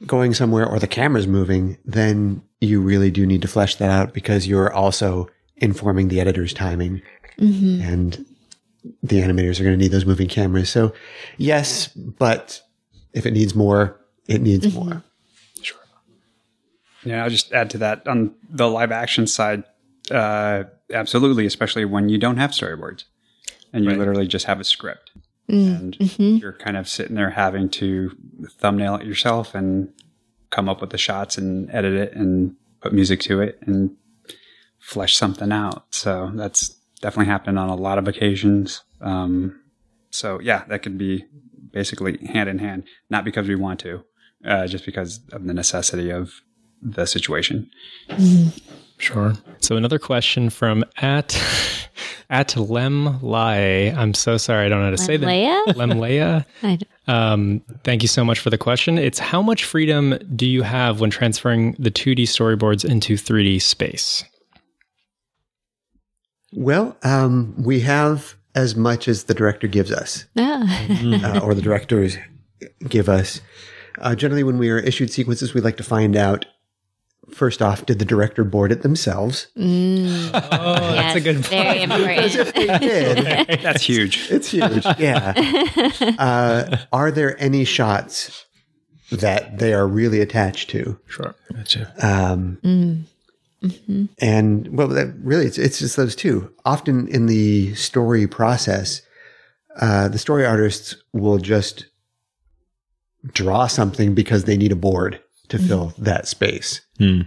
going 0.05 0.33
somewhere 0.33 0.67
or 0.67 0.79
the 0.79 0.87
camera's 0.87 1.27
moving, 1.27 1.77
then 1.85 2.41
you 2.59 2.81
really 2.81 3.11
do 3.11 3.25
need 3.25 3.41
to 3.43 3.47
flesh 3.47 3.75
that 3.75 3.89
out 3.89 4.13
because 4.13 4.47
you're 4.47 4.73
also 4.73 5.29
informing 5.57 6.07
the 6.07 6.19
editor's 6.19 6.53
timing 6.53 7.01
mm-hmm. 7.37 7.81
and 7.81 8.25
the 9.03 9.21
animators 9.21 9.59
are 9.59 9.63
going 9.63 9.77
to 9.77 9.81
need 9.81 9.91
those 9.91 10.05
moving 10.05 10.27
cameras. 10.27 10.69
So 10.69 10.93
yes, 11.37 11.87
but 11.87 12.61
if 13.13 13.25
it 13.25 13.31
needs 13.31 13.55
more, 13.55 13.99
it 14.27 14.41
needs 14.41 14.65
mm-hmm. 14.65 14.89
more. 14.89 15.03
Yeah, 17.03 17.23
I'll 17.23 17.29
just 17.29 17.51
add 17.51 17.69
to 17.71 17.77
that 17.79 18.07
on 18.07 18.35
the 18.49 18.69
live 18.69 18.91
action 18.91 19.27
side. 19.27 19.63
Uh, 20.09 20.63
absolutely, 20.93 21.45
especially 21.45 21.85
when 21.85 22.09
you 22.09 22.17
don't 22.17 22.37
have 22.37 22.51
storyboards 22.51 23.05
and 23.73 23.83
you 23.83 23.91
right. 23.91 23.99
literally 23.99 24.27
just 24.27 24.45
have 24.45 24.59
a 24.59 24.63
script, 24.63 25.11
mm. 25.49 25.79
and 25.79 25.97
mm-hmm. 25.97 26.37
you're 26.37 26.53
kind 26.53 26.77
of 26.77 26.87
sitting 26.87 27.15
there 27.15 27.29
having 27.29 27.69
to 27.69 28.15
thumbnail 28.49 28.95
it 28.95 29.05
yourself 29.05 29.55
and 29.55 29.93
come 30.49 30.67
up 30.67 30.81
with 30.81 30.89
the 30.89 30.97
shots 30.97 31.37
and 31.37 31.69
edit 31.71 31.93
it 31.93 32.13
and 32.13 32.55
put 32.81 32.93
music 32.93 33.21
to 33.21 33.41
it 33.41 33.57
and 33.65 33.95
flesh 34.79 35.15
something 35.15 35.51
out. 35.51 35.85
So 35.91 36.31
that's 36.33 36.69
definitely 37.01 37.31
happened 37.31 37.57
on 37.57 37.69
a 37.69 37.75
lot 37.75 37.97
of 37.97 38.07
occasions. 38.07 38.83
Um, 38.99 39.61
so 40.09 40.39
yeah, 40.41 40.65
that 40.67 40.83
could 40.83 40.97
be 40.97 41.25
basically 41.71 42.17
hand 42.27 42.49
in 42.49 42.59
hand, 42.59 42.83
not 43.09 43.23
because 43.23 43.47
we 43.47 43.55
want 43.55 43.79
to, 43.81 44.03
uh, 44.45 44.67
just 44.67 44.85
because 44.85 45.21
of 45.31 45.45
the 45.45 45.53
necessity 45.53 46.11
of 46.11 46.41
the 46.81 47.05
situation. 47.05 47.69
Mm-hmm. 48.09 48.49
Sure. 48.97 49.33
So 49.59 49.77
another 49.77 49.97
question 49.97 50.51
from 50.51 50.83
at 50.97 51.35
at 52.29 52.55
Lem 52.55 53.19
Lai. 53.21 53.93
I'm 53.97 54.13
so 54.13 54.37
sorry, 54.37 54.67
I 54.67 54.69
don't 54.69 54.79
know 54.79 54.85
how 54.85 54.91
to 54.91 54.97
say 54.97 55.17
that. 55.17 55.25
Lem 55.75 55.91
Leia. 55.91 56.45
um, 57.07 57.61
thank 57.83 58.03
you 58.03 58.07
so 58.07 58.23
much 58.23 58.39
for 58.39 58.51
the 58.51 58.59
question. 58.59 58.99
It's 58.99 59.17
how 59.17 59.41
much 59.41 59.65
freedom 59.65 60.17
do 60.35 60.45
you 60.45 60.61
have 60.61 61.01
when 61.01 61.09
transferring 61.09 61.75
the 61.79 61.89
2D 61.89 62.23
storyboards 62.23 62.87
into 62.87 63.15
3D 63.15 63.61
space? 63.61 64.23
Well, 66.53 66.95
um, 67.03 67.55
we 67.57 67.79
have 67.79 68.35
as 68.55 68.75
much 68.75 69.07
as 69.07 69.23
the 69.23 69.33
director 69.33 69.67
gives 69.67 69.91
us, 69.91 70.25
uh, 70.37 71.39
or 71.41 71.55
the 71.55 71.61
directors 71.61 72.17
give 72.87 73.09
us. 73.09 73.41
Uh, 73.99 74.15
generally, 74.15 74.43
when 74.43 74.57
we 74.57 74.69
are 74.69 74.79
issued 74.79 75.11
sequences, 75.11 75.53
we 75.53 75.61
like 75.61 75.77
to 75.77 75.83
find 75.83 76.15
out 76.15 76.45
First 77.29 77.61
off, 77.61 77.85
did 77.85 77.99
the 77.99 78.05
director 78.05 78.43
board 78.43 78.71
it 78.71 78.81
themselves? 78.81 79.47
Mm. 79.55 80.31
Oh, 80.33 80.93
yes, 80.93 81.13
that's 81.13 81.15
a 81.15 81.21
good 81.21 81.35
point. 81.35 81.49
Very 81.49 81.81
important. 81.83 82.35
if 82.35 82.53
they 82.53 82.77
did, 82.79 83.59
that's 83.61 83.83
huge. 83.83 84.29
It's 84.31 84.49
huge. 84.49 84.85
Yeah. 84.97 85.33
Uh, 86.17 86.77
are 86.91 87.11
there 87.11 87.39
any 87.41 87.63
shots 87.63 88.45
that 89.11 89.59
they 89.59 89.73
are 89.73 89.87
really 89.87 90.19
attached 90.19 90.69
to? 90.69 90.99
Sure. 91.07 91.35
Gotcha. 91.53 91.93
Um, 92.01 92.57
mm. 92.63 93.03
mm-hmm. 93.63 94.05
And 94.19 94.77
well, 94.77 94.87
that 94.89 95.13
really, 95.21 95.45
it's, 95.45 95.57
it's 95.57 95.79
just 95.79 95.95
those 95.95 96.15
two. 96.15 96.51
Often 96.65 97.07
in 97.07 97.27
the 97.27 97.73
story 97.75 98.27
process, 98.27 99.01
uh, 99.79 100.07
the 100.07 100.19
story 100.19 100.45
artists 100.45 100.95
will 101.13 101.37
just 101.37 101.87
draw 103.27 103.67
something 103.67 104.13
because 104.13 104.45
they 104.45 104.57
need 104.57 104.71
a 104.71 104.75
board 104.75 105.21
to 105.51 105.57
mm. 105.57 105.67
fill 105.67 105.93
that 105.97 106.27
space. 106.27 106.81
Hmm. 106.97 107.21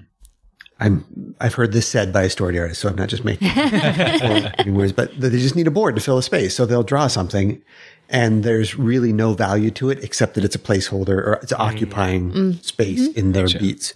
I'm 0.80 1.34
I've 1.40 1.54
heard 1.54 1.72
this 1.72 1.86
said 1.86 2.12
by 2.12 2.24
a 2.24 2.30
story 2.30 2.58
artist, 2.58 2.80
so 2.80 2.88
I'm 2.88 2.96
not 2.96 3.08
just 3.08 3.24
making 3.24 3.48
words, 4.74 4.92
but 4.92 5.18
they 5.18 5.30
just 5.30 5.54
need 5.54 5.68
a 5.68 5.70
board 5.70 5.94
to 5.94 6.00
fill 6.00 6.18
a 6.18 6.22
space. 6.22 6.54
So 6.56 6.66
they'll 6.66 6.82
draw 6.82 7.06
something 7.06 7.62
and 8.08 8.42
there's 8.44 8.76
really 8.76 9.12
no 9.12 9.34
value 9.34 9.70
to 9.72 9.90
it 9.90 10.02
except 10.02 10.34
that 10.34 10.44
it's 10.44 10.56
a 10.56 10.58
placeholder 10.58 11.16
or 11.16 11.38
it's 11.42 11.52
mm. 11.52 11.58
occupying 11.58 12.32
mm. 12.32 12.64
space 12.64 13.08
mm-hmm. 13.08 13.18
in 13.18 13.32
their 13.32 13.48
sure. 13.48 13.60
beats. 13.60 13.94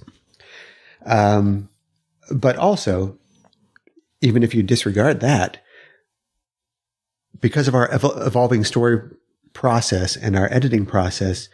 Um, 1.04 1.68
but 2.30 2.56
also, 2.56 3.18
even 4.20 4.42
if 4.42 4.54
you 4.54 4.62
disregard 4.62 5.20
that, 5.20 5.62
because 7.40 7.68
of 7.68 7.74
our 7.74 7.88
ev- 7.88 8.04
evolving 8.16 8.64
story 8.64 9.00
process 9.52 10.16
and 10.16 10.36
our 10.36 10.52
editing 10.52 10.86
process, 10.86 11.48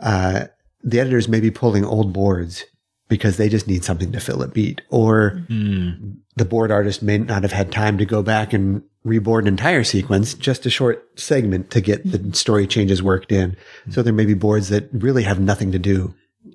uh, 0.00 0.46
the 0.82 1.00
editors 1.00 1.28
may 1.28 1.40
be 1.40 1.50
pulling 1.50 1.84
old 1.84 2.12
boards 2.12 2.64
because 3.08 3.36
they 3.36 3.48
just 3.48 3.66
need 3.66 3.84
something 3.84 4.12
to 4.12 4.20
fill 4.20 4.42
a 4.42 4.48
beat 4.48 4.82
or 4.90 5.42
mm. 5.48 6.16
the 6.36 6.44
board 6.44 6.70
artist 6.70 7.02
may 7.02 7.18
not 7.18 7.42
have 7.42 7.52
had 7.52 7.72
time 7.72 7.96
to 7.98 8.04
go 8.04 8.22
back 8.22 8.52
and 8.52 8.82
reboard 9.06 9.40
an 9.40 9.48
entire 9.48 9.84
sequence, 9.84 10.34
just 10.34 10.66
a 10.66 10.70
short 10.70 11.08
segment 11.18 11.70
to 11.70 11.80
get 11.80 12.10
the 12.10 12.36
story 12.36 12.66
changes 12.66 13.02
worked 13.02 13.32
in. 13.32 13.56
So 13.90 14.02
there 14.02 14.12
may 14.12 14.26
be 14.26 14.34
boards 14.34 14.68
that 14.68 14.88
really 14.92 15.22
have 15.22 15.40
nothing 15.40 15.72
to 15.72 15.78
do 15.78 16.14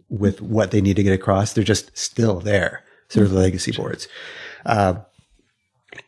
with 0.10 0.42
what 0.42 0.72
they 0.72 0.82
need 0.82 0.96
to 0.98 1.04
get 1.04 1.14
across. 1.14 1.54
They're 1.54 1.64
just 1.64 1.96
still 1.98 2.40
there, 2.40 2.84
sort 3.10 3.26
of 3.26 3.32
the 3.32 3.40
legacy 3.40 3.72
boards. 3.72 4.08
Uh, 4.66 4.96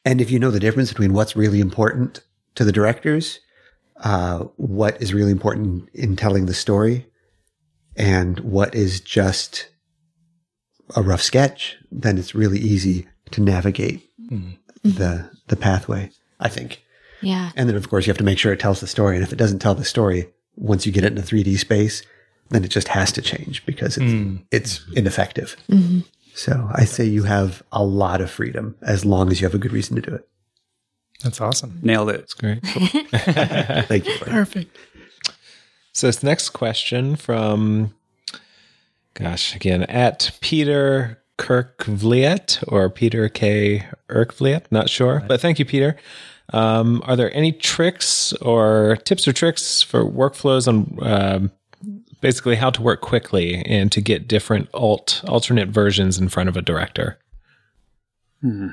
and 0.04 0.22
if 0.22 0.30
you 0.30 0.40
know 0.40 0.52
the 0.52 0.60
difference 0.60 0.90
between 0.90 1.14
what's 1.14 1.36
really 1.36 1.60
important 1.60 2.22
to 2.56 2.64
the 2.64 2.72
directors, 2.72 3.40
uh, 4.02 4.40
what 4.58 5.02
is 5.02 5.14
really 5.14 5.32
important 5.32 5.90
in 5.94 6.16
telling 6.16 6.46
the 6.46 6.54
story, 6.54 7.08
and 7.96 8.40
what 8.40 8.76
is 8.76 9.00
just 9.00 9.70
a 10.96 11.02
rough 11.02 11.22
sketch, 11.22 11.78
then 11.92 12.18
it's 12.18 12.36
really 12.36 12.60
easy 12.60 13.08
to 13.32 13.42
navigate 13.42 14.10
mm-hmm. 14.20 14.52
the 14.84 15.30
the 15.48 15.56
pathway. 15.56 16.12
I 16.40 16.50
think. 16.50 16.84
Yeah. 17.22 17.52
And 17.56 17.70
then 17.70 17.76
of 17.76 17.90
course 17.90 18.06
you 18.06 18.12
have 18.12 18.18
to 18.18 18.24
make 18.24 18.38
sure 18.38 18.54
it 18.54 18.60
tells 18.60 18.82
the 18.82 18.88
story. 18.88 19.16
And 19.16 19.24
if 19.24 19.32
it 19.32 19.38
doesn't 19.38 19.60
tell 19.60 19.76
the 19.76 19.86
story, 19.86 20.28
once 20.56 20.86
you 20.86 20.92
get 20.92 21.04
it 21.04 21.12
in 21.12 21.18
a 21.18 21.22
3D 21.22 21.58
space, 21.58 22.04
then 22.50 22.64
it 22.64 22.70
just 22.70 22.90
has 22.90 23.12
to 23.14 23.22
change 23.22 23.66
because 23.66 23.98
it's 23.98 24.06
mm. 24.06 24.44
it's 24.52 24.86
ineffective. 24.94 25.56
Mm-hmm. 25.70 26.02
So 26.36 26.70
I 26.74 26.86
say 26.86 27.06
you 27.06 27.24
have 27.24 27.64
a 27.72 27.84
lot 27.84 28.22
of 28.22 28.30
freedom 28.30 28.76
as 28.82 29.06
long 29.06 29.32
as 29.32 29.40
you 29.40 29.48
have 29.48 29.56
a 29.56 29.58
good 29.58 29.72
reason 29.72 29.96
to 29.96 30.02
do 30.02 30.16
it. 30.16 30.28
That's 31.24 31.40
awesome. 31.40 31.80
Nailed 31.82 32.10
it. 32.10 32.18
That's 32.18 32.34
great. 32.34 32.60
Thank 33.88 34.06
you. 34.06 34.18
Perfect. 34.20 34.78
So 35.96 36.08
this 36.08 36.22
next 36.22 36.50
question 36.50 37.16
from, 37.16 37.94
gosh, 39.14 39.56
again 39.56 39.84
at 39.84 40.38
Peter 40.42 41.24
Kirkvliet 41.38 42.62
or 42.68 42.90
Peter 42.90 43.30
K. 43.30 43.86
Erkvliet, 44.10 44.66
not 44.72 44.90
sure, 44.90 45.24
but 45.26 45.40
thank 45.40 45.58
you, 45.58 45.64
Peter. 45.64 45.96
Um, 46.52 47.02
are 47.06 47.16
there 47.16 47.34
any 47.34 47.54
tricks 47.54 48.34
or 48.42 48.98
tips 49.06 49.26
or 49.26 49.32
tricks 49.32 49.82
for 49.82 50.04
workflows 50.04 50.68
on 50.68 51.00
um, 51.02 51.52
basically 52.20 52.58
how 52.58 52.72
to 52.72 52.82
work 52.82 53.00
quickly 53.00 53.64
and 53.66 53.90
to 53.94 54.02
get 54.02 54.28
different 54.28 54.68
alt 54.74 55.24
alternate 55.30 55.70
versions 55.70 56.20
in 56.20 56.28
front 56.28 56.50
of 56.50 56.58
a 56.58 56.62
director? 56.62 57.18
Hmm. 58.42 58.68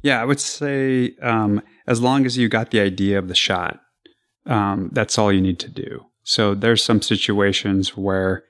Yeah, 0.00 0.22
I 0.22 0.24
would 0.24 0.40
say 0.40 1.16
um, 1.20 1.60
as 1.86 2.00
long 2.00 2.24
as 2.24 2.38
you 2.38 2.48
got 2.48 2.70
the 2.70 2.80
idea 2.80 3.18
of 3.18 3.28
the 3.28 3.34
shot, 3.34 3.78
um, 4.46 4.88
that's 4.94 5.18
all 5.18 5.30
you 5.30 5.42
need 5.42 5.58
to 5.58 5.68
do. 5.68 6.06
So 6.26 6.56
there's 6.56 6.84
some 6.84 7.00
situations 7.02 7.96
where 7.96 8.42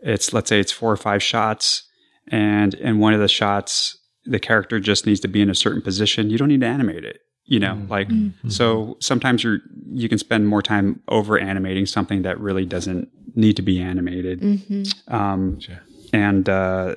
it's 0.00 0.32
let's 0.32 0.48
say 0.48 0.58
it's 0.58 0.72
four 0.72 0.90
or 0.90 0.96
five 0.96 1.22
shots, 1.22 1.84
and 2.26 2.74
in 2.74 2.98
one 2.98 3.14
of 3.14 3.20
the 3.20 3.28
shots 3.28 3.96
the 4.24 4.40
character 4.40 4.80
just 4.80 5.06
needs 5.06 5.20
to 5.20 5.28
be 5.28 5.40
in 5.40 5.48
a 5.48 5.54
certain 5.54 5.80
position. 5.80 6.28
You 6.28 6.38
don't 6.38 6.48
need 6.48 6.60
to 6.60 6.66
animate 6.66 7.04
it. 7.04 7.20
You 7.44 7.60
know, 7.60 7.74
mm-hmm. 7.74 7.90
like 7.90 8.08
mm-hmm. 8.08 8.48
so 8.48 8.96
sometimes 9.00 9.44
you're 9.44 9.60
you 9.92 10.08
can 10.08 10.18
spend 10.18 10.48
more 10.48 10.60
time 10.60 11.02
over 11.06 11.38
animating 11.38 11.86
something 11.86 12.22
that 12.22 12.38
really 12.40 12.66
doesn't 12.66 13.08
need 13.36 13.54
to 13.56 13.62
be 13.62 13.80
animated. 13.80 14.40
Mm-hmm. 14.40 15.14
Um, 15.14 15.60
sure. 15.60 15.80
And 16.12 16.48
uh, 16.48 16.96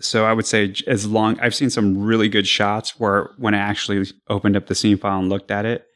so 0.00 0.26
I 0.26 0.32
would 0.32 0.46
say 0.46 0.74
as 0.86 1.08
long 1.08 1.40
I've 1.40 1.56
seen 1.56 1.70
some 1.70 1.98
really 1.98 2.28
good 2.28 2.46
shots 2.46 3.00
where 3.00 3.30
when 3.36 3.54
I 3.54 3.58
actually 3.58 4.06
opened 4.28 4.56
up 4.56 4.68
the 4.68 4.76
scene 4.76 4.96
file 4.96 5.18
and 5.18 5.28
looked 5.28 5.50
at 5.50 5.66
it, 5.66 5.88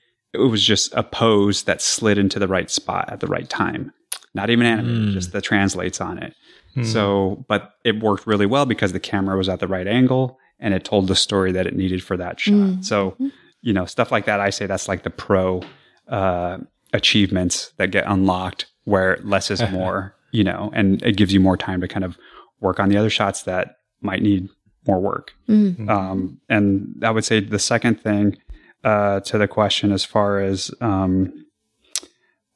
it 0.42 0.48
was 0.48 0.62
just 0.62 0.92
a 0.94 1.02
pose 1.02 1.64
that 1.64 1.82
slid 1.82 2.18
into 2.18 2.38
the 2.38 2.48
right 2.48 2.70
spot 2.70 3.10
at 3.10 3.20
the 3.20 3.26
right 3.26 3.48
time. 3.48 3.92
Not 4.34 4.50
even 4.50 4.66
animated, 4.66 5.08
mm. 5.08 5.12
just 5.12 5.32
the 5.32 5.40
translates 5.40 6.00
on 6.00 6.18
it. 6.18 6.34
Mm. 6.76 6.84
So, 6.84 7.44
but 7.48 7.72
it 7.84 8.02
worked 8.02 8.26
really 8.26 8.46
well 8.46 8.66
because 8.66 8.92
the 8.92 9.00
camera 9.00 9.36
was 9.36 9.48
at 9.48 9.60
the 9.60 9.68
right 9.68 9.86
angle 9.86 10.38
and 10.60 10.74
it 10.74 10.84
told 10.84 11.08
the 11.08 11.16
story 11.16 11.52
that 11.52 11.66
it 11.66 11.74
needed 11.74 12.02
for 12.02 12.16
that 12.16 12.38
shot. 12.38 12.54
Mm. 12.54 12.84
So, 12.84 13.16
you 13.62 13.72
know, 13.72 13.86
stuff 13.86 14.12
like 14.12 14.26
that, 14.26 14.40
I 14.40 14.50
say 14.50 14.66
that's 14.66 14.88
like 14.88 15.02
the 15.02 15.10
pro 15.10 15.62
uh, 16.08 16.58
achievements 16.92 17.72
that 17.78 17.90
get 17.90 18.04
unlocked 18.06 18.66
where 18.84 19.18
less 19.22 19.50
is 19.50 19.62
more, 19.70 20.14
you 20.32 20.44
know, 20.44 20.70
and 20.74 21.02
it 21.02 21.16
gives 21.16 21.32
you 21.32 21.40
more 21.40 21.56
time 21.56 21.80
to 21.80 21.88
kind 21.88 22.04
of 22.04 22.18
work 22.60 22.78
on 22.78 22.88
the 22.88 22.96
other 22.96 23.10
shots 23.10 23.42
that 23.42 23.78
might 24.02 24.22
need 24.22 24.48
more 24.86 25.00
work. 25.00 25.32
Mm. 25.48 25.88
Um, 25.88 26.40
and 26.48 26.94
I 27.02 27.10
would 27.10 27.24
say 27.24 27.40
the 27.40 27.58
second 27.58 28.00
thing 28.00 28.36
uh, 28.84 29.20
to 29.20 29.38
the 29.38 29.48
question 29.48 29.92
as 29.92 30.04
far 30.04 30.40
as 30.40 30.70
um, 30.80 31.46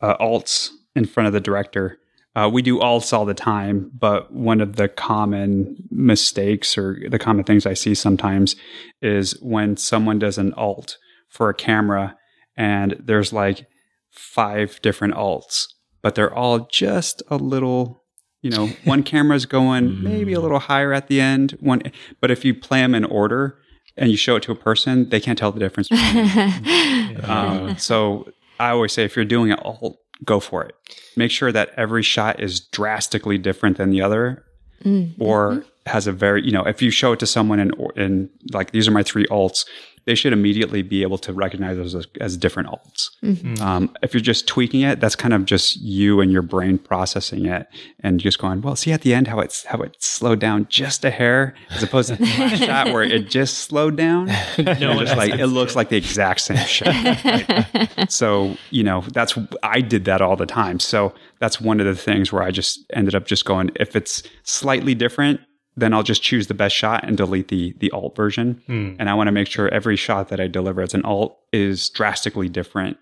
uh, 0.00 0.16
alts 0.18 0.70
in 0.94 1.04
front 1.04 1.26
of 1.26 1.32
the 1.32 1.40
director. 1.40 1.98
Uh, 2.36 2.48
we 2.52 2.62
do 2.62 2.78
alts 2.78 3.12
all 3.12 3.24
the 3.24 3.34
time, 3.34 3.90
but 3.92 4.32
one 4.32 4.60
of 4.60 4.76
the 4.76 4.88
common 4.88 5.76
mistakes 5.90 6.78
or 6.78 6.96
the 7.08 7.18
common 7.18 7.44
things 7.44 7.66
I 7.66 7.74
see 7.74 7.94
sometimes 7.94 8.54
is 9.02 9.32
when 9.42 9.76
someone 9.76 10.20
does 10.20 10.38
an 10.38 10.54
alt 10.54 10.96
for 11.28 11.48
a 11.48 11.54
camera 11.54 12.16
and 12.56 12.96
there's 13.04 13.32
like 13.32 13.66
five 14.10 14.80
different 14.80 15.14
alts, 15.14 15.66
but 16.02 16.14
they're 16.14 16.32
all 16.32 16.68
just 16.70 17.22
a 17.28 17.36
little 17.36 18.00
you 18.42 18.50
know, 18.50 18.66
one 18.84 19.02
camera's 19.02 19.46
going 19.46 20.02
maybe 20.02 20.32
a 20.32 20.38
mm. 20.38 20.42
little 20.42 20.58
higher 20.58 20.92
at 20.92 21.08
the 21.08 21.20
end. 21.20 21.52
One, 21.60 21.82
but 22.20 22.30
if 22.30 22.44
you 22.44 22.54
play 22.54 22.80
them 22.80 22.94
in 22.94 23.04
order, 23.04 23.59
and 24.00 24.10
you 24.10 24.16
show 24.16 24.34
it 24.34 24.42
to 24.44 24.52
a 24.52 24.56
person, 24.56 25.08
they 25.10 25.20
can't 25.20 25.38
tell 25.38 25.52
the 25.52 25.60
difference. 25.60 25.88
um, 27.28 27.76
so 27.78 28.32
I 28.58 28.70
always 28.70 28.92
say, 28.92 29.04
if 29.04 29.14
you're 29.14 29.26
doing 29.26 29.52
it 29.52 29.58
all, 29.60 30.00
go 30.24 30.40
for 30.40 30.64
it. 30.64 30.74
Make 31.16 31.30
sure 31.30 31.52
that 31.52 31.70
every 31.76 32.02
shot 32.02 32.40
is 32.40 32.60
drastically 32.60 33.38
different 33.38 33.76
than 33.76 33.90
the 33.90 34.00
other, 34.00 34.44
mm-hmm. 34.82 35.22
or 35.22 35.64
has 35.86 36.06
a 36.06 36.12
very, 36.12 36.44
you 36.44 36.50
know, 36.50 36.64
if 36.64 36.80
you 36.80 36.90
show 36.90 37.12
it 37.12 37.20
to 37.20 37.26
someone 37.26 37.60
and, 37.60 37.74
and 37.94 38.30
like, 38.52 38.72
these 38.72 38.88
are 38.88 38.90
my 38.90 39.02
three 39.02 39.26
alts, 39.26 39.66
they 40.10 40.16
should 40.16 40.32
immediately 40.32 40.82
be 40.82 41.02
able 41.02 41.18
to 41.18 41.32
recognize 41.32 41.76
those 41.76 41.94
as, 41.94 42.08
as 42.20 42.36
different 42.36 42.68
alts. 42.68 43.10
Mm-hmm. 43.22 43.62
Um, 43.62 43.94
if 44.02 44.12
you're 44.12 44.20
just 44.20 44.48
tweaking 44.48 44.80
it, 44.80 44.98
that's 44.98 45.14
kind 45.14 45.32
of 45.32 45.44
just 45.44 45.80
you 45.80 46.20
and 46.20 46.32
your 46.32 46.42
brain 46.42 46.78
processing 46.78 47.46
it 47.46 47.68
and 48.00 48.18
just 48.18 48.40
going, 48.40 48.60
well, 48.60 48.74
see 48.74 48.90
at 48.90 49.02
the 49.02 49.14
end 49.14 49.28
how 49.28 49.38
it's 49.38 49.64
how 49.66 49.78
it 49.82 49.94
slowed 50.02 50.40
down 50.40 50.66
just 50.68 51.04
a 51.04 51.10
hair, 51.12 51.54
as 51.70 51.84
opposed 51.84 52.08
to 52.08 52.16
the 52.16 52.56
shot 52.56 52.88
where 52.88 53.04
it 53.04 53.28
just 53.28 53.58
slowed 53.58 53.94
down. 53.94 54.26
no, 54.58 54.98
just 54.98 55.16
like 55.16 55.32
it 55.34 55.46
looks 55.46 55.76
like 55.76 55.90
the 55.90 55.96
exact 55.96 56.40
same 56.40 56.56
shot. 56.56 56.88
Right? 56.88 58.06
so 58.10 58.56
you 58.70 58.82
know, 58.82 59.04
that's 59.12 59.38
I 59.62 59.80
did 59.80 60.06
that 60.06 60.20
all 60.20 60.34
the 60.34 60.44
time. 60.44 60.80
So 60.80 61.14
that's 61.38 61.60
one 61.60 61.78
of 61.78 61.86
the 61.86 61.94
things 61.94 62.32
where 62.32 62.42
I 62.42 62.50
just 62.50 62.84
ended 62.94 63.14
up 63.14 63.26
just 63.26 63.44
going, 63.44 63.70
if 63.76 63.94
it's 63.94 64.24
slightly 64.42 64.96
different, 64.96 65.40
then 65.80 65.92
I'll 65.92 66.02
just 66.02 66.22
choose 66.22 66.46
the 66.46 66.54
best 66.54 66.74
shot 66.74 67.04
and 67.04 67.16
delete 67.16 67.48
the 67.48 67.74
the 67.78 67.90
alt 67.90 68.14
version. 68.14 68.62
Hmm. 68.66 68.94
And 68.98 69.10
I 69.10 69.14
want 69.14 69.28
to 69.28 69.32
make 69.32 69.48
sure 69.48 69.68
every 69.68 69.96
shot 69.96 70.28
that 70.28 70.40
I 70.40 70.46
deliver 70.46 70.82
as 70.82 70.94
an 70.94 71.04
alt 71.04 71.38
is 71.52 71.88
drastically 71.90 72.48
different, 72.48 72.98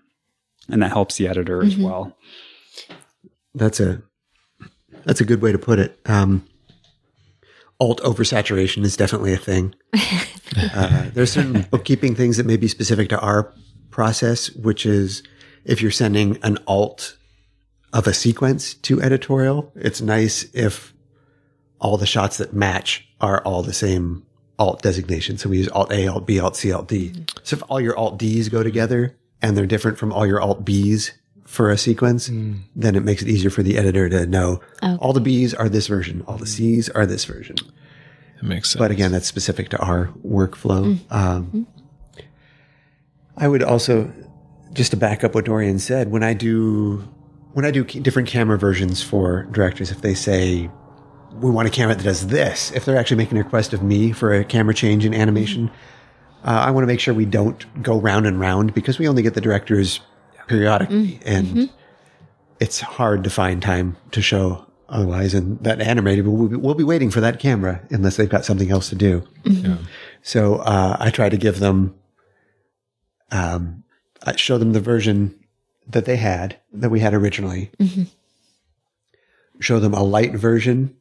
and 0.69 0.81
that 0.81 0.91
helps 0.91 1.17
the 1.17 1.27
editor 1.27 1.59
mm-hmm. 1.59 1.67
as 1.67 1.77
well. 1.77 2.17
That's 3.53 3.79
a 3.79 4.01
that's 5.05 5.21
a 5.21 5.25
good 5.25 5.41
way 5.41 5.51
to 5.51 5.59
put 5.59 5.79
it. 5.79 5.99
Um, 6.05 6.47
alt 7.79 8.01
oversaturation 8.01 8.83
is 8.83 8.97
definitely 8.97 9.33
a 9.33 9.37
thing. 9.37 9.75
uh, 10.73 11.09
there's 11.13 11.31
certain 11.31 11.61
bookkeeping 11.69 12.15
things 12.15 12.37
that 12.37 12.45
may 12.45 12.57
be 12.57 12.67
specific 12.67 13.09
to 13.09 13.19
our 13.19 13.53
process, 13.89 14.51
which 14.51 14.85
is 14.85 15.23
if 15.65 15.81
you're 15.81 15.91
sending 15.91 16.37
an 16.43 16.57
alt 16.67 17.17
of 17.93 18.07
a 18.07 18.13
sequence 18.13 18.73
to 18.73 19.01
editorial, 19.01 19.71
it's 19.75 20.01
nice 20.01 20.47
if 20.53 20.93
all 21.79 21.97
the 21.97 22.05
shots 22.05 22.37
that 22.37 22.53
match 22.53 23.07
are 23.21 23.41
all 23.43 23.63
the 23.63 23.73
same 23.73 24.25
alt 24.57 24.81
designation. 24.81 25.37
So 25.37 25.49
we 25.49 25.57
use 25.57 25.69
alt 25.69 25.91
A, 25.91 26.07
alt 26.07 26.27
B, 26.27 26.39
alt 26.39 26.55
C, 26.55 26.71
alt 26.71 26.87
D. 26.87 27.09
Mm-hmm. 27.09 27.23
So 27.43 27.55
if 27.57 27.63
all 27.69 27.79
your 27.79 27.97
alt 27.97 28.17
Ds 28.17 28.49
go 28.49 28.63
together 28.63 29.17
and 29.41 29.57
they're 29.57 29.65
different 29.65 29.97
from 29.97 30.11
all 30.11 30.27
your 30.27 30.41
alt 30.41 30.65
Bs 30.65 31.11
for 31.45 31.71
a 31.71 31.77
sequence, 31.77 32.29
mm. 32.29 32.59
then 32.75 32.95
it 32.95 33.03
makes 33.03 33.21
it 33.21 33.27
easier 33.27 33.49
for 33.49 33.63
the 33.63 33.77
editor 33.77 34.09
to 34.09 34.25
know 34.25 34.61
okay. 34.83 34.97
all 34.99 35.13
the 35.13 35.21
Bs 35.21 35.57
are 35.57 35.69
this 35.69 35.87
version, 35.87 36.23
all 36.27 36.37
the 36.37 36.45
Cs 36.45 36.89
are 36.89 37.05
this 37.05 37.25
version. 37.25 37.55
That 38.35 38.47
makes 38.47 38.69
sense. 38.69 38.79
But 38.79 38.91
again, 38.91 39.11
that's 39.11 39.27
specific 39.27 39.69
to 39.69 39.77
our 39.79 40.07
workflow. 40.25 40.97
Mm. 40.97 41.11
Um, 41.11 41.67
I 43.37 43.47
would 43.47 43.63
also, 43.63 44.11
just 44.73 44.91
to 44.91 44.97
back 44.97 45.23
up 45.23 45.33
what 45.33 45.45
Dorian 45.45 45.79
said, 45.79 46.11
when 46.11 46.23
I 46.23 46.33
do 46.33 47.07
when 47.53 47.65
I 47.65 47.71
do 47.71 47.83
different 47.83 48.27
camera 48.27 48.59
versions 48.59 49.01
for 49.01 49.43
directors, 49.45 49.89
if 49.89 50.01
they 50.01 50.13
say 50.13 50.69
we 51.33 51.49
want 51.51 51.67
a 51.67 51.71
camera 51.71 51.95
that 51.95 52.03
does 52.03 52.27
this. 52.27 52.71
If 52.71 52.85
they're 52.85 52.97
actually 52.97 53.17
making 53.17 53.37
a 53.37 53.43
request 53.43 53.73
of 53.73 53.83
me 53.83 54.11
for 54.11 54.33
a 54.33 54.43
camera 54.43 54.73
change 54.73 55.05
in 55.05 55.13
animation, 55.13 55.69
uh, 56.43 56.63
I 56.65 56.71
want 56.71 56.83
to 56.83 56.87
make 56.87 56.99
sure 56.99 57.13
we 57.13 57.25
don't 57.25 57.83
go 57.83 57.99
round 57.99 58.25
and 58.25 58.39
round 58.39 58.73
because 58.73 58.97
we 58.97 59.07
only 59.07 59.21
get 59.21 59.33
the 59.33 59.41
directors 59.41 59.99
periodically, 60.47 61.19
mm-hmm. 61.19 61.27
and 61.27 61.47
mm-hmm. 61.47 61.75
it's 62.59 62.79
hard 62.79 63.23
to 63.23 63.29
find 63.29 63.61
time 63.61 63.97
to 64.11 64.21
show 64.21 64.65
otherwise. 64.87 65.33
And 65.33 65.59
that 65.63 65.79
animator 65.79 66.23
will 66.23 66.47
be, 66.47 66.55
we'll 66.55 66.75
be 66.75 66.83
waiting 66.83 67.11
for 67.11 67.21
that 67.21 67.39
camera 67.39 67.81
unless 67.91 68.17
they've 68.17 68.29
got 68.29 68.45
something 68.45 68.71
else 68.71 68.89
to 68.89 68.95
do. 68.95 69.21
Mm-hmm. 69.43 69.65
Yeah. 69.65 69.77
So 70.23 70.55
uh, 70.57 70.97
I 70.99 71.11
try 71.11 71.29
to 71.29 71.37
give 71.37 71.59
them, 71.59 71.95
um, 73.31 73.83
I 74.25 74.35
show 74.35 74.57
them 74.57 74.73
the 74.73 74.81
version 74.81 75.37
that 75.87 76.05
they 76.05 76.17
had 76.17 76.59
that 76.73 76.89
we 76.89 76.99
had 76.99 77.13
originally. 77.13 77.71
Mm-hmm. 77.79 78.03
Show 79.59 79.79
them 79.79 79.93
a 79.93 80.03
light 80.03 80.33
version 80.33 80.95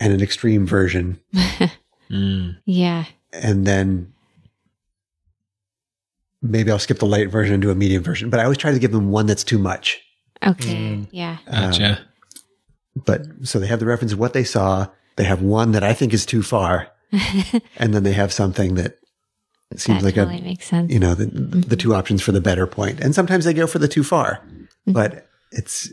and 0.00 0.12
an 0.12 0.22
extreme 0.22 0.66
version. 0.66 1.20
mm. 2.10 2.56
Yeah. 2.64 3.04
And 3.32 3.66
then 3.66 4.12
maybe 6.40 6.70
I'll 6.70 6.78
skip 6.78 6.98
the 6.98 7.06
light 7.06 7.30
version 7.30 7.54
and 7.54 7.62
do 7.62 7.70
a 7.70 7.74
medium 7.74 8.02
version, 8.02 8.30
but 8.30 8.40
I 8.40 8.44
always 8.44 8.58
try 8.58 8.72
to 8.72 8.78
give 8.78 8.92
them 8.92 9.10
one 9.10 9.26
that's 9.26 9.44
too 9.44 9.58
much. 9.58 10.00
Okay. 10.46 10.74
Mm. 10.74 11.08
Yeah. 11.10 11.38
Gotcha. 11.50 11.90
Um, 11.90 13.02
but 13.04 13.26
so 13.42 13.58
they 13.58 13.66
have 13.66 13.80
the 13.80 13.86
reference 13.86 14.12
of 14.12 14.18
what 14.18 14.32
they 14.32 14.44
saw. 14.44 14.86
They 15.16 15.24
have 15.24 15.42
one 15.42 15.72
that 15.72 15.82
I 15.82 15.92
think 15.92 16.14
is 16.14 16.24
too 16.24 16.42
far. 16.42 16.88
and 17.76 17.92
then 17.92 18.02
they 18.02 18.12
have 18.12 18.32
something 18.32 18.74
that 18.76 18.98
seems 19.76 20.00
that 20.00 20.06
like 20.06 20.14
totally 20.14 20.38
a 20.38 20.42
makes 20.42 20.66
sense. 20.66 20.92
You 20.92 20.98
know, 20.98 21.14
the, 21.14 21.26
mm-hmm. 21.26 21.60
the 21.60 21.76
two 21.76 21.94
options 21.94 22.22
for 22.22 22.32
the 22.32 22.40
better 22.40 22.66
point. 22.66 23.00
And 23.00 23.14
sometimes 23.14 23.44
they 23.44 23.54
go 23.54 23.66
for 23.66 23.78
the 23.78 23.88
too 23.88 24.04
far. 24.04 24.42
Mm-hmm. 24.46 24.92
But 24.92 25.26
it's 25.52 25.92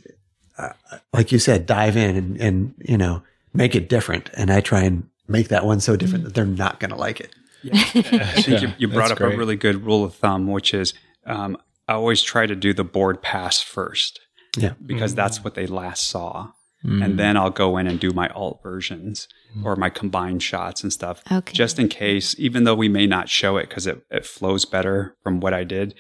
uh, 0.57 0.69
like 1.11 1.31
you 1.31 1.39
said, 1.39 1.65
dive 1.65 1.97
in 1.97 2.15
and, 2.15 2.37
and 2.39 2.75
you 2.79 2.97
know, 2.97 3.23
make 3.53 3.75
it 3.75 3.89
different. 3.89 4.29
And 4.33 4.51
I 4.51 4.61
try 4.61 4.81
and 4.81 5.07
make 5.27 5.47
that 5.49 5.65
one 5.65 5.79
so 5.79 5.95
different 5.95 6.23
mm. 6.23 6.27
that 6.27 6.33
they're 6.35 6.45
not 6.45 6.79
going 6.79 6.91
to 6.91 6.97
like 6.97 7.19
it. 7.19 7.33
Yeah. 7.61 7.73
I 7.95 8.41
think 8.41 8.61
you, 8.61 8.73
you 8.77 8.87
brought 8.87 9.11
up 9.11 9.17
great. 9.17 9.33
a 9.33 9.37
really 9.37 9.55
good 9.55 9.85
rule 9.85 10.03
of 10.03 10.15
thumb, 10.15 10.47
which 10.47 10.73
is 10.73 10.93
um, 11.25 11.57
I 11.87 11.93
always 11.93 12.21
try 12.21 12.45
to 12.45 12.55
do 12.55 12.73
the 12.73 12.83
board 12.83 13.21
pass 13.21 13.61
first. 13.61 14.19
Yeah. 14.57 14.73
Because 14.85 15.11
mm-hmm. 15.11 15.17
that's 15.17 15.43
what 15.43 15.55
they 15.55 15.65
last 15.65 16.07
saw. 16.07 16.51
mm. 16.83 17.03
and 17.03 17.17
then 17.17 17.37
I'll 17.37 17.49
go 17.49 17.77
in 17.77 17.87
and 17.87 17.99
do 17.99 18.11
my 18.11 18.27
alt 18.29 18.59
versions 18.61 19.27
mm. 19.57 19.63
or 19.63 19.75
my 19.75 19.89
combined 19.89 20.43
shots 20.43 20.83
and 20.83 20.91
stuff. 20.91 21.23
Okay. 21.31 21.53
Just 21.53 21.79
in 21.79 21.87
case, 21.87 22.35
even 22.37 22.65
though 22.65 22.75
we 22.75 22.89
may 22.89 23.07
not 23.07 23.29
show 23.29 23.57
it 23.57 23.69
because 23.69 23.87
it, 23.87 24.03
it 24.11 24.25
flows 24.25 24.65
better 24.65 25.15
from 25.23 25.39
what 25.39 25.53
I 25.53 25.63
did, 25.63 25.95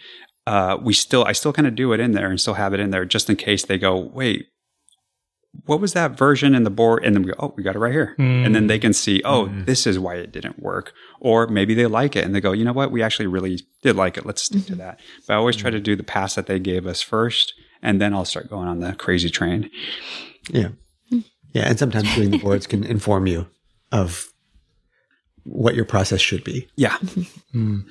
uh, 0.45 0.77
we 0.81 0.93
still, 0.93 1.23
I 1.23 1.31
still 1.31 1.53
kind 1.53 1.67
of 1.67 1.75
do 1.75 1.93
it 1.93 2.01
in 2.01 2.11
there 2.11 2.29
and 2.29 2.39
still 2.39 2.55
have 2.55 2.73
it 2.73 2.81
in 2.81 2.89
there 2.89 3.05
just 3.05 3.29
in 3.29 3.37
case 3.37 3.63
they 3.63 3.77
go, 3.77 3.97
wait, 3.97 4.47
what 5.65 5.79
was 5.79 5.93
that 5.93 6.17
version 6.17 6.55
in 6.55 6.63
the 6.63 6.69
board? 6.69 7.03
And 7.05 7.15
then 7.15 7.23
we 7.23 7.31
go, 7.31 7.37
oh, 7.39 7.53
we 7.55 7.63
got 7.63 7.75
it 7.75 7.79
right 7.79 7.93
here. 7.93 8.15
Mm. 8.17 8.45
And 8.45 8.55
then 8.55 8.67
they 8.67 8.79
can 8.79 8.91
see, 8.91 9.21
oh, 9.23 9.45
mm. 9.45 9.65
this 9.65 9.87
is 9.87 9.99
why 9.99 10.15
it 10.15 10.31
didn't 10.31 10.61
work. 10.61 10.93
Or 11.19 11.47
maybe 11.47 11.73
they 11.73 11.85
like 11.85 12.15
it 12.15 12.25
and 12.25 12.35
they 12.35 12.41
go, 12.41 12.51
you 12.51 12.65
know 12.65 12.73
what? 12.73 12.91
We 12.91 13.01
actually 13.01 13.27
really 13.27 13.59
did 13.81 13.95
like 13.95 14.17
it. 14.17 14.25
Let's 14.25 14.41
stick 14.41 14.61
mm-hmm. 14.61 14.73
to 14.73 14.75
that. 14.79 14.99
But 15.27 15.33
I 15.33 15.37
always 15.37 15.55
try 15.55 15.69
to 15.69 15.79
do 15.79 15.95
the 15.95 16.03
pass 16.03 16.35
that 16.35 16.47
they 16.47 16.59
gave 16.59 16.85
us 16.85 17.01
first. 17.01 17.53
And 17.81 18.01
then 18.01 18.13
I'll 18.13 18.25
start 18.25 18.49
going 18.49 18.67
on 18.67 18.79
the 18.79 18.93
crazy 18.93 19.29
train. 19.29 19.69
Yeah. 20.49 20.69
Yeah. 21.09 21.67
And 21.67 21.77
sometimes 21.77 22.13
doing 22.15 22.31
the 22.31 22.37
boards 22.43 22.67
can 22.67 22.83
inform 22.83 23.27
you 23.27 23.47
of 23.91 24.29
what 25.43 25.75
your 25.75 25.85
process 25.85 26.19
should 26.19 26.43
be. 26.43 26.67
Yeah. 26.75 26.97
Mm. 27.53 27.85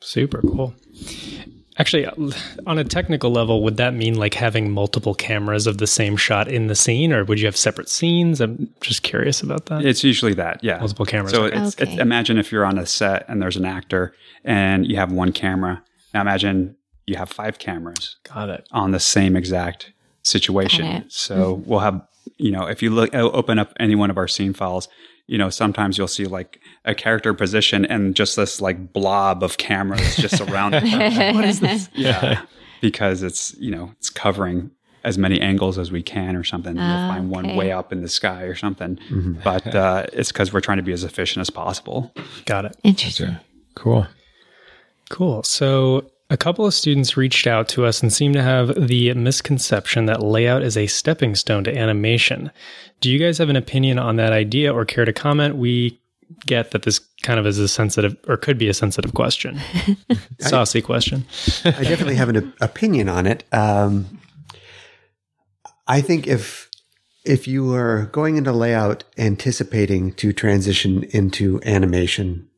Super 0.00 0.40
cool. 0.42 0.74
Actually, 1.78 2.06
on 2.66 2.78
a 2.78 2.84
technical 2.84 3.30
level, 3.30 3.62
would 3.62 3.78
that 3.78 3.94
mean 3.94 4.14
like 4.14 4.34
having 4.34 4.70
multiple 4.70 5.14
cameras 5.14 5.66
of 5.66 5.78
the 5.78 5.86
same 5.86 6.16
shot 6.16 6.46
in 6.46 6.66
the 6.66 6.74
scene, 6.74 7.12
or 7.12 7.24
would 7.24 7.40
you 7.40 7.46
have 7.46 7.56
separate 7.56 7.88
scenes? 7.88 8.40
I'm 8.40 8.68
just 8.82 9.02
curious 9.02 9.40
about 9.40 9.66
that. 9.66 9.84
It's 9.84 10.04
usually 10.04 10.34
that, 10.34 10.62
yeah. 10.62 10.78
Multiple 10.78 11.06
cameras. 11.06 11.32
So 11.32 11.46
it's, 11.46 11.80
okay. 11.80 11.90
it's, 11.90 12.00
imagine 12.00 12.36
if 12.36 12.52
you're 12.52 12.66
on 12.66 12.78
a 12.78 12.84
set 12.84 13.24
and 13.26 13.40
there's 13.40 13.56
an 13.56 13.64
actor 13.64 14.14
and 14.44 14.86
you 14.86 14.96
have 14.96 15.12
one 15.12 15.32
camera. 15.32 15.82
Now 16.12 16.20
imagine 16.20 16.76
you 17.06 17.16
have 17.16 17.30
five 17.30 17.58
cameras. 17.58 18.16
Got 18.24 18.50
it. 18.50 18.68
On 18.70 18.90
the 18.90 19.00
same 19.00 19.34
exact 19.34 19.92
situation. 20.22 21.06
So 21.08 21.56
mm-hmm. 21.56 21.70
we'll 21.70 21.80
have, 21.80 22.06
you 22.36 22.50
know, 22.50 22.66
if 22.66 22.82
you 22.82 22.90
look, 22.90 23.14
open 23.14 23.58
up 23.58 23.72
any 23.80 23.94
one 23.94 24.10
of 24.10 24.18
our 24.18 24.28
scene 24.28 24.52
files, 24.52 24.88
you 25.32 25.38
know, 25.38 25.48
sometimes 25.48 25.96
you'll 25.96 26.08
see 26.08 26.26
like 26.26 26.60
a 26.84 26.94
character 26.94 27.32
position 27.32 27.86
and 27.86 28.14
just 28.14 28.36
this 28.36 28.60
like 28.60 28.92
blob 28.92 29.42
of 29.42 29.56
cameras 29.56 30.14
just 30.16 30.42
around 30.42 30.74
it. 30.74 30.82
what 31.34 31.46
is 31.46 31.60
this? 31.60 31.88
Yeah. 31.94 32.42
because 32.82 33.22
it's, 33.22 33.54
you 33.58 33.70
know, 33.70 33.94
it's 33.96 34.10
covering 34.10 34.70
as 35.04 35.16
many 35.16 35.40
angles 35.40 35.78
as 35.78 35.90
we 35.90 36.02
can 36.02 36.36
or 36.36 36.44
something. 36.44 36.78
Uh, 36.78 36.82
you'll 36.82 37.08
find 37.08 37.34
okay. 37.34 37.48
one 37.48 37.56
way 37.56 37.72
up 37.72 37.94
in 37.94 38.02
the 38.02 38.10
sky 38.10 38.42
or 38.42 38.54
something. 38.54 38.96
Mm-hmm. 39.08 39.40
But 39.42 39.74
uh, 39.74 40.04
it's 40.12 40.30
because 40.30 40.52
we're 40.52 40.60
trying 40.60 40.76
to 40.76 40.82
be 40.82 40.92
as 40.92 41.02
efficient 41.02 41.40
as 41.40 41.48
possible. 41.48 42.12
Got 42.44 42.66
it. 42.66 42.76
Interesting. 42.84 43.38
Cool. 43.74 44.06
Cool. 45.08 45.44
So 45.44 46.10
a 46.32 46.36
couple 46.38 46.64
of 46.64 46.72
students 46.72 47.14
reached 47.14 47.46
out 47.46 47.68
to 47.68 47.84
us 47.84 48.02
and 48.02 48.10
seem 48.10 48.32
to 48.32 48.42
have 48.42 48.88
the 48.88 49.12
misconception 49.12 50.06
that 50.06 50.22
layout 50.22 50.62
is 50.62 50.78
a 50.78 50.86
stepping 50.86 51.34
stone 51.34 51.62
to 51.62 51.76
animation. 51.76 52.50
Do 53.00 53.10
you 53.10 53.18
guys 53.18 53.36
have 53.36 53.50
an 53.50 53.56
opinion 53.56 53.98
on 53.98 54.16
that 54.16 54.32
idea 54.32 54.72
or 54.72 54.86
care 54.86 55.04
to 55.04 55.12
comment? 55.12 55.56
We 55.56 56.00
get 56.46 56.70
that 56.70 56.84
this 56.84 57.00
kind 57.22 57.38
of 57.38 57.46
is 57.46 57.58
a 57.58 57.68
sensitive 57.68 58.16
or 58.26 58.38
could 58.38 58.56
be 58.56 58.70
a 58.70 58.72
sensitive 58.72 59.12
question. 59.12 59.60
Saucy 60.40 60.78
I, 60.78 60.82
question. 60.82 61.26
I 61.66 61.84
definitely 61.84 62.14
have 62.14 62.30
an 62.30 62.54
opinion 62.62 63.10
on 63.10 63.26
it. 63.26 63.44
Um, 63.52 64.18
I 65.86 66.00
think 66.00 66.26
if 66.26 66.70
if 67.26 67.46
you 67.46 67.74
are 67.74 68.06
going 68.06 68.36
into 68.36 68.52
layout 68.52 69.04
anticipating 69.18 70.14
to 70.14 70.32
transition 70.32 71.04
into 71.10 71.60
animation, 71.62 72.48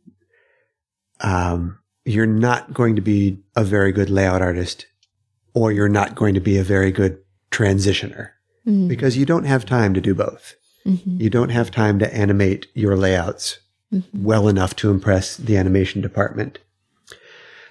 um, 1.21 1.81
you're 2.05 2.27
not 2.27 2.73
going 2.73 2.97
to 2.97 3.03
be 3.03 3.39
a 3.57 3.65
very 3.65 3.93
good 3.93 4.11
layout 4.11 4.43
artist 4.43 4.87
or 5.55 5.73
you're 5.73 5.89
not 5.89 6.15
going 6.15 6.35
to 6.35 6.41
be 6.41 6.59
a 6.59 6.65
very 6.65 6.91
good 6.91 7.19
transitioner 7.51 8.31
mm-hmm. 8.67 8.89
because 8.89 9.17
you 9.17 9.25
don't 9.25 9.45
have 9.45 9.65
time 9.65 9.95
to 9.95 10.01
do 10.01 10.15
both. 10.15 10.55
Mm-hmm. 10.87 11.21
You 11.21 11.31
don't 11.31 11.51
have 11.51 11.71
time 11.71 11.99
to 12.01 12.15
animate 12.15 12.67
your 12.75 12.97
layouts 12.97 13.59
mm-hmm. 13.93 14.25
well 14.25 14.49
enough 14.49 14.77
to 14.77 14.91
impress 14.91 15.37
the 15.37 15.57
animation 15.57 16.03
department. 16.03 16.59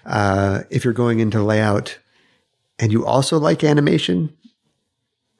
Uh, 0.05 0.63
if 0.69 0.83
you're 0.83 0.93
going 0.93 1.19
into 1.19 1.43
layout 1.43 1.99
and 2.79 2.91
you 2.91 3.05
also 3.05 3.37
like 3.37 3.63
animation, 3.63 4.35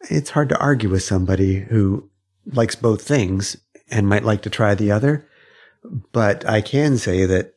it's 0.09 0.31
hard 0.31 0.49
to 0.49 0.59
argue 0.59 0.89
with 0.89 1.03
somebody 1.03 1.61
who 1.61 2.09
likes 2.45 2.75
both 2.75 3.01
things 3.01 3.57
and 3.89 4.07
might 4.07 4.23
like 4.23 4.41
to 4.43 4.49
try 4.49 4.75
the 4.75 4.91
other. 4.91 5.27
But 6.11 6.47
I 6.47 6.61
can 6.61 6.97
say 6.97 7.25
that 7.25 7.53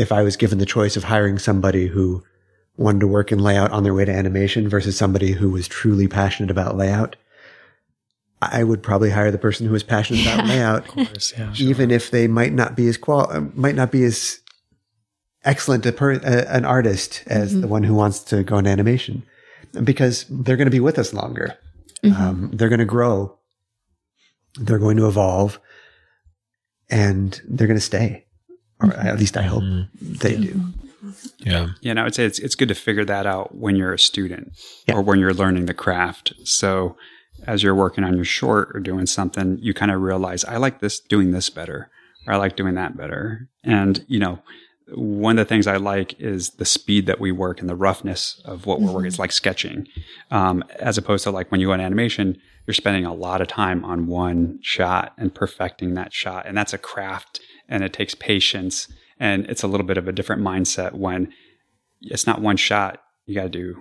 if 0.00 0.12
I 0.12 0.22
was 0.22 0.36
given 0.36 0.58
the 0.58 0.66
choice 0.66 0.96
of 0.96 1.04
hiring 1.04 1.38
somebody 1.38 1.86
who 1.86 2.24
wanted 2.76 3.00
to 3.00 3.06
work 3.06 3.30
in 3.30 3.38
layout 3.38 3.70
on 3.70 3.82
their 3.82 3.92
way 3.92 4.06
to 4.06 4.12
animation 4.12 4.66
versus 4.66 4.96
somebody 4.96 5.32
who 5.32 5.50
was 5.50 5.68
truly 5.68 6.08
passionate 6.08 6.50
about 6.50 6.76
layout, 6.76 7.16
I 8.40 8.64
would 8.64 8.82
probably 8.82 9.10
hire 9.10 9.30
the 9.30 9.36
person 9.36 9.66
who 9.66 9.74
is 9.74 9.82
passionate 9.82 10.24
yeah. 10.24 10.34
about 10.34 10.46
layout, 10.48 10.86
course, 10.86 11.34
yeah, 11.36 11.52
sure. 11.52 11.68
even 11.68 11.90
if 11.90 12.10
they 12.10 12.26
might 12.26 12.54
not 12.54 12.74
be 12.74 12.88
as 12.88 12.96
qual 12.96 13.50
might 13.54 13.74
not 13.74 13.92
be 13.92 14.02
as 14.04 14.40
excellent 15.44 15.84
a 15.84 15.92
per- 15.92 16.14
uh, 16.14 16.46
an 16.48 16.64
artist 16.64 17.22
as 17.26 17.52
mm-hmm. 17.52 17.60
the 17.60 17.68
one 17.68 17.82
who 17.82 17.94
wants 17.94 18.20
to 18.20 18.42
go 18.42 18.56
in 18.56 18.66
animation, 18.66 19.22
because 19.84 20.24
they're 20.30 20.56
going 20.56 20.66
to 20.66 20.70
be 20.70 20.80
with 20.80 20.98
us 20.98 21.12
longer. 21.12 21.58
Mm-hmm. 22.02 22.22
Um, 22.22 22.50
they're 22.54 22.70
going 22.70 22.78
to 22.78 22.86
grow. 22.86 23.36
They're 24.54 24.78
going 24.78 24.96
to 24.96 25.06
evolve, 25.06 25.60
and 26.88 27.38
they're 27.46 27.66
going 27.66 27.76
to 27.78 27.84
stay 27.84 28.24
or 28.80 28.92
at 28.94 29.18
least 29.18 29.36
I 29.36 29.42
hope 29.42 29.62
mm-hmm. 29.62 30.14
they 30.14 30.36
do. 30.36 30.60
Yeah. 31.38 31.68
Yeah. 31.80 31.90
And 31.92 32.00
I 32.00 32.04
would 32.04 32.14
say 32.14 32.24
it's, 32.24 32.38
it's 32.38 32.54
good 32.54 32.68
to 32.68 32.74
figure 32.74 33.04
that 33.04 33.26
out 33.26 33.54
when 33.54 33.76
you're 33.76 33.94
a 33.94 33.98
student 33.98 34.52
yeah. 34.86 34.94
or 34.94 35.02
when 35.02 35.18
you're 35.18 35.34
learning 35.34 35.66
the 35.66 35.74
craft. 35.74 36.34
So 36.44 36.96
as 37.46 37.62
you're 37.62 37.74
working 37.74 38.04
on 38.04 38.14
your 38.14 38.24
short 38.24 38.70
or 38.74 38.80
doing 38.80 39.06
something, 39.06 39.58
you 39.60 39.72
kind 39.72 39.90
of 39.90 40.02
realize, 40.02 40.44
I 40.44 40.58
like 40.58 40.80
this, 40.80 41.00
doing 41.00 41.30
this 41.30 41.48
better, 41.48 41.90
or 42.26 42.34
I 42.34 42.36
like 42.36 42.56
doing 42.56 42.74
that 42.74 42.96
better. 42.96 43.48
And, 43.64 44.04
you 44.08 44.18
know, 44.18 44.40
one 44.94 45.38
of 45.38 45.46
the 45.46 45.48
things 45.48 45.66
I 45.66 45.76
like 45.76 46.20
is 46.20 46.50
the 46.50 46.64
speed 46.64 47.06
that 47.06 47.20
we 47.20 47.32
work 47.32 47.60
and 47.60 47.68
the 47.68 47.76
roughness 47.76 48.42
of 48.44 48.66
what 48.66 48.78
mm-hmm. 48.78 48.88
we're 48.88 48.94
working. 48.94 49.06
It's 49.06 49.18
like 49.18 49.32
sketching, 49.32 49.86
um, 50.30 50.62
as 50.80 50.98
opposed 50.98 51.24
to 51.24 51.30
like 51.30 51.50
when 51.50 51.60
you 51.60 51.68
go 51.68 51.72
in 51.72 51.80
animation, 51.80 52.36
you're 52.66 52.74
spending 52.74 53.06
a 53.06 53.14
lot 53.14 53.40
of 53.40 53.48
time 53.48 53.84
on 53.84 54.06
one 54.06 54.58
shot 54.62 55.14
and 55.16 55.34
perfecting 55.34 55.94
that 55.94 56.12
shot. 56.12 56.44
And 56.46 56.56
that's 56.58 56.74
a 56.74 56.78
craft 56.78 57.40
and 57.70 57.82
it 57.82 57.92
takes 57.92 58.14
patience 58.14 58.88
and 59.20 59.46
it's 59.46 59.62
a 59.62 59.68
little 59.68 59.86
bit 59.86 59.98
of 59.98 60.08
a 60.08 60.12
different 60.12 60.42
mindset 60.42 60.92
when 60.92 61.32
it's 62.00 62.26
not 62.26 62.40
one 62.40 62.56
shot. 62.56 63.02
You 63.26 63.34
got 63.34 63.44
to 63.44 63.48
do, 63.50 63.76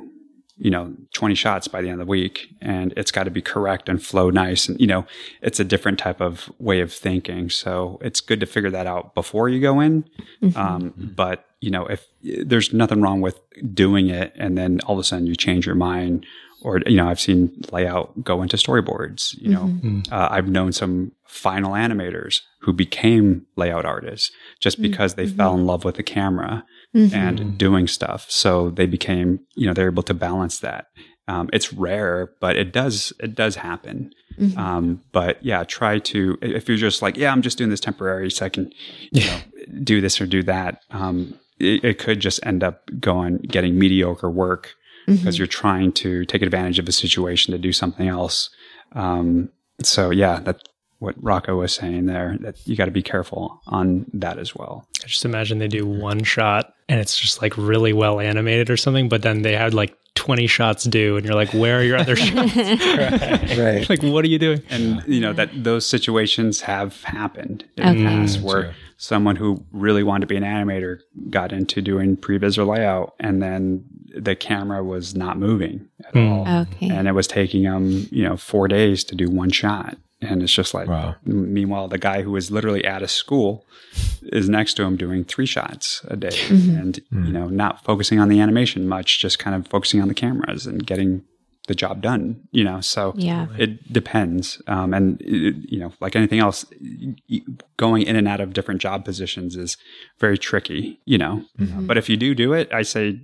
you 0.58 0.70
know, 0.70 0.94
20 1.14 1.34
shots 1.34 1.68
by 1.68 1.82
the 1.82 1.90
end 1.90 2.00
of 2.00 2.06
the 2.06 2.10
week 2.10 2.50
and 2.62 2.94
it's 2.98 3.10
got 3.12 3.24
to 3.24 3.32
be 3.32 3.42
correct 3.42 3.90
and 3.90 4.04
flow 4.04 4.30
nice. 4.30 4.68
And, 4.68 4.80
you 4.80 4.88
know, 4.88 5.06
it's 5.42 5.60
a 5.60 5.64
different 5.64 5.98
type 5.98 6.20
of 6.22 6.52
way 6.60 6.82
of 6.82 6.94
thinking. 6.94 7.50
So 7.50 7.98
it's 8.02 8.20
good 8.20 8.42
to 8.42 8.46
figure 8.46 8.70
that 8.70 8.86
out 8.86 9.16
before 9.16 9.48
you 9.50 9.62
go 9.62 9.80
in. 9.80 10.04
Mm-hmm. 10.44 10.60
Um, 10.60 10.94
but, 11.16 11.46
you 11.62 11.72
know, 11.72 11.86
if 11.86 12.06
there's 12.22 12.74
nothing 12.74 13.02
wrong 13.02 13.22
with 13.22 13.40
doing 13.74 14.10
it 14.10 14.34
and 14.36 14.58
then 14.58 14.82
all 14.82 14.96
of 14.96 15.00
a 15.00 15.04
sudden 15.06 15.26
you 15.26 15.36
change 15.36 15.66
your 15.66 15.76
mind 15.76 16.26
or 16.62 16.82
you 16.86 16.98
know 16.98 17.08
i've 17.08 17.20
seen 17.20 17.50
layout 17.72 18.22
go 18.22 18.42
into 18.42 18.58
storyboards 18.58 19.38
you 19.40 19.50
know 19.50 19.64
mm-hmm. 19.64 20.02
uh, 20.12 20.28
i've 20.30 20.50
known 20.50 20.74
some 20.74 21.12
final 21.30 21.72
animators 21.72 22.42
who 22.62 22.74
became 22.74 23.46
layout 23.56 23.86
artists 23.86 24.32
just 24.60 24.78
mm-hmm. 24.78 24.90
because 24.90 25.16
they 25.16 25.26
mm-hmm. 25.26 25.38
fell 25.38 25.56
in 25.56 25.66
love 25.66 25.86
with 25.86 25.96
the 25.96 26.04
camera 26.04 26.66
mm-hmm. 26.96 27.16
and 27.16 27.58
doing 27.58 27.88
stuff 27.88 28.30
so 28.30 28.70
they 28.72 28.86
became 28.86 29.40
you 29.56 29.66
know 29.66 29.74
they're 29.74 29.90
able 29.90 30.04
to 30.04 30.14
balance 30.14 30.60
that 30.60 30.88
um, 31.28 31.50
it's 31.54 31.72
rare 31.72 32.32
but 32.42 32.56
it 32.56 32.74
does 32.74 33.14
it 33.20 33.36
does 33.36 33.56
happen 33.56 34.12
mm-hmm. 34.40 34.58
um, 34.58 35.02
but 35.12 35.44
yeah 35.46 35.64
try 35.64 36.00
to 36.00 36.38
if 36.42 36.68
you're 36.68 36.78
just 36.78 37.02
like 37.02 37.16
yeah 37.16 37.32
i'm 37.32 37.42
just 37.42 37.58
doing 37.58 37.70
this 37.70 37.80
temporary 37.80 38.32
so 38.32 38.46
i 38.46 38.50
can 38.50 38.72
you 39.12 39.26
know 39.26 39.40
do 39.84 40.02
this 40.02 40.20
or 40.20 40.26
do 40.26 40.44
that 40.44 40.82
um, 40.90 41.34
it, 41.60 41.84
it 41.84 42.00
could 42.00 42.20
just 42.20 42.40
end 42.46 42.64
up 42.64 42.90
going 43.00 43.38
getting 43.38 43.78
mediocre 43.78 44.30
work 44.30 44.76
because 45.10 45.36
mm-hmm. 45.36 45.42
you're 45.42 45.48
trying 45.48 45.92
to 45.92 46.26
take 46.26 46.42
advantage 46.42 46.80
of 46.80 46.88
a 46.88 46.92
situation 46.92 47.52
to 47.52 47.58
do 47.58 47.72
something 47.72 48.08
else. 48.08 48.50
Um, 48.94 49.50
so 49.82 50.10
yeah, 50.12 50.40
that's 50.40 50.62
what 51.00 51.16
Rocco 51.22 51.58
was 51.58 51.74
saying 51.74 52.06
there. 52.06 52.38
That 52.40 52.56
you 52.68 52.76
got 52.76 52.86
to 52.86 52.92
be 52.92 53.04
careful 53.04 53.62
on 53.68 54.06
that 54.14 54.38
as 54.38 54.56
well. 54.56 54.88
I 55.04 55.08
just 55.08 55.26
imagine 55.26 55.60
they 55.60 55.68
do 55.68 55.88
one 55.88 56.24
shot 56.24 56.74
and 56.88 57.00
it's 57.00 57.18
just 57.18 57.42
like 57.42 57.58
really 57.58 57.94
well 57.94 58.20
animated 58.20 58.70
or 58.70 58.78
something, 58.78 59.10
but 59.10 59.22
then 59.22 59.42
they 59.42 59.56
had 59.56 59.74
like 59.74 59.96
20 60.16 60.48
shots 60.48 60.84
due 60.84 61.16
and 61.16 61.26
you're 61.26 61.36
like 61.36 61.54
where 61.54 61.80
are 61.80 61.84
your 61.84 61.98
other 61.98 62.16
shots 62.18 62.56
right. 62.56 63.58
right. 63.58 63.90
like 63.90 64.04
what 64.04 64.26
are 64.26 64.28
you 64.28 64.40
doing 64.40 64.62
and 64.70 65.02
you 65.08 65.22
know 65.22 65.32
that 65.32 65.50
those 65.64 65.86
situations 65.86 66.60
have 66.60 67.02
happened 67.04 67.64
in 67.78 67.88
okay. 67.88 67.98
the 67.98 68.04
past 68.04 68.42
where 68.42 68.76
someone 68.98 69.38
who 69.38 69.64
really 69.72 70.04
wanted 70.04 70.22
to 70.22 70.28
be 70.28 70.36
an 70.36 70.44
animator 70.44 71.00
got 71.30 71.54
into 71.54 71.82
doing 71.82 72.18
previs 72.18 72.58
or 72.58 72.66
layout 72.66 73.14
and 73.20 73.42
then 73.42 73.86
the 74.14 74.36
camera 74.36 74.84
was 74.84 75.16
not 75.16 75.38
moving 75.38 75.88
at 76.06 76.14
mm. 76.14 76.30
all. 76.30 76.62
Okay. 76.62 76.90
And 76.90 77.08
it 77.08 77.14
was 77.14 77.28
taking 77.28 77.64
them, 77.64 78.08
you 78.12 78.24
know, 78.24 78.38
four 78.38 78.68
days 78.68 79.04
to 79.06 79.16
do 79.16 79.30
one 79.30 79.52
shot. 79.52 79.98
And 80.22 80.44
it's 80.44 80.52
just 80.52 80.74
like, 80.74 80.90
wow. 80.90 81.16
meanwhile, 81.24 81.88
the 81.88 81.98
guy 81.98 82.24
who 82.24 82.36
is 82.36 82.52
literally 82.52 82.84
at 82.84 83.02
a 83.02 83.08
school 83.08 83.66
is 84.24 84.50
next 84.50 84.74
to 84.74 84.84
him 84.84 84.98
doing 84.98 85.24
three 85.24 85.46
shots 85.46 86.06
a 86.10 86.18
day 86.18 86.28
mm-hmm. 86.28 86.78
and, 86.78 87.00
mm. 87.14 87.26
you 87.26 87.32
know, 87.32 87.48
not 87.48 87.86
focusing 87.86 88.20
on 88.20 88.28
the 88.28 88.42
animation 88.42 88.88
much, 88.88 89.20
just 89.20 89.40
kind 89.40 89.56
of 89.56 89.68
focusing 89.68 90.02
on 90.02 90.10
the 90.10 90.14
cameras 90.14 90.66
and 90.66 90.86
getting 90.86 91.24
the 91.68 91.76
job 91.76 92.02
done, 92.02 92.42
you 92.52 92.66
know? 92.66 92.82
So 92.82 93.14
yeah. 93.16 93.48
it 93.58 93.94
depends. 93.94 94.62
Um, 94.68 94.94
and, 94.94 95.22
it, 95.22 95.56
you 95.70 95.80
know, 95.80 95.94
like 96.02 96.18
anything 96.18 96.40
else, 96.40 96.66
going 97.78 98.04
in 98.04 98.18
and 98.18 98.28
out 98.28 98.42
of 98.42 98.52
different 98.52 98.82
job 98.82 99.06
positions 99.06 99.56
is 99.56 99.78
very 100.20 100.38
tricky, 100.38 101.00
you 101.06 101.18
know? 101.18 101.46
Mm-hmm. 101.58 101.88
But 101.88 101.98
if 101.98 102.10
you 102.10 102.18
do 102.18 102.36
do 102.36 102.52
it, 102.52 102.70
I 102.74 102.82
say, 102.82 103.22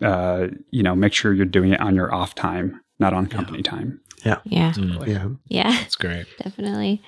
uh, 0.00 0.46
you 0.70 0.82
know, 0.82 0.94
make 0.94 1.12
sure 1.12 1.34
you're 1.34 1.44
doing 1.44 1.72
it 1.72 1.80
on 1.80 1.94
your 1.94 2.14
off 2.14 2.34
time, 2.34 2.80
not 2.98 3.12
on 3.12 3.26
company 3.26 3.58
yeah. 3.58 3.70
time. 3.70 4.00
Yeah. 4.24 4.40
Yeah. 4.44 4.72
Yeah. 5.06 5.28
Yeah. 5.48 5.70
That's 5.70 5.96
great. 5.96 6.26
Definitely. 6.42 7.02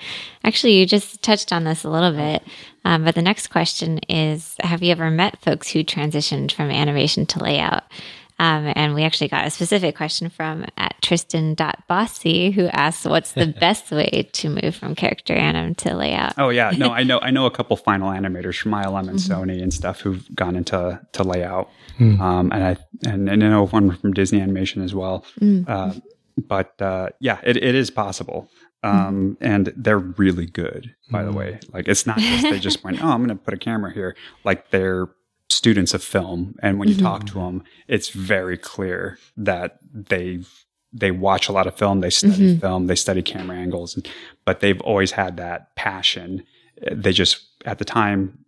Actually, 0.44 0.78
you 0.78 0.86
just 0.86 1.22
touched 1.22 1.52
on 1.52 1.64
this 1.64 1.84
a 1.84 1.90
little 1.90 2.12
bit. 2.12 2.42
Um, 2.84 3.04
but 3.04 3.14
the 3.14 3.22
next 3.22 3.48
question 3.48 3.98
is 4.08 4.56
Have 4.60 4.82
you 4.82 4.92
ever 4.92 5.10
met 5.10 5.40
folks 5.40 5.70
who 5.70 5.82
transitioned 5.82 6.52
from 6.52 6.70
animation 6.70 7.26
to 7.26 7.42
layout? 7.42 7.84
Um, 8.38 8.70
and 8.76 8.94
we 8.94 9.02
actually 9.02 9.28
got 9.28 9.46
a 9.46 9.50
specific 9.50 9.96
question 9.96 10.28
from 10.28 10.66
at 10.76 11.00
Tristan.bossy 11.00 12.50
who 12.50 12.66
asks, 12.66 13.06
What's 13.06 13.32
the 13.32 13.46
best 13.60 13.90
way 13.90 14.28
to 14.30 14.50
move 14.50 14.76
from 14.76 14.94
character 14.94 15.32
anim 15.32 15.74
to 15.76 15.96
layout? 15.96 16.34
Oh, 16.36 16.50
yeah. 16.50 16.70
No, 16.76 16.90
I 16.90 17.02
know 17.02 17.18
I 17.20 17.30
know 17.30 17.46
a 17.46 17.50
couple 17.56 17.76
final 17.76 18.10
animators 18.10 18.58
from 18.58 18.72
ILM 18.72 19.08
and 19.08 19.18
mm-hmm. 19.18 19.32
Sony 19.32 19.62
and 19.62 19.72
stuff 19.72 20.00
who've 20.00 20.26
gone 20.34 20.54
into 20.54 21.00
to 21.12 21.24
layout. 21.24 21.70
Mm. 21.98 22.20
Um, 22.20 22.52
and 22.52 22.62
I 22.62 22.76
and, 23.08 23.28
and 23.30 23.42
I 23.42 23.48
know 23.48 23.66
one 23.66 23.96
from 23.96 24.12
Disney 24.12 24.40
Animation 24.40 24.82
as 24.82 24.94
well. 24.94 25.24
Mm. 25.40 25.66
Uh, 25.66 25.94
but 26.36 26.80
uh, 26.80 27.08
yeah, 27.20 27.40
it, 27.42 27.56
it 27.56 27.74
is 27.74 27.90
possible. 27.90 28.50
Um, 28.82 29.36
and 29.40 29.72
they're 29.76 29.98
really 29.98 30.46
good, 30.46 30.94
by 31.10 31.24
the 31.24 31.32
way. 31.32 31.58
Like 31.72 31.88
it's 31.88 32.06
not 32.06 32.18
just 32.18 32.42
they 32.44 32.60
just 32.60 32.84
went, 32.84 33.02
oh, 33.02 33.08
I'm 33.08 33.24
going 33.24 33.36
to 33.36 33.44
put 33.44 33.54
a 33.54 33.58
camera 33.58 33.92
here. 33.92 34.16
Like 34.44 34.70
they're 34.70 35.08
students 35.48 35.94
of 35.94 36.04
film, 36.04 36.56
and 36.62 36.78
when 36.78 36.88
you 36.88 36.94
mm-hmm. 36.94 37.04
talk 37.04 37.26
to 37.26 37.34
them, 37.34 37.64
it's 37.88 38.10
very 38.10 38.56
clear 38.56 39.18
that 39.36 39.78
they 39.92 40.40
they 40.92 41.10
watch 41.10 41.48
a 41.48 41.52
lot 41.52 41.66
of 41.66 41.76
film, 41.76 42.00
they 42.00 42.10
study 42.10 42.52
mm-hmm. 42.52 42.60
film, 42.60 42.86
they 42.86 42.94
study 42.94 43.22
camera 43.22 43.56
angles, 43.56 43.98
but 44.44 44.60
they've 44.60 44.80
always 44.82 45.12
had 45.12 45.36
that 45.36 45.74
passion. 45.74 46.44
They 46.92 47.12
just 47.12 47.44
at 47.64 47.78
the 47.78 47.84
time 47.84 48.44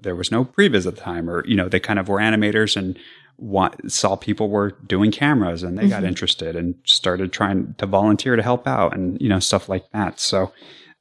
there 0.00 0.14
was 0.14 0.30
no 0.30 0.44
previs 0.44 0.86
at 0.86 0.94
the 0.94 1.00
time, 1.00 1.28
or 1.28 1.44
you 1.46 1.56
know, 1.56 1.68
they 1.68 1.80
kind 1.80 1.98
of 1.98 2.08
were 2.08 2.18
animators 2.18 2.76
and 2.76 2.98
want, 3.36 3.90
saw 3.90 4.16
people 4.16 4.48
were 4.48 4.72
doing 4.86 5.10
cameras 5.10 5.62
and 5.62 5.76
they 5.76 5.82
mm-hmm. 5.82 5.90
got 5.90 6.04
interested 6.04 6.56
and 6.56 6.74
started 6.84 7.32
trying 7.32 7.74
to 7.78 7.86
volunteer 7.86 8.36
to 8.36 8.42
help 8.42 8.66
out 8.66 8.94
and 8.94 9.20
you 9.20 9.28
know 9.28 9.40
stuff 9.40 9.68
like 9.68 9.90
that. 9.92 10.20
So 10.20 10.52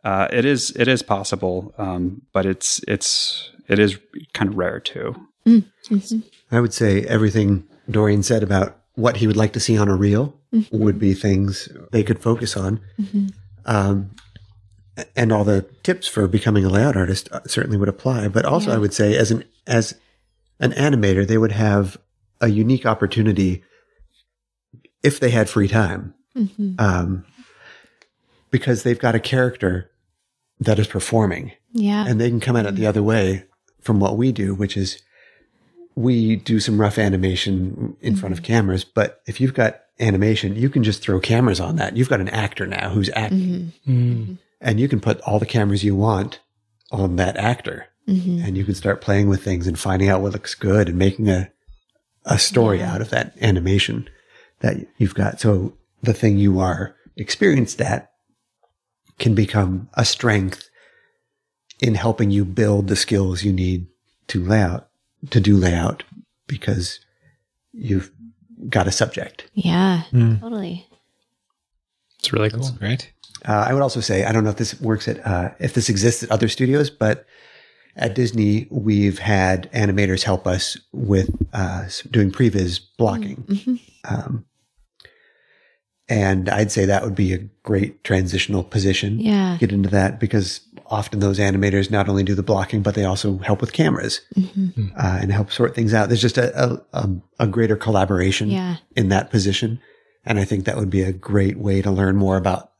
uh, 0.03 0.27
it 0.31 0.45
is 0.45 0.71
it 0.71 0.87
is 0.87 1.01
possible, 1.01 1.73
um, 1.77 2.21
but 2.33 2.45
it's 2.45 2.81
it's 2.87 3.51
it 3.67 3.79
is 3.79 3.97
kind 4.33 4.49
of 4.49 4.57
rare 4.57 4.79
too. 4.79 5.15
Mm-hmm. 5.45 6.19
I 6.51 6.59
would 6.59 6.73
say 6.73 7.01
everything 7.03 7.67
Dorian 7.89 8.23
said 8.23 8.43
about 8.43 8.77
what 8.95 9.17
he 9.17 9.27
would 9.27 9.35
like 9.37 9.53
to 9.53 9.59
see 9.59 9.77
on 9.77 9.87
a 9.87 9.95
reel 9.95 10.37
mm-hmm. 10.53 10.77
would 10.77 10.99
be 10.99 11.13
things 11.13 11.69
they 11.91 12.03
could 12.03 12.19
focus 12.19 12.55
on. 12.55 12.79
Mm-hmm. 12.99 13.27
Um, 13.65 14.11
and 15.15 15.31
all 15.31 15.43
the 15.43 15.63
tips 15.81 16.07
for 16.07 16.27
becoming 16.27 16.65
a 16.65 16.69
layout 16.69 16.95
artist 16.95 17.27
uh, 17.31 17.39
certainly 17.47 17.77
would 17.77 17.89
apply. 17.89 18.27
But 18.27 18.45
also, 18.45 18.69
yeah. 18.69 18.75
I 18.75 18.79
would 18.79 18.93
say 18.93 19.17
as 19.17 19.31
an 19.31 19.43
as 19.65 19.95
an 20.59 20.71
animator, 20.73 21.27
they 21.27 21.37
would 21.37 21.51
have 21.51 21.97
a 22.43 22.49
unique 22.49 22.85
opportunity 22.85 23.63
if 25.01 25.19
they 25.19 25.31
had 25.31 25.49
free 25.49 25.67
time, 25.67 26.13
mm-hmm. 26.35 26.75
um, 26.77 27.25
because 28.51 28.83
they've 28.83 28.99
got 28.99 29.15
a 29.15 29.19
character 29.19 29.89
that 30.59 30.77
is 30.77 30.87
performing, 30.87 31.53
yeah, 31.71 32.05
and 32.05 32.19
they 32.19 32.29
can 32.29 32.41
come 32.41 32.55
at 32.55 32.65
it 32.65 32.75
the 32.75 32.85
other 32.85 33.01
way 33.01 33.45
from 33.81 33.99
what 33.99 34.17
we 34.17 34.31
do, 34.31 34.53
which 34.53 34.75
is 34.75 35.01
we 35.95 36.35
do 36.35 36.59
some 36.59 36.79
rough 36.79 36.97
animation 36.97 37.95
in 38.01 38.13
mm-hmm. 38.13 38.19
front 38.19 38.33
of 38.33 38.39
mm-hmm. 38.39 38.53
cameras. 38.53 38.83
But 38.83 39.21
if 39.25 39.39
you've 39.39 39.53
got 39.53 39.81
animation, 39.99 40.55
you 40.55 40.69
can 40.69 40.83
just 40.83 41.01
throw 41.01 41.19
cameras 41.19 41.59
on 41.59 41.77
that. 41.77 41.95
You've 41.95 42.09
got 42.09 42.21
an 42.21 42.29
actor 42.29 42.67
now 42.67 42.89
who's 42.89 43.09
acting, 43.15 43.73
mm-hmm. 43.87 43.91
mm-hmm. 43.91 44.33
and 44.59 44.79
you 44.79 44.89
can 44.89 44.99
put 44.99 45.21
all 45.21 45.39
the 45.39 45.45
cameras 45.45 45.83
you 45.83 45.95
want 45.95 46.39
on 46.91 47.15
that 47.15 47.37
actor. 47.37 47.87
Mm-hmm. 48.07 48.43
And 48.43 48.57
you 48.57 48.65
can 48.65 48.75
start 48.75 48.99
playing 48.99 49.29
with 49.29 49.41
things 49.41 49.65
and 49.65 49.79
finding 49.79 50.09
out 50.09 50.21
what 50.21 50.33
looks 50.33 50.55
good 50.55 50.89
and 50.89 50.97
making 50.97 51.29
a 51.29 51.49
a 52.25 52.39
story 52.39 52.79
yeah. 52.79 52.93
out 52.93 53.01
of 53.01 53.09
that 53.09 53.35
animation 53.41 54.09
that 54.59 54.77
you've 54.97 55.15
got. 55.15 55.39
So 55.39 55.73
the 56.01 56.13
thing 56.13 56.37
you 56.37 56.59
are 56.59 56.95
experienced 57.15 57.81
at 57.81 58.11
can 59.19 59.35
become 59.35 59.89
a 59.93 60.05
strength 60.05 60.69
in 61.79 61.95
helping 61.95 62.31
you 62.31 62.45
build 62.45 62.87
the 62.87 62.95
skills 62.95 63.43
you 63.43 63.53
need 63.53 63.87
to 64.27 64.43
layout, 64.43 64.87
to 65.29 65.39
do 65.39 65.57
layout 65.57 66.03
because 66.47 66.99
you've 67.73 68.11
got 68.69 68.87
a 68.87 68.91
subject. 68.91 69.49
Yeah, 69.53 70.03
mm. 70.11 70.39
totally. 70.39 70.87
It's 72.19 72.31
really 72.31 72.49
cool. 72.49 72.59
That's 72.59 72.71
great. 72.71 73.11
Uh, 73.45 73.65
I 73.67 73.73
would 73.73 73.83
also 73.83 73.99
say, 73.99 74.23
I 74.23 74.31
don't 74.31 74.45
know 74.45 74.49
if 74.49 74.55
this 74.55 74.79
works 74.79 75.07
at, 75.09 75.25
uh, 75.27 75.49
if 75.59 75.73
this 75.73 75.89
exists 75.89 76.23
at 76.23 76.31
other 76.31 76.47
studios, 76.47 76.89
but 76.89 77.25
at 77.95 78.15
Disney, 78.15 78.67
we've 78.69 79.19
had 79.19 79.71
animators 79.71 80.23
help 80.23 80.47
us 80.47 80.77
with 80.91 81.29
uh, 81.53 81.85
doing 82.09 82.31
previs 82.31 82.79
blocking. 82.97 83.43
Mm-hmm. 83.43 83.75
Um, 84.05 84.45
and 86.09 86.49
I'd 86.49 86.71
say 86.71 86.85
that 86.85 87.03
would 87.03 87.15
be 87.15 87.33
a 87.33 87.37
great 87.63 88.03
transitional 88.03 88.63
position. 88.63 89.19
Yeah. 89.19 89.57
Get 89.59 89.71
into 89.71 89.89
that 89.89 90.19
because 90.19 90.61
often 90.87 91.19
those 91.19 91.39
animators 91.39 91.89
not 91.89 92.09
only 92.09 92.23
do 92.23 92.35
the 92.35 92.43
blocking, 92.43 92.81
but 92.81 92.95
they 92.95 93.05
also 93.05 93.37
help 93.39 93.61
with 93.61 93.73
cameras 93.73 94.21
mm-hmm. 94.35 94.87
uh, 94.97 95.19
and 95.21 95.31
help 95.31 95.51
sort 95.51 95.75
things 95.75 95.93
out. 95.93 96.09
There's 96.09 96.21
just 96.21 96.37
a, 96.37 96.81
a, 96.93 97.09
a 97.39 97.47
greater 97.47 97.75
collaboration 97.75 98.49
yeah. 98.49 98.77
in 98.95 99.09
that 99.09 99.29
position. 99.29 99.79
And 100.25 100.39
I 100.39 100.45
think 100.45 100.65
that 100.65 100.77
would 100.77 100.89
be 100.89 101.03
a 101.03 101.13
great 101.13 101.57
way 101.57 101.81
to 101.81 101.91
learn 101.91 102.15
more 102.15 102.37
about 102.37 102.71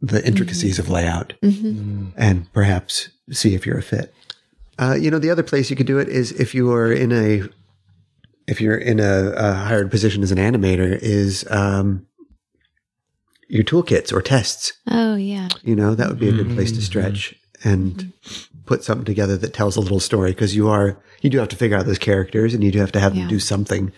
the 0.00 0.24
intricacies 0.26 0.74
mm-hmm. 0.78 0.82
of 0.82 0.90
layout 0.90 1.32
mm-hmm. 1.42 2.08
and 2.16 2.52
perhaps 2.52 3.10
see 3.30 3.54
if 3.54 3.64
you're 3.64 3.78
a 3.78 3.82
fit. 3.82 4.12
Uh, 4.78 4.96
you 4.98 5.10
know, 5.10 5.18
the 5.18 5.30
other 5.30 5.42
place 5.42 5.70
you 5.70 5.76
could 5.76 5.86
do 5.86 5.98
it 5.98 6.08
is 6.08 6.32
if 6.32 6.54
you 6.54 6.72
are 6.72 6.92
in 6.92 7.12
a 7.12 7.42
if 8.46 8.60
you're 8.60 8.76
in 8.76 9.00
a, 9.00 9.32
a 9.36 9.52
hired 9.54 9.90
position 9.90 10.22
as 10.22 10.32
an 10.32 10.38
animator 10.38 10.98
is 11.00 11.46
um, 11.50 12.06
your 13.48 13.64
toolkits 13.64 14.12
or 14.12 14.22
tests. 14.22 14.72
Oh 14.90 15.14
yeah. 15.16 15.48
You 15.62 15.76
know, 15.76 15.94
that 15.94 16.08
would 16.08 16.18
be 16.18 16.28
a 16.28 16.32
good 16.32 16.54
place 16.54 16.70
to 16.72 16.78
mm-hmm. 16.78 16.84
stretch 16.84 17.34
and 17.62 17.94
mm-hmm. 17.94 18.58
put 18.64 18.82
something 18.82 19.04
together 19.04 19.36
that 19.36 19.54
tells 19.54 19.76
a 19.76 19.80
little 19.80 20.00
story 20.00 20.32
because 20.32 20.56
you 20.56 20.68
are 20.68 20.98
you 21.20 21.30
do 21.30 21.38
have 21.38 21.48
to 21.48 21.56
figure 21.56 21.76
out 21.76 21.86
those 21.86 21.98
characters 21.98 22.54
and 22.54 22.64
you 22.64 22.72
do 22.72 22.80
have 22.80 22.92
to 22.92 23.00
have 23.00 23.14
yeah. 23.14 23.22
them 23.22 23.28
do 23.28 23.38
something. 23.38 23.92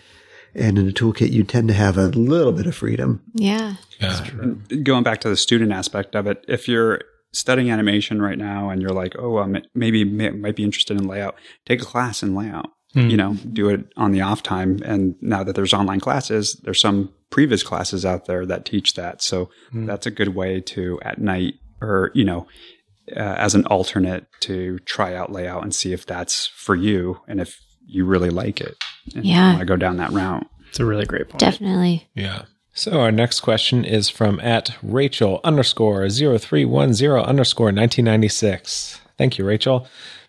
And 0.53 0.77
in 0.77 0.87
a 0.87 0.91
toolkit, 0.91 1.31
you 1.31 1.43
tend 1.43 1.67
to 1.67 1.73
have 1.73 1.97
a 1.97 2.07
little 2.07 2.53
bit 2.53 2.65
of 2.65 2.75
freedom. 2.75 3.21
Yeah. 3.33 3.75
yeah. 3.99 4.25
Going 4.83 5.03
back 5.03 5.19
to 5.21 5.29
the 5.29 5.35
student 5.35 5.73
aspect 5.73 6.15
of 6.15 6.27
it, 6.27 6.45
if 6.47 6.69
you're 6.69 7.01
studying 7.35 7.69
animation 7.69 8.21
right 8.21 8.37
now 8.37 8.69
and 8.69 8.81
you're 8.81 8.91
like, 8.91 9.15
oh, 9.19 9.39
um, 9.39 9.57
maybe 9.73 10.03
may, 10.03 10.29
might 10.29 10.55
be 10.55 10.63
interested 10.63 10.97
in 10.97 11.07
layout, 11.07 11.35
take 11.65 11.81
a 11.81 11.85
class 11.85 12.23
in 12.23 12.35
layout. 12.35 12.71
Mm. 12.95 13.11
You 13.11 13.17
know, 13.17 13.33
do 13.51 13.67
it 13.67 13.91
on 13.97 14.13
the 14.13 14.21
off 14.21 14.41
time. 14.41 14.79
And 14.85 15.15
now 15.19 15.43
that 15.43 15.53
there's 15.53 15.73
online 15.73 15.99
classes, 15.99 16.53
there's 16.63 16.79
some 16.79 17.13
previs 17.29 17.63
classes 17.63 18.05
out 18.05 18.25
there 18.25 18.45
that 18.45 18.63
teach 18.63 18.93
that. 18.93 19.21
So 19.21 19.49
mm. 19.73 19.85
that's 19.85 20.05
a 20.05 20.11
good 20.11 20.29
way 20.29 20.61
to 20.61 20.97
at 21.01 21.19
night 21.19 21.55
or, 21.81 22.11
you 22.13 22.23
know, 22.23 22.47
uh, 23.11 23.19
as 23.19 23.53
an 23.53 23.65
alternate 23.65 24.27
to 24.41 24.79
try 24.79 25.13
out 25.13 25.31
layout 25.31 25.63
and 25.63 25.75
see 25.75 25.91
if 25.91 26.05
that's 26.05 26.47
for 26.47 26.73
you 26.73 27.19
and 27.27 27.41
if 27.41 27.59
you 27.85 28.05
really 28.05 28.29
like 28.29 28.61
it. 28.61 28.75
And 29.13 29.25
yeah. 29.25 29.49
want 29.49 29.59
to 29.59 29.65
go 29.65 29.75
down 29.75 29.97
that 29.97 30.11
route. 30.11 30.47
It's 30.69 30.79
a 30.79 30.85
really 30.85 31.05
great 31.05 31.27
point. 31.27 31.39
Definitely. 31.39 32.09
Yeah. 32.15 32.45
So 32.77 32.99
our 32.99 33.11
next 33.11 33.39
question 33.39 33.85
is 33.85 34.09
from 34.09 34.37
at 34.41 34.75
Rachel 34.83 35.39
underscore 35.45 36.09
0310 36.09 37.09
underscore 37.09 37.67
1996. 37.67 38.99
Thank 39.17 39.37
you, 39.37 39.45
Rachel. 39.45 39.87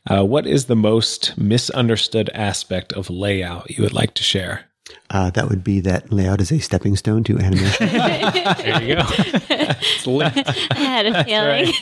Uh, 0.08 0.24
what 0.24 0.46
is 0.46 0.66
the 0.66 0.76
most 0.76 1.36
misunderstood 1.36 2.30
aspect 2.32 2.92
of 2.92 3.10
layout 3.10 3.68
you 3.76 3.82
would 3.82 3.92
like 3.92 4.14
to 4.14 4.22
share? 4.22 4.66
Uh, 5.10 5.30
that 5.30 5.48
would 5.48 5.64
be 5.64 5.80
that 5.80 6.12
layout 6.12 6.40
is 6.40 6.52
a 6.52 6.60
stepping 6.60 6.94
stone 6.94 7.24
to 7.24 7.36
animation. 7.36 7.88
there 7.88 8.80
you 8.80 8.94
go. 8.94 9.02
it's 9.50 10.06
I 10.70 10.74
had 10.78 11.06
a 11.06 11.24
feeling. 11.24 11.72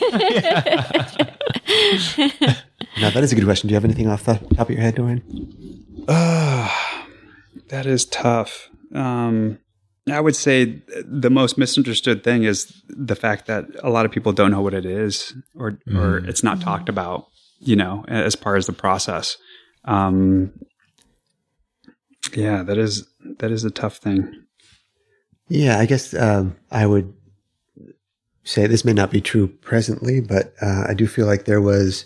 Right. 2.17 2.55
now, 3.01 3.11
that 3.11 3.23
is 3.23 3.31
a 3.31 3.35
good 3.35 3.45
question. 3.45 3.67
Do 3.67 3.73
you 3.73 3.75
have 3.75 3.85
anything 3.85 4.07
off 4.07 4.23
the 4.23 4.39
top 4.55 4.67
of 4.67 4.71
your 4.71 4.81
head, 4.81 4.95
Dorian? 4.95 5.21
Uh, 6.07 6.71
that 7.67 7.85
is 7.85 8.05
tough. 8.05 8.71
Um, 8.91 9.59
I 10.11 10.19
would 10.19 10.35
say 10.35 10.81
the 11.03 11.31
most 11.31 11.57
misunderstood 11.57 12.23
thing 12.23 12.43
is 12.43 12.81
the 12.87 13.15
fact 13.15 13.47
that 13.47 13.65
a 13.81 13.89
lot 13.89 14.05
of 14.05 14.11
people 14.11 14.33
don't 14.33 14.51
know 14.51 14.61
what 14.61 14.75
it 14.75 14.85
is, 14.85 15.33
or 15.55 15.71
mm. 15.87 15.97
or 15.97 16.17
it's 16.17 16.43
not 16.43 16.61
talked 16.61 16.89
about. 16.89 17.27
You 17.59 17.75
know, 17.75 18.03
as 18.07 18.35
far 18.35 18.57
as 18.57 18.67
the 18.67 18.73
process. 18.73 19.37
Um, 19.85 20.51
yeah, 22.35 22.63
that 22.63 22.77
is 22.77 23.07
that 23.39 23.51
is 23.51 23.63
a 23.63 23.71
tough 23.71 23.97
thing. 23.97 24.43
Yeah, 25.47 25.79
I 25.79 25.85
guess 25.85 26.13
um, 26.13 26.55
I 26.71 26.85
would 26.85 27.13
say 28.43 28.67
this 28.67 28.85
may 28.85 28.93
not 28.93 29.11
be 29.11 29.21
true 29.21 29.47
presently, 29.47 30.21
but 30.21 30.53
uh, 30.61 30.85
I 30.87 30.93
do 30.93 31.07
feel 31.07 31.25
like 31.25 31.45
there 31.45 31.61
was 31.61 32.05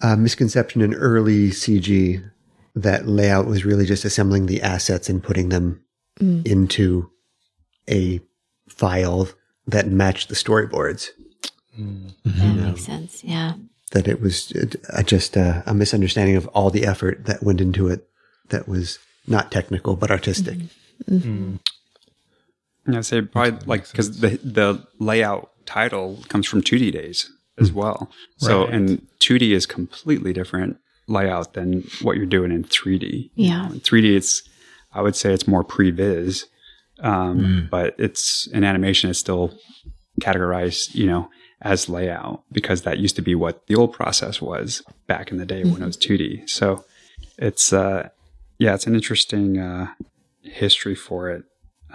a 0.00 0.16
misconception 0.16 0.82
in 0.82 0.94
early 0.94 1.50
CG 1.50 2.30
that 2.76 3.08
layout 3.08 3.46
was 3.46 3.64
really 3.64 3.86
just 3.86 4.04
assembling 4.04 4.46
the 4.46 4.60
assets 4.60 5.08
and 5.08 5.22
putting 5.22 5.48
them 5.48 5.82
mm. 6.20 6.46
into 6.46 7.10
a 7.88 8.20
file 8.68 9.28
that 9.66 9.88
matched 9.88 10.28
the 10.28 10.34
storyboards. 10.34 11.08
Mm. 11.78 12.12
That 12.24 12.54
makes 12.54 12.84
sense. 12.84 13.24
Yeah. 13.24 13.54
That 13.92 14.06
it 14.06 14.20
was 14.20 14.52
uh, 14.92 15.02
just 15.02 15.36
a, 15.36 15.62
a, 15.66 15.72
misunderstanding 15.72 16.36
of 16.36 16.46
all 16.48 16.70
the 16.70 16.84
effort 16.84 17.24
that 17.24 17.42
went 17.42 17.60
into 17.60 17.88
it 17.88 18.08
that 18.50 18.68
was 18.68 18.98
not 19.26 19.50
technical 19.50 19.96
but 19.96 20.10
artistic. 20.10 20.58
Mm-hmm. 21.08 21.16
Mm-hmm. 21.16 22.94
I'd 22.94 23.06
say 23.06 23.22
probably 23.22 23.58
like 23.66 23.90
because 23.90 24.20
the 24.20 24.38
the 24.42 24.86
layout 24.98 25.50
title 25.66 26.22
comes 26.28 26.46
from 26.46 26.62
2D 26.62 26.92
days 26.92 27.30
as 27.58 27.70
mm. 27.70 27.74
well. 27.74 28.10
So 28.36 28.64
right. 28.64 28.74
and 28.74 29.06
2D 29.20 29.52
is 29.52 29.66
completely 29.66 30.32
different 30.32 30.78
layout 31.08 31.54
than 31.54 31.84
what 32.02 32.16
you're 32.16 32.26
doing 32.26 32.52
in 32.52 32.64
3D. 32.64 33.30
Yeah. 33.34 33.62
You 33.62 33.68
know, 33.68 33.74
in 33.74 33.80
3D, 33.80 34.16
it's 34.16 34.42
I 34.92 35.02
would 35.02 35.16
say 35.16 35.32
it's 35.32 35.46
more 35.46 35.64
previs, 35.64 36.44
um, 37.00 37.40
mm. 37.40 37.70
but 37.70 37.94
it's 37.98 38.46
in 38.48 38.64
animation. 38.64 39.10
It's 39.10 39.18
still 39.18 39.58
categorized, 40.20 40.94
you 40.94 41.06
know, 41.06 41.28
as 41.62 41.88
layout 41.88 42.42
because 42.52 42.82
that 42.82 42.98
used 42.98 43.16
to 43.16 43.22
be 43.22 43.34
what 43.34 43.66
the 43.66 43.74
old 43.74 43.92
process 43.92 44.40
was 44.40 44.82
back 45.06 45.30
in 45.30 45.38
the 45.38 45.46
day 45.46 45.62
mm-hmm. 45.62 45.72
when 45.72 45.82
it 45.82 45.86
was 45.86 45.96
2D. 45.96 46.48
So 46.48 46.84
it's 47.38 47.72
uh, 47.72 48.08
yeah, 48.58 48.74
it's 48.74 48.86
an 48.86 48.94
interesting 48.94 49.58
uh, 49.58 49.88
history 50.42 50.94
for 50.94 51.30
it. 51.30 51.44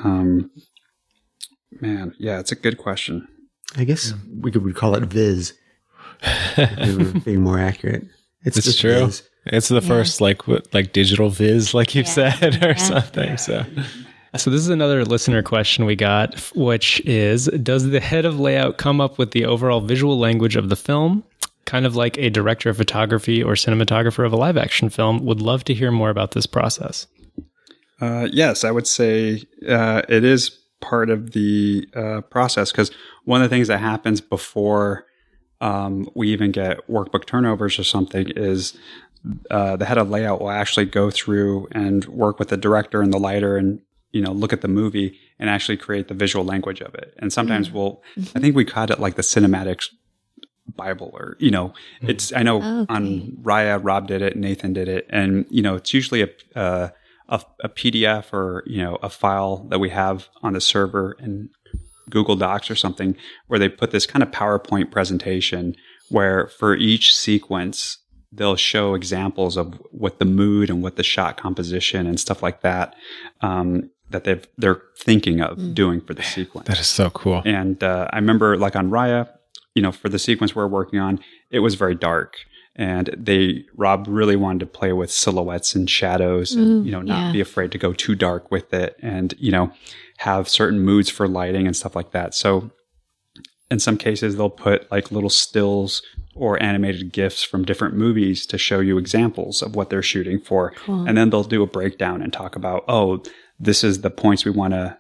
Um, 0.03 0.51
man, 1.79 2.13
yeah, 2.17 2.39
it's 2.39 2.51
a 2.51 2.55
good 2.55 2.77
question. 2.77 3.27
I 3.77 3.83
guess 3.83 4.13
we 4.39 4.51
could 4.51 4.75
call 4.75 4.95
it 4.95 5.03
Viz. 5.03 5.53
being 7.23 7.41
more 7.41 7.59
accurate. 7.59 8.05
It's, 8.43 8.57
it's 8.57 8.77
true. 8.77 9.05
Viz. 9.05 9.23
It's 9.45 9.69
the 9.69 9.75
yeah. 9.75 9.87
first 9.87 10.21
like 10.21 10.47
what, 10.47 10.71
like 10.73 10.93
digital 10.93 11.29
viz, 11.29 11.73
like 11.73 11.95
you 11.95 12.03
yeah. 12.03 12.07
said, 12.07 12.63
or 12.63 12.69
yeah. 12.69 12.75
something. 12.75 13.37
So. 13.37 13.65
So 14.37 14.49
this 14.49 14.61
is 14.61 14.69
another 14.69 15.03
listener 15.03 15.43
question 15.43 15.83
we 15.83 15.97
got, 15.97 16.39
which 16.55 17.01
is: 17.01 17.47
Does 17.47 17.89
the 17.89 17.99
head 17.99 18.23
of 18.23 18.39
layout 18.39 18.77
come 18.77 19.01
up 19.01 19.17
with 19.17 19.31
the 19.31 19.45
overall 19.45 19.81
visual 19.81 20.17
language 20.17 20.55
of 20.55 20.69
the 20.69 20.77
film? 20.77 21.25
Kind 21.65 21.85
of 21.85 21.97
like 21.97 22.17
a 22.17 22.29
director 22.29 22.69
of 22.69 22.77
photography 22.77 23.43
or 23.43 23.55
cinematographer 23.55 24.25
of 24.25 24.31
a 24.31 24.37
live 24.37 24.55
action 24.55 24.89
film. 24.89 25.25
Would 25.25 25.41
love 25.41 25.65
to 25.65 25.73
hear 25.73 25.91
more 25.91 26.09
about 26.09 26.31
this 26.31 26.45
process. 26.45 27.07
Uh, 27.99 28.29
yes, 28.31 28.63
I 28.63 28.71
would 28.71 28.87
say 28.87 29.43
uh, 29.67 30.01
it 30.07 30.23
is 30.23 30.57
part 30.79 31.09
of 31.09 31.31
the 31.31 31.85
uh, 31.93 32.21
process 32.21 32.71
because 32.71 32.89
one 33.25 33.41
of 33.41 33.49
the 33.49 33.53
things 33.53 33.67
that 33.67 33.79
happens 33.79 34.21
before 34.21 35.05
um, 35.61 36.09
we 36.15 36.29
even 36.29 36.51
get 36.51 36.85
workbook 36.89 37.25
turnovers 37.25 37.79
or 37.79 37.83
something 37.83 38.29
is 38.31 38.77
uh, 39.51 39.75
the 39.77 39.85
head 39.85 39.99
of 39.99 40.09
layout 40.09 40.41
will 40.41 40.49
actually 40.49 40.85
go 40.85 41.11
through 41.11 41.67
and 41.71 42.05
work 42.05 42.39
with 42.39 42.49
the 42.49 42.57
director 42.57 43.01
and 43.01 43.13
the 43.13 43.19
lighter 43.19 43.55
and 43.55 43.79
you 44.11 44.21
know 44.21 44.31
look 44.31 44.51
at 44.51 44.61
the 44.61 44.67
movie 44.67 45.17
and 45.39 45.49
actually 45.49 45.77
create 45.77 46.07
the 46.07 46.13
visual 46.13 46.43
language 46.43 46.81
of 46.81 46.93
it 46.95 47.13
and 47.19 47.31
sometimes 47.31 47.67
mm-hmm. 47.67 47.77
we'll 47.77 48.03
i 48.35 48.39
think 48.39 48.55
we 48.55 48.65
called 48.65 48.91
it 48.91 48.99
like 48.99 49.15
the 49.15 49.21
cinematics 49.21 49.85
bible 50.75 51.11
or 51.13 51.37
you 51.39 51.51
know 51.51 51.69
mm-hmm. 51.69 52.09
it's 52.09 52.33
i 52.33 52.41
know 52.41 52.57
okay. 52.57 52.93
on 52.93 53.37
raya 53.43 53.79
rob 53.81 54.07
did 54.07 54.21
it 54.21 54.35
nathan 54.35 54.73
did 54.73 54.87
it 54.87 55.05
and 55.09 55.45
you 55.49 55.61
know 55.61 55.75
it's 55.75 55.93
usually 55.93 56.23
a, 56.23 56.29
uh, 56.55 56.89
a, 57.29 57.41
a 57.61 57.69
pdf 57.69 58.33
or 58.33 58.63
you 58.65 58.81
know 58.81 58.97
a 59.03 59.09
file 59.09 59.57
that 59.69 59.79
we 59.79 59.89
have 59.89 60.27
on 60.41 60.53
the 60.53 60.61
server 60.61 61.15
in 61.19 61.49
google 62.09 62.35
docs 62.35 62.69
or 62.69 62.75
something 62.75 63.15
where 63.47 63.59
they 63.59 63.69
put 63.69 63.91
this 63.91 64.05
kind 64.05 64.23
of 64.23 64.31
powerpoint 64.31 64.91
presentation 64.91 65.75
where 66.09 66.47
for 66.47 66.75
each 66.75 67.15
sequence 67.15 67.97
they'll 68.31 68.55
show 68.55 68.95
examples 68.95 69.57
of 69.57 69.81
what 69.91 70.19
the 70.19 70.25
mood 70.25 70.69
and 70.69 70.81
what 70.81 70.95
the 70.95 71.03
shot 71.03 71.37
composition 71.37 72.07
and 72.07 72.19
stuff 72.19 72.41
like 72.41 72.61
that 72.61 72.95
um, 73.41 73.89
that 74.11 74.23
they've 74.23 74.45
they're 74.57 74.81
thinking 74.97 75.41
of 75.41 75.57
mm. 75.57 75.73
doing 75.73 76.01
for 76.01 76.13
the 76.13 76.23
sequence. 76.23 76.67
That 76.67 76.79
is 76.79 76.87
so 76.87 77.09
cool. 77.09 77.41
And 77.45 77.83
uh, 77.83 78.07
I 78.11 78.17
remember 78.17 78.57
like 78.57 78.75
on 78.75 78.89
Raya, 78.89 79.29
you 79.73 79.81
know, 79.81 79.91
for 79.91 80.09
the 80.09 80.19
sequence 80.19 80.55
we're 80.55 80.67
working 80.67 80.99
on, 80.99 81.19
it 81.49 81.59
was 81.59 81.75
very 81.75 81.95
dark. 81.95 82.35
And 82.75 83.13
they 83.17 83.65
Rob 83.75 84.05
really 84.07 84.37
wanted 84.37 84.59
to 84.61 84.65
play 84.65 84.93
with 84.93 85.11
silhouettes 85.11 85.75
and 85.75 85.89
shadows, 85.89 86.53
and, 86.53 86.85
you 86.85 86.91
know, 86.91 87.01
not 87.01 87.25
yeah. 87.25 87.31
be 87.33 87.41
afraid 87.41 87.71
to 87.73 87.77
go 87.77 87.91
too 87.91 88.15
dark 88.15 88.49
with 88.49 88.73
it, 88.73 88.95
and 89.01 89.33
you 89.37 89.51
know, 89.51 89.73
have 90.21 90.47
certain 90.47 90.79
moods 90.79 91.09
for 91.09 91.27
lighting 91.27 91.65
and 91.65 91.75
stuff 91.75 91.95
like 91.95 92.11
that. 92.11 92.35
So, 92.35 92.69
in 93.71 93.79
some 93.79 93.97
cases, 93.97 94.35
they'll 94.35 94.51
put 94.51 94.91
like 94.91 95.11
little 95.11 95.29
stills 95.29 96.03
or 96.35 96.61
animated 96.61 97.11
GIFs 97.11 97.43
from 97.43 97.65
different 97.65 97.95
movies 97.95 98.45
to 98.45 98.57
show 98.57 98.81
you 98.81 98.99
examples 98.99 99.63
of 99.63 99.75
what 99.75 99.89
they're 99.89 100.03
shooting 100.03 100.39
for. 100.39 100.71
Cool. 100.71 101.07
And 101.07 101.17
then 101.17 101.31
they'll 101.31 101.43
do 101.43 101.63
a 101.63 101.67
breakdown 101.67 102.21
and 102.21 102.31
talk 102.31 102.55
about, 102.55 102.83
oh, 102.87 103.23
this 103.59 103.83
is 103.83 104.01
the 104.01 104.11
points 104.11 104.45
we 104.45 104.51
want 104.51 104.73
to, 104.73 104.97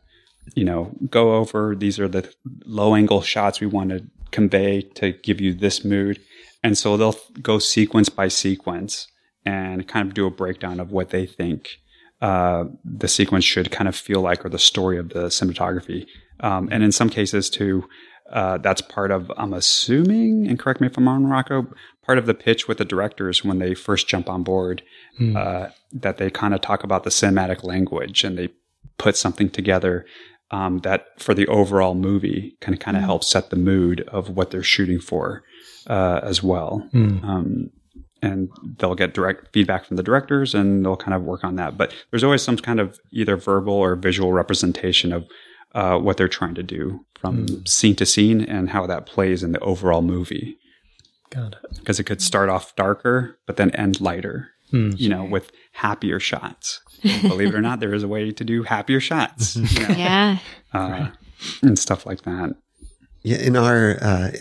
you 0.55 0.63
know, 0.63 0.91
go 1.09 1.35
over. 1.35 1.75
These 1.75 1.99
are 1.99 2.07
the 2.07 2.33
low 2.65 2.95
angle 2.95 3.21
shots 3.21 3.59
we 3.59 3.67
want 3.67 3.91
to 3.91 4.03
convey 4.31 4.81
to 4.95 5.11
give 5.11 5.39
you 5.39 5.53
this 5.53 5.85
mood. 5.85 6.19
And 6.63 6.75
so 6.77 6.97
they'll 6.97 7.19
go 7.41 7.59
sequence 7.59 8.09
by 8.09 8.27
sequence 8.27 9.07
and 9.45 9.87
kind 9.87 10.07
of 10.07 10.15
do 10.15 10.25
a 10.25 10.31
breakdown 10.31 10.79
of 10.79 10.91
what 10.91 11.09
they 11.09 11.27
think 11.27 11.77
uh, 12.21 12.65
the 12.85 13.07
sequence 13.07 13.45
should 13.45 13.71
kind 13.71 13.87
of 13.87 13.95
feel 13.95 14.21
like 14.21 14.45
or 14.45 14.49
the 14.49 14.59
story 14.59 14.97
of 14.97 15.09
the 15.09 15.25
cinematography. 15.25 16.05
Um, 16.39 16.69
and 16.71 16.83
in 16.83 16.91
some 16.91 17.09
cases, 17.09 17.49
too, 17.49 17.87
uh, 18.31 18.57
that's 18.59 18.81
part 18.81 19.11
of, 19.11 19.31
I'm 19.37 19.53
assuming, 19.53 20.47
and 20.47 20.57
correct 20.57 20.81
me 20.81 20.87
if 20.87 20.97
I'm 20.97 21.07
wrong, 21.07 21.25
Rocco, 21.25 21.67
part 22.05 22.17
of 22.17 22.25
the 22.25 22.33
pitch 22.33 22.67
with 22.67 22.77
the 22.77 22.85
directors 22.85 23.43
when 23.43 23.59
they 23.59 23.73
first 23.73 24.07
jump 24.07 24.29
on 24.29 24.43
board 24.43 24.81
mm. 25.19 25.35
uh, 25.35 25.69
that 25.91 26.17
they 26.17 26.29
kind 26.29 26.53
of 26.53 26.61
talk 26.61 26.83
about 26.83 27.03
the 27.03 27.09
cinematic 27.09 27.63
language 27.63 28.23
and 28.23 28.37
they 28.37 28.49
put 28.97 29.17
something 29.17 29.49
together 29.49 30.05
um, 30.51 30.79
that 30.79 31.19
for 31.19 31.33
the 31.33 31.47
overall 31.47 31.95
movie 31.95 32.55
can 32.61 32.77
kind 32.77 32.97
of 32.97 33.03
mm. 33.03 33.07
help 33.07 33.23
set 33.23 33.49
the 33.49 33.55
mood 33.55 34.01
of 34.09 34.29
what 34.29 34.51
they're 34.51 34.63
shooting 34.63 34.99
for 34.99 35.43
uh, 35.87 36.19
as 36.23 36.43
well. 36.43 36.87
Mm. 36.93 37.23
Um, 37.23 37.69
and 38.21 38.49
they'll 38.77 38.95
get 38.95 39.13
direct 39.13 39.51
feedback 39.51 39.85
from 39.85 39.97
the 39.97 40.03
directors 40.03 40.53
and 40.53 40.85
they'll 40.85 40.97
kind 40.97 41.13
of 41.13 41.23
work 41.23 41.43
on 41.43 41.55
that. 41.55 41.77
But 41.77 41.93
there's 42.11 42.23
always 42.23 42.41
some 42.41 42.57
kind 42.57 42.79
of 42.79 42.99
either 43.11 43.35
verbal 43.35 43.73
or 43.73 43.95
visual 43.95 44.31
representation 44.31 45.11
of 45.11 45.27
uh, 45.73 45.97
what 45.97 46.17
they're 46.17 46.27
trying 46.27 46.55
to 46.55 46.63
do 46.63 47.05
from 47.15 47.45
mm. 47.45 47.67
scene 47.67 47.95
to 47.95 48.05
scene 48.05 48.41
and 48.41 48.69
how 48.69 48.85
that 48.87 49.05
plays 49.05 49.43
in 49.43 49.51
the 49.51 49.59
overall 49.59 50.01
movie. 50.01 50.57
Got 51.29 51.53
it. 51.63 51.79
Because 51.79 51.99
it 51.99 52.03
could 52.03 52.21
start 52.21 52.49
off 52.49 52.75
darker, 52.75 53.39
but 53.47 53.55
then 53.55 53.71
end 53.71 54.01
lighter, 54.01 54.49
mm. 54.71 54.97
you 54.99 55.09
know, 55.09 55.23
with 55.23 55.51
happier 55.73 56.19
shots. 56.19 56.81
Believe 57.01 57.49
it 57.49 57.55
or 57.55 57.61
not, 57.61 57.79
there 57.79 57.93
is 57.93 58.03
a 58.03 58.07
way 58.07 58.31
to 58.31 58.43
do 58.43 58.63
happier 58.63 58.99
shots. 58.99 59.55
You 59.55 59.87
know? 59.87 59.95
Yeah. 59.97 60.37
Uh, 60.73 61.09
and 61.63 61.79
stuff 61.79 62.05
like 62.05 62.21
that. 62.23 62.55
Yeah. 63.23 63.37
In 63.37 63.55
our, 63.55 63.97
uh, 64.01 64.31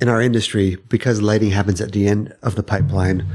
in 0.00 0.08
our 0.08 0.20
industry, 0.20 0.76
because 0.88 1.20
lighting 1.20 1.50
happens 1.50 1.80
at 1.80 1.92
the 1.92 2.08
end 2.08 2.34
of 2.42 2.54
the 2.54 2.62
pipeline 2.62 3.26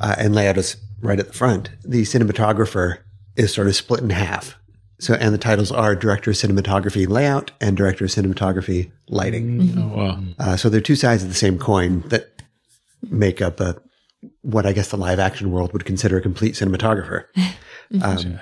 uh, 0.00 0.14
and 0.18 0.34
layout 0.34 0.56
is 0.56 0.76
right 1.00 1.18
at 1.18 1.28
the 1.28 1.32
front, 1.32 1.70
the 1.84 2.02
cinematographer 2.02 2.98
is 3.36 3.52
sort 3.52 3.68
of 3.68 3.76
split 3.76 4.00
in 4.00 4.10
half. 4.10 4.56
So, 5.00 5.14
and 5.14 5.32
the 5.32 5.38
titles 5.38 5.70
are 5.70 5.94
Director 5.94 6.32
of 6.32 6.36
Cinematography 6.36 7.08
Layout 7.08 7.52
and 7.60 7.76
Director 7.76 8.04
of 8.04 8.10
Cinematography 8.10 8.90
Lighting. 9.08 9.60
Mm-hmm. 9.60 9.80
Oh, 9.80 9.96
wow. 9.96 10.22
Uh, 10.38 10.56
so 10.56 10.68
they're 10.68 10.80
two 10.80 10.96
sides 10.96 11.22
of 11.22 11.28
the 11.28 11.36
same 11.36 11.56
coin 11.56 12.00
that 12.08 12.42
make 13.08 13.40
up 13.40 13.60
a, 13.60 13.80
what 14.42 14.66
I 14.66 14.72
guess 14.72 14.90
the 14.90 14.96
live 14.96 15.20
action 15.20 15.52
world 15.52 15.72
would 15.72 15.84
consider 15.84 16.18
a 16.18 16.20
complete 16.20 16.54
cinematographer. 16.54 17.26
um, 18.02 18.40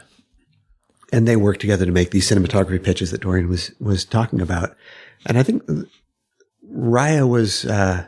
and 1.12 1.28
they 1.28 1.36
work 1.36 1.58
together 1.58 1.84
to 1.84 1.92
make 1.92 2.10
these 2.10 2.28
cinematography 2.28 2.82
pitches 2.82 3.10
that 3.10 3.20
Dorian 3.20 3.50
was, 3.50 3.70
was 3.78 4.06
talking 4.06 4.40
about. 4.40 4.74
And 5.26 5.38
I 5.38 5.42
think 5.42 5.62
Raya 6.76 7.28
was, 7.28 7.64
uh, 7.64 8.06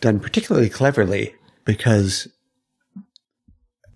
done 0.00 0.20
particularly 0.20 0.68
cleverly 0.68 1.34
because 1.64 2.28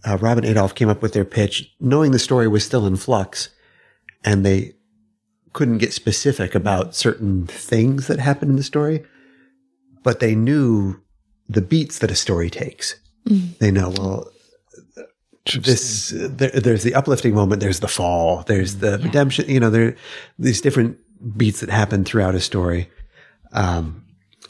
uh, 0.04 0.16
Rob 0.18 0.38
and 0.38 0.46
Adolph 0.46 0.74
came 0.74 0.88
up 0.88 1.02
with 1.02 1.12
their 1.12 1.24
pitch 1.24 1.74
knowing 1.78 2.10
the 2.10 2.18
story 2.18 2.48
was 2.48 2.64
still 2.64 2.86
in 2.86 2.96
flux 2.96 3.50
and 4.24 4.44
they 4.44 4.74
couldn't 5.52 5.78
get 5.78 5.92
specific 5.92 6.54
about 6.54 6.94
certain 6.94 7.46
things 7.46 8.06
that 8.06 8.18
happened 8.18 8.50
in 8.50 8.56
the 8.56 8.62
story, 8.62 9.04
but 10.02 10.20
they 10.20 10.34
knew 10.34 11.00
the 11.48 11.62
beats 11.62 11.98
that 11.98 12.10
a 12.10 12.14
story 12.14 12.48
takes. 12.48 12.94
Mm. 13.28 13.58
They 13.58 13.70
know, 13.70 13.90
well, 13.90 14.30
this, 15.58 16.14
there, 16.14 16.50
there's 16.50 16.84
the 16.84 16.94
uplifting 16.94 17.34
moment, 17.34 17.60
there's 17.60 17.80
the 17.80 17.88
fall, 17.88 18.44
there's 18.46 18.76
the 18.76 18.98
yeah. 18.98 19.04
redemption, 19.04 19.48
you 19.48 19.58
know, 19.58 19.70
there 19.70 19.96
these 20.38 20.60
different 20.60 20.98
beats 21.36 21.60
that 21.60 21.70
happen 21.70 22.04
throughout 22.04 22.34
a 22.34 22.40
story, 22.40 22.88
um, 23.52 24.04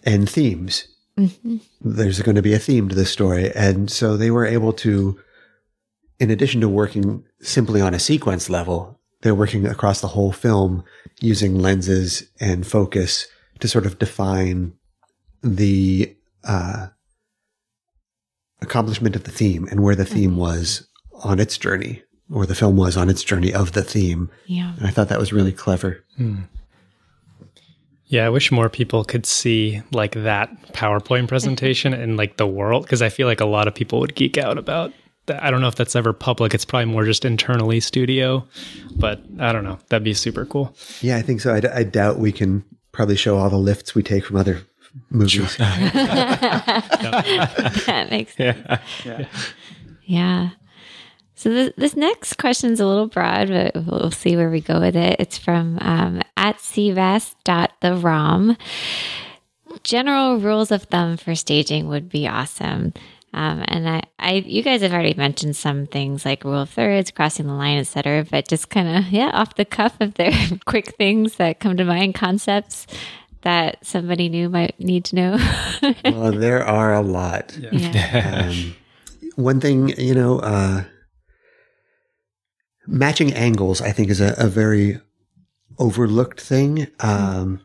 and 0.05 0.29
themes. 0.29 0.87
Mm-hmm. 1.19 1.57
There's 1.81 2.23
going 2.23 2.37
to 2.37 2.43
be 2.43 2.55
a 2.55 2.59
theme 2.59 2.89
to 2.89 2.95
this 2.95 3.11
story. 3.11 3.53
And 3.55 3.91
so 3.91 4.17
they 4.17 4.31
were 4.31 4.47
able 4.47 4.73
to 4.75 5.19
in 6.21 6.31
addition 6.31 6.61
to 6.61 6.69
working 6.69 7.25
simply 7.41 7.81
on 7.81 7.95
a 7.95 7.99
sequence 7.99 8.51
level, 8.51 9.01
they're 9.23 9.35
working 9.35 9.67
across 9.67 10.01
the 10.01 10.09
whole 10.09 10.33
film 10.33 10.85
using 11.21 11.59
lenses 11.59 12.31
and 12.39 12.67
focus 12.67 13.27
to 13.59 13.67
sort 13.67 13.87
of 13.87 13.99
define 13.99 14.75
the 15.43 16.15
uh, 16.45 16.89
accomplishment 18.61 19.17
of 19.17 19.25
the 19.25 19.31
theme 19.31 19.67
and 19.71 19.81
where 19.81 19.95
the 19.95 20.05
theme 20.05 20.33
mm-hmm. 20.33 20.41
was 20.41 20.87
on 21.25 21.41
its 21.41 21.57
journey 21.57 22.03
or 22.31 22.47
the 22.47 22.55
film 22.55 22.77
was 22.77 22.97
on 22.97 23.09
its 23.09 23.25
journey 23.25 23.53
of 23.53 23.73
the 23.73 23.83
theme. 23.83 24.31
Yeah. 24.47 24.75
And 24.77 24.87
I 24.87 24.91
thought 24.91 25.09
that 25.09 25.19
was 25.19 25.33
really 25.33 25.53
clever. 25.53 26.05
Hmm. 26.17 26.43
Yeah, 28.11 28.27
I 28.27 28.29
wish 28.29 28.51
more 28.51 28.69
people 28.69 29.05
could 29.05 29.25
see 29.25 29.83
like 29.93 30.15
that 30.15 30.51
PowerPoint 30.73 31.19
mm-hmm. 31.19 31.27
presentation 31.27 31.95
in 31.95 32.17
like 32.17 32.39
the 32.39 32.47
world 32.47 32.83
because 32.83 33.03
I 33.03 33.09
feel 33.09 33.29
like 33.29 33.41
a 33.41 33.47
lot 33.47 33.69
of 33.69 33.75
people 33.75 34.01
would 34.01 34.17
geek 34.17 34.37
out 34.37 34.59
about 34.59 34.93
that. 35.27 35.41
I 35.45 35.51
don't 35.53 35.61
know 35.61 35.69
if 35.69 35.77
that's 35.77 35.95
ever 35.95 36.13
public. 36.13 36.53
It's 36.53 36.65
probably 36.65 36.87
more 36.87 37.05
just 37.05 37.25
internally 37.25 37.79
studio, 37.79 38.45
but 38.97 39.23
I 39.39 39.53
don't 39.53 39.63
know. 39.63 39.79
That'd 39.91 40.03
be 40.03 40.15
super 40.15 40.45
cool. 40.45 40.75
Yeah, 41.01 41.19
I 41.19 41.23
think 41.23 41.41
so. 41.41 41.55
I, 41.55 41.63
I 41.73 41.85
doubt 41.85 42.19
we 42.19 42.33
can 42.33 42.65
probably 42.91 43.15
show 43.15 43.39
all 43.39 43.49
the 43.49 43.57
lifts 43.57 43.95
we 43.95 44.03
take 44.03 44.25
from 44.25 44.37
other 44.37 44.63
movies. 45.11 45.57
that 45.59 45.69
makes 48.11 48.35
sense. 48.35 48.59
Yeah. 48.67 48.81
yeah. 49.05 49.27
yeah. 50.03 50.51
So 51.41 51.49
this, 51.49 51.73
this 51.79 51.97
next 51.97 52.37
question 52.37 52.71
is 52.71 52.81
a 52.81 52.87
little 52.87 53.07
broad, 53.07 53.49
but 53.49 53.87
we'll 53.87 54.11
see 54.11 54.37
where 54.37 54.51
we 54.51 54.61
go 54.61 54.79
with 54.79 54.95
it. 54.95 55.17
It's 55.19 55.39
from 55.39 55.79
um, 55.81 56.21
at 56.37 56.59
cvas.therom. 56.59 58.59
General 59.83 60.39
rules 60.39 60.71
of 60.71 60.83
thumb 60.83 61.17
for 61.17 61.35
staging 61.35 61.89
would 61.89 62.11
be 62.11 62.29
awesome. 62.29 62.93
Um, 63.33 63.65
and 63.69 63.89
I, 63.89 64.03
I, 64.19 64.33
you 64.33 64.63
guys 64.63 64.83
have 64.83 64.93
already 64.93 65.15
mentioned 65.15 65.57
some 65.57 65.87
things 65.87 66.27
like 66.27 66.45
rule 66.45 66.61
of 66.61 66.69
thirds, 66.69 67.11
crossing 67.11 67.47
the 67.47 67.55
line, 67.55 67.79
etc. 67.79 68.27
But 68.31 68.47
just 68.47 68.69
kind 68.69 68.99
of, 68.99 69.11
yeah, 69.11 69.31
off 69.33 69.55
the 69.55 69.65
cuff, 69.65 69.99
of 69.99 70.13
there 70.15 70.33
are 70.33 70.59
quick 70.67 70.95
things 70.97 71.37
that 71.37 71.59
come 71.59 71.79
to 71.79 71.87
mind, 71.87 72.17
concepts 72.17 72.87
that 73.41 73.79
somebody 73.83 74.29
new 74.29 74.51
might 74.51 74.79
need 74.79 75.07
to 75.07 75.17
know. 75.17 75.39
well, 76.05 76.33
there 76.33 76.63
are 76.63 76.93
a 76.93 77.01
lot. 77.01 77.57
Yeah. 77.57 77.71
yeah. 77.73 78.51
Um, 78.51 78.77
one 79.37 79.59
thing, 79.59 79.99
you 79.99 80.15
know, 80.15 80.41
uh, 80.41 80.85
matching 82.91 83.33
angles, 83.33 83.81
I 83.81 83.93
think, 83.93 84.11
is 84.11 84.21
a, 84.21 84.35
a 84.37 84.49
very 84.49 85.01
overlooked 85.79 86.41
thing. 86.41 86.89
Um, 87.01 87.61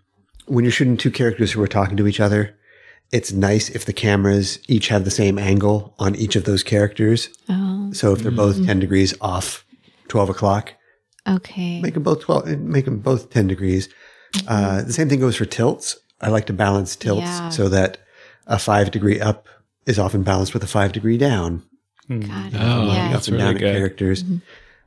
when 0.45 0.63
you're 0.63 0.71
shooting 0.71 0.97
two 0.97 1.11
characters 1.11 1.51
who 1.51 1.61
are 1.61 1.67
talking 1.67 1.97
to 1.97 2.07
each 2.07 2.19
other, 2.19 2.55
it's 3.11 3.31
nice 3.31 3.69
if 3.69 3.85
the 3.85 3.93
cameras 3.93 4.59
each 4.67 4.87
have 4.87 5.03
the 5.03 5.11
same 5.11 5.37
angle 5.37 5.93
on 5.99 6.15
each 6.15 6.35
of 6.35 6.45
those 6.45 6.63
characters. 6.63 7.29
Oh. 7.49 7.91
So 7.93 8.13
if 8.13 8.19
they're 8.19 8.31
both 8.31 8.55
mm-hmm. 8.55 8.65
10 8.65 8.79
degrees 8.79 9.13
off 9.21 9.65
12 10.07 10.29
o'clock, 10.29 10.73
okay. 11.27 11.81
Make 11.81 11.95
them 11.95 12.03
both 12.03 12.21
12, 12.21 12.59
make 12.59 12.85
them 12.85 12.99
both 12.99 13.29
10 13.29 13.47
degrees. 13.47 13.89
Mm-hmm. 14.33 14.47
Uh, 14.47 14.81
the 14.83 14.93
same 14.93 15.09
thing 15.09 15.19
goes 15.19 15.35
for 15.35 15.45
tilts. 15.45 15.97
I 16.21 16.29
like 16.29 16.45
to 16.47 16.53
balance 16.53 16.95
tilts 16.95 17.21
yeah. 17.21 17.49
so 17.49 17.67
that 17.69 17.97
a 18.47 18.57
five 18.57 18.91
degree 18.91 19.19
up 19.19 19.47
is 19.85 19.99
often 19.99 20.23
balanced 20.23 20.53
with 20.53 20.63
a 20.63 20.67
five 20.67 20.91
degree 20.91 21.17
down. 21.17 21.63
Got 22.07 22.53
it. 22.53 22.59
Oh, 22.59 22.85
yeah. 22.87 23.15
Up 23.15 23.27
and 23.27 23.37
down 23.37 23.55
really 23.55 23.73
characters. 23.73 24.23
Mm-hmm. 24.23 24.37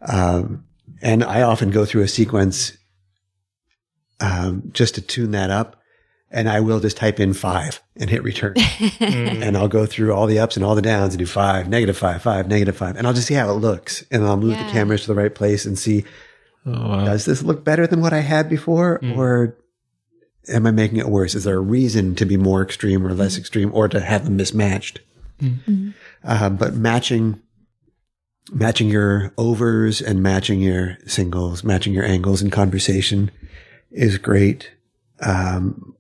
Um, 0.01 0.65
and 1.03 1.23
I 1.23 1.43
often 1.43 1.71
go 1.71 1.85
through 1.85 2.03
a 2.03 2.09
sequence 2.09 2.77
um, 4.21 4.71
just 4.73 4.95
to 4.97 5.01
tune 5.01 5.33
that 5.33 5.51
up. 5.51 5.77
And 6.31 6.47
I 6.47 6.61
will 6.61 6.79
just 6.79 6.99
type 6.99 7.21
in 7.21 7.33
five 7.33 7.81
and 7.97 8.11
hit 8.11 8.23
return. 8.23 8.55
mm. 8.55 9.43
And 9.43 9.57
I'll 9.57 9.69
go 9.69 9.87
through 9.87 10.13
all 10.13 10.27
the 10.27 10.39
ups 10.39 10.57
and 10.57 10.65
all 10.65 10.75
the 10.75 10.83
downs 10.83 11.15
and 11.15 11.19
do 11.19 11.25
five, 11.25 11.71
negative 11.71 11.97
five, 11.97 12.21
five, 12.21 12.49
negative 12.49 12.77
five. 12.77 12.97
And 12.97 13.07
I'll 13.07 13.15
just 13.15 13.29
see 13.29 13.35
how 13.35 13.49
it 13.51 13.55
looks. 13.55 14.05
And 14.11 14.25
I'll 14.25 14.37
move 14.37 14.51
yeah. 14.51 14.67
the 14.67 14.71
cameras 14.71 15.03
to 15.03 15.07
the 15.07 15.15
right 15.15 15.35
place 15.35 15.65
and 15.65 15.79
see 15.79 16.05
oh, 16.67 16.73
wow. 16.73 17.05
does 17.07 17.25
this 17.25 17.43
look 17.43 17.65
better 17.65 17.87
than 17.87 18.03
what 18.03 18.13
I 18.13 18.21
had 18.21 18.51
before? 18.51 18.99
Mm. 18.99 19.17
Or 19.17 19.57
am 20.49 20.67
I 20.67 20.71
making 20.71 20.99
it 20.99 21.09
worse? 21.09 21.35
Is 21.35 21.45
there 21.45 21.57
a 21.57 21.61
reason 21.61 22.15
to 22.17 22.27
be 22.27 22.37
more 22.37 22.63
extreme 22.63 23.07
or 23.07 23.15
less 23.15 23.37
mm. 23.37 23.39
extreme 23.39 23.71
or 23.73 23.89
to 23.89 23.99
have 23.99 24.25
them 24.25 24.37
mismatched? 24.37 25.01
Mm. 25.41 25.95
Uh, 26.23 26.51
but 26.51 26.75
matching 26.75 27.41
matching 28.51 28.89
your 28.89 29.33
overs 29.37 30.01
and 30.01 30.23
matching 30.23 30.61
your 30.61 30.99
singles, 31.07 31.63
matching 31.65 31.93
your 31.93 32.05
angles 32.05 32.43
in 32.43 32.51
conversation 32.51 33.31
is 33.91 34.19
great. 34.19 34.71
Um, 35.21 35.95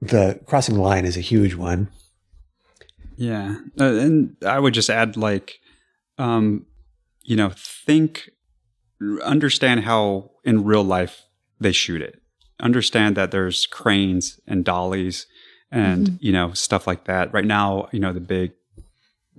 the 0.00 0.40
crossing 0.46 0.76
the 0.76 0.80
line 0.80 1.04
is 1.04 1.16
a 1.16 1.20
huge 1.20 1.54
one. 1.54 1.90
Yeah. 3.16 3.56
Uh, 3.80 3.94
and 3.94 4.36
I 4.46 4.60
would 4.60 4.74
just 4.74 4.90
add, 4.90 5.16
like, 5.16 5.58
um, 6.18 6.66
you 7.24 7.34
know, 7.34 7.50
think, 7.54 8.30
understand 9.24 9.80
how 9.80 10.30
in 10.44 10.64
real 10.64 10.84
life 10.84 11.22
they 11.58 11.72
shoot 11.72 12.00
it. 12.00 12.22
Understand 12.60 13.16
that 13.16 13.32
there's 13.32 13.66
cranes 13.66 14.38
and 14.46 14.64
dollies 14.64 15.26
and, 15.70 16.06
mm-hmm. 16.06 16.16
you 16.20 16.32
know, 16.32 16.52
stuff 16.52 16.86
like 16.86 17.06
that. 17.06 17.32
Right 17.32 17.44
now, 17.44 17.88
you 17.92 17.98
know, 17.98 18.12
the 18.12 18.20
big 18.20 18.52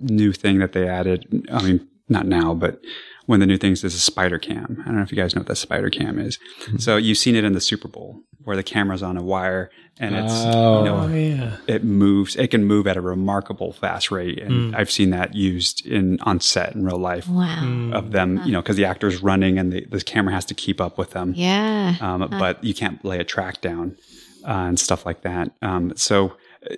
new 0.00 0.32
thing 0.32 0.58
that 0.58 0.72
they 0.72 0.88
added. 0.88 1.48
I 1.52 1.62
mean, 1.62 1.88
not 2.08 2.26
now, 2.26 2.54
but 2.54 2.80
one 3.26 3.36
of 3.36 3.40
the 3.40 3.46
new 3.46 3.58
things 3.58 3.84
is 3.84 3.94
a 3.94 3.98
spider 3.98 4.38
cam. 4.38 4.78
I 4.82 4.86
don't 4.86 4.96
know 4.96 5.02
if 5.02 5.12
you 5.12 5.16
guys 5.16 5.34
know 5.34 5.40
what 5.40 5.46
that 5.46 5.56
spider 5.56 5.90
cam 5.90 6.18
is. 6.18 6.38
Mm-hmm. 6.62 6.78
So 6.78 6.96
you've 6.96 7.18
seen 7.18 7.36
it 7.36 7.44
in 7.44 7.52
the 7.52 7.60
Super 7.60 7.88
Bowl 7.88 8.22
where 8.42 8.56
the 8.56 8.62
camera's 8.62 9.02
on 9.02 9.16
a 9.16 9.22
wire 9.22 9.70
and 10.00 10.16
it's 10.16 10.32
oh, 10.32 10.78
you 10.78 10.84
know, 10.84 11.06
yeah. 11.08 11.56
it 11.66 11.84
moves. 11.84 12.34
It 12.34 12.50
can 12.50 12.64
move 12.64 12.86
at 12.86 12.96
a 12.96 13.02
remarkable 13.02 13.72
fast 13.72 14.10
rate, 14.10 14.40
and 14.40 14.72
mm. 14.72 14.76
I've 14.76 14.90
seen 14.90 15.10
that 15.10 15.34
used 15.34 15.86
in 15.86 16.18
on 16.22 16.40
set 16.40 16.74
in 16.74 16.86
real 16.86 16.98
life. 16.98 17.28
Wow, 17.28 17.62
mm. 17.62 17.94
of 17.94 18.12
them, 18.12 18.38
huh. 18.38 18.46
you 18.46 18.52
know, 18.52 18.62
because 18.62 18.76
the 18.76 18.86
actor's 18.86 19.22
running 19.22 19.58
and 19.58 19.72
the, 19.72 19.84
the 19.84 20.00
camera 20.00 20.32
has 20.32 20.46
to 20.46 20.54
keep 20.54 20.80
up 20.80 20.96
with 20.96 21.10
them. 21.10 21.34
Yeah, 21.36 21.96
um, 22.00 22.22
huh. 22.22 22.28
but 22.30 22.64
you 22.64 22.72
can't 22.72 23.04
lay 23.04 23.18
a 23.18 23.24
track 23.24 23.60
down 23.60 23.98
uh, 24.44 24.68
and 24.68 24.80
stuff 24.80 25.04
like 25.04 25.20
that. 25.20 25.52
Um, 25.60 25.92
so, 25.96 26.32
uh, 26.70 26.76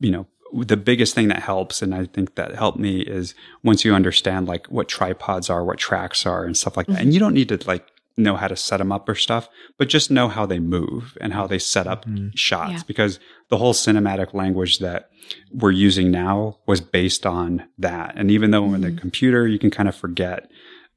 you 0.00 0.10
know, 0.10 0.26
the 0.52 0.76
biggest 0.76 1.14
thing 1.14 1.28
that 1.28 1.42
helps, 1.42 1.82
and 1.82 1.94
I 1.94 2.04
think 2.04 2.34
that 2.34 2.54
helped 2.54 2.78
me 2.78 3.00
is 3.00 3.34
once 3.62 3.84
you 3.84 3.94
understand 3.94 4.46
like 4.46 4.66
what 4.66 4.88
tripods 4.88 5.48
are, 5.48 5.64
what 5.64 5.78
tracks 5.78 6.26
are, 6.26 6.44
and 6.44 6.56
stuff 6.56 6.76
like 6.76 6.86
that. 6.86 6.94
Mm-hmm. 6.94 7.02
And 7.02 7.14
you 7.14 7.20
don't 7.20 7.34
need 7.34 7.48
to 7.48 7.58
like 7.66 7.86
know 8.16 8.36
how 8.36 8.48
to 8.48 8.56
set 8.56 8.76
them 8.76 8.92
up 8.92 9.08
or 9.08 9.14
stuff, 9.14 9.48
but 9.78 9.88
just 9.88 10.10
know 10.10 10.28
how 10.28 10.44
they 10.44 10.58
move 10.58 11.16
and 11.20 11.32
how 11.32 11.46
they 11.46 11.58
set 11.58 11.86
up 11.86 12.04
mm-hmm. 12.04 12.28
shots 12.34 12.72
yeah. 12.72 12.82
because 12.86 13.18
the 13.48 13.56
whole 13.56 13.72
cinematic 13.72 14.34
language 14.34 14.78
that 14.80 15.08
we're 15.50 15.70
using 15.70 16.10
now 16.10 16.58
was 16.66 16.80
based 16.80 17.24
on 17.24 17.66
that. 17.78 18.12
And 18.16 18.30
even 18.30 18.50
though 18.50 18.64
mm-hmm. 18.64 18.74
in 18.74 18.80
the 18.82 18.92
computer 18.92 19.46
you 19.46 19.58
can 19.58 19.70
kind 19.70 19.88
of 19.88 19.96
forget 19.96 20.50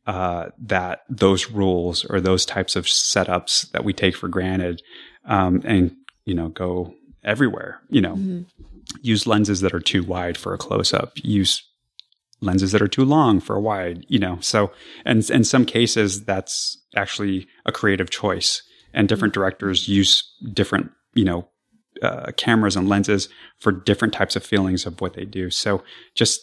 uh, 0.06 0.50
that 0.60 1.04
those 1.10 1.50
rules 1.50 2.06
or 2.06 2.20
those 2.20 2.46
types 2.46 2.76
of 2.76 2.86
setups 2.86 3.72
that 3.72 3.84
we 3.84 3.94
take 3.94 4.16
for 4.16 4.28
granted 4.28 4.82
um, 5.24 5.62
and 5.66 5.96
you 6.26 6.36
know 6.36 6.50
go 6.50 6.94
everywhere. 7.24 7.82
You 7.90 8.02
know, 8.02 8.16
mm-hmm 8.16 8.42
use 9.02 9.28
lenses 9.28 9.62
that 9.62 9.74
are 9.74 9.80
too 9.80 10.04
wide 10.04 10.38
for 10.38 10.54
a 10.54 10.58
close 10.58 10.94
up, 10.94 11.14
use 11.16 11.64
lenses 12.42 12.72
that 12.72 12.82
are 12.82 12.88
too 12.88 13.06
long 13.06 13.40
for 13.40 13.56
a 13.56 13.62
wide, 13.62 14.06
you 14.08 14.20
know. 14.20 14.38
So, 14.42 14.72
and 15.06 15.28
in 15.30 15.44
some 15.44 15.66
cases, 15.66 16.26
that's 16.26 16.78
actually 16.96 17.48
a 17.66 17.72
creative 17.72 18.10
choice. 18.10 18.62
And 18.94 19.08
different 19.08 19.34
mm-hmm. 19.34 19.42
directors 19.42 19.88
use 19.88 20.24
different, 20.54 20.92
you 21.14 21.26
know, 21.26 21.48
uh, 22.02 22.32
cameras 22.38 22.76
and 22.76 22.90
lenses 22.90 23.30
for 23.58 23.72
different 23.72 24.14
types 24.14 24.36
of 24.36 24.44
feelings 24.44 24.86
of 24.86 25.02
what 25.02 25.14
they 25.14 25.26
do. 25.26 25.50
So, 25.50 25.84
just 26.14 26.42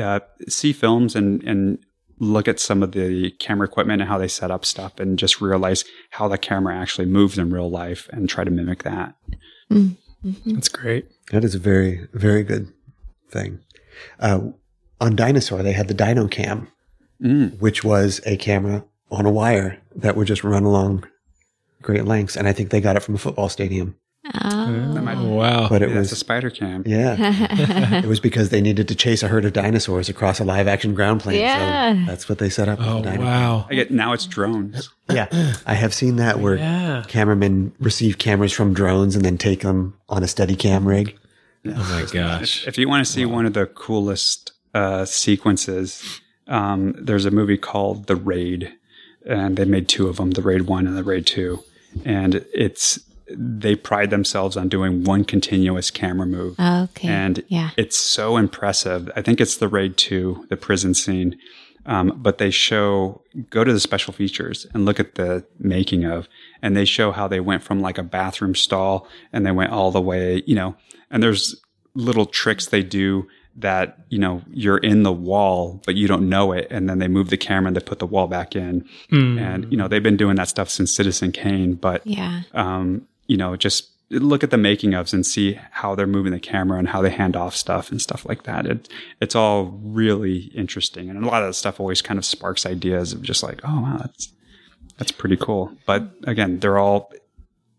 uh, 0.00 0.20
see 0.48 0.72
films 0.72 1.14
and 1.14 1.42
and 1.42 1.78
look 2.18 2.46
at 2.46 2.60
some 2.60 2.82
of 2.82 2.92
the 2.92 3.32
camera 3.32 3.66
equipment 3.66 4.00
and 4.00 4.08
how 4.08 4.16
they 4.16 4.28
set 4.28 4.50
up 4.50 4.64
stuff, 4.64 4.98
and 4.98 5.18
just 5.18 5.40
realize 5.40 5.84
how 6.10 6.28
the 6.28 6.38
camera 6.38 6.76
actually 6.76 7.06
moves 7.06 7.36
in 7.36 7.50
real 7.50 7.70
life, 7.70 8.08
and 8.12 8.28
try 8.28 8.44
to 8.44 8.50
mimic 8.50 8.82
that. 8.82 9.14
Mm. 9.70 9.96
Mm-hmm. 10.24 10.54
That's 10.54 10.68
great. 10.68 11.10
That 11.30 11.44
is 11.44 11.54
a 11.54 11.58
very, 11.58 12.06
very 12.12 12.42
good 12.42 12.72
thing. 13.30 13.60
Uh, 14.20 14.50
on 15.00 15.16
Dinosaur, 15.16 15.62
they 15.62 15.72
had 15.72 15.88
the 15.88 15.94
Dino 15.94 16.28
Cam, 16.28 16.68
mm. 17.20 17.58
which 17.60 17.82
was 17.82 18.20
a 18.24 18.36
camera 18.36 18.84
on 19.10 19.26
a 19.26 19.30
wire 19.30 19.80
that 19.96 20.16
would 20.16 20.26
just 20.26 20.44
run 20.44 20.64
along 20.64 21.06
great 21.82 22.04
lengths. 22.04 22.36
And 22.36 22.46
I 22.46 22.52
think 22.52 22.70
they 22.70 22.80
got 22.80 22.96
it 22.96 23.02
from 23.02 23.16
a 23.16 23.18
football 23.18 23.48
stadium. 23.48 23.96
Oh. 24.24 25.34
wow. 25.34 25.68
But 25.68 25.82
it 25.82 25.88
Maybe 25.88 25.98
was 25.98 26.12
a 26.12 26.16
spider 26.16 26.48
cam. 26.48 26.84
Yeah. 26.86 27.16
it 27.98 28.06
was 28.06 28.20
because 28.20 28.50
they 28.50 28.60
needed 28.60 28.86
to 28.88 28.94
chase 28.94 29.22
a 29.22 29.28
herd 29.28 29.44
of 29.44 29.52
dinosaurs 29.52 30.08
across 30.08 30.38
a 30.38 30.44
live 30.44 30.68
action 30.68 30.94
ground 30.94 31.20
plane. 31.22 31.40
Yeah. 31.40 31.92
So 31.92 32.06
that's 32.06 32.28
what 32.28 32.38
they 32.38 32.48
set 32.48 32.68
up. 32.68 32.78
Oh, 32.80 33.00
wow. 33.00 33.66
I 33.68 33.74
get, 33.74 33.90
now 33.90 34.12
it's 34.12 34.26
drones. 34.26 34.90
Yeah. 35.10 35.26
I 35.66 35.74
have 35.74 35.92
seen 35.92 36.16
that 36.16 36.38
where 36.38 36.56
yeah. 36.56 37.04
cameramen 37.08 37.72
receive 37.80 38.18
cameras 38.18 38.52
from 38.52 38.74
drones 38.74 39.16
and 39.16 39.24
then 39.24 39.38
take 39.38 39.62
them 39.62 39.98
on 40.08 40.22
a 40.22 40.28
steady 40.28 40.54
cam 40.54 40.86
rig. 40.86 41.18
Oh 41.66 41.70
my 41.70 42.06
gosh. 42.12 42.62
If, 42.62 42.68
if 42.68 42.78
you 42.78 42.88
want 42.88 43.04
to 43.04 43.12
see 43.12 43.24
wow. 43.24 43.34
one 43.34 43.46
of 43.46 43.54
the 43.54 43.66
coolest 43.66 44.52
uh, 44.72 45.04
sequences, 45.04 46.20
um, 46.46 46.94
there's 46.96 47.24
a 47.24 47.30
movie 47.30 47.58
called 47.58 48.06
The 48.06 48.16
Raid, 48.16 48.72
and 49.26 49.56
they 49.56 49.64
made 49.64 49.88
two 49.88 50.08
of 50.08 50.16
them, 50.16 50.32
The 50.32 50.42
Raid 50.42 50.62
1 50.62 50.86
and 50.86 50.96
The 50.96 51.04
Raid 51.04 51.26
2. 51.26 51.62
And 52.04 52.44
it's 52.54 53.00
they 53.36 53.74
pride 53.74 54.10
themselves 54.10 54.56
on 54.56 54.68
doing 54.68 55.04
one 55.04 55.24
continuous 55.24 55.90
camera 55.90 56.26
move. 56.26 56.58
okay. 56.58 57.08
And 57.08 57.42
yeah. 57.48 57.70
it's 57.76 57.96
so 57.96 58.36
impressive. 58.36 59.10
I 59.16 59.22
think 59.22 59.40
it's 59.40 59.56
the 59.56 59.68
raid 59.68 59.96
two, 59.96 60.46
the 60.48 60.56
prison 60.56 60.94
scene. 60.94 61.38
Um, 61.84 62.12
but 62.16 62.38
they 62.38 62.50
show, 62.50 63.22
go 63.50 63.64
to 63.64 63.72
the 63.72 63.80
special 63.80 64.12
features 64.12 64.68
and 64.72 64.84
look 64.84 65.00
at 65.00 65.16
the 65.16 65.44
making 65.58 66.04
of, 66.04 66.28
and 66.62 66.76
they 66.76 66.84
show 66.84 67.10
how 67.10 67.26
they 67.26 67.40
went 67.40 67.64
from 67.64 67.80
like 67.80 67.98
a 67.98 68.04
bathroom 68.04 68.54
stall 68.54 69.08
and 69.32 69.44
they 69.44 69.50
went 69.50 69.72
all 69.72 69.90
the 69.90 70.00
way, 70.00 70.44
you 70.46 70.54
know, 70.54 70.76
and 71.10 71.24
there's 71.24 71.60
little 71.94 72.26
tricks 72.26 72.66
they 72.66 72.84
do 72.84 73.26
that 73.56 73.98
you 74.08 74.18
know 74.18 74.42
you're 74.50 74.78
in 74.78 75.02
the 75.02 75.12
wall 75.12 75.82
but 75.84 75.94
you 75.94 76.08
don't 76.08 76.26
know 76.26 76.52
it 76.52 76.66
and 76.70 76.88
then 76.88 76.98
they 76.98 77.08
move 77.08 77.28
the 77.28 77.36
camera 77.36 77.68
and 77.68 77.76
they 77.76 77.80
put 77.80 77.98
the 77.98 78.06
wall 78.06 78.26
back 78.26 78.56
in 78.56 78.86
mm. 79.10 79.38
and 79.38 79.70
you 79.70 79.76
know 79.76 79.88
they've 79.88 80.02
been 80.02 80.16
doing 80.16 80.36
that 80.36 80.48
stuff 80.48 80.70
since 80.70 80.90
citizen 80.90 81.30
kane 81.30 81.74
but 81.74 82.06
yeah 82.06 82.42
um 82.54 83.06
you 83.26 83.36
know 83.36 83.56
just 83.56 83.90
look 84.10 84.44
at 84.44 84.50
the 84.50 84.58
making 84.58 84.90
ofs 84.90 85.14
and 85.14 85.24
see 85.24 85.58
how 85.70 85.94
they're 85.94 86.06
moving 86.06 86.32
the 86.32 86.40
camera 86.40 86.78
and 86.78 86.88
how 86.88 87.00
they 87.00 87.10
hand 87.10 87.34
off 87.34 87.56
stuff 87.56 87.90
and 87.90 88.00
stuff 88.00 88.26
like 88.26 88.42
that. 88.42 88.66
It, 88.66 88.88
it's 89.22 89.34
all 89.34 89.78
really 89.82 90.50
interesting. 90.54 91.08
And 91.08 91.24
a 91.24 91.26
lot 91.26 91.42
of 91.42 91.48
the 91.48 91.54
stuff 91.54 91.80
always 91.80 92.02
kind 92.02 92.18
of 92.18 92.24
sparks 92.24 92.66
ideas 92.66 93.12
of 93.12 93.22
just 93.22 93.42
like 93.42 93.60
oh 93.64 93.80
wow 93.80 93.98
that's 93.98 94.32
that's 94.98 95.12
pretty 95.12 95.36
cool. 95.36 95.72
But 95.86 96.10
again 96.24 96.60
they're 96.60 96.78
all 96.78 97.12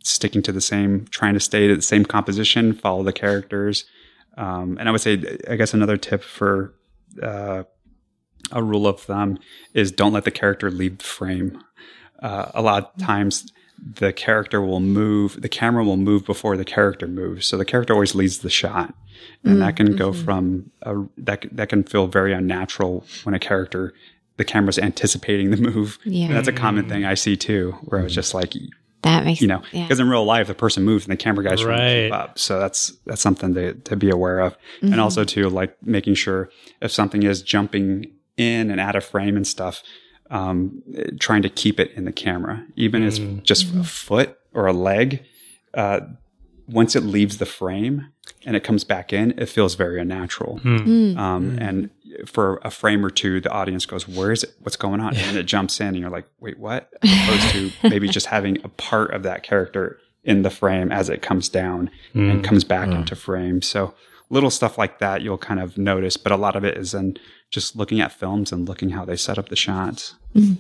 sticking 0.04 0.42
to 0.44 0.52
the 0.52 0.62
same 0.62 1.06
trying 1.08 1.34
to 1.34 1.40
stay 1.40 1.68
to 1.68 1.76
the 1.76 1.82
same 1.82 2.06
composition 2.06 2.74
follow 2.74 3.04
the 3.04 3.14
characters. 3.14 3.86
Um, 4.38 4.78
and 4.80 4.90
I 4.90 4.92
would 4.92 5.02
say, 5.02 5.38
I 5.50 5.56
guess 5.56 5.74
another 5.74 5.98
tip 5.98 6.24
for 6.24 6.74
uh, 7.22 7.64
a 8.52 8.64
rule 8.64 8.88
of 8.88 9.00
thumb 9.00 9.40
is 9.74 9.92
don't 9.92 10.14
let 10.14 10.26
the 10.26 10.32
character 10.32 10.72
leave 10.72 11.00
the 11.00 11.04
frame. 11.04 11.64
Uh, 12.22 12.52
a 12.54 12.62
lot 12.62 12.94
of 12.96 13.02
times, 13.02 13.52
the 13.86 14.14
character 14.14 14.62
will 14.62 14.80
move, 14.80 15.42
the 15.42 15.50
camera 15.50 15.84
will 15.84 15.98
move 15.98 16.26
before 16.26 16.56
the 16.56 16.66
character 16.66 17.08
moves. 17.08 17.48
So 17.48 17.58
the 17.58 17.66
character 17.66 17.94
always 17.94 18.16
leads 18.16 18.40
the 18.40 18.50
shot, 18.50 18.94
and 19.44 19.58
mm, 19.58 19.60
that 19.60 19.76
can 19.76 19.96
go 19.96 20.14
from 20.14 20.72
a, 20.84 20.96
that 21.18 21.46
that 21.52 21.70
can 21.70 21.84
feel 21.84 22.08
very 22.08 22.34
unnatural 22.34 23.06
when 23.24 23.36
a 23.36 23.40
character 23.40 23.94
the 24.38 24.46
camera's 24.46 24.80
anticipating 24.80 25.52
the 25.52 25.58
move. 25.58 26.00
Yeah. 26.04 26.28
And 26.28 26.36
that's 26.36 26.48
a 26.48 26.54
common 26.54 26.90
thing 26.90 27.06
I 27.06 27.14
see 27.14 27.38
too, 27.38 27.72
where 27.84 28.02
it's 28.02 28.14
just 28.14 28.34
like 28.34 28.54
that 29.02 29.26
makes 29.26 29.42
you 29.42 29.48
know 29.48 29.62
because 29.72 30.00
yeah. 30.00 30.06
in 30.06 30.10
real 30.10 30.24
life 30.26 30.48
the 30.48 30.54
person 30.54 30.84
moves 30.84 31.06
and 31.06 31.12
the 31.12 31.18
camera 31.18 31.44
guy's 31.44 31.64
right. 31.64 31.76
trying 31.76 31.96
to 31.96 32.04
keep 32.08 32.14
up. 32.14 32.40
So 32.40 32.60
that's 32.60 32.94
that's 33.06 33.22
something 33.22 33.54
to 33.54 33.74
to 33.74 33.96
be 33.96 34.10
aware 34.10 34.40
of, 34.40 34.54
mm-hmm. 34.54 34.94
and 34.94 35.02
also 35.02 35.24
too 35.24 35.50
like 35.50 35.76
making 35.84 36.16
sure 36.16 36.50
if 36.82 36.92
something 36.92 37.24
is 37.24 37.42
jumping 37.42 38.12
in 38.38 38.72
and 38.72 38.80
out 38.80 38.96
of 38.96 39.04
frame 39.04 39.36
and 39.36 39.46
stuff, 39.46 39.84
um, 40.34 40.82
trying 41.20 41.44
to 41.44 41.50
keep 41.50 41.80
it 41.80 41.92
in 41.92 42.06
the 42.06 42.12
camera, 42.12 42.66
even 42.76 43.04
mm. 43.04 43.08
as 43.08 43.20
just 43.44 43.68
mm-hmm. 43.68 43.82
a 43.82 43.84
foot 43.84 44.38
or 44.54 44.66
a 44.66 44.74
leg. 44.74 45.24
Uh, 45.74 46.02
once 46.68 46.96
it 46.96 47.04
leaves 47.04 47.38
the 47.38 47.46
frame 47.46 48.08
and 48.46 48.56
it 48.56 48.64
comes 48.64 48.84
back 48.84 49.14
in, 49.14 49.38
it 49.38 49.48
feels 49.48 49.76
very 49.76 50.02
unnatural. 50.02 50.60
Mm. 50.64 51.18
Um, 51.18 51.58
mm. 51.58 51.62
And 51.62 51.90
for 52.28 52.60
a 52.64 52.72
frame 52.72 53.06
or 53.06 53.12
two, 53.12 53.42
the 53.42 53.52
audience 53.52 53.86
goes, 53.86 54.08
"Where 54.08 54.32
is 54.32 54.44
it? 54.44 54.54
What's 54.60 54.76
going 54.76 55.02
on?" 55.02 55.16
And 55.16 55.38
it 55.38 55.44
jumps 55.56 55.80
in, 55.80 55.88
and 55.88 55.98
you're 55.98 56.10
like, 56.10 56.28
"Wait, 56.40 56.58
what?" 56.58 56.90
As 57.04 57.12
opposed 57.12 57.50
to 57.52 57.72
maybe 57.90 58.08
just 58.08 58.26
having 58.26 58.58
a 58.64 58.70
part 58.70 59.14
of 59.14 59.24
that 59.24 59.44
character 59.44 60.00
in 60.24 60.42
the 60.42 60.50
frame 60.50 60.92
as 60.92 61.10
it 61.10 61.22
comes 61.22 61.48
down 61.48 61.92
mm. 62.16 62.32
and 62.32 62.44
comes 62.44 62.64
back 62.64 62.90
mm. 62.90 62.96
into 62.96 63.16
frame. 63.16 63.62
So 63.62 63.94
little 64.30 64.50
stuff 64.50 64.78
like 64.78 65.00
that 65.00 65.22
you'll 65.22 65.38
kind 65.38 65.60
of 65.60 65.78
notice, 65.78 66.18
but 66.18 66.32
a 66.32 66.38
lot 66.38 66.56
of 66.56 66.64
it 66.64 66.78
is 66.78 66.94
in 66.94 67.18
just 67.54 67.76
looking 67.76 68.02
at 68.02 68.12
films 68.12 68.52
and 68.52 68.68
looking 68.68 68.90
how 68.90 69.06
they 69.06 69.16
set 69.16 69.38
up 69.38 69.50
the 69.50 69.56
shots. 69.56 70.16
Mm. 70.36 70.58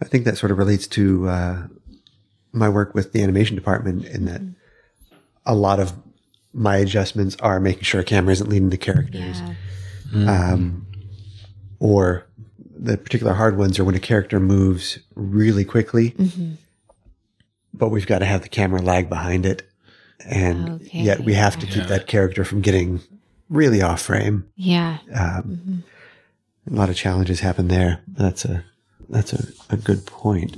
I 0.00 0.04
think 0.04 0.24
that 0.24 0.36
sort 0.36 0.52
of 0.52 0.58
relates 0.58 0.86
to 0.88 1.28
uh, 1.28 1.62
my 2.52 2.68
work 2.68 2.94
with 2.94 3.12
the 3.12 3.22
animation 3.22 3.56
department 3.56 4.04
in 4.04 4.24
that 4.26 4.42
a 5.46 5.54
lot 5.54 5.80
of 5.80 5.92
my 6.52 6.76
adjustments 6.76 7.36
are 7.40 7.58
making 7.60 7.84
sure 7.84 8.00
a 8.00 8.04
camera 8.04 8.32
isn't 8.32 8.48
leading 8.48 8.70
the 8.70 8.76
characters. 8.76 9.40
Yeah 9.40 9.54
Mm-hmm. 10.12 10.28
Um, 10.28 10.86
or 11.78 12.26
the 12.58 12.96
particular 12.96 13.32
hard 13.32 13.56
ones 13.56 13.78
are 13.78 13.84
when 13.84 13.94
a 13.94 14.00
character 14.00 14.38
moves 14.38 14.98
really 15.14 15.64
quickly, 15.64 16.10
mm-hmm. 16.10 16.54
but 17.72 17.88
we've 17.88 18.06
got 18.06 18.18
to 18.18 18.26
have 18.26 18.42
the 18.42 18.48
camera 18.48 18.82
lag 18.82 19.08
behind 19.08 19.46
it. 19.46 19.62
And 20.24 20.82
okay. 20.82 21.00
yet 21.00 21.20
we 21.20 21.34
have 21.34 21.58
to 21.58 21.66
keep 21.66 21.84
that 21.84 22.06
character 22.06 22.44
from 22.44 22.60
getting 22.60 23.00
really 23.48 23.82
off 23.82 24.02
frame. 24.02 24.48
Yeah. 24.54 24.98
Um, 25.12 25.42
mm-hmm. 25.42 25.76
A 26.70 26.74
lot 26.74 26.90
of 26.90 26.96
challenges 26.96 27.40
happen 27.40 27.68
there. 27.68 28.00
That's 28.06 28.44
a, 28.44 28.64
that's 29.08 29.32
a, 29.32 29.46
a 29.70 29.76
good 29.76 30.06
point. 30.06 30.56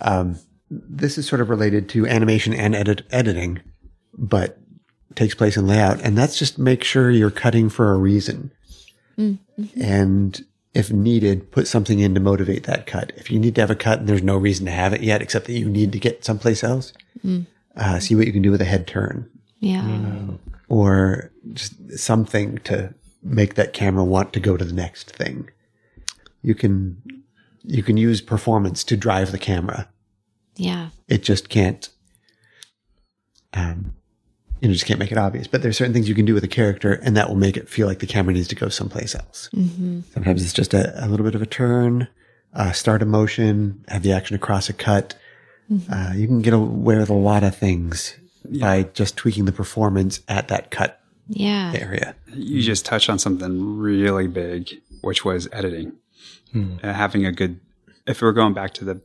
Um, 0.00 0.38
this 0.70 1.18
is 1.18 1.26
sort 1.26 1.40
of 1.40 1.50
related 1.50 1.88
to 1.90 2.06
animation 2.06 2.52
and 2.54 2.74
edit, 2.74 3.02
editing, 3.10 3.60
but 4.16 4.58
takes 5.14 5.34
place 5.34 5.56
in 5.56 5.66
layout. 5.66 6.00
And 6.00 6.16
that's 6.16 6.38
just 6.38 6.58
make 6.58 6.84
sure 6.84 7.10
you're 7.10 7.30
cutting 7.30 7.68
for 7.68 7.92
a 7.92 7.98
reason. 7.98 8.50
Mm-hmm. 9.18 9.82
And 9.82 10.44
if 10.74 10.92
needed, 10.92 11.50
put 11.52 11.66
something 11.66 12.00
in 12.00 12.14
to 12.14 12.20
motivate 12.20 12.64
that 12.64 12.86
cut. 12.86 13.12
If 13.16 13.30
you 13.30 13.38
need 13.38 13.54
to 13.54 13.60
have 13.62 13.70
a 13.70 13.76
cut 13.76 14.00
and 14.00 14.08
there's 14.08 14.22
no 14.22 14.36
reason 14.36 14.66
to 14.66 14.72
have 14.72 14.92
it 14.92 15.02
yet, 15.02 15.22
except 15.22 15.46
that 15.46 15.54
you 15.54 15.68
need 15.68 15.92
to 15.92 15.98
get 15.98 16.24
someplace 16.24 16.62
else, 16.62 16.92
mm. 17.24 17.46
uh, 17.76 17.98
see 17.98 18.14
what 18.14 18.26
you 18.26 18.32
can 18.32 18.42
do 18.42 18.50
with 18.50 18.60
a 18.60 18.66
head 18.66 18.86
turn. 18.86 19.30
Yeah. 19.60 19.82
Mm. 19.82 20.38
Or 20.68 21.30
just 21.52 21.98
something 21.98 22.58
to 22.64 22.92
make 23.26 23.54
that 23.54 23.72
camera 23.72 24.04
want 24.04 24.32
to 24.32 24.40
go 24.40 24.56
to 24.56 24.64
the 24.64 24.72
next 24.72 25.10
thing. 25.10 25.50
You 26.42 26.54
can, 26.54 27.02
you 27.64 27.82
can 27.82 27.96
use 27.96 28.20
performance 28.20 28.84
to 28.84 28.96
drive 28.96 29.32
the 29.32 29.38
camera. 29.38 29.88
Yeah. 30.54 30.90
It 31.08 31.22
just 31.22 31.48
can't, 31.48 31.88
um, 33.52 33.94
you 34.60 34.68
know, 34.68 34.74
just 34.74 34.86
can't 34.86 35.00
make 35.00 35.12
it 35.12 35.18
obvious. 35.18 35.46
But 35.46 35.62
there's 35.62 35.76
certain 35.76 35.92
things 35.92 36.08
you 36.08 36.14
can 36.14 36.24
do 36.24 36.34
with 36.34 36.44
a 36.44 36.48
character, 36.48 36.94
and 36.94 37.16
that 37.16 37.28
will 37.28 37.36
make 37.36 37.56
it 37.56 37.68
feel 37.68 37.86
like 37.86 37.98
the 37.98 38.06
camera 38.06 38.32
needs 38.32 38.48
to 38.48 38.54
go 38.54 38.68
someplace 38.68 39.14
else. 39.14 39.50
Mm-hmm. 39.54 40.00
Sometimes 40.14 40.42
it's 40.42 40.52
just 40.52 40.72
a, 40.72 41.04
a, 41.04 41.08
little 41.08 41.24
bit 41.24 41.34
of 41.34 41.42
a 41.42 41.46
turn, 41.46 42.08
uh, 42.54 42.72
start 42.72 43.02
a 43.02 43.06
motion, 43.06 43.84
have 43.88 44.02
the 44.02 44.12
action 44.12 44.36
across 44.36 44.68
a 44.68 44.72
cut. 44.72 45.14
Mm-hmm. 45.70 45.92
Uh, 45.92 46.14
you 46.14 46.26
can 46.26 46.42
get 46.42 46.54
away 46.54 46.96
with 46.96 47.10
a 47.10 47.14
lot 47.14 47.42
of 47.42 47.56
things 47.56 48.16
yeah. 48.48 48.64
by 48.64 48.82
just 48.84 49.16
tweaking 49.16 49.44
the 49.44 49.52
performance 49.52 50.20
at 50.28 50.48
that 50.48 50.70
cut 50.70 51.02
yeah. 51.28 51.72
area. 51.74 52.14
You 52.32 52.62
just 52.62 52.84
touched 52.84 53.10
on 53.10 53.18
something 53.18 53.78
really 53.78 54.26
big, 54.26 54.80
which 55.00 55.24
was 55.24 55.48
editing. 55.52 55.92
Hmm. 56.52 56.76
Uh, 56.82 56.92
having 56.92 57.24
a 57.24 57.32
good, 57.32 57.60
if 58.06 58.22
we're 58.22 58.32
going 58.32 58.54
back 58.54 58.74
to 58.74 58.84
the, 58.84 59.00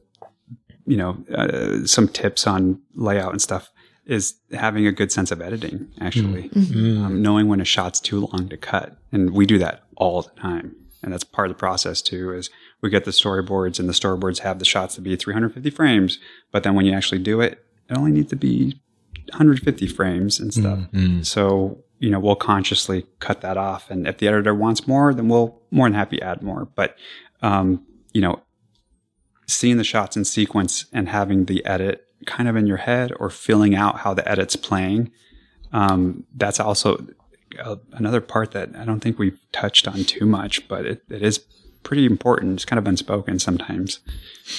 you 0.85 0.97
know, 0.97 1.23
uh, 1.33 1.85
some 1.85 2.07
tips 2.07 2.47
on 2.47 2.81
layout 2.95 3.31
and 3.31 3.41
stuff 3.41 3.71
is 4.05 4.35
having 4.51 4.87
a 4.87 4.91
good 4.91 5.11
sense 5.11 5.31
of 5.31 5.41
editing, 5.41 5.87
actually, 5.99 6.49
mm-hmm. 6.49 7.05
um, 7.05 7.21
knowing 7.21 7.47
when 7.47 7.61
a 7.61 7.65
shot's 7.65 7.99
too 7.99 8.27
long 8.27 8.49
to 8.49 8.57
cut. 8.57 8.97
And 9.11 9.31
we 9.31 9.45
do 9.45 9.57
that 9.59 9.83
all 9.95 10.21
the 10.21 10.41
time. 10.41 10.75
And 11.03 11.13
that's 11.13 11.23
part 11.23 11.49
of 11.49 11.55
the 11.55 11.59
process 11.59 12.01
too, 12.01 12.33
is 12.33 12.49
we 12.81 12.89
get 12.89 13.05
the 13.05 13.11
storyboards 13.11 13.79
and 13.79 13.89
the 13.89 13.93
storyboards 13.93 14.39
have 14.39 14.59
the 14.59 14.65
shots 14.65 14.95
to 14.95 15.01
be 15.01 15.15
350 15.15 15.69
frames. 15.71 16.19
But 16.51 16.63
then 16.63 16.75
when 16.75 16.85
you 16.85 16.93
actually 16.93 17.19
do 17.19 17.41
it, 17.41 17.63
it 17.89 17.97
only 17.97 18.11
needs 18.11 18.29
to 18.29 18.35
be 18.35 18.79
150 19.29 19.87
frames 19.87 20.39
and 20.39 20.53
stuff. 20.53 20.79
Mm-hmm. 20.91 21.21
So, 21.23 21.83
you 22.01 22.09
know, 22.09 22.19
we'll 22.19 22.35
consciously 22.35 23.05
cut 23.19 23.41
that 23.41 23.57
off. 23.57 23.91
And 23.91 24.07
if 24.07 24.17
the 24.17 24.27
editor 24.27 24.55
wants 24.55 24.87
more, 24.87 25.13
then 25.13 25.29
we'll 25.29 25.61
more 25.69 25.85
than 25.85 25.93
happy 25.93 26.19
add 26.19 26.41
more. 26.41 26.67
But, 26.75 26.95
um, 27.43 27.85
you 28.11 28.21
know, 28.21 28.41
seeing 29.47 29.77
the 29.77 29.83
shots 29.83 30.17
in 30.17 30.25
sequence 30.25 30.87
and 30.91 31.07
having 31.07 31.45
the 31.45 31.63
edit 31.63 32.07
kind 32.25 32.49
of 32.49 32.55
in 32.55 32.65
your 32.65 32.77
head 32.77 33.11
or 33.19 33.29
filling 33.29 33.75
out 33.75 33.99
how 33.99 34.15
the 34.15 34.27
edit's 34.27 34.55
playing. 34.55 35.11
Um, 35.73 36.25
that's 36.35 36.59
also 36.59 37.05
a, 37.59 37.77
another 37.93 38.19
part 38.19 38.51
that 38.51 38.75
I 38.75 38.83
don't 38.83 38.99
think 38.99 39.19
we've 39.19 39.39
touched 39.51 39.87
on 39.87 40.03
too 40.03 40.25
much, 40.25 40.67
but 40.67 40.87
it, 40.87 41.03
it 41.07 41.21
is 41.21 41.37
pretty 41.83 42.07
important. 42.07 42.53
It's 42.53 42.65
kind 42.65 42.79
of 42.79 42.87
unspoken 42.87 43.37
sometimes. 43.37 43.99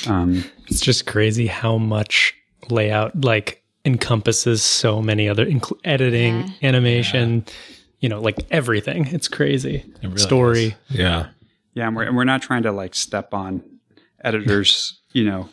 Um, 0.06 0.44
it's 0.69 0.81
just 0.81 1.06
crazy 1.06 1.48
how 1.48 1.77
much 1.77 2.35
layout 2.70 3.24
like 3.24 3.62
encompasses 3.85 4.63
so 4.63 5.03
many 5.03 5.29
other 5.29 5.47
inc- 5.47 5.79
editing, 5.85 6.41
yeah. 6.41 6.69
animation, 6.69 7.45
yeah. 7.47 7.53
you 8.01 8.09
know, 8.09 8.21
like 8.21 8.39
everything. 8.51 9.07
It's 9.09 9.29
crazy. 9.29 9.85
It 10.03 10.07
really 10.07 10.19
Story. 10.19 10.67
Is. 10.67 10.75
Yeah. 10.91 11.29
Yeah. 11.75 11.89
And 11.89 11.97
we're, 11.97 12.05
and 12.05 12.17
we're 12.17 12.25
not 12.25 12.43
trying 12.43 12.63
to 12.65 12.73
like 12.73 12.95
step 12.95 13.35
on 13.35 13.63
editors, 14.23 15.01
you 15.13 15.25
know, 15.25 15.49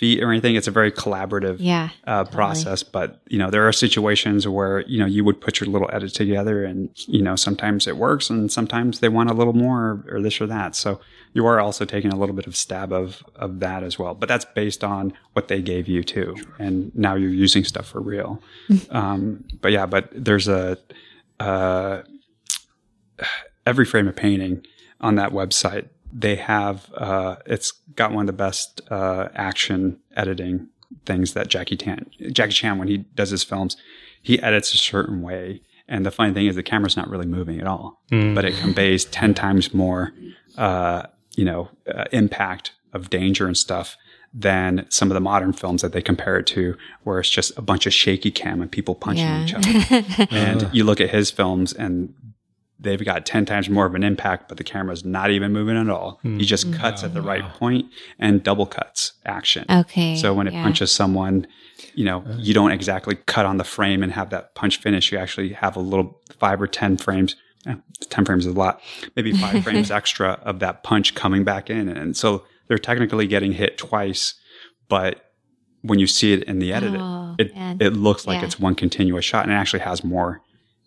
feet 0.00 0.22
or 0.22 0.30
anything. 0.30 0.54
It's 0.54 0.66
a 0.66 0.70
very 0.70 0.90
collaborative 0.90 1.56
yeah, 1.58 1.90
uh, 2.06 2.24
totally. 2.24 2.34
process. 2.34 2.82
But 2.82 3.20
you 3.28 3.36
know, 3.36 3.50
there 3.50 3.68
are 3.68 3.72
situations 3.72 4.48
where 4.48 4.80
you 4.80 4.98
know 4.98 5.04
you 5.04 5.22
would 5.24 5.42
put 5.42 5.60
your 5.60 5.68
little 5.68 5.90
edit 5.92 6.14
together, 6.14 6.64
and 6.64 6.88
you 7.06 7.20
know 7.20 7.36
sometimes 7.36 7.86
it 7.86 7.98
works, 7.98 8.30
and 8.30 8.50
sometimes 8.50 9.00
they 9.00 9.10
want 9.10 9.30
a 9.30 9.34
little 9.34 9.52
more 9.52 10.02
or, 10.08 10.16
or 10.16 10.22
this 10.22 10.40
or 10.40 10.46
that. 10.46 10.74
So 10.74 11.00
you 11.34 11.44
are 11.44 11.60
also 11.60 11.84
taking 11.84 12.10
a 12.10 12.16
little 12.16 12.34
bit 12.34 12.46
of 12.46 12.56
stab 12.56 12.94
of 12.94 13.22
of 13.36 13.60
that 13.60 13.82
as 13.82 13.98
well. 13.98 14.14
But 14.14 14.30
that's 14.30 14.46
based 14.46 14.82
on 14.82 15.12
what 15.34 15.48
they 15.48 15.60
gave 15.60 15.86
you 15.86 16.02
too, 16.02 16.34
and 16.58 16.90
now 16.96 17.14
you're 17.14 17.28
using 17.28 17.62
stuff 17.62 17.86
for 17.86 18.00
real. 18.00 18.42
um, 18.90 19.44
but 19.60 19.70
yeah, 19.70 19.84
but 19.84 20.08
there's 20.12 20.48
a 20.48 20.78
uh, 21.38 22.02
Every 23.66 23.84
Frame 23.84 24.08
a 24.08 24.12
Painting 24.12 24.64
on 25.02 25.16
that 25.16 25.32
website 25.32 25.88
they 26.12 26.36
have 26.36 26.90
uh, 26.94 27.36
it's 27.46 27.72
got 27.94 28.12
one 28.12 28.22
of 28.22 28.26
the 28.26 28.32
best 28.32 28.80
uh, 28.90 29.28
action 29.34 29.98
editing 30.16 30.68
things 31.06 31.34
that 31.34 31.48
Jackie 31.48 31.76
Chan 31.76 32.10
Jackie 32.32 32.52
Chan 32.52 32.78
when 32.78 32.88
he 32.88 32.98
does 32.98 33.30
his 33.30 33.44
films 33.44 33.76
he 34.22 34.40
edits 34.42 34.74
a 34.74 34.76
certain 34.76 35.22
way 35.22 35.62
and 35.88 36.04
the 36.04 36.10
funny 36.10 36.32
thing 36.32 36.46
is 36.46 36.56
the 36.56 36.62
camera's 36.62 36.96
not 36.96 37.08
really 37.08 37.26
moving 37.26 37.60
at 37.60 37.66
all 37.66 38.02
mm. 38.10 38.34
but 38.34 38.44
it 38.44 38.56
conveys 38.56 39.04
10 39.06 39.34
times 39.34 39.72
more 39.72 40.12
uh, 40.58 41.02
you 41.36 41.44
know 41.44 41.68
uh, 41.92 42.04
impact 42.12 42.72
of 42.92 43.08
danger 43.08 43.46
and 43.46 43.56
stuff 43.56 43.96
than 44.32 44.86
some 44.90 45.10
of 45.10 45.14
the 45.14 45.20
modern 45.20 45.52
films 45.52 45.82
that 45.82 45.92
they 45.92 46.02
compare 46.02 46.38
it 46.38 46.46
to, 46.46 46.76
where 47.02 47.18
it's 47.18 47.30
just 47.30 47.56
a 47.58 47.62
bunch 47.62 47.86
of 47.86 47.92
shaky 47.92 48.30
cam 48.30 48.62
and 48.62 48.70
people 48.70 48.94
punching 48.94 49.24
yeah. 49.24 49.44
each 49.44 49.54
other. 49.54 50.26
and 50.30 50.70
you 50.72 50.84
look 50.84 51.00
at 51.00 51.10
his 51.10 51.30
films, 51.30 51.72
and 51.72 52.14
they've 52.80 53.04
got 53.04 53.26
10 53.26 53.44
times 53.44 53.68
more 53.68 53.86
of 53.86 53.94
an 53.94 54.02
impact, 54.02 54.48
but 54.48 54.56
the 54.56 54.64
camera's 54.64 55.04
not 55.04 55.30
even 55.30 55.52
moving 55.52 55.76
at 55.76 55.88
all. 55.90 56.18
Mm. 56.24 56.40
He 56.40 56.46
just 56.46 56.66
mm-hmm. 56.66 56.80
cuts 56.80 57.04
at 57.04 57.12
the 57.12 57.20
right 57.20 57.44
point 57.54 57.86
and 58.18 58.42
double 58.42 58.66
cuts 58.66 59.12
action. 59.26 59.66
Okay. 59.68 60.16
So 60.16 60.32
when 60.32 60.46
it 60.46 60.54
yeah. 60.54 60.62
punches 60.62 60.90
someone, 60.90 61.46
you 61.94 62.04
know, 62.04 62.24
you 62.38 62.54
don't 62.54 62.72
exactly 62.72 63.16
cut 63.26 63.44
on 63.44 63.58
the 63.58 63.64
frame 63.64 64.02
and 64.02 64.12
have 64.12 64.30
that 64.30 64.54
punch 64.54 64.78
finish. 64.78 65.12
You 65.12 65.18
actually 65.18 65.52
have 65.52 65.76
a 65.76 65.80
little 65.80 66.20
five 66.38 66.60
or 66.60 66.66
10 66.66 66.96
frames. 66.96 67.36
Eh, 67.66 67.74
10 68.08 68.24
frames 68.24 68.46
is 68.46 68.54
a 68.54 68.58
lot, 68.58 68.80
maybe 69.14 69.32
five 69.32 69.62
frames 69.64 69.90
extra 69.90 70.40
of 70.42 70.60
that 70.60 70.82
punch 70.82 71.14
coming 71.14 71.44
back 71.44 71.68
in. 71.68 71.88
And 71.88 72.16
so 72.16 72.44
they're 72.68 72.78
technically 72.78 73.26
getting 73.26 73.52
hit 73.52 73.76
twice, 73.76 74.34
but 74.88 75.26
when 75.82 75.98
you 75.98 76.06
see 76.06 76.32
it 76.32 76.44
in 76.44 76.58
the 76.58 76.72
edit, 76.72 76.94
oh, 76.96 77.34
it, 77.38 77.52
it 77.80 77.92
looks 77.94 78.26
like 78.26 78.40
yeah. 78.40 78.46
it's 78.46 78.58
one 78.58 78.74
continuous 78.74 79.24
shot 79.24 79.44
and 79.44 79.52
it 79.52 79.56
actually 79.56 79.80
has 79.80 80.02
more 80.02 80.40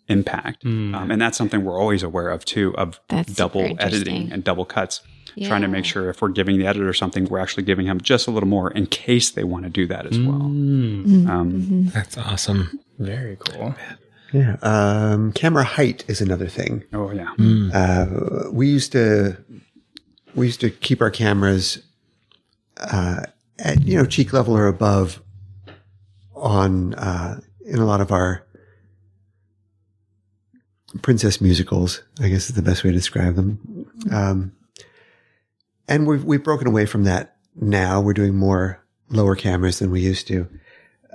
impact. 0.08 0.64
Mm. 0.64 0.94
Um, 0.94 1.10
and 1.10 1.20
that's 1.20 1.36
something 1.36 1.64
we're 1.64 1.78
always 1.78 2.02
aware 2.02 2.30
of 2.30 2.44
too, 2.44 2.76
of 2.76 3.00
that's 3.08 3.32
double 3.32 3.76
editing 3.78 4.32
and 4.32 4.44
double 4.44 4.64
cuts. 4.64 5.00
Yeah. 5.36 5.48
Trying 5.48 5.62
to 5.62 5.68
make 5.68 5.84
sure 5.84 6.10
if 6.10 6.22
we're 6.22 6.28
giving 6.28 6.58
the 6.58 6.66
editor 6.66 6.92
something, 6.92 7.24
we're 7.24 7.40
actually 7.40 7.64
giving 7.64 7.86
him 7.86 8.00
just 8.00 8.28
a 8.28 8.30
little 8.30 8.48
more 8.48 8.70
in 8.70 8.86
case 8.86 9.32
they 9.32 9.42
want 9.42 9.64
to 9.64 9.70
do 9.70 9.84
that 9.88 10.06
as 10.06 10.16
well. 10.16 10.38
Mm. 10.38 11.28
Um, 11.28 11.52
mm-hmm. 11.52 11.88
That's 11.88 12.16
awesome. 12.16 12.78
Very 13.00 13.36
cool. 13.36 13.74
Yeah. 14.32 14.56
Um, 14.62 15.32
camera 15.32 15.64
height 15.64 16.04
is 16.06 16.20
another 16.20 16.46
thing. 16.46 16.84
Oh 16.92 17.10
yeah. 17.10 17.32
Mm. 17.38 17.74
Uh, 17.74 18.50
we 18.52 18.68
used 18.68 18.92
to 18.92 19.36
we 20.34 20.46
used 20.46 20.60
to 20.60 20.70
keep 20.70 21.00
our 21.00 21.10
cameras 21.10 21.82
uh, 22.78 23.22
at 23.58 23.82
you 23.82 23.96
know 23.96 24.04
cheek 24.04 24.32
level 24.32 24.56
or 24.56 24.66
above 24.66 25.22
on 26.34 26.94
uh, 26.94 27.40
in 27.64 27.78
a 27.78 27.86
lot 27.86 28.00
of 28.00 28.12
our 28.12 28.43
princess 31.02 31.40
musicals, 31.40 32.02
I 32.20 32.28
guess 32.28 32.48
is 32.48 32.54
the 32.54 32.62
best 32.62 32.84
way 32.84 32.90
to 32.90 32.96
describe 32.96 33.34
them. 33.34 33.86
Um, 34.12 34.52
and 35.88 36.06
we've, 36.06 36.24
we've 36.24 36.44
broken 36.44 36.66
away 36.66 36.86
from 36.86 37.04
that 37.04 37.36
now. 37.54 38.00
We're 38.00 38.14
doing 38.14 38.36
more 38.36 38.82
lower 39.10 39.36
cameras 39.36 39.78
than 39.78 39.90
we 39.90 40.00
used 40.00 40.26
to. 40.28 40.48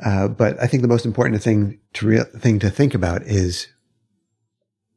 Uh, 0.03 0.27
but 0.27 0.61
I 0.61 0.67
think 0.67 0.81
the 0.81 0.87
most 0.87 1.05
important 1.05 1.41
thing 1.41 1.79
to 1.93 2.07
re- 2.07 2.23
thing 2.37 2.59
to 2.59 2.69
think 2.69 2.93
about 2.93 3.23
is 3.23 3.67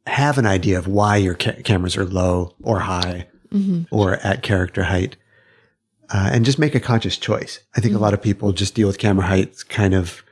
have 0.06 0.38
an 0.38 0.46
idea 0.46 0.78
of 0.78 0.86
why 0.86 1.16
your 1.16 1.34
ca- 1.34 1.62
cameras 1.64 1.96
are 1.96 2.04
low 2.04 2.54
or 2.62 2.80
high 2.80 3.28
mm-hmm. 3.50 3.82
or 3.90 4.14
at 4.16 4.42
character 4.42 4.84
height. 4.84 5.16
Uh, 6.10 6.30
and 6.32 6.44
just 6.44 6.58
make 6.58 6.74
a 6.74 6.80
conscious 6.80 7.16
choice. 7.16 7.60
I 7.74 7.80
think 7.80 7.94
mm-hmm. 7.94 8.02
a 8.02 8.04
lot 8.04 8.14
of 8.14 8.22
people 8.22 8.52
just 8.52 8.74
deal 8.74 8.86
with 8.86 8.98
camera 8.98 9.26
heights 9.26 9.62
kind 9.62 9.94
of 9.94 10.22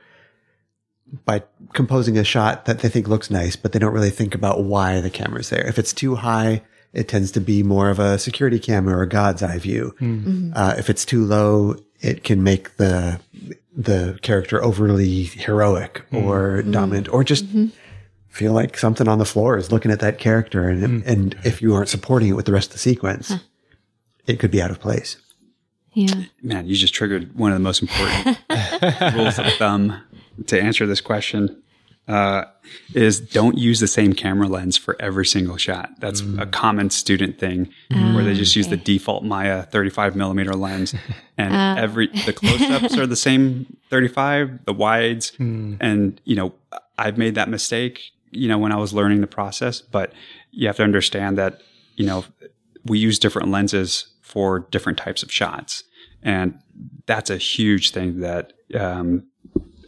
by 1.25 1.43
composing 1.73 2.17
a 2.17 2.23
shot 2.23 2.65
that 2.65 2.79
they 2.79 2.89
think 2.89 3.07
looks 3.07 3.29
nice, 3.29 3.55
but 3.55 3.71
they 3.71 3.79
don't 3.79 3.93
really 3.93 4.09
think 4.09 4.33
about 4.33 4.63
why 4.63 5.01
the 5.01 5.09
camera's 5.09 5.49
there. 5.49 5.65
If 5.67 5.77
it's 5.77 5.93
too 5.93 6.15
high, 6.15 6.61
it 6.93 7.07
tends 7.07 7.31
to 7.31 7.41
be 7.41 7.63
more 7.63 7.89
of 7.89 7.99
a 7.99 8.17
security 8.17 8.59
camera 8.59 8.97
or 8.97 9.03
a 9.03 9.09
God's 9.09 9.43
eye 9.43 9.59
view. 9.59 9.95
Hmm. 9.99 10.19
Mm-hmm. 10.19 10.51
Uh, 10.55 10.75
if 10.77 10.89
it's 10.89 11.05
too 11.05 11.23
low, 11.25 11.75
it 11.99 12.23
can 12.23 12.43
make 12.43 12.77
the 12.77 13.19
the 13.73 14.19
character 14.21 14.61
overly 14.61 15.23
heroic 15.23 16.03
mm. 16.11 16.23
or 16.23 16.61
mm. 16.61 16.71
dominant, 16.73 17.07
or 17.07 17.23
just 17.23 17.45
mm-hmm. 17.45 17.67
feel 18.27 18.51
like 18.51 18.77
something 18.77 19.07
on 19.07 19.17
the 19.17 19.25
floor 19.25 19.57
is 19.57 19.71
looking 19.71 19.91
at 19.91 20.01
that 20.01 20.17
character. 20.17 20.67
And 20.67 21.03
mm. 21.03 21.07
and 21.07 21.37
if 21.43 21.61
you 21.61 21.73
aren't 21.73 21.89
supporting 21.89 22.29
it 22.29 22.33
with 22.33 22.45
the 22.45 22.51
rest 22.51 22.69
of 22.69 22.73
the 22.73 22.79
sequence, 22.79 23.29
huh. 23.29 23.37
it 24.27 24.39
could 24.39 24.51
be 24.51 24.61
out 24.61 24.71
of 24.71 24.79
place. 24.79 25.17
Yeah, 25.93 26.23
man, 26.41 26.67
you 26.67 26.75
just 26.75 26.93
triggered 26.93 27.35
one 27.35 27.51
of 27.51 27.57
the 27.57 27.63
most 27.63 27.81
important 27.81 28.37
rules 29.13 29.37
of 29.37 29.45
thumb 29.53 30.01
to 30.47 30.61
answer 30.61 30.85
this 30.85 31.01
question 31.01 31.61
uh, 32.07 32.45
is 32.93 33.19
don't 33.19 33.57
use 33.57 33.79
the 33.79 33.87
same 33.87 34.13
camera 34.13 34.47
lens 34.47 34.75
for 34.75 34.95
every 34.99 35.25
single 35.25 35.57
shot. 35.57 35.91
That's 35.99 36.21
mm. 36.21 36.41
a 36.41 36.45
common 36.45 36.89
student 36.89 37.39
thing 37.39 37.71
mm. 37.89 38.15
where 38.15 38.23
they 38.23 38.33
just 38.33 38.55
use 38.55 38.67
the 38.67 38.77
default 38.77 39.23
Maya 39.23 39.63
35 39.63 40.15
millimeter 40.15 40.53
lens, 40.53 40.93
and 41.37 41.53
uh. 41.53 41.81
every 41.81 42.07
the 42.25 42.33
close-ups 42.33 42.97
are 42.97 43.07
the 43.07 43.15
same 43.15 43.77
35, 43.89 44.65
the 44.65 44.73
wides, 44.73 45.31
mm. 45.31 45.77
and 45.79 46.19
you 46.25 46.35
know 46.35 46.53
I've 46.97 47.17
made 47.17 47.35
that 47.35 47.49
mistake. 47.49 48.01
You 48.31 48.47
know 48.47 48.57
when 48.57 48.71
I 48.71 48.77
was 48.77 48.93
learning 48.93 49.21
the 49.21 49.27
process, 49.27 49.81
but 49.81 50.13
you 50.51 50.67
have 50.67 50.77
to 50.77 50.83
understand 50.83 51.37
that 51.37 51.61
you 51.95 52.05
know 52.05 52.25
we 52.83 52.99
use 52.99 53.19
different 53.19 53.49
lenses 53.49 54.07
for 54.21 54.67
different 54.71 54.97
types 54.97 55.23
of 55.23 55.31
shots, 55.31 55.83
and 56.23 56.59
that's 57.05 57.29
a 57.29 57.37
huge 57.37 57.91
thing 57.91 58.21
that 58.21 58.53
um, 58.73 59.27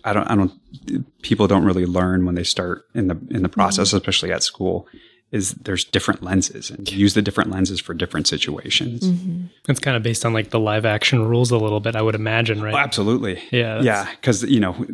I 0.03 0.13
don't, 0.13 0.29
I 0.29 0.35
don't, 0.35 1.21
people 1.21 1.47
don't 1.47 1.63
really 1.63 1.85
learn 1.85 2.25
when 2.25 2.35
they 2.35 2.43
start 2.43 2.85
in 2.93 3.07
the, 3.07 3.17
in 3.29 3.43
the 3.43 3.49
process, 3.49 3.89
mm-hmm. 3.89 3.97
especially 3.97 4.31
at 4.31 4.43
school, 4.43 4.87
is 5.31 5.53
there's 5.53 5.83
different 5.83 6.21
lenses 6.21 6.69
and 6.69 6.91
use 6.91 7.15
the 7.15 7.21
different 7.21 7.49
lenses 7.49 7.79
for 7.79 7.95
different 7.95 8.27
situations. 8.27 9.01
Mm-hmm. 9.01 9.45
It's 9.67 9.79
kind 9.79 9.97
of 9.97 10.03
based 10.03 10.25
on 10.25 10.31
like 10.31 10.51
the 10.51 10.59
live 10.59 10.85
action 10.85 11.27
rules 11.27 11.49
a 11.49 11.57
little 11.57 11.79
bit, 11.79 11.95
I 11.95 12.03
would 12.03 12.13
imagine, 12.13 12.61
right? 12.61 12.73
Oh, 12.73 12.77
absolutely. 12.77 13.41
Yeah. 13.51 13.81
Yeah. 13.81 14.07
Cause, 14.21 14.43
you 14.43 14.59
know, 14.59 14.85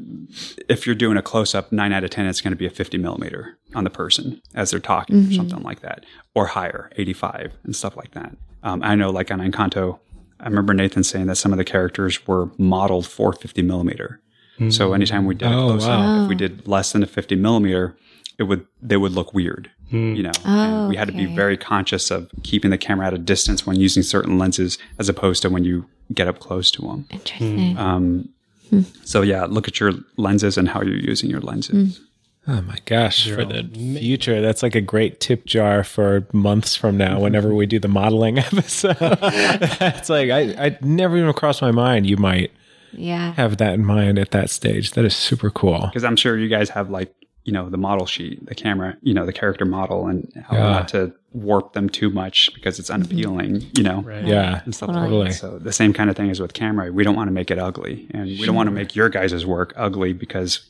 if 0.70 0.86
you're 0.86 0.96
doing 0.96 1.18
a 1.18 1.22
close 1.22 1.54
up, 1.54 1.74
nine 1.74 1.92
out 1.92 2.06
of 2.06 2.12
10, 2.12 2.26
it's 2.26 2.40
going 2.40 2.54
to 2.54 2.58
be 2.58 2.66
a 2.66 2.70
50 2.70 2.98
millimeter 2.98 3.58
on 3.76 3.84
the 3.84 3.90
person 3.90 4.42
as 4.56 4.72
they're 4.72 4.80
talking 4.80 5.18
mm-hmm. 5.18 5.32
or 5.32 5.36
something 5.36 5.62
like 5.62 5.82
that, 5.82 6.06
or 6.34 6.46
higher, 6.46 6.90
85 6.96 7.58
and 7.66 7.76
stuff 7.76 7.98
like 7.98 8.12
that. 8.12 8.38
Um, 8.64 8.82
I 8.82 8.96
know, 8.96 9.10
like 9.10 9.32
on 9.32 9.40
Encanto, 9.40 10.00
I 10.40 10.46
remember 10.46 10.74
Nathan 10.74 11.04
saying 11.04 11.26
that 11.28 11.36
some 11.36 11.52
of 11.52 11.58
the 11.58 11.66
characters 11.66 12.26
were 12.28 12.50
modeled 12.58 13.08
for 13.08 13.34
50 13.34 13.62
millimeter. 13.62 14.22
Mm-hmm. 14.60 14.72
So 14.72 14.94
anytime 14.94 15.26
we 15.26 15.36
did 15.36 15.48
oh, 15.48 15.68
a 15.68 15.68
close 15.72 15.88
wow. 15.88 16.24
if 16.24 16.30
we 16.30 16.36
did 16.36 16.68
less 16.68 16.92
than 16.92 17.02
a 17.02 17.08
50 17.08 17.36
millimeter, 17.36 17.96
it 18.38 18.44
would 18.44 18.66
they 18.82 18.98
would 18.98 19.14
look 19.14 19.34
weird. 19.34 19.72
Mm. 19.92 20.18
You 20.18 20.24
know, 20.24 20.32
oh, 20.46 20.88
we 20.88 20.96
had 20.96 21.08
to 21.08 21.14
be 21.14 21.26
very 21.26 21.58
conscious 21.58 22.12
of 22.12 22.30
keeping 22.44 22.70
the 22.70 22.78
camera 22.78 23.08
at 23.08 23.14
a 23.14 23.18
distance 23.18 23.66
when 23.66 23.80
using 23.80 24.04
certain 24.04 24.38
lenses, 24.38 24.78
as 25.00 25.10
opposed 25.10 25.42
to 25.42 25.50
when 25.50 25.64
you 25.64 25.86
get 26.14 26.28
up 26.28 26.40
close 26.40 26.70
to 26.72 26.82
them. 26.82 27.08
Interesting. 27.10 27.78
Um, 27.78 28.30
hmm. 28.70 28.82
So 29.04 29.22
yeah, 29.22 29.46
look 29.46 29.68
at 29.68 29.80
your 29.80 29.94
lenses 30.18 30.58
and 30.58 30.70
how 30.70 30.82
you're 30.82 30.96
using 30.96 31.30
your 31.30 31.42
lenses. 31.42 31.98
Hmm. 31.98 32.04
Oh 32.48 32.62
my 32.62 32.78
gosh, 32.86 33.30
for 33.30 33.46
the 33.46 33.64
future. 34.00 34.42
That's 34.42 34.64
like 34.64 34.74
a 34.74 34.82
great 34.82 35.20
tip 35.20 35.46
jar 35.46 35.84
for 35.84 36.28
months 36.34 36.76
from 36.76 36.98
now 36.98 37.20
whenever 37.20 37.54
we 37.54 37.66
do 37.66 37.80
the 37.80 37.88
modeling 37.88 38.40
episode. 38.40 38.98
it's 39.02 40.10
like 40.10 40.30
I, 40.30 40.66
I 40.66 40.78
never 40.82 41.18
even 41.18 41.34
crossed 41.34 41.62
my 41.62 41.72
mind 41.72 42.08
you 42.08 42.18
might 42.18 42.52
yeah 42.94 43.34
have 43.34 43.58
that 43.58 43.74
in 43.74 43.86
mind 43.86 44.20
at 44.20 44.32
that 44.32 44.50
stage. 44.50 44.92
That 44.92 45.06
is 45.06 45.16
super 45.16 45.50
cool. 45.50 45.88
Because 45.88 46.04
I'm 46.04 46.16
sure 46.16 46.38
you 46.38 46.50
guys 46.50 46.70
have 46.70 46.90
like 46.90 47.14
you 47.46 47.54
know 47.54 47.70
the 47.70 47.78
model 47.78 48.06
sheet, 48.06 48.46
the 48.46 48.56
camera, 48.56 48.98
you 49.02 49.14
know 49.14 49.26
the 49.26 49.34
character 49.34 49.66
model, 49.66 50.08
and 50.08 50.32
how 50.48 50.58
yeah. 50.58 50.70
not 50.70 50.88
to 50.90 51.14
warp 51.32 51.74
them 51.74 51.90
too 51.90 52.10
much 52.10 52.54
because 52.54 52.80
it's 52.80 52.90
unappealing. 52.90 53.66
You 53.76 53.84
know, 53.84 54.02
right. 54.02 54.26
yeah, 54.26 54.62
and 54.66 54.76
stuff 54.76 54.90
totally. 54.90 55.18
like 55.18 55.30
that. 55.30 55.36
So 55.36 55.60
the 55.60 55.74
same 55.74 55.94
kind 55.94 56.10
of 56.10 56.16
thing 56.16 56.30
is 56.30 56.40
with 56.40 56.54
camera. 56.54 56.92
We 56.92 57.04
don't 57.04 57.16
want 57.16 57.28
to 57.28 57.32
make 57.32 57.50
it 57.50 57.58
ugly, 57.60 58.08
and 58.12 58.26
we 58.26 58.46
don't 58.46 58.56
want 58.56 58.68
to 58.68 58.72
make 58.72 58.96
your 58.96 59.10
guys' 59.10 59.46
work 59.46 59.74
ugly 59.76 60.14
because 60.14 60.70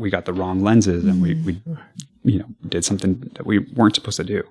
we 0.00 0.10
got 0.10 0.24
the 0.24 0.32
wrong 0.32 0.60
lenses 0.60 1.04
and 1.04 1.20
we, 1.20 1.34
we 1.34 1.60
you 2.24 2.38
know 2.38 2.46
did 2.68 2.84
something 2.84 3.18
that 3.34 3.46
we 3.46 3.58
weren't 3.58 3.94
supposed 3.94 4.16
to 4.16 4.24
do 4.24 4.42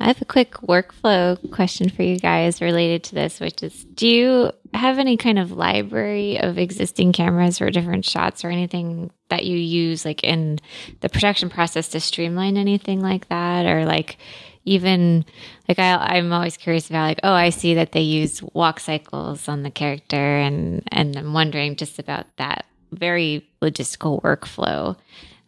i 0.00 0.06
have 0.06 0.20
a 0.22 0.24
quick 0.24 0.52
workflow 0.62 1.38
question 1.50 1.88
for 1.88 2.02
you 2.02 2.18
guys 2.18 2.60
related 2.60 3.02
to 3.02 3.14
this 3.14 3.40
which 3.40 3.62
is 3.62 3.84
do 3.94 4.06
you 4.06 4.52
have 4.72 4.98
any 4.98 5.16
kind 5.16 5.38
of 5.38 5.50
library 5.50 6.38
of 6.38 6.58
existing 6.58 7.12
cameras 7.12 7.58
for 7.58 7.70
different 7.70 8.04
shots 8.04 8.44
or 8.44 8.50
anything 8.50 9.10
that 9.28 9.44
you 9.44 9.56
use 9.56 10.04
like 10.04 10.22
in 10.22 10.58
the 11.00 11.08
production 11.08 11.50
process 11.50 11.88
to 11.88 11.98
streamline 12.00 12.56
anything 12.56 13.00
like 13.00 13.28
that 13.28 13.66
or 13.66 13.84
like 13.84 14.16
even 14.64 15.24
like 15.68 15.78
I, 15.78 15.94
i'm 16.16 16.32
always 16.32 16.56
curious 16.56 16.88
about 16.88 17.08
like 17.08 17.20
oh 17.24 17.32
i 17.32 17.50
see 17.50 17.74
that 17.74 17.92
they 17.92 18.02
use 18.02 18.42
walk 18.54 18.78
cycles 18.78 19.48
on 19.48 19.62
the 19.64 19.70
character 19.70 20.16
and 20.16 20.82
and 20.92 21.16
i'm 21.16 21.32
wondering 21.32 21.74
just 21.74 21.98
about 21.98 22.26
that 22.36 22.66
very 22.92 23.48
logistical 23.62 24.20
workflow. 24.22 24.96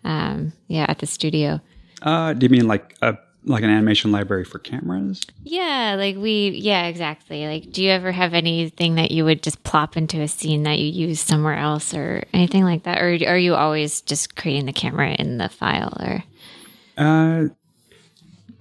Um, 0.04 0.52
yeah, 0.68 0.86
at 0.88 0.98
the 0.98 1.06
studio. 1.06 1.60
Uh, 2.02 2.32
do 2.32 2.44
you 2.46 2.50
mean 2.50 2.66
like 2.66 2.96
a 3.02 3.16
like 3.44 3.64
an 3.64 3.70
animation 3.70 4.12
library 4.12 4.44
for 4.44 4.58
cameras? 4.58 5.20
Yeah, 5.42 5.96
like 5.98 6.16
we 6.16 6.50
yeah, 6.50 6.86
exactly. 6.86 7.46
Like 7.46 7.72
do 7.72 7.82
you 7.82 7.90
ever 7.90 8.12
have 8.12 8.34
anything 8.34 8.96
that 8.96 9.10
you 9.10 9.24
would 9.24 9.42
just 9.42 9.62
plop 9.64 9.96
into 9.96 10.20
a 10.20 10.28
scene 10.28 10.62
that 10.64 10.78
you 10.78 10.86
use 10.86 11.20
somewhere 11.20 11.56
else 11.56 11.94
or 11.94 12.24
anything 12.32 12.64
like 12.64 12.84
that 12.84 12.98
or 12.98 13.08
are 13.26 13.38
you 13.38 13.54
always 13.54 14.00
just 14.00 14.36
creating 14.36 14.66
the 14.66 14.72
camera 14.72 15.12
in 15.12 15.38
the 15.38 15.48
file 15.48 15.96
or 16.00 16.24
Uh 16.96 17.48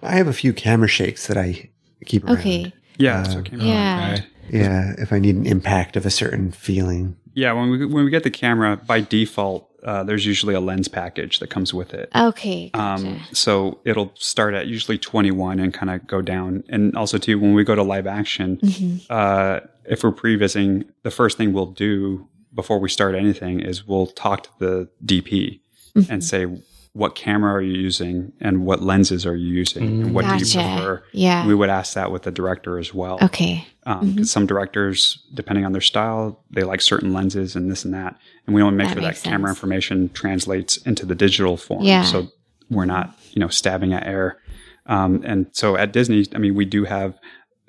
I 0.04 0.16
have 0.16 0.28
a 0.28 0.34
few 0.34 0.54
camera 0.54 0.88
shakes 0.88 1.28
that 1.28 1.38
I 1.38 1.70
keep 2.06 2.26
around. 2.26 2.40
Okay. 2.40 2.74
Yeah, 2.98 3.22
uh, 3.22 3.42
yeah. 3.56 4.18
Okay. 4.18 4.28
Yeah, 4.50 4.94
if 4.98 5.14
I 5.14 5.20
need 5.20 5.36
an 5.36 5.46
impact 5.46 5.96
of 5.96 6.06
a 6.06 6.10
certain 6.10 6.52
feeling. 6.52 7.16
Yeah, 7.34 7.54
when 7.54 7.70
we 7.70 7.86
when 7.86 8.04
we 8.04 8.12
get 8.12 8.24
the 8.24 8.32
camera 8.32 8.78
by 8.78 9.02
default, 9.02 9.70
uh, 9.84 10.04
there's 10.04 10.26
usually 10.26 10.54
a 10.54 10.60
lens 10.60 10.88
package 10.88 11.40
that 11.40 11.50
comes 11.50 11.74
with 11.74 11.94
it. 11.94 12.10
Okay. 12.16 12.70
Gotcha. 12.70 13.08
Um, 13.08 13.22
so 13.34 13.80
it'll 13.86 14.12
start 14.16 14.54
at 14.54 14.68
usually 14.68 14.98
21 14.98 15.60
and 15.60 15.74
kind 15.74 15.90
of 15.90 16.06
go 16.08 16.22
down. 16.22 16.64
And 16.70 16.96
also 16.96 17.18
too, 17.18 17.40
when 17.40 17.54
we 17.54 17.64
go 17.64 17.76
to 17.76 17.84
live 17.84 18.08
action, 18.08 18.58
mm-hmm. 18.58 18.98
uh, 19.10 19.62
if 19.86 20.04
we're 20.04 20.12
prevising, 20.12 20.86
the 21.04 21.12
first 21.12 21.38
thing 21.38 21.54
we'll 21.54 21.66
do 21.68 22.28
before 22.54 22.80
we 22.80 22.90
start 22.90 23.16
anything 23.16 23.60
is 23.60 23.88
we'll 23.88 24.08
talk 24.08 24.44
to 24.44 24.50
the 24.60 24.90
DP 25.06 25.62
mm-hmm. 25.96 26.12
and 26.12 26.24
say, 26.24 26.48
what 26.94 27.16
camera 27.16 27.54
are 27.54 27.62
you 27.62 27.74
using 27.80 28.34
and 28.42 28.66
what 28.66 28.82
lenses 28.82 29.26
are 29.26 29.36
you 29.36 29.48
using 29.54 29.84
and 30.02 30.14
what 30.14 30.26
Gotcha. 30.26 30.44
do 30.44 30.52
you 30.52 30.66
prefer? 30.76 31.04
Yeah. 31.14 31.48
We 31.48 31.56
would 31.56 31.70
ask 31.70 31.94
that 31.94 32.12
with 32.12 32.24
the 32.24 32.32
director 32.32 32.78
as 32.78 32.94
well. 32.94 33.18
Okay. 33.22 33.66
Um, 33.86 34.18
'cause 34.18 34.30
some 34.30 34.46
directors, 34.46 35.20
depending 35.34 35.64
on 35.64 35.72
their 35.72 35.82
style, 35.82 36.44
they 36.50 36.64
like 36.64 36.82
certain 36.82 37.14
lenses 37.14 37.56
and 37.56 37.72
this 37.72 37.86
and 37.86 37.94
that. 37.94 38.18
And 38.46 38.54
we 38.54 38.62
want 38.62 38.74
to 38.74 38.78
make 38.78 38.88
That 38.90 38.94
sure 38.96 39.02
that 39.04 39.08
makes 39.08 39.22
camera 39.22 39.50
information 39.50 40.10
translates 40.10 40.78
into 40.78 41.06
the 41.06 41.16
digital 41.16 41.56
form. 41.56 41.84
Yeah. 41.86 42.04
So 42.04 42.28
we're 42.70 42.86
not, 42.86 43.18
you 43.32 43.40
know, 43.40 43.48
stabbing 43.48 43.94
at 43.94 44.06
air. 44.06 44.38
Um, 44.86 45.22
and 45.26 45.46
so 45.54 45.78
at 45.78 45.94
Disney, 45.94 46.26
I 46.36 46.40
mean, 46.40 46.56
we 46.56 46.66
do 46.66 46.84
have 46.84 47.18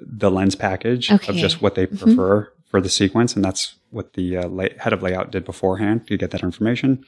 the 0.01 0.33
lens 0.33 0.57
package 0.57 1.13
Okay. 1.13 1.33
of 1.33 1.37
just 1.39 1.63
what 1.63 1.77
they 1.77 1.87
prefer 1.87 2.51
for 2.69 2.81
the 2.81 2.89
sequence. 2.89 3.37
And 3.37 3.45
that's 3.45 3.77
what 3.91 4.15
the 4.15 4.39
uh, 4.39 4.49
lay- 4.49 4.75
head 4.79 4.93
of 4.93 5.01
layout 5.03 5.31
did 5.31 5.45
beforehand 5.45 6.09
to 6.09 6.17
get 6.17 6.33
that 6.33 6.43
information. 6.43 7.05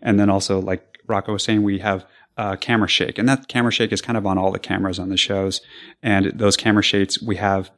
And 0.00 0.20
then 0.20 0.30
also, 0.30 0.60
like 0.60 0.95
Rocco 1.06 1.32
was 1.32 1.44
saying, 1.44 1.62
we 1.62 1.78
have 1.78 2.04
uh, 2.36 2.56
camera 2.56 2.88
shake. 2.88 3.18
And 3.18 3.28
that 3.28 3.48
camera 3.48 3.72
shake 3.72 3.92
is 3.92 4.00
kind 4.02 4.16
of 4.16 4.26
on 4.26 4.36
all 4.38 4.50
the 4.52 4.58
cameras 4.58 4.98
on 4.98 5.08
the 5.08 5.16
shows. 5.16 5.60
And 6.02 6.26
those 6.38 6.56
camera 6.56 6.82
shakes, 6.82 7.20
we 7.22 7.36
have 7.36 7.70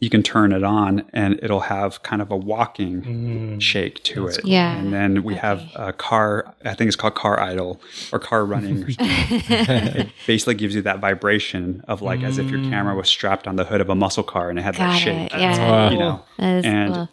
you 0.00 0.10
can 0.10 0.22
turn 0.22 0.52
it 0.52 0.64
on 0.64 1.08
and 1.14 1.38
it'll 1.42 1.60
have 1.60 2.02
kind 2.02 2.20
of 2.20 2.30
a 2.30 2.36
walking 2.36 3.58
shake 3.60 4.02
to 4.04 4.26
it. 4.26 4.44
Yeah. 4.44 4.76
And 4.76 4.92
then 4.92 5.22
we 5.22 5.34
have 5.36 5.62
a 5.76 5.92
car, 5.94 6.52
I 6.64 6.74
think 6.74 6.88
it's 6.88 6.96
called 6.96 7.14
car 7.14 7.40
idle 7.40 7.80
or 8.12 8.18
car 8.18 8.44
running. 8.44 8.82
or 8.82 8.86
it 8.98 10.10
basically 10.26 10.54
gives 10.56 10.74
you 10.74 10.82
that 10.82 10.98
vibration 10.98 11.82
of 11.88 12.02
like 12.02 12.22
as 12.22 12.36
if 12.38 12.50
your 12.50 12.60
camera 12.64 12.94
was 12.94 13.08
strapped 13.08 13.46
on 13.46 13.56
the 13.56 13.64
hood 13.64 13.80
of 13.80 13.88
a 13.88 13.94
muscle 13.94 14.24
car 14.24 14.50
and 14.50 14.58
it 14.58 14.62
had 14.62 14.74
that 14.74 14.92
Got 14.94 14.98
shake. 14.98 15.32
it. 15.32 15.38
Yeah. 15.40 15.90
You 15.90 15.98
know, 15.98 16.24
That 16.38 16.56
is 16.58 16.64
and 16.66 16.94
cool. 16.94 17.08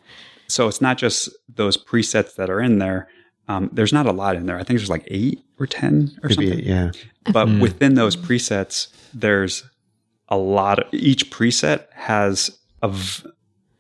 so 0.48 0.68
it's 0.68 0.82
not 0.82 0.98
just 0.98 1.30
those 1.54 1.78
presets 1.78 2.36
that 2.36 2.50
are 2.50 2.60
in 2.60 2.80
there. 2.80 3.08
Um, 3.52 3.70
there's 3.74 3.94
not 3.94 4.06
a 4.06 4.12
lot 4.12 4.36
in 4.36 4.46
there. 4.46 4.58
I 4.58 4.64
think 4.64 4.80
there's 4.80 4.90
like 4.90 5.04
eight 5.08 5.44
or 5.60 5.68
10 5.68 6.20
or 6.24 6.30
Could 6.30 6.36
something. 6.36 6.60
it, 6.60 6.64
yeah. 6.66 6.92
but 7.32 7.48
within 7.60 7.96
those 7.96 8.16
presets 8.16 8.88
there's 9.14 9.64
a 10.30 10.38
lot 10.38 10.80
of 10.80 10.86
each 10.94 11.30
preset 11.32 11.86
has 11.94 12.58
a 12.82 12.88
v- 12.90 13.30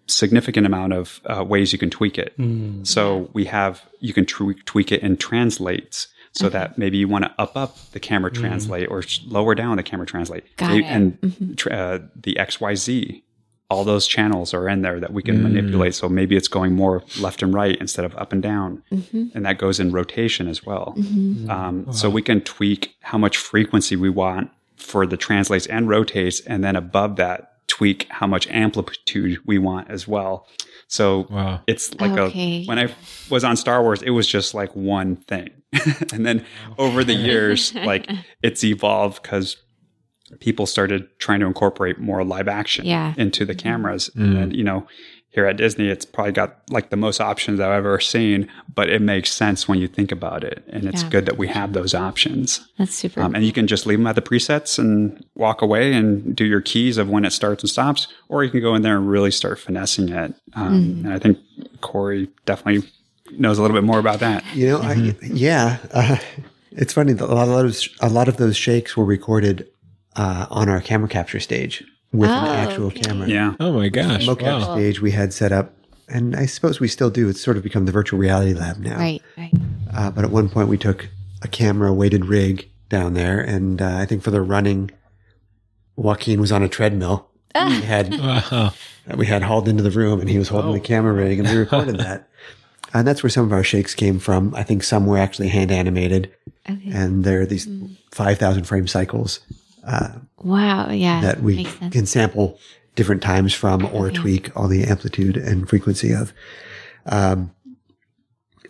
significant 0.08 0.66
amount 0.68 0.94
of 0.94 1.22
uh, 1.26 1.44
ways 1.44 1.72
you 1.72 1.80
can 1.80 1.90
tweak 1.90 2.18
it. 2.18 2.34
So 2.84 3.30
we 3.34 3.46
have 3.46 3.82
you 4.00 4.14
can 4.14 4.26
tweak, 4.26 4.66
tweak 4.66 4.92
it 4.92 5.02
in 5.02 5.16
translates 5.18 6.08
so 6.34 6.50
that 6.50 6.78
maybe 6.78 6.98
you 6.98 7.08
want 7.08 7.24
to 7.26 7.34
up 7.40 7.56
up 7.58 7.78
the 7.92 8.00
camera 8.00 8.32
translate 8.32 8.90
or 8.90 9.00
s- 9.00 9.20
lower 9.26 9.54
down 9.56 9.78
the 9.78 9.84
camera 9.84 10.06
translate. 10.06 10.44
Got 10.58 10.72
Maybe- 10.72 10.86
it. 10.86 10.88
and 10.90 11.58
tr- 11.58 11.72
uh, 11.74 12.00
the 12.16 12.36
xyz 12.40 13.22
all 13.72 13.84
those 13.86 14.06
channels 14.16 14.54
are 14.54 14.68
in 14.74 14.82
there 14.82 15.00
that 15.00 15.14
we 15.14 15.24
can 15.24 15.42
manipulate. 15.42 15.94
Mm. 15.94 16.00
So 16.02 16.10
maybe 16.10 16.36
it's 16.36 16.48
going 16.58 16.74
more 16.84 16.98
left 17.26 17.42
and 17.42 17.54
right 17.54 17.78
instead 17.86 18.06
of 18.06 18.14
up 18.18 18.32
and 18.34 18.42
down. 18.44 18.84
Mm-hmm. 18.92 19.28
And 19.34 19.46
that 19.46 19.58
goes 19.58 19.80
in 19.80 19.92
rotation 19.92 20.46
as 20.54 20.60
well. 20.66 20.94
Mm-hmm. 20.98 21.48
Mm. 21.48 21.50
Um, 21.50 21.94
So 21.94 22.10
we 22.18 22.22
can 22.22 22.40
tweak 22.42 22.82
how 23.12 23.18
much 23.18 23.36
frequency 23.38 23.96
we 23.96 24.10
want 24.10 24.50
for 24.76 25.06
the 25.08 25.18
translates 25.28 25.68
and 25.68 25.88
rotates, 25.88 26.42
and 26.52 26.64
then 26.66 26.76
above 26.76 27.16
that, 27.16 27.40
tweak 27.68 28.00
how 28.10 28.28
much 28.28 28.46
amplitude 28.50 29.40
we 29.46 29.58
want 29.58 29.90
as 29.90 30.08
well. 30.08 30.34
So 30.88 31.28
Wow. 31.30 31.62
it's 31.68 31.94
like 32.02 32.12
Okay. 32.12 32.64
a 32.64 32.66
when 32.66 32.78
I 32.84 32.90
was 33.30 33.44
on 33.50 33.56
Star 33.56 33.82
Wars, 33.82 34.02
it 34.02 34.10
was 34.10 34.28
just 34.28 34.54
like 34.54 34.76
one 34.76 35.16
thing, 35.32 35.50
and 36.14 36.26
then 36.28 36.44
over 36.78 37.04
the 37.06 37.14
years, 37.30 37.74
like 37.76 38.10
it's 38.44 38.64
evolved 38.64 39.22
because 39.24 39.56
people 40.40 40.66
started 40.66 41.08
trying 41.20 41.40
to 41.42 41.46
incorporate 41.46 42.00
more 42.00 42.24
live 42.24 42.48
action 42.48 42.86
Yeah. 42.86 43.14
into 43.18 43.46
the 43.46 43.56
cameras, 43.56 44.10
and 44.16 44.56
you 44.56 44.64
know. 44.64 44.88
Here 45.34 45.46
at 45.46 45.56
Disney, 45.56 45.88
it's 45.88 46.04
probably 46.04 46.34
got 46.34 46.58
like 46.70 46.90
the 46.90 46.98
most 46.98 47.22
options 47.22 47.62
I've 47.62 47.72
ever 47.72 48.02
seen, 48.02 48.50
but 48.76 48.90
it 48.90 49.02
makes 49.02 49.32
sense 49.32 49.66
when 49.66 49.80
you 49.80 49.88
think 49.88 50.12
about 50.12 50.44
it. 50.44 50.62
And 50.68 50.84
it's 50.84 51.04
Yeah. 51.04 51.10
good 51.10 51.26
that 51.26 51.38
we 51.38 51.48
have 51.48 51.72
those 51.72 51.94
options. 51.94 52.60
That's 52.78 52.94
super. 52.94 53.22
Um, 53.22 53.34
and 53.34 53.46
you 53.46 53.54
can 53.54 53.66
just 53.66 53.86
leave 53.88 53.98
them 54.00 54.08
at 54.08 54.16
the 54.16 54.22
presets 54.22 54.78
and 54.78 55.24
walk 55.36 55.62
away 55.62 55.94
and 55.94 56.36
do 56.36 56.44
your 56.44 56.60
keys 56.60 56.98
of 56.98 57.08
when 57.10 57.24
it 57.24 57.32
starts 57.32 57.64
and 57.64 57.70
stops, 57.70 58.10
or 58.28 58.44
you 58.44 58.50
can 58.50 58.60
go 58.60 58.76
in 58.76 58.82
there 58.82 58.98
and 58.98 59.10
really 59.10 59.32
start 59.32 59.58
finessing 59.58 60.10
it. 60.10 60.34
Um, 60.54 61.04
And 61.06 61.14
I 61.14 61.18
think 61.18 61.38
Corey 61.80 62.28
definitely 62.46 62.86
knows 63.38 63.58
a 63.58 63.62
little 63.62 63.78
bit 63.78 63.86
more 63.86 64.00
about 64.00 64.20
that. 64.20 64.44
You 64.54 64.68
know, 64.72 64.80
I, 64.82 65.16
yeah. 65.22 65.78
Uh, 65.94 66.18
it's 66.74 66.92
funny 66.92 67.14
that 67.14 67.24
a 67.24 67.34
lot 67.34 67.48
of 67.48 67.54
those, 67.56 67.88
a 68.02 68.10
lot 68.10 68.28
of 68.28 68.36
those 68.36 68.58
shakes 68.58 68.98
were 68.98 69.06
recorded 69.06 69.66
uh, 70.16 70.46
on 70.50 70.70
our 70.70 70.82
camera 70.82 71.08
capture 71.10 71.40
stage 71.40 71.84
with 72.12 72.30
an 72.30 72.44
Oh, 72.48 72.52
actual 72.52 72.88
okay. 72.88 73.00
camera. 73.02 73.28
Yeah. 73.28 73.56
Oh 73.60 73.72
my 73.74 73.90
gosh. 73.90 74.26
mocap 74.28 74.62
Wow. 74.68 74.76
stage 74.76 75.02
we 75.02 75.12
had 75.12 75.32
set 75.34 75.52
up, 75.52 75.74
and 76.10 76.36
I 76.36 76.46
suppose 76.46 76.80
we 76.80 76.88
still 76.88 77.10
do. 77.10 77.30
It's 77.30 77.42
sort 77.42 77.58
of 77.58 77.64
become 77.64 77.86
the 77.86 77.92
virtual 77.92 78.20
reality 78.20 78.54
lab 78.54 78.78
now. 78.78 78.98
right. 78.98 79.22
Right. 79.38 79.54
Uh, 79.94 80.12
but 80.12 80.24
at 80.26 80.32
one 80.32 80.50
point, 80.50 80.68
we 80.68 80.78
took 80.78 81.08
a 81.42 81.48
camera 81.48 81.94
weighted 81.94 82.26
rig 82.26 82.70
down 82.90 83.14
there, 83.14 83.40
and 83.40 83.82
uh, 83.82 83.98
I 83.98 84.06
think 84.06 84.22
for 84.24 84.32
the 84.32 84.42
running, 84.42 84.92
Joaquin 85.96 86.40
was 86.42 86.52
on 86.52 86.64
a 86.64 86.68
treadmill. 86.70 87.30
We 87.56 87.82
had 87.82 88.12
Wow. 88.20 88.74
that 89.08 89.18
we 89.18 89.26
had 89.26 89.44
hauled 89.44 89.68
into 89.68 89.84
the 89.84 89.92
room, 89.92 90.20
and 90.22 90.30
he 90.30 90.38
was 90.38 90.50
holding 90.50 90.72
the 90.74 90.80
camera 90.80 91.14
rig, 91.14 91.40
and 91.40 91.48
we 91.48 91.56
recorded 91.56 91.98
that. 92.00 92.28
And 92.94 93.08
that's 93.08 93.24
where 93.24 93.30
some 93.30 93.46
of 93.46 93.54
our 93.54 93.64
shakes 93.64 93.96
came 93.96 94.20
from. 94.20 94.54
I 94.54 94.64
think 94.64 94.84
some 94.84 95.06
were 95.06 95.18
actually 95.18 95.48
hand 95.48 95.72
animated, 95.72 96.30
Okay. 96.70 96.92
and 96.92 97.24
there 97.24 97.40
are 97.40 97.46
these 97.46 97.66
five 98.12 98.38
thousand 98.38 98.66
frame 98.66 98.86
cycles 98.86 99.40
Wow. 100.38 100.90
Yeah. 100.92 101.22
that 101.22 101.42
we 101.42 101.66
can 101.92 102.06
sample 102.06 102.60
different 102.96 103.22
times 103.22 103.54
from 103.54 103.86
or 103.94 104.12
tweak 104.12 104.56
all 104.56 104.68
the 104.68 104.84
amplitude 104.84 105.38
and 105.38 105.68
frequency 105.70 106.12
of. 106.14 106.34
Um, 107.06 107.52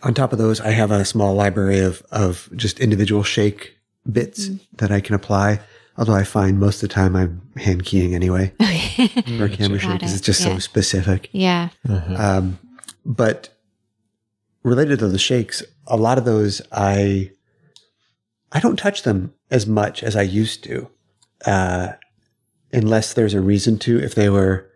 on 0.02 0.14
top 0.14 0.32
of 0.32 0.38
those, 0.38 0.60
I 0.60 0.70
have 0.70 0.90
a 0.90 1.04
small 1.04 1.34
library 1.34 1.78
of, 1.80 2.02
of 2.10 2.48
just 2.56 2.80
individual 2.80 3.22
shake 3.22 3.76
bits 4.10 4.48
Mm. 4.48 4.60
that 4.78 4.90
I 4.90 5.00
can 5.00 5.14
apply. 5.14 5.60
Although 5.96 6.14
I 6.14 6.24
find 6.24 6.58
most 6.58 6.82
of 6.82 6.88
the 6.88 6.94
time 6.94 7.14
I'm 7.14 7.42
hand 7.56 7.84
keying 7.84 8.14
anyway 8.14 8.48
for 8.58 9.48
camera 9.48 9.78
shake 9.78 9.92
because 9.92 10.12
it, 10.12 10.16
it's 10.16 10.20
just 10.20 10.42
so 10.42 10.52
yeah. 10.52 10.58
specific. 10.58 11.28
yeah. 11.32 11.68
Um, 11.88 12.58
but 13.04 13.50
related 14.62 15.00
to 15.00 15.08
the 15.08 15.18
shakes, 15.18 15.62
a 15.86 15.96
lot 15.96 16.16
of 16.18 16.24
those 16.24 16.62
I 16.72 17.30
I 18.50 18.60
don't 18.60 18.78
touch 18.78 19.02
them 19.02 19.34
as 19.50 19.66
much 19.66 20.02
as 20.02 20.16
I 20.16 20.22
used 20.22 20.64
to, 20.64 20.88
uh, 21.46 21.92
unless 22.72 23.12
there's 23.14 23.34
a 23.34 23.40
reason 23.40 23.78
to. 23.80 23.98
If 23.98 24.14
they 24.14 24.28
were 24.28 24.68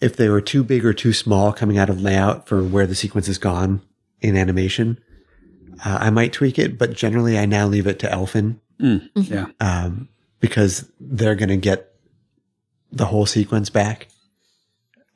if 0.00 0.16
they 0.16 0.28
were 0.28 0.40
too 0.40 0.62
big 0.64 0.84
or 0.84 0.92
too 0.92 1.12
small 1.12 1.52
coming 1.52 1.78
out 1.78 1.88
of 1.88 2.00
layout 2.02 2.46
for 2.46 2.62
where 2.62 2.86
the 2.86 2.94
sequence 2.94 3.28
is 3.28 3.38
gone 3.38 3.80
in 4.20 4.36
animation, 4.36 4.98
uh, 5.84 5.98
I 6.00 6.10
might 6.10 6.32
tweak 6.32 6.58
it. 6.58 6.76
But 6.78 6.92
generally, 6.92 7.38
I 7.38 7.46
now 7.46 7.66
leave 7.66 7.86
it 7.86 7.98
to 8.00 8.10
Elfin 8.12 8.60
Yeah. 8.78 9.46
um, 9.60 10.08
because 10.40 10.90
they're 11.00 11.34
going 11.36 11.48
to 11.48 11.56
get 11.56 11.90
the 12.92 13.06
whole 13.06 13.24
sequence 13.26 13.70
back 13.70 14.08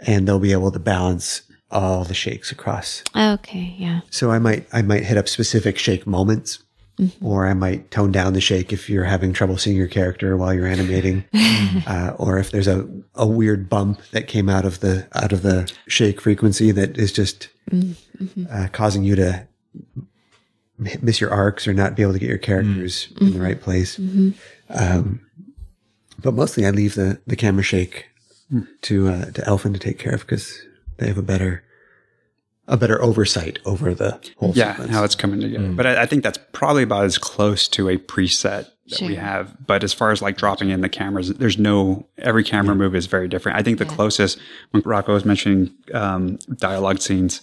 and 0.00 0.26
they'll 0.26 0.38
be 0.38 0.52
able 0.52 0.70
to 0.72 0.78
balance 0.78 1.42
all 1.70 2.04
the 2.04 2.14
shakes 2.14 2.50
across. 2.50 3.02
Okay. 3.14 3.74
Yeah. 3.78 4.00
So 4.10 4.30
I 4.30 4.38
might, 4.38 4.66
I 4.72 4.80
might 4.82 5.04
hit 5.04 5.18
up 5.18 5.28
specific 5.28 5.76
shake 5.78 6.06
moments 6.06 6.60
or 7.22 7.46
I 7.46 7.54
might 7.54 7.90
tone 7.90 8.10
down 8.12 8.32
the 8.32 8.40
shake 8.40 8.72
if 8.72 8.90
you're 8.90 9.04
having 9.04 9.32
trouble 9.32 9.56
seeing 9.56 9.76
your 9.76 9.86
character 9.88 10.36
while 10.36 10.52
you're 10.52 10.66
animating, 10.66 11.24
uh, 11.86 12.14
or 12.18 12.38
if 12.38 12.50
there's 12.50 12.66
a, 12.68 12.88
a 13.14 13.26
weird 13.26 13.68
bump 13.68 14.00
that 14.12 14.26
came 14.28 14.48
out 14.48 14.64
of 14.64 14.80
the, 14.80 15.06
out 15.14 15.32
of 15.32 15.42
the 15.42 15.72
shake 15.86 16.20
frequency 16.20 16.70
that 16.72 16.98
is 16.98 17.12
just 17.12 17.48
uh, 18.50 18.68
causing 18.72 19.04
you 19.04 19.14
to 19.16 19.46
miss 20.78 21.20
your 21.20 21.30
arcs 21.32 21.66
or 21.66 21.74
not 21.74 21.94
be 21.96 22.02
able 22.02 22.12
to 22.12 22.18
get 22.18 22.28
your 22.28 22.38
characters 22.38 23.08
in 23.20 23.32
the 23.32 23.40
right 23.40 23.60
place. 23.60 23.98
Um, 24.70 25.20
but 26.20 26.34
mostly 26.34 26.66
I 26.66 26.70
leave 26.70 26.94
the, 26.94 27.20
the 27.26 27.36
camera 27.36 27.62
shake 27.62 28.06
to, 28.82 29.08
uh, 29.08 29.24
to 29.32 29.46
Elfin 29.46 29.72
to 29.72 29.78
take 29.78 29.98
care 29.98 30.14
of 30.14 30.20
because 30.22 30.60
they 30.96 31.06
have 31.06 31.18
a 31.18 31.22
better, 31.22 31.62
a 32.68 32.76
better 32.76 33.02
oversight 33.02 33.58
over 33.64 33.92
the 33.94 34.20
whole 34.36 34.52
Yeah, 34.54 34.72
sequence. 34.72 34.90
how 34.92 35.02
it's 35.04 35.14
coming 35.14 35.40
together. 35.40 35.68
But 35.72 35.86
I, 35.86 36.02
I 36.02 36.06
think 36.06 36.22
that's 36.22 36.38
probably 36.52 36.82
about 36.84 37.04
as 37.04 37.18
close 37.18 37.66
to 37.68 37.88
a 37.88 37.96
preset 37.96 38.68
that 38.90 39.00
we 39.00 39.14
have. 39.16 39.54
But 39.66 39.82
as 39.82 39.92
far 39.92 40.10
as 40.12 40.22
like 40.22 40.36
dropping 40.36 40.70
in 40.70 40.80
the 40.82 40.88
cameras, 40.88 41.32
there's 41.34 41.58
no 41.58 42.06
every 42.18 42.44
camera 42.44 42.74
move 42.74 42.94
is 42.94 43.06
very 43.06 43.26
different. 43.28 43.58
I 43.58 43.62
think 43.62 43.78
the 43.78 43.84
closest 43.86 44.38
when 44.70 44.82
Rocco 44.84 45.14
was 45.14 45.24
mentioning 45.24 45.74
um, 45.92 46.38
dialogue 46.56 47.00
scenes, 47.00 47.40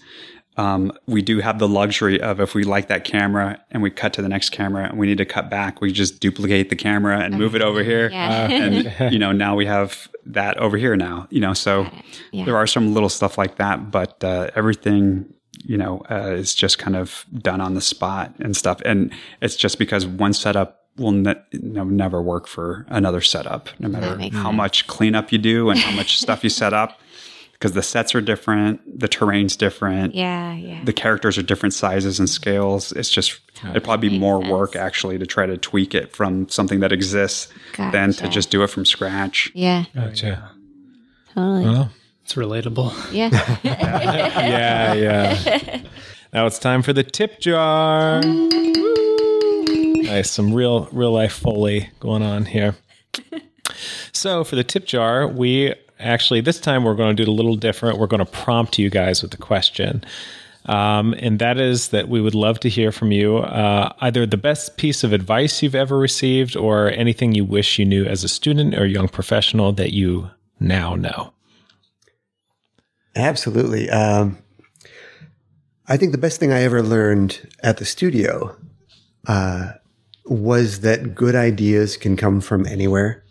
um, 0.57 0.91
we 1.05 1.21
do 1.21 1.39
have 1.39 1.59
the 1.59 1.67
luxury 1.67 2.19
of 2.21 2.39
if 2.39 2.53
we 2.55 2.63
like 2.63 2.87
that 2.87 3.03
camera 3.03 3.59
and 3.71 3.83
we 3.83 3.89
cut 3.89 4.13
to 4.13 4.21
the 4.21 4.29
next 4.29 4.49
camera 4.51 4.85
and 4.89 4.97
we 4.97 5.05
need 5.07 5.17
to 5.17 5.25
cut 5.25 5.49
back, 5.49 5.81
we 5.81 5.91
just 5.91 6.19
duplicate 6.19 6.69
the 6.69 6.75
camera 6.75 7.19
and 7.19 7.37
move 7.37 7.55
it 7.55 7.61
over 7.61 7.83
here. 7.83 8.09
Yeah. 8.09 8.49
and 8.49 8.93
you 9.13 9.19
know 9.19 9.31
now 9.31 9.55
we 9.55 9.65
have 9.65 10.07
that 10.25 10.57
over 10.57 10.77
here 10.77 10.95
now. 10.95 11.27
You 11.29 11.41
know, 11.41 11.53
so 11.53 11.87
Yeah. 12.31 12.45
there 12.45 12.57
are 12.57 12.67
some 12.67 12.93
little 12.93 13.09
stuff 13.09 13.37
like 13.37 13.57
that, 13.57 13.91
but 13.91 14.23
uh, 14.23 14.49
everything 14.55 15.25
you 15.63 15.77
know 15.77 16.03
uh, 16.11 16.31
is 16.31 16.53
just 16.55 16.77
kind 16.77 16.95
of 16.95 17.25
done 17.39 17.59
on 17.61 17.73
the 17.73 17.81
spot 17.81 18.33
and 18.39 18.55
stuff. 18.55 18.81
And 18.85 19.11
it's 19.41 19.55
just 19.55 19.77
because 19.79 20.05
one 20.05 20.33
setup 20.33 20.81
will 20.97 21.11
ne- 21.11 21.35
never 21.51 22.21
work 22.21 22.47
for 22.47 22.85
another 22.87 23.19
setup, 23.19 23.67
no 23.79 23.89
matter 23.89 24.17
how 24.37 24.51
much 24.51 24.87
cleanup 24.87 25.31
you 25.33 25.37
do 25.37 25.69
and 25.69 25.77
how 25.79 25.93
much 25.95 26.17
stuff 26.17 26.41
you 26.43 26.49
set 26.49 26.73
up. 26.73 26.99
Because 27.65 27.73
the 27.73 27.81
sets 27.81 28.13
are 28.13 28.21
different, 28.21 28.99
the 28.99 29.07
terrain's 29.07 29.55
different. 29.55 30.13
Yeah, 30.13 30.53
yeah. 30.53 30.83
The 30.83 30.93
characters 30.93 31.35
are 31.39 31.41
different 31.41 31.73
sizes 31.73 32.19
and 32.19 32.29
scales. 32.29 32.91
It's 32.91 33.09
just 33.09 33.39
it'd 33.67 33.83
probably 33.83 34.09
be 34.09 34.19
more 34.19 34.39
work 34.39 34.75
actually 34.75 35.17
to 35.17 35.25
try 35.25 35.47
to 35.47 35.57
tweak 35.57 35.95
it 35.95 36.15
from 36.15 36.47
something 36.47 36.81
that 36.81 36.91
exists 36.91 37.51
gotcha. 37.73 37.91
than 37.91 38.13
to 38.13 38.29
just 38.29 38.51
do 38.51 38.61
it 38.61 38.67
from 38.67 38.85
scratch. 38.85 39.51
Yeah. 39.55 39.85
Gotcha. 39.95 40.51
Totally. 41.33 41.63
Well, 41.63 41.89
it's 42.23 42.35
relatable. 42.35 42.93
Yeah. 43.11 43.29
yeah, 43.63 44.93
yeah. 44.93 45.81
Now 46.31 46.45
it's 46.45 46.59
time 46.59 46.83
for 46.83 46.93
the 46.93 47.03
tip 47.03 47.39
jar. 47.39 48.21
nice, 50.03 50.29
some 50.29 50.53
real 50.53 50.87
real 50.91 51.11
life 51.11 51.33
foley 51.33 51.89
going 51.99 52.21
on 52.21 52.45
here. 52.45 52.75
So 54.11 54.43
for 54.43 54.55
the 54.55 54.63
tip 54.63 54.85
jar, 54.85 55.27
we 55.27 55.73
actually 55.99 56.41
this 56.41 56.59
time 56.59 56.83
we're 56.83 56.95
going 56.95 57.15
to 57.15 57.23
do 57.23 57.29
it 57.29 57.31
a 57.31 57.35
little 57.35 57.55
different. 57.55 57.97
We're 57.97 58.07
going 58.07 58.25
to 58.25 58.31
prompt 58.31 58.77
you 58.77 58.89
guys 58.89 59.21
with 59.21 59.33
a 59.33 59.37
question. 59.37 60.03
Um, 60.65 61.13
and 61.19 61.37
that 61.39 61.59
is 61.59 61.89
that 61.89 62.09
we 62.09 62.21
would 62.21 62.33
love 62.33 62.59
to 62.61 62.69
hear 62.69 62.91
from 62.91 63.11
you 63.11 63.37
uh, 63.37 63.93
either 64.01 64.25
the 64.25 64.37
best 64.37 64.77
piece 64.77 65.03
of 65.03 65.13
advice 65.13 65.61
you've 65.61 65.75
ever 65.75 65.97
received 65.97 66.55
or 66.55 66.89
anything 66.89 67.35
you 67.35 67.45
wish 67.45 67.77
you 67.77 67.85
knew 67.85 68.05
as 68.05 68.23
a 68.23 68.27
student 68.27 68.75
or 68.75 68.85
young 68.85 69.07
professional 69.07 69.71
that 69.73 69.93
you 69.93 70.29
now 70.59 70.95
know. 70.95 71.33
Absolutely. 73.15 73.89
Um, 73.89 74.39
I 75.87 75.97
think 75.97 76.11
the 76.11 76.17
best 76.17 76.39
thing 76.39 76.51
I 76.51 76.63
ever 76.63 76.81
learned 76.81 77.47
at 77.61 77.77
the 77.77 77.85
studio 77.85 78.57
uh, 79.27 79.73
was 80.25 80.81
that 80.81 81.13
good 81.13 81.35
ideas 81.35 81.95
can 81.95 82.17
come 82.17 82.41
from 82.41 82.65
anywhere. 82.65 83.23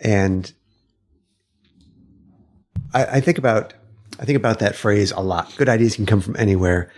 And 0.00 0.52
I, 2.92 3.04
I 3.04 3.20
think 3.20 3.38
about 3.38 3.74
I 4.18 4.24
think 4.24 4.36
about 4.36 4.58
that 4.58 4.76
phrase 4.76 5.12
a 5.12 5.20
lot. 5.20 5.54
Good 5.56 5.68
ideas 5.68 5.96
can 5.96 6.06
come 6.06 6.20
from 6.20 6.36
anywhere. 6.36 6.90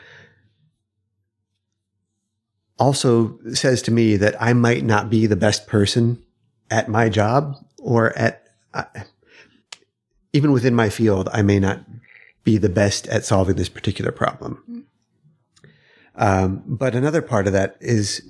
Also 2.79 3.39
says 3.53 3.83
to 3.83 3.91
me 3.91 4.17
that 4.17 4.41
I 4.43 4.55
might 4.55 4.85
not 4.85 5.09
be 5.09 5.27
the 5.27 5.37
best 5.37 5.67
person 5.67 6.23
at 6.71 6.89
my 6.89 7.09
job 7.09 7.57
or 7.79 8.17
at 8.19 8.49
uh, 8.75 8.85
even 10.33 10.53
within 10.53 10.75
my 10.75 10.89
field. 10.89 11.29
I 11.33 11.43
may 11.43 11.61
not 11.61 11.81
be 12.45 12.59
the 12.59 12.69
best 12.69 13.07
at 13.09 13.25
solving 13.25 13.57
this 13.57 13.69
particular 13.69 14.11
problem. 14.11 14.87
Um, 16.15 16.63
but 16.67 16.95
another 16.95 17.23
part 17.23 17.47
of 17.47 17.53
that 17.53 17.77
is 17.81 18.23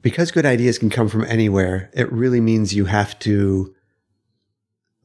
because 0.00 0.30
good 0.30 0.46
ideas 0.46 0.78
can 0.78 0.90
come 0.90 1.08
from 1.08 1.24
anywhere, 1.24 1.90
it 1.94 2.10
really 2.12 2.40
means 2.40 2.74
you 2.74 2.86
have 2.86 3.18
to 3.20 3.73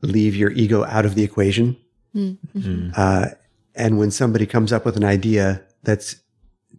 leave 0.02 0.36
your 0.36 0.52
ego 0.52 0.86
out 0.86 1.06
of 1.06 1.16
the 1.16 1.24
equation. 1.24 1.78
Mm-hmm. 2.16 2.92
Uh, 2.96 3.28
and 3.76 3.98
when 3.98 4.12
somebody 4.12 4.46
comes 4.46 4.74
up 4.74 4.86
with 4.86 4.98
an 4.98 5.04
idea 5.04 5.64
that's 5.84 6.18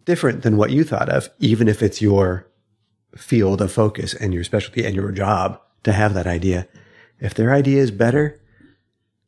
different 0.05 0.43
than 0.43 0.57
what 0.57 0.71
you 0.71 0.83
thought 0.83 1.09
of, 1.09 1.29
even 1.39 1.67
if 1.67 1.81
it's 1.81 2.01
your 2.01 2.47
field 3.15 3.61
of 3.61 3.71
focus 3.71 4.13
and 4.13 4.33
your 4.33 4.43
specialty 4.43 4.85
and 4.85 4.95
your 4.95 5.11
job 5.11 5.59
to 5.83 5.91
have 5.91 6.13
that 6.13 6.27
idea, 6.27 6.67
if 7.19 7.33
their 7.33 7.53
idea 7.53 7.81
is 7.81 7.91
better, 7.91 8.39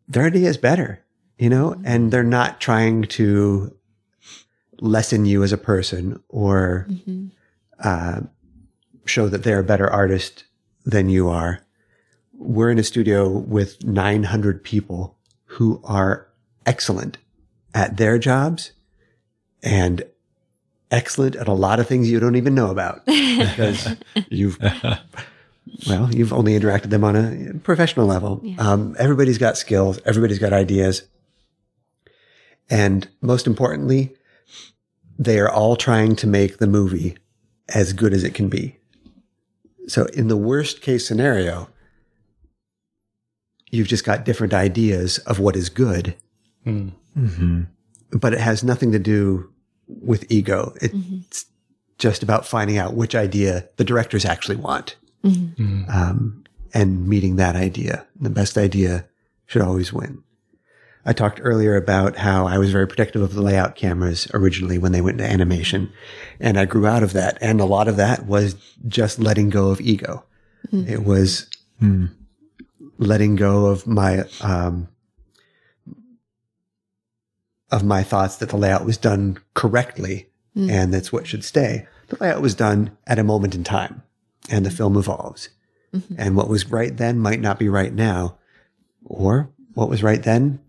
their 0.08 0.26
idea 0.26 0.50
is 0.50 0.58
better, 0.58 1.04
you 1.38 1.50
know, 1.50 1.80
and 1.84 2.12
they're 2.12 2.24
not 2.24 2.60
trying 2.60 3.04
to 3.04 3.76
lessen 4.80 5.26
you 5.26 5.44
as 5.44 5.54
a 5.54 5.58
person 5.58 6.22
or 6.30 6.88
mm-hmm. 6.90 7.28
uh, 7.80 8.22
show 9.06 9.30
that 9.30 9.44
they're 9.44 9.60
a 9.60 9.64
better 9.64 9.90
artist 9.90 10.44
than 10.86 11.10
you 11.10 11.30
are. 11.30 11.62
We're 12.38 12.70
in 12.70 12.80
a 12.80 12.84
studio 12.84 13.30
with 13.30 13.84
900 13.84 14.64
people 14.64 15.16
who 15.46 15.82
are 15.84 16.28
excellent 16.66 17.18
at 17.74 17.98
their 17.98 18.18
jobs 18.18 18.72
and 19.62 20.04
excellent 20.92 21.36
at 21.36 21.48
a 21.48 21.54
lot 21.54 21.80
of 21.80 21.88
things 21.88 22.10
you 22.10 22.20
don't 22.20 22.36
even 22.36 22.54
know 22.54 22.70
about 22.70 23.06
because 23.06 23.96
you've 24.30 24.60
well 25.88 26.14
you've 26.14 26.34
only 26.34 26.58
interacted 26.58 26.90
them 26.90 27.04
on 27.04 27.16
a 27.16 27.54
professional 27.60 28.06
level. 28.06 28.40
Yeah. 28.44 28.56
um, 28.60 28.96
everybody's 29.00 29.38
got 29.38 29.58
skills 29.58 30.00
everybody's 30.06 30.40
got 30.40 30.54
ideas. 30.54 31.04
And 32.70 33.08
most 33.22 33.48
importantly 33.48 34.16
they 35.18 35.40
are 35.40 35.50
all 35.50 35.76
trying 35.76 36.16
to 36.18 36.28
make 36.28 36.58
the 36.58 36.68
movie 36.68 37.18
as 37.70 37.94
good 37.94 38.14
as 38.14 38.24
it 38.24 38.34
can 38.34 38.50
be. 38.50 38.78
So 39.88 40.06
in 40.08 40.28
the 40.28 40.38
worst 40.38 40.82
case 40.82 41.08
scenario, 41.08 41.70
you've 43.74 43.88
just 43.88 44.06
got 44.06 44.24
different 44.24 44.54
ideas 44.54 45.18
of 45.20 45.40
what 45.40 45.56
is 45.56 45.70
good. 45.70 46.16
Mm. 46.66 46.92
Mm-hmm. 47.18 47.64
But 48.12 48.34
it 48.34 48.40
has 48.40 48.64
nothing 48.64 48.92
to 48.92 49.00
do 49.00 49.52
with 49.88 50.32
ego. 50.32 50.74
It's 50.80 50.94
mm-hmm. 50.94 51.18
just 51.98 52.22
about 52.22 52.46
finding 52.46 52.78
out 52.78 52.94
which 52.94 53.16
idea 53.16 53.68
the 53.78 53.84
directors 53.84 54.26
actually 54.26 54.58
want 54.58 54.96
mm-hmm. 55.26 55.90
um, 55.90 56.44
and 56.74 57.08
meeting 57.08 57.38
that 57.38 57.56
idea. 57.56 58.06
The 58.20 58.30
best 58.30 58.58
idea 58.60 59.06
should 59.48 59.64
always 59.64 59.92
win. 59.92 60.24
I 61.06 61.14
talked 61.14 61.42
earlier 61.44 61.76
about 61.76 62.16
how 62.16 62.46
I 62.46 62.60
was 62.60 62.72
very 62.72 62.88
protective 62.88 63.24
of 63.24 63.34
the 63.34 63.42
layout 63.42 63.76
cameras 63.76 64.28
originally 64.36 64.78
when 64.78 64.92
they 64.92 65.02
went 65.02 65.20
into 65.20 65.30
animation. 65.30 65.92
And 66.40 66.60
I 66.60 66.66
grew 66.66 66.86
out 66.86 67.04
of 67.04 67.14
that. 67.14 67.40
And 67.42 67.60
a 67.60 67.66
lot 67.66 67.88
of 67.88 67.98
that 67.98 68.28
was 68.28 68.56
just 68.88 69.18
letting 69.18 69.50
go 69.50 69.70
of 69.70 69.82
ego. 69.82 70.24
Mm. 70.72 70.88
It 70.88 71.04
was 71.04 71.50
mm. 71.82 72.10
Letting 72.98 73.36
go 73.36 73.68
of 73.68 73.88
my, 73.88 74.24
um, 74.42 74.88
of 77.72 77.84
my 77.84 78.04
thoughts 78.04 78.38
that 78.38 78.50
the 78.50 78.58
layout 78.58 78.86
was 78.86 78.98
done 78.98 79.38
correctly 79.56 80.30
mm. 80.56 80.70
and 80.70 80.94
that's 80.94 81.12
what 81.12 81.28
should 81.28 81.44
stay. 81.44 81.88
The 82.08 82.18
layout 82.20 82.42
was 82.42 82.56
done 82.56 82.96
at 83.08 83.20
a 83.20 83.24
moment 83.24 83.56
in 83.56 83.64
time 83.64 84.04
and 84.50 84.66
the 84.66 84.72
film 84.72 84.98
evolves. 84.98 85.50
Mm-hmm. 85.94 86.16
And 86.18 86.36
what 86.36 86.50
was 86.50 86.70
right 86.70 86.96
then 86.96 87.20
might 87.20 87.40
not 87.40 87.60
be 87.60 87.70
right 87.70 87.94
now. 87.94 88.38
Or 89.06 89.50
what 89.74 89.90
was 89.90 90.04
right 90.04 90.22
then 90.22 90.60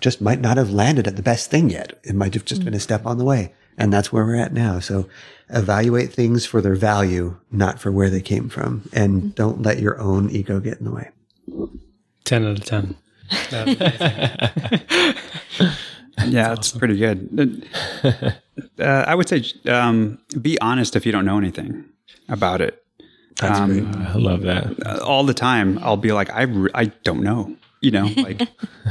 just 0.00 0.20
might 0.20 0.40
not 0.40 0.56
have 0.56 0.70
landed 0.70 1.06
at 1.06 1.16
the 1.16 1.22
best 1.22 1.50
thing 1.50 1.70
yet. 1.70 1.98
It 2.04 2.14
might 2.14 2.34
have 2.34 2.44
just 2.44 2.62
mm. 2.62 2.66
been 2.66 2.74
a 2.74 2.80
step 2.80 3.06
on 3.06 3.18
the 3.18 3.24
way. 3.24 3.52
And 3.76 3.92
that's 3.92 4.12
where 4.12 4.24
we're 4.24 4.36
at 4.36 4.52
now. 4.52 4.80
So 4.80 5.08
evaluate 5.48 6.12
things 6.12 6.44
for 6.44 6.60
their 6.60 6.74
value, 6.74 7.38
not 7.50 7.80
for 7.80 7.92
where 7.92 8.10
they 8.10 8.20
came 8.20 8.48
from. 8.48 8.88
And 8.92 9.22
mm. 9.22 9.34
don't 9.34 9.62
let 9.62 9.78
your 9.78 9.98
own 10.00 10.30
ego 10.30 10.60
get 10.60 10.78
in 10.78 10.84
the 10.84 10.92
way. 10.92 11.10
10 12.24 12.44
out 12.44 12.58
of 12.58 12.64
10. 12.64 12.96
yeah, 16.26 16.52
it's 16.52 16.68
awesome. 16.68 16.78
pretty 16.78 16.96
good. 16.96 17.66
Uh, 18.78 19.04
I 19.06 19.14
would 19.14 19.28
say 19.28 19.44
um, 19.68 20.18
be 20.40 20.58
honest 20.60 20.96
if 20.96 21.06
you 21.06 21.12
don't 21.12 21.24
know 21.24 21.38
anything 21.38 21.84
about 22.28 22.60
it. 22.60 22.82
That's 23.36 23.58
um. 23.58 23.94
I 24.08 24.14
love 24.14 24.42
that. 24.42 24.86
Uh, 24.86 24.98
all 25.04 25.24
the 25.24 25.34
time, 25.34 25.78
I'll 25.80 25.96
be 25.96 26.12
like, 26.12 26.30
I, 26.30 26.42
re- 26.42 26.70
I 26.74 26.86
don't 26.86 27.22
know 27.22 27.56
you 27.80 27.90
know, 27.90 28.08
like 28.16 28.48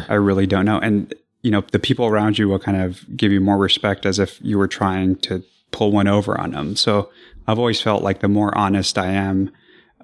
I 0.09 0.15
really 0.15 0.47
don't 0.47 0.65
know. 0.65 0.79
And, 0.79 1.13
you 1.41 1.51
know, 1.51 1.61
the 1.71 1.79
people 1.79 2.05
around 2.05 2.38
you 2.38 2.47
will 2.47 2.59
kind 2.59 2.81
of 2.81 3.05
give 3.15 3.31
you 3.31 3.41
more 3.41 3.57
respect 3.57 4.05
as 4.05 4.19
if 4.19 4.39
you 4.41 4.57
were 4.57 4.67
trying 4.67 5.15
to 5.17 5.43
pull 5.71 5.91
one 5.91 6.07
over 6.07 6.39
on 6.39 6.51
them. 6.51 6.75
So 6.75 7.09
I've 7.47 7.59
always 7.59 7.81
felt 7.81 8.03
like 8.03 8.19
the 8.19 8.27
more 8.27 8.57
honest 8.57 8.97
I 8.97 9.07
am, 9.07 9.51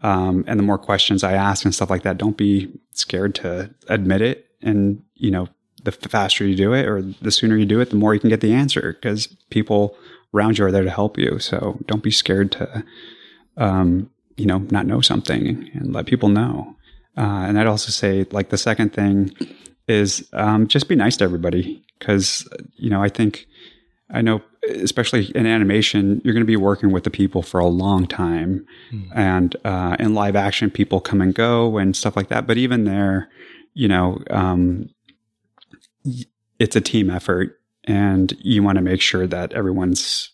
um, 0.03 0.43
and 0.47 0.59
the 0.59 0.63
more 0.63 0.77
questions 0.77 1.23
I 1.23 1.33
ask 1.33 1.65
and 1.65 1.73
stuff 1.73 1.89
like 1.89 2.03
that, 2.03 2.17
don't 2.17 2.37
be 2.37 2.71
scared 2.91 3.35
to 3.35 3.73
admit 3.87 4.21
it. 4.21 4.47
And, 4.61 5.01
you 5.15 5.31
know, 5.31 5.47
the 5.83 5.91
faster 5.91 6.45
you 6.45 6.55
do 6.55 6.73
it 6.73 6.85
or 6.85 7.01
the 7.01 7.31
sooner 7.31 7.57
you 7.57 7.65
do 7.65 7.79
it, 7.79 7.89
the 7.89 7.95
more 7.95 8.13
you 8.13 8.19
can 8.19 8.29
get 8.29 8.41
the 8.41 8.53
answer 8.53 8.93
because 8.93 9.27
people 9.49 9.97
around 10.33 10.57
you 10.57 10.65
are 10.65 10.71
there 10.71 10.83
to 10.83 10.89
help 10.89 11.17
you. 11.17 11.39
So 11.39 11.79
don't 11.87 12.03
be 12.03 12.11
scared 12.11 12.51
to, 12.53 12.83
um, 13.57 14.09
you 14.37 14.45
know, 14.45 14.59
not 14.69 14.85
know 14.85 15.01
something 15.01 15.69
and 15.73 15.93
let 15.93 16.05
people 16.05 16.29
know. 16.29 16.75
Uh, 17.17 17.45
and 17.47 17.59
I'd 17.59 17.67
also 17.67 17.91
say, 17.91 18.25
like, 18.31 18.49
the 18.49 18.57
second 18.57 18.93
thing 18.93 19.31
is 19.87 20.27
um, 20.33 20.67
just 20.67 20.89
be 20.89 20.95
nice 20.95 21.17
to 21.17 21.23
everybody 21.23 21.85
because, 21.99 22.47
you 22.75 22.89
know, 22.89 23.03
I 23.03 23.09
think, 23.09 23.45
I 24.13 24.21
know, 24.21 24.41
especially 24.69 25.31
in 25.35 25.45
animation, 25.45 26.21
you're 26.23 26.33
going 26.33 26.43
to 26.43 26.47
be 26.47 26.55
working 26.55 26.91
with 26.91 27.03
the 27.03 27.09
people 27.09 27.41
for 27.41 27.59
a 27.59 27.65
long 27.65 28.05
time. 28.05 28.65
Mm. 28.91 29.09
And 29.15 29.55
uh, 29.65 29.97
in 29.99 30.13
live 30.13 30.35
action, 30.35 30.69
people 30.69 31.01
come 31.01 31.19
and 31.19 31.33
go 31.33 31.77
and 31.77 31.95
stuff 31.95 32.15
like 32.15 32.29
that. 32.29 32.45
But 32.45 32.57
even 32.57 32.85
there, 32.85 33.29
you 33.73 33.87
know, 33.87 34.19
um, 34.29 34.89
it's 36.59 36.75
a 36.75 36.81
team 36.81 37.09
effort 37.09 37.59
and 37.85 38.33
you 38.39 38.63
want 38.63 38.77
to 38.77 38.81
make 38.81 39.01
sure 39.01 39.27
that 39.27 39.51
everyone's 39.53 40.29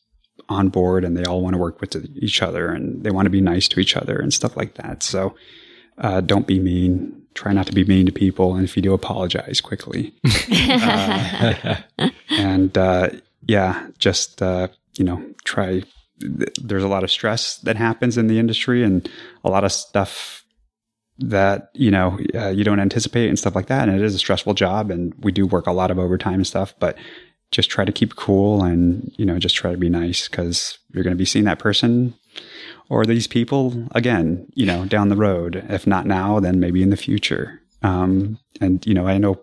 on 0.49 0.69
board 0.69 1.05
and 1.05 1.15
they 1.15 1.23
all 1.23 1.41
want 1.41 1.53
to 1.53 1.59
work 1.59 1.79
with 1.79 1.95
each 2.17 2.41
other 2.41 2.69
and 2.69 3.03
they 3.03 3.11
want 3.11 3.25
to 3.27 3.31
be 3.31 3.41
nice 3.41 3.67
to 3.69 3.79
each 3.79 3.95
other 3.95 4.19
and 4.19 4.33
stuff 4.33 4.57
like 4.57 4.75
that. 4.75 5.03
So, 5.03 5.35
uh, 5.99 6.21
don't 6.21 6.47
be 6.47 6.59
mean. 6.59 7.15
Try 7.33 7.53
not 7.53 7.67
to 7.67 7.73
be 7.73 7.83
mean 7.83 8.05
to 8.05 8.11
people, 8.11 8.55
and 8.55 8.63
if 8.63 8.75
you 8.75 8.81
do, 8.81 8.93
apologize 8.93 9.61
quickly. 9.61 10.13
uh, 10.51 11.75
and 12.29 12.77
uh, 12.77 13.09
yeah, 13.49 13.87
just 13.97 14.43
uh, 14.43 14.67
you 14.95 15.03
know, 15.03 15.25
try. 15.43 15.81
There's 16.19 16.83
a 16.83 16.87
lot 16.87 17.03
of 17.03 17.09
stress 17.09 17.57
that 17.59 17.77
happens 17.77 18.15
in 18.15 18.27
the 18.27 18.37
industry, 18.37 18.83
and 18.83 19.09
a 19.43 19.49
lot 19.49 19.63
of 19.63 19.71
stuff 19.71 20.45
that 21.17 21.71
you 21.73 21.89
know 21.89 22.19
uh, 22.35 22.49
you 22.49 22.63
don't 22.63 22.79
anticipate 22.79 23.27
and 23.27 23.39
stuff 23.39 23.55
like 23.55 23.65
that. 23.65 23.89
And 23.89 23.97
it 23.97 24.05
is 24.05 24.13
a 24.13 24.19
stressful 24.19 24.53
job, 24.53 24.91
and 24.91 25.15
we 25.23 25.31
do 25.31 25.47
work 25.47 25.65
a 25.65 25.71
lot 25.71 25.89
of 25.89 25.97
overtime 25.97 26.35
and 26.35 26.45
stuff. 26.45 26.75
But 26.79 26.95
just 27.51 27.71
try 27.71 27.85
to 27.85 27.91
keep 27.91 28.15
cool 28.15 28.63
and 28.63 29.11
you 29.17 29.25
know 29.25 29.39
just 29.39 29.55
try 29.55 29.71
to 29.71 29.77
be 29.77 29.89
nice 29.89 30.29
because 30.29 30.77
you're 30.91 31.03
going 31.03 31.15
to 31.15 31.17
be 31.17 31.25
seeing 31.25 31.45
that 31.45 31.57
person 31.57 32.13
or 32.87 33.03
these 33.03 33.25
people 33.25 33.87
again, 33.95 34.45
you 34.53 34.67
know, 34.67 34.85
down 34.85 35.09
the 35.09 35.15
road. 35.15 35.65
If 35.69 35.87
not 35.87 36.05
now, 36.05 36.39
then 36.39 36.59
maybe 36.59 36.83
in 36.83 36.91
the 36.91 36.97
future. 36.97 37.59
Um, 37.81 38.37
and 38.61 38.85
you 38.85 38.93
know, 38.93 39.07
I 39.07 39.17
know 39.17 39.41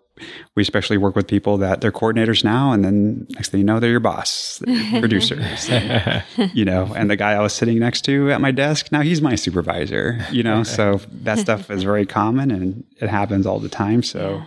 we 0.54 0.62
especially 0.62 0.96
work 0.96 1.14
with 1.14 1.26
people 1.26 1.58
that 1.58 1.80
they're 1.80 1.92
coordinators 1.92 2.44
now, 2.44 2.72
and 2.72 2.84
then 2.84 3.26
next 3.30 3.50
thing 3.50 3.60
you 3.60 3.66
know, 3.66 3.80
they're 3.80 3.90
your 3.90 4.00
boss, 4.00 4.62
producers, 4.98 5.68
you 6.54 6.64
know. 6.64 6.92
And 6.96 7.10
the 7.10 7.16
guy 7.16 7.32
I 7.32 7.40
was 7.40 7.52
sitting 7.52 7.78
next 7.78 8.02
to 8.06 8.30
at 8.30 8.40
my 8.40 8.50
desk, 8.50 8.90
now 8.92 9.02
he's 9.02 9.20
my 9.20 9.34
supervisor, 9.34 10.24
you 10.30 10.42
know. 10.42 10.62
So 10.62 11.00
that 11.22 11.38
stuff 11.38 11.70
is 11.70 11.82
very 11.82 12.06
common, 12.06 12.50
and 12.50 12.84
it 13.00 13.08
happens 13.08 13.46
all 13.46 13.60
the 13.60 13.68
time. 13.68 14.02
So 14.02 14.42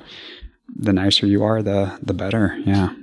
the 0.76 0.94
nicer 0.94 1.28
you 1.28 1.44
are, 1.44 1.62
the 1.62 1.98
the 2.02 2.14
better. 2.14 2.58
Yeah. 2.66 2.94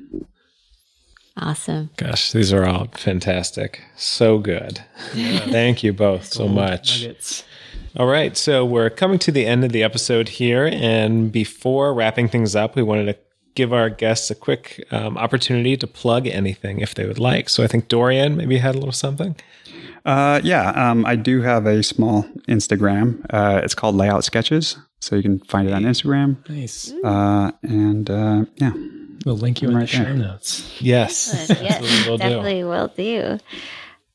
Awesome. 1.38 1.90
Gosh, 1.98 2.32
these 2.32 2.50
are 2.52 2.64
all 2.64 2.88
fantastic. 2.94 3.82
So 3.94 4.38
good. 4.38 4.80
Yeah. 5.14 5.40
Thank 5.50 5.82
you 5.82 5.92
both 5.92 6.32
so 6.32 6.48
much. 6.48 7.02
Nuggets. 7.02 7.44
All 7.98 8.06
right. 8.06 8.36
So 8.36 8.62
we're 8.62 8.90
coming 8.90 9.18
to 9.20 9.32
the 9.32 9.46
end 9.46 9.64
of 9.64 9.72
the 9.72 9.82
episode 9.82 10.28
here. 10.28 10.68
And 10.70 11.32
before 11.32 11.94
wrapping 11.94 12.28
things 12.28 12.54
up, 12.54 12.76
we 12.76 12.82
wanted 12.82 13.06
to 13.06 13.18
give 13.54 13.72
our 13.72 13.88
guests 13.88 14.30
a 14.30 14.34
quick 14.34 14.86
um, 14.90 15.16
opportunity 15.16 15.78
to 15.78 15.86
plug 15.86 16.26
anything 16.26 16.80
if 16.80 16.94
they 16.94 17.06
would 17.06 17.18
like. 17.18 17.48
So 17.48 17.64
I 17.64 17.68
think 17.68 17.88
Dorian 17.88 18.36
maybe 18.36 18.58
had 18.58 18.74
a 18.74 18.78
little 18.78 18.92
something. 18.92 19.34
Uh, 20.04 20.42
yeah, 20.44 20.70
um, 20.70 21.06
I 21.06 21.16
do 21.16 21.40
have 21.40 21.64
a 21.64 21.82
small 21.82 22.24
Instagram. 22.48 23.24
Uh, 23.30 23.62
it's 23.64 23.74
called 23.74 23.94
Layout 23.94 24.24
Sketches. 24.24 24.76
So 25.00 25.16
you 25.16 25.22
can 25.22 25.38
find 25.40 25.66
it 25.66 25.72
on 25.72 25.84
Instagram. 25.84 26.46
Nice. 26.50 26.92
Uh, 27.02 27.50
and 27.62 28.10
uh, 28.10 28.44
yeah. 28.56 28.72
We'll 29.24 29.38
link 29.38 29.62
you 29.62 29.68
I'm 29.68 29.72
in 29.72 29.78
right 29.78 29.88
the 29.88 29.96
show 29.96 30.14
notes. 30.14 30.82
Yes. 30.82 31.48
yes, 31.48 31.82
we'll 32.06 32.18
definitely 32.18 32.60
do. 32.60 32.68
will 32.68 32.88
do. 32.88 33.38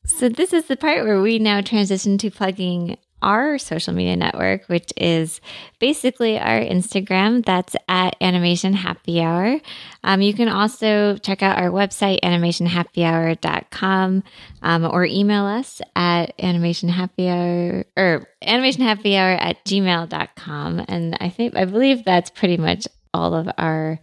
So 0.04 0.28
this 0.28 0.52
is 0.52 0.66
the 0.66 0.76
part 0.76 1.04
where 1.04 1.20
we 1.20 1.40
now 1.40 1.60
transition 1.60 2.16
to 2.18 2.30
plugging 2.30 2.96
our 3.22 3.58
social 3.58 3.94
media 3.94 4.16
network, 4.16 4.66
which 4.66 4.92
is 4.96 5.40
basically 5.78 6.38
our 6.38 6.60
Instagram. 6.60 7.44
That's 7.44 7.76
at 7.88 8.16
Animation 8.20 8.74
Happy 8.74 9.22
Hour. 9.22 9.60
Um, 10.04 10.20
you 10.20 10.34
can 10.34 10.48
also 10.48 11.16
check 11.16 11.42
out 11.42 11.58
our 11.58 11.70
website, 11.70 12.20
animationhappyhour.com, 12.22 14.22
um, 14.62 14.84
or 14.84 15.04
email 15.04 15.46
us 15.46 15.80
at 15.96 16.36
animationhappyhour 16.38 17.84
or 17.96 18.28
animationhappyhour 18.42 19.40
at 19.40 19.64
gmail.com. 19.64 20.84
And 20.88 21.16
I 21.20 21.28
think, 21.28 21.56
I 21.56 21.64
believe 21.64 22.04
that's 22.04 22.30
pretty 22.30 22.56
much 22.56 22.86
all 23.14 23.34
of 23.34 23.48
our 23.58 24.00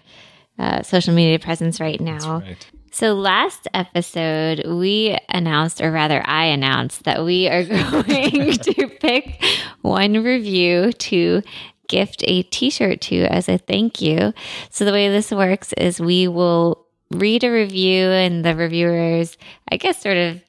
uh, 0.58 0.84
social 0.84 1.14
media 1.14 1.40
presence 1.40 1.80
right 1.80 2.00
now. 2.00 2.40
Right. 2.40 2.70
So, 2.92 3.14
last 3.14 3.68
episode, 3.74 4.66
we 4.68 5.18
announced, 5.30 5.82
or 5.82 5.92
rather, 5.92 6.22
I 6.26 6.46
announced 6.46 7.04
that 7.04 7.24
we 7.24 7.48
are 7.48 7.64
going 7.92 8.58
to 8.58 8.88
pick 9.00 9.44
one 9.82 10.24
review 10.24 10.92
to 10.94 11.42
gift 11.88 12.24
a 12.28 12.44
t 12.44 12.70
shirt 12.70 13.02
to 13.02 13.24
as 13.26 13.48
a 13.48 13.58
thank 13.58 14.02
you. 14.02 14.34
So, 14.70 14.86
the 14.86 14.92
way 14.92 15.10
this 15.10 15.32
works 15.32 15.74
is 15.74 16.00
we 16.00 16.28
will 16.28 16.86
read 17.12 17.44
a 17.44 17.52
review, 17.52 18.08
and 18.08 18.44
the 18.44 18.56
reviewers, 18.56 19.38
I 19.72 19.78
guess, 19.78 20.02
sort 20.02 20.18
of 20.18 20.42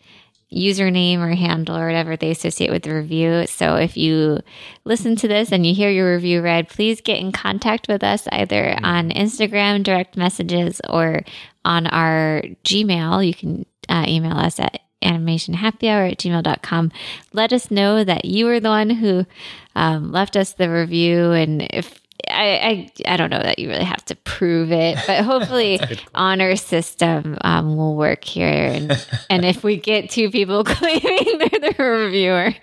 username 0.53 1.19
or 1.19 1.35
handle 1.35 1.77
or 1.77 1.87
whatever 1.87 2.17
they 2.17 2.31
associate 2.31 2.71
with 2.71 2.83
the 2.83 2.95
review. 2.95 3.47
So 3.47 3.77
if 3.77 3.97
you 3.97 4.41
listen 4.85 5.17
to 5.17 5.29
this 5.29 5.53
and 5.53 5.65
you 5.65 5.75
hear 5.75 5.91
your 5.91 6.15
review 6.15 6.43
read, 6.43 6.69
please 6.69 7.01
get 7.01 7.21
in 7.21 7.33
contact 7.33 7.89
with 7.89 8.03
us 8.03 8.27
either 8.33 8.65
mm-hmm. 8.65 8.85
on 8.85 9.11
Instagram, 9.11 9.83
direct 9.83 10.17
messages, 10.17 10.81
or 10.89 11.23
on 11.65 11.87
our 11.87 12.43
Gmail. 12.65 13.27
You 13.27 13.35
can 13.35 13.67
uh, 13.89 14.05
email 14.09 14.37
us 14.37 14.59
at 14.59 14.81
animationhappyhour 15.03 16.13
at 16.13 16.19
gmail.com. 16.19 16.93
Let 17.33 17.53
us 17.53 17.71
know 17.71 18.05
that 18.05 18.25
you 18.25 18.47
were 18.47 18.61
the 18.61 18.69
one 18.69 18.91
who 18.91 19.27
um, 19.75 20.13
left 20.13 20.37
us 20.37 20.53
the 20.53 20.69
review. 20.69 21.33
And 21.33 21.63
if 21.71 22.00
I, 22.29 22.91
I, 23.07 23.13
I 23.15 23.17
don't 23.17 23.31
know 23.31 23.43
that 23.43 23.59
you 23.59 23.69
really 23.69 23.85
have 23.85 24.05
to 24.07 24.17
prove 24.17 24.73
it, 24.73 24.99
but 25.07 25.25
hopefully 25.25 25.81
honor 26.15 26.57
system 26.57 27.39
um, 27.43 27.77
will 27.77 27.97
work 27.97 28.25
here. 28.25 28.49
And 28.49 29.07
and 29.29 29.45
if 29.45 29.63
we 29.63 29.77
get 29.77 30.11
two 30.11 30.31
people 30.31 30.65
claiming 30.65 31.39
they're 31.39 31.73
the 31.73 31.75
reviewer, 31.79 32.55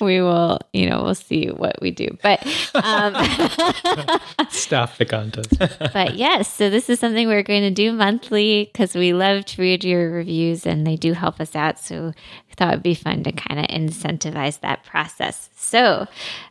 we 0.00 0.20
will 0.20 0.58
you 0.72 0.88
know 0.88 1.02
we'll 1.02 1.14
see 1.14 1.48
what 1.48 1.80
we 1.80 1.90
do. 1.90 2.16
But 2.22 2.44
um, 2.74 3.14
stop 4.50 4.96
the 4.96 5.06
contest. 5.08 5.58
but 5.92 6.14
yes, 6.14 6.52
so 6.52 6.70
this 6.70 6.88
is 6.88 6.98
something 6.98 7.28
we're 7.28 7.42
going 7.42 7.62
to 7.62 7.70
do 7.70 7.92
monthly 7.92 8.70
because 8.72 8.94
we 8.94 9.12
love 9.12 9.44
to 9.46 9.62
read 9.62 9.84
your 9.84 10.10
reviews 10.10 10.66
and 10.66 10.86
they 10.86 10.96
do 10.96 11.12
help 11.12 11.40
us 11.40 11.54
out. 11.54 11.78
So 11.78 12.12
thought 12.54 12.72
it'd 12.72 12.82
be 12.82 12.94
fun 12.94 13.22
to 13.24 13.32
kind 13.32 13.60
of 13.60 13.66
incentivize 13.66 14.60
that 14.60 14.84
process. 14.84 15.50
So, 15.56 16.06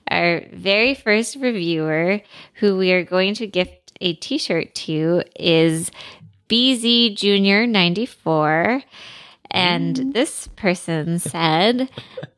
our 0.09 0.43
very 0.51 0.95
first 0.95 1.37
reviewer 1.37 2.21
who 2.55 2.77
we 2.77 2.91
are 2.91 3.03
going 3.03 3.33
to 3.35 3.47
gift 3.47 3.93
a 4.01 4.13
t 4.13 4.37
shirt 4.37 4.75
to 4.75 5.23
is 5.35 5.91
BZ 6.49 7.15
Junior 7.15 7.65
94. 7.65 8.83
And 9.51 9.95
mm. 9.95 10.13
this 10.13 10.47
person 10.55 11.19
said, 11.19 11.89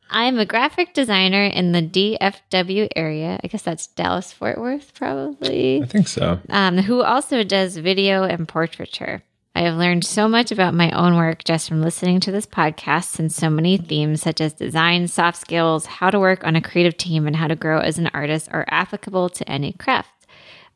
I'm 0.09 0.37
a 0.37 0.45
graphic 0.45 0.93
designer 0.93 1.43
in 1.43 1.71
the 1.71 1.81
DFW 1.81 2.89
area. 2.95 3.39
I 3.43 3.47
guess 3.47 3.63
that's 3.63 3.87
Dallas 3.87 4.31
Fort 4.31 4.57
Worth, 4.57 4.93
probably. 4.93 5.81
I 5.81 5.85
think 5.85 6.07
so. 6.07 6.39
Um, 6.49 6.77
who 6.77 7.01
also 7.01 7.43
does 7.43 7.77
video 7.77 8.23
and 8.23 8.47
portraiture. 8.47 9.23
I 9.57 9.61
have 9.61 9.77
learned 9.77 10.03
so 10.03 10.27
much 10.27 10.51
about 10.51 10.73
my 10.73 10.91
own 10.91 11.15
work 11.15 11.45
just 11.45 11.69
from 11.69 11.81
listening 11.81 12.19
to 12.19 12.31
this 12.31 12.45
podcast 12.45 13.19
and 13.19 13.31
so 13.31 13.49
many 13.49 13.77
themes 13.77 14.21
such 14.21 14.41
as 14.41 14.51
design, 14.51 15.07
soft 15.07 15.37
skills, 15.37 15.85
how 15.85 16.09
to 16.09 16.19
work 16.19 16.45
on 16.45 16.57
a 16.57 16.61
creative 16.61 16.97
team, 16.97 17.25
and 17.25 17.37
how 17.37 17.47
to 17.47 17.55
grow 17.55 17.79
as 17.79 17.97
an 17.97 18.09
artist 18.13 18.49
are 18.51 18.65
applicable 18.67 19.29
to 19.29 19.49
any 19.49 19.71
craft. 19.71 20.14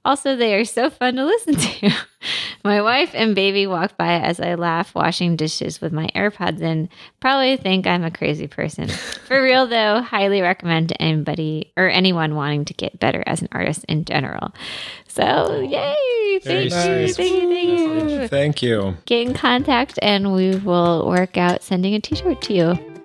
Also, 0.10 0.36
they 0.36 0.56
are 0.56 0.66
so 0.66 0.90
fun 0.90 1.18
to 1.18 1.24
listen 1.24 1.54
to. 1.54 1.92
my 2.64 2.82
wife 2.82 3.12
and 3.14 3.36
baby 3.36 3.68
walk 3.68 3.96
by 3.96 4.14
as 4.14 4.40
I 4.40 4.56
laugh 4.56 4.96
washing 4.96 5.36
dishes 5.36 5.82
with 5.82 5.94
my 5.94 6.08
AirPods 6.16 6.62
in. 6.62 6.90
Probably 7.20 7.58
think 7.58 7.86
I'm 7.86 8.04
a 8.04 8.10
crazy 8.10 8.48
person. 8.48 8.88
For 8.88 9.40
real 9.40 9.68
though, 9.68 10.02
highly 10.02 10.42
recommend 10.42 10.90
to 10.90 11.00
anybody 11.00 11.72
or 11.78 11.88
anyone 11.88 12.34
wanting 12.34 12.66
to 12.66 12.74
get 12.74 13.00
better 13.00 13.24
as 13.28 13.44
an 13.44 13.50
artist 13.52 13.86
in 13.88 14.04
general. 14.04 14.52
So, 15.08 15.62
yay! 15.62 16.40
Thank 16.40 16.64
you, 16.64 16.70
thank 16.72 17.08
you, 17.08 17.14
thank 17.14 18.10
you. 18.10 18.28
Thank 18.28 18.62
you. 18.64 18.98
Get 19.06 19.28
in 19.28 19.36
contact 19.36 20.00
and 20.02 20.34
we 20.34 20.56
will 20.56 21.08
work 21.08 21.38
out 21.38 21.62
sending 21.62 21.94
a 21.94 22.00
t 22.00 22.16
shirt 22.16 22.42
to 22.42 22.54
you. 22.56 22.99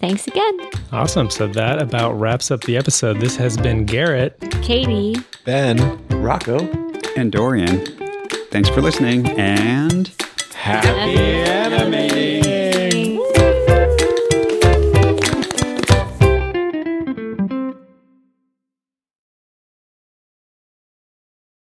Thanks 0.00 0.26
again. 0.26 0.58
Awesome. 0.92 1.30
So 1.30 1.46
that 1.48 1.80
about 1.80 2.12
wraps 2.12 2.50
up 2.50 2.62
the 2.62 2.76
episode. 2.76 3.20
This 3.20 3.36
has 3.36 3.56
been 3.56 3.84
Garrett, 3.84 4.40
Katie, 4.62 5.16
Ben, 5.44 6.00
Rocco, 6.08 6.58
and 7.16 7.30
Dorian. 7.30 7.84
Thanks 8.50 8.68
for 8.70 8.80
listening 8.80 9.28
and 9.38 10.08
happy 10.54 11.18
animating. 11.18 12.39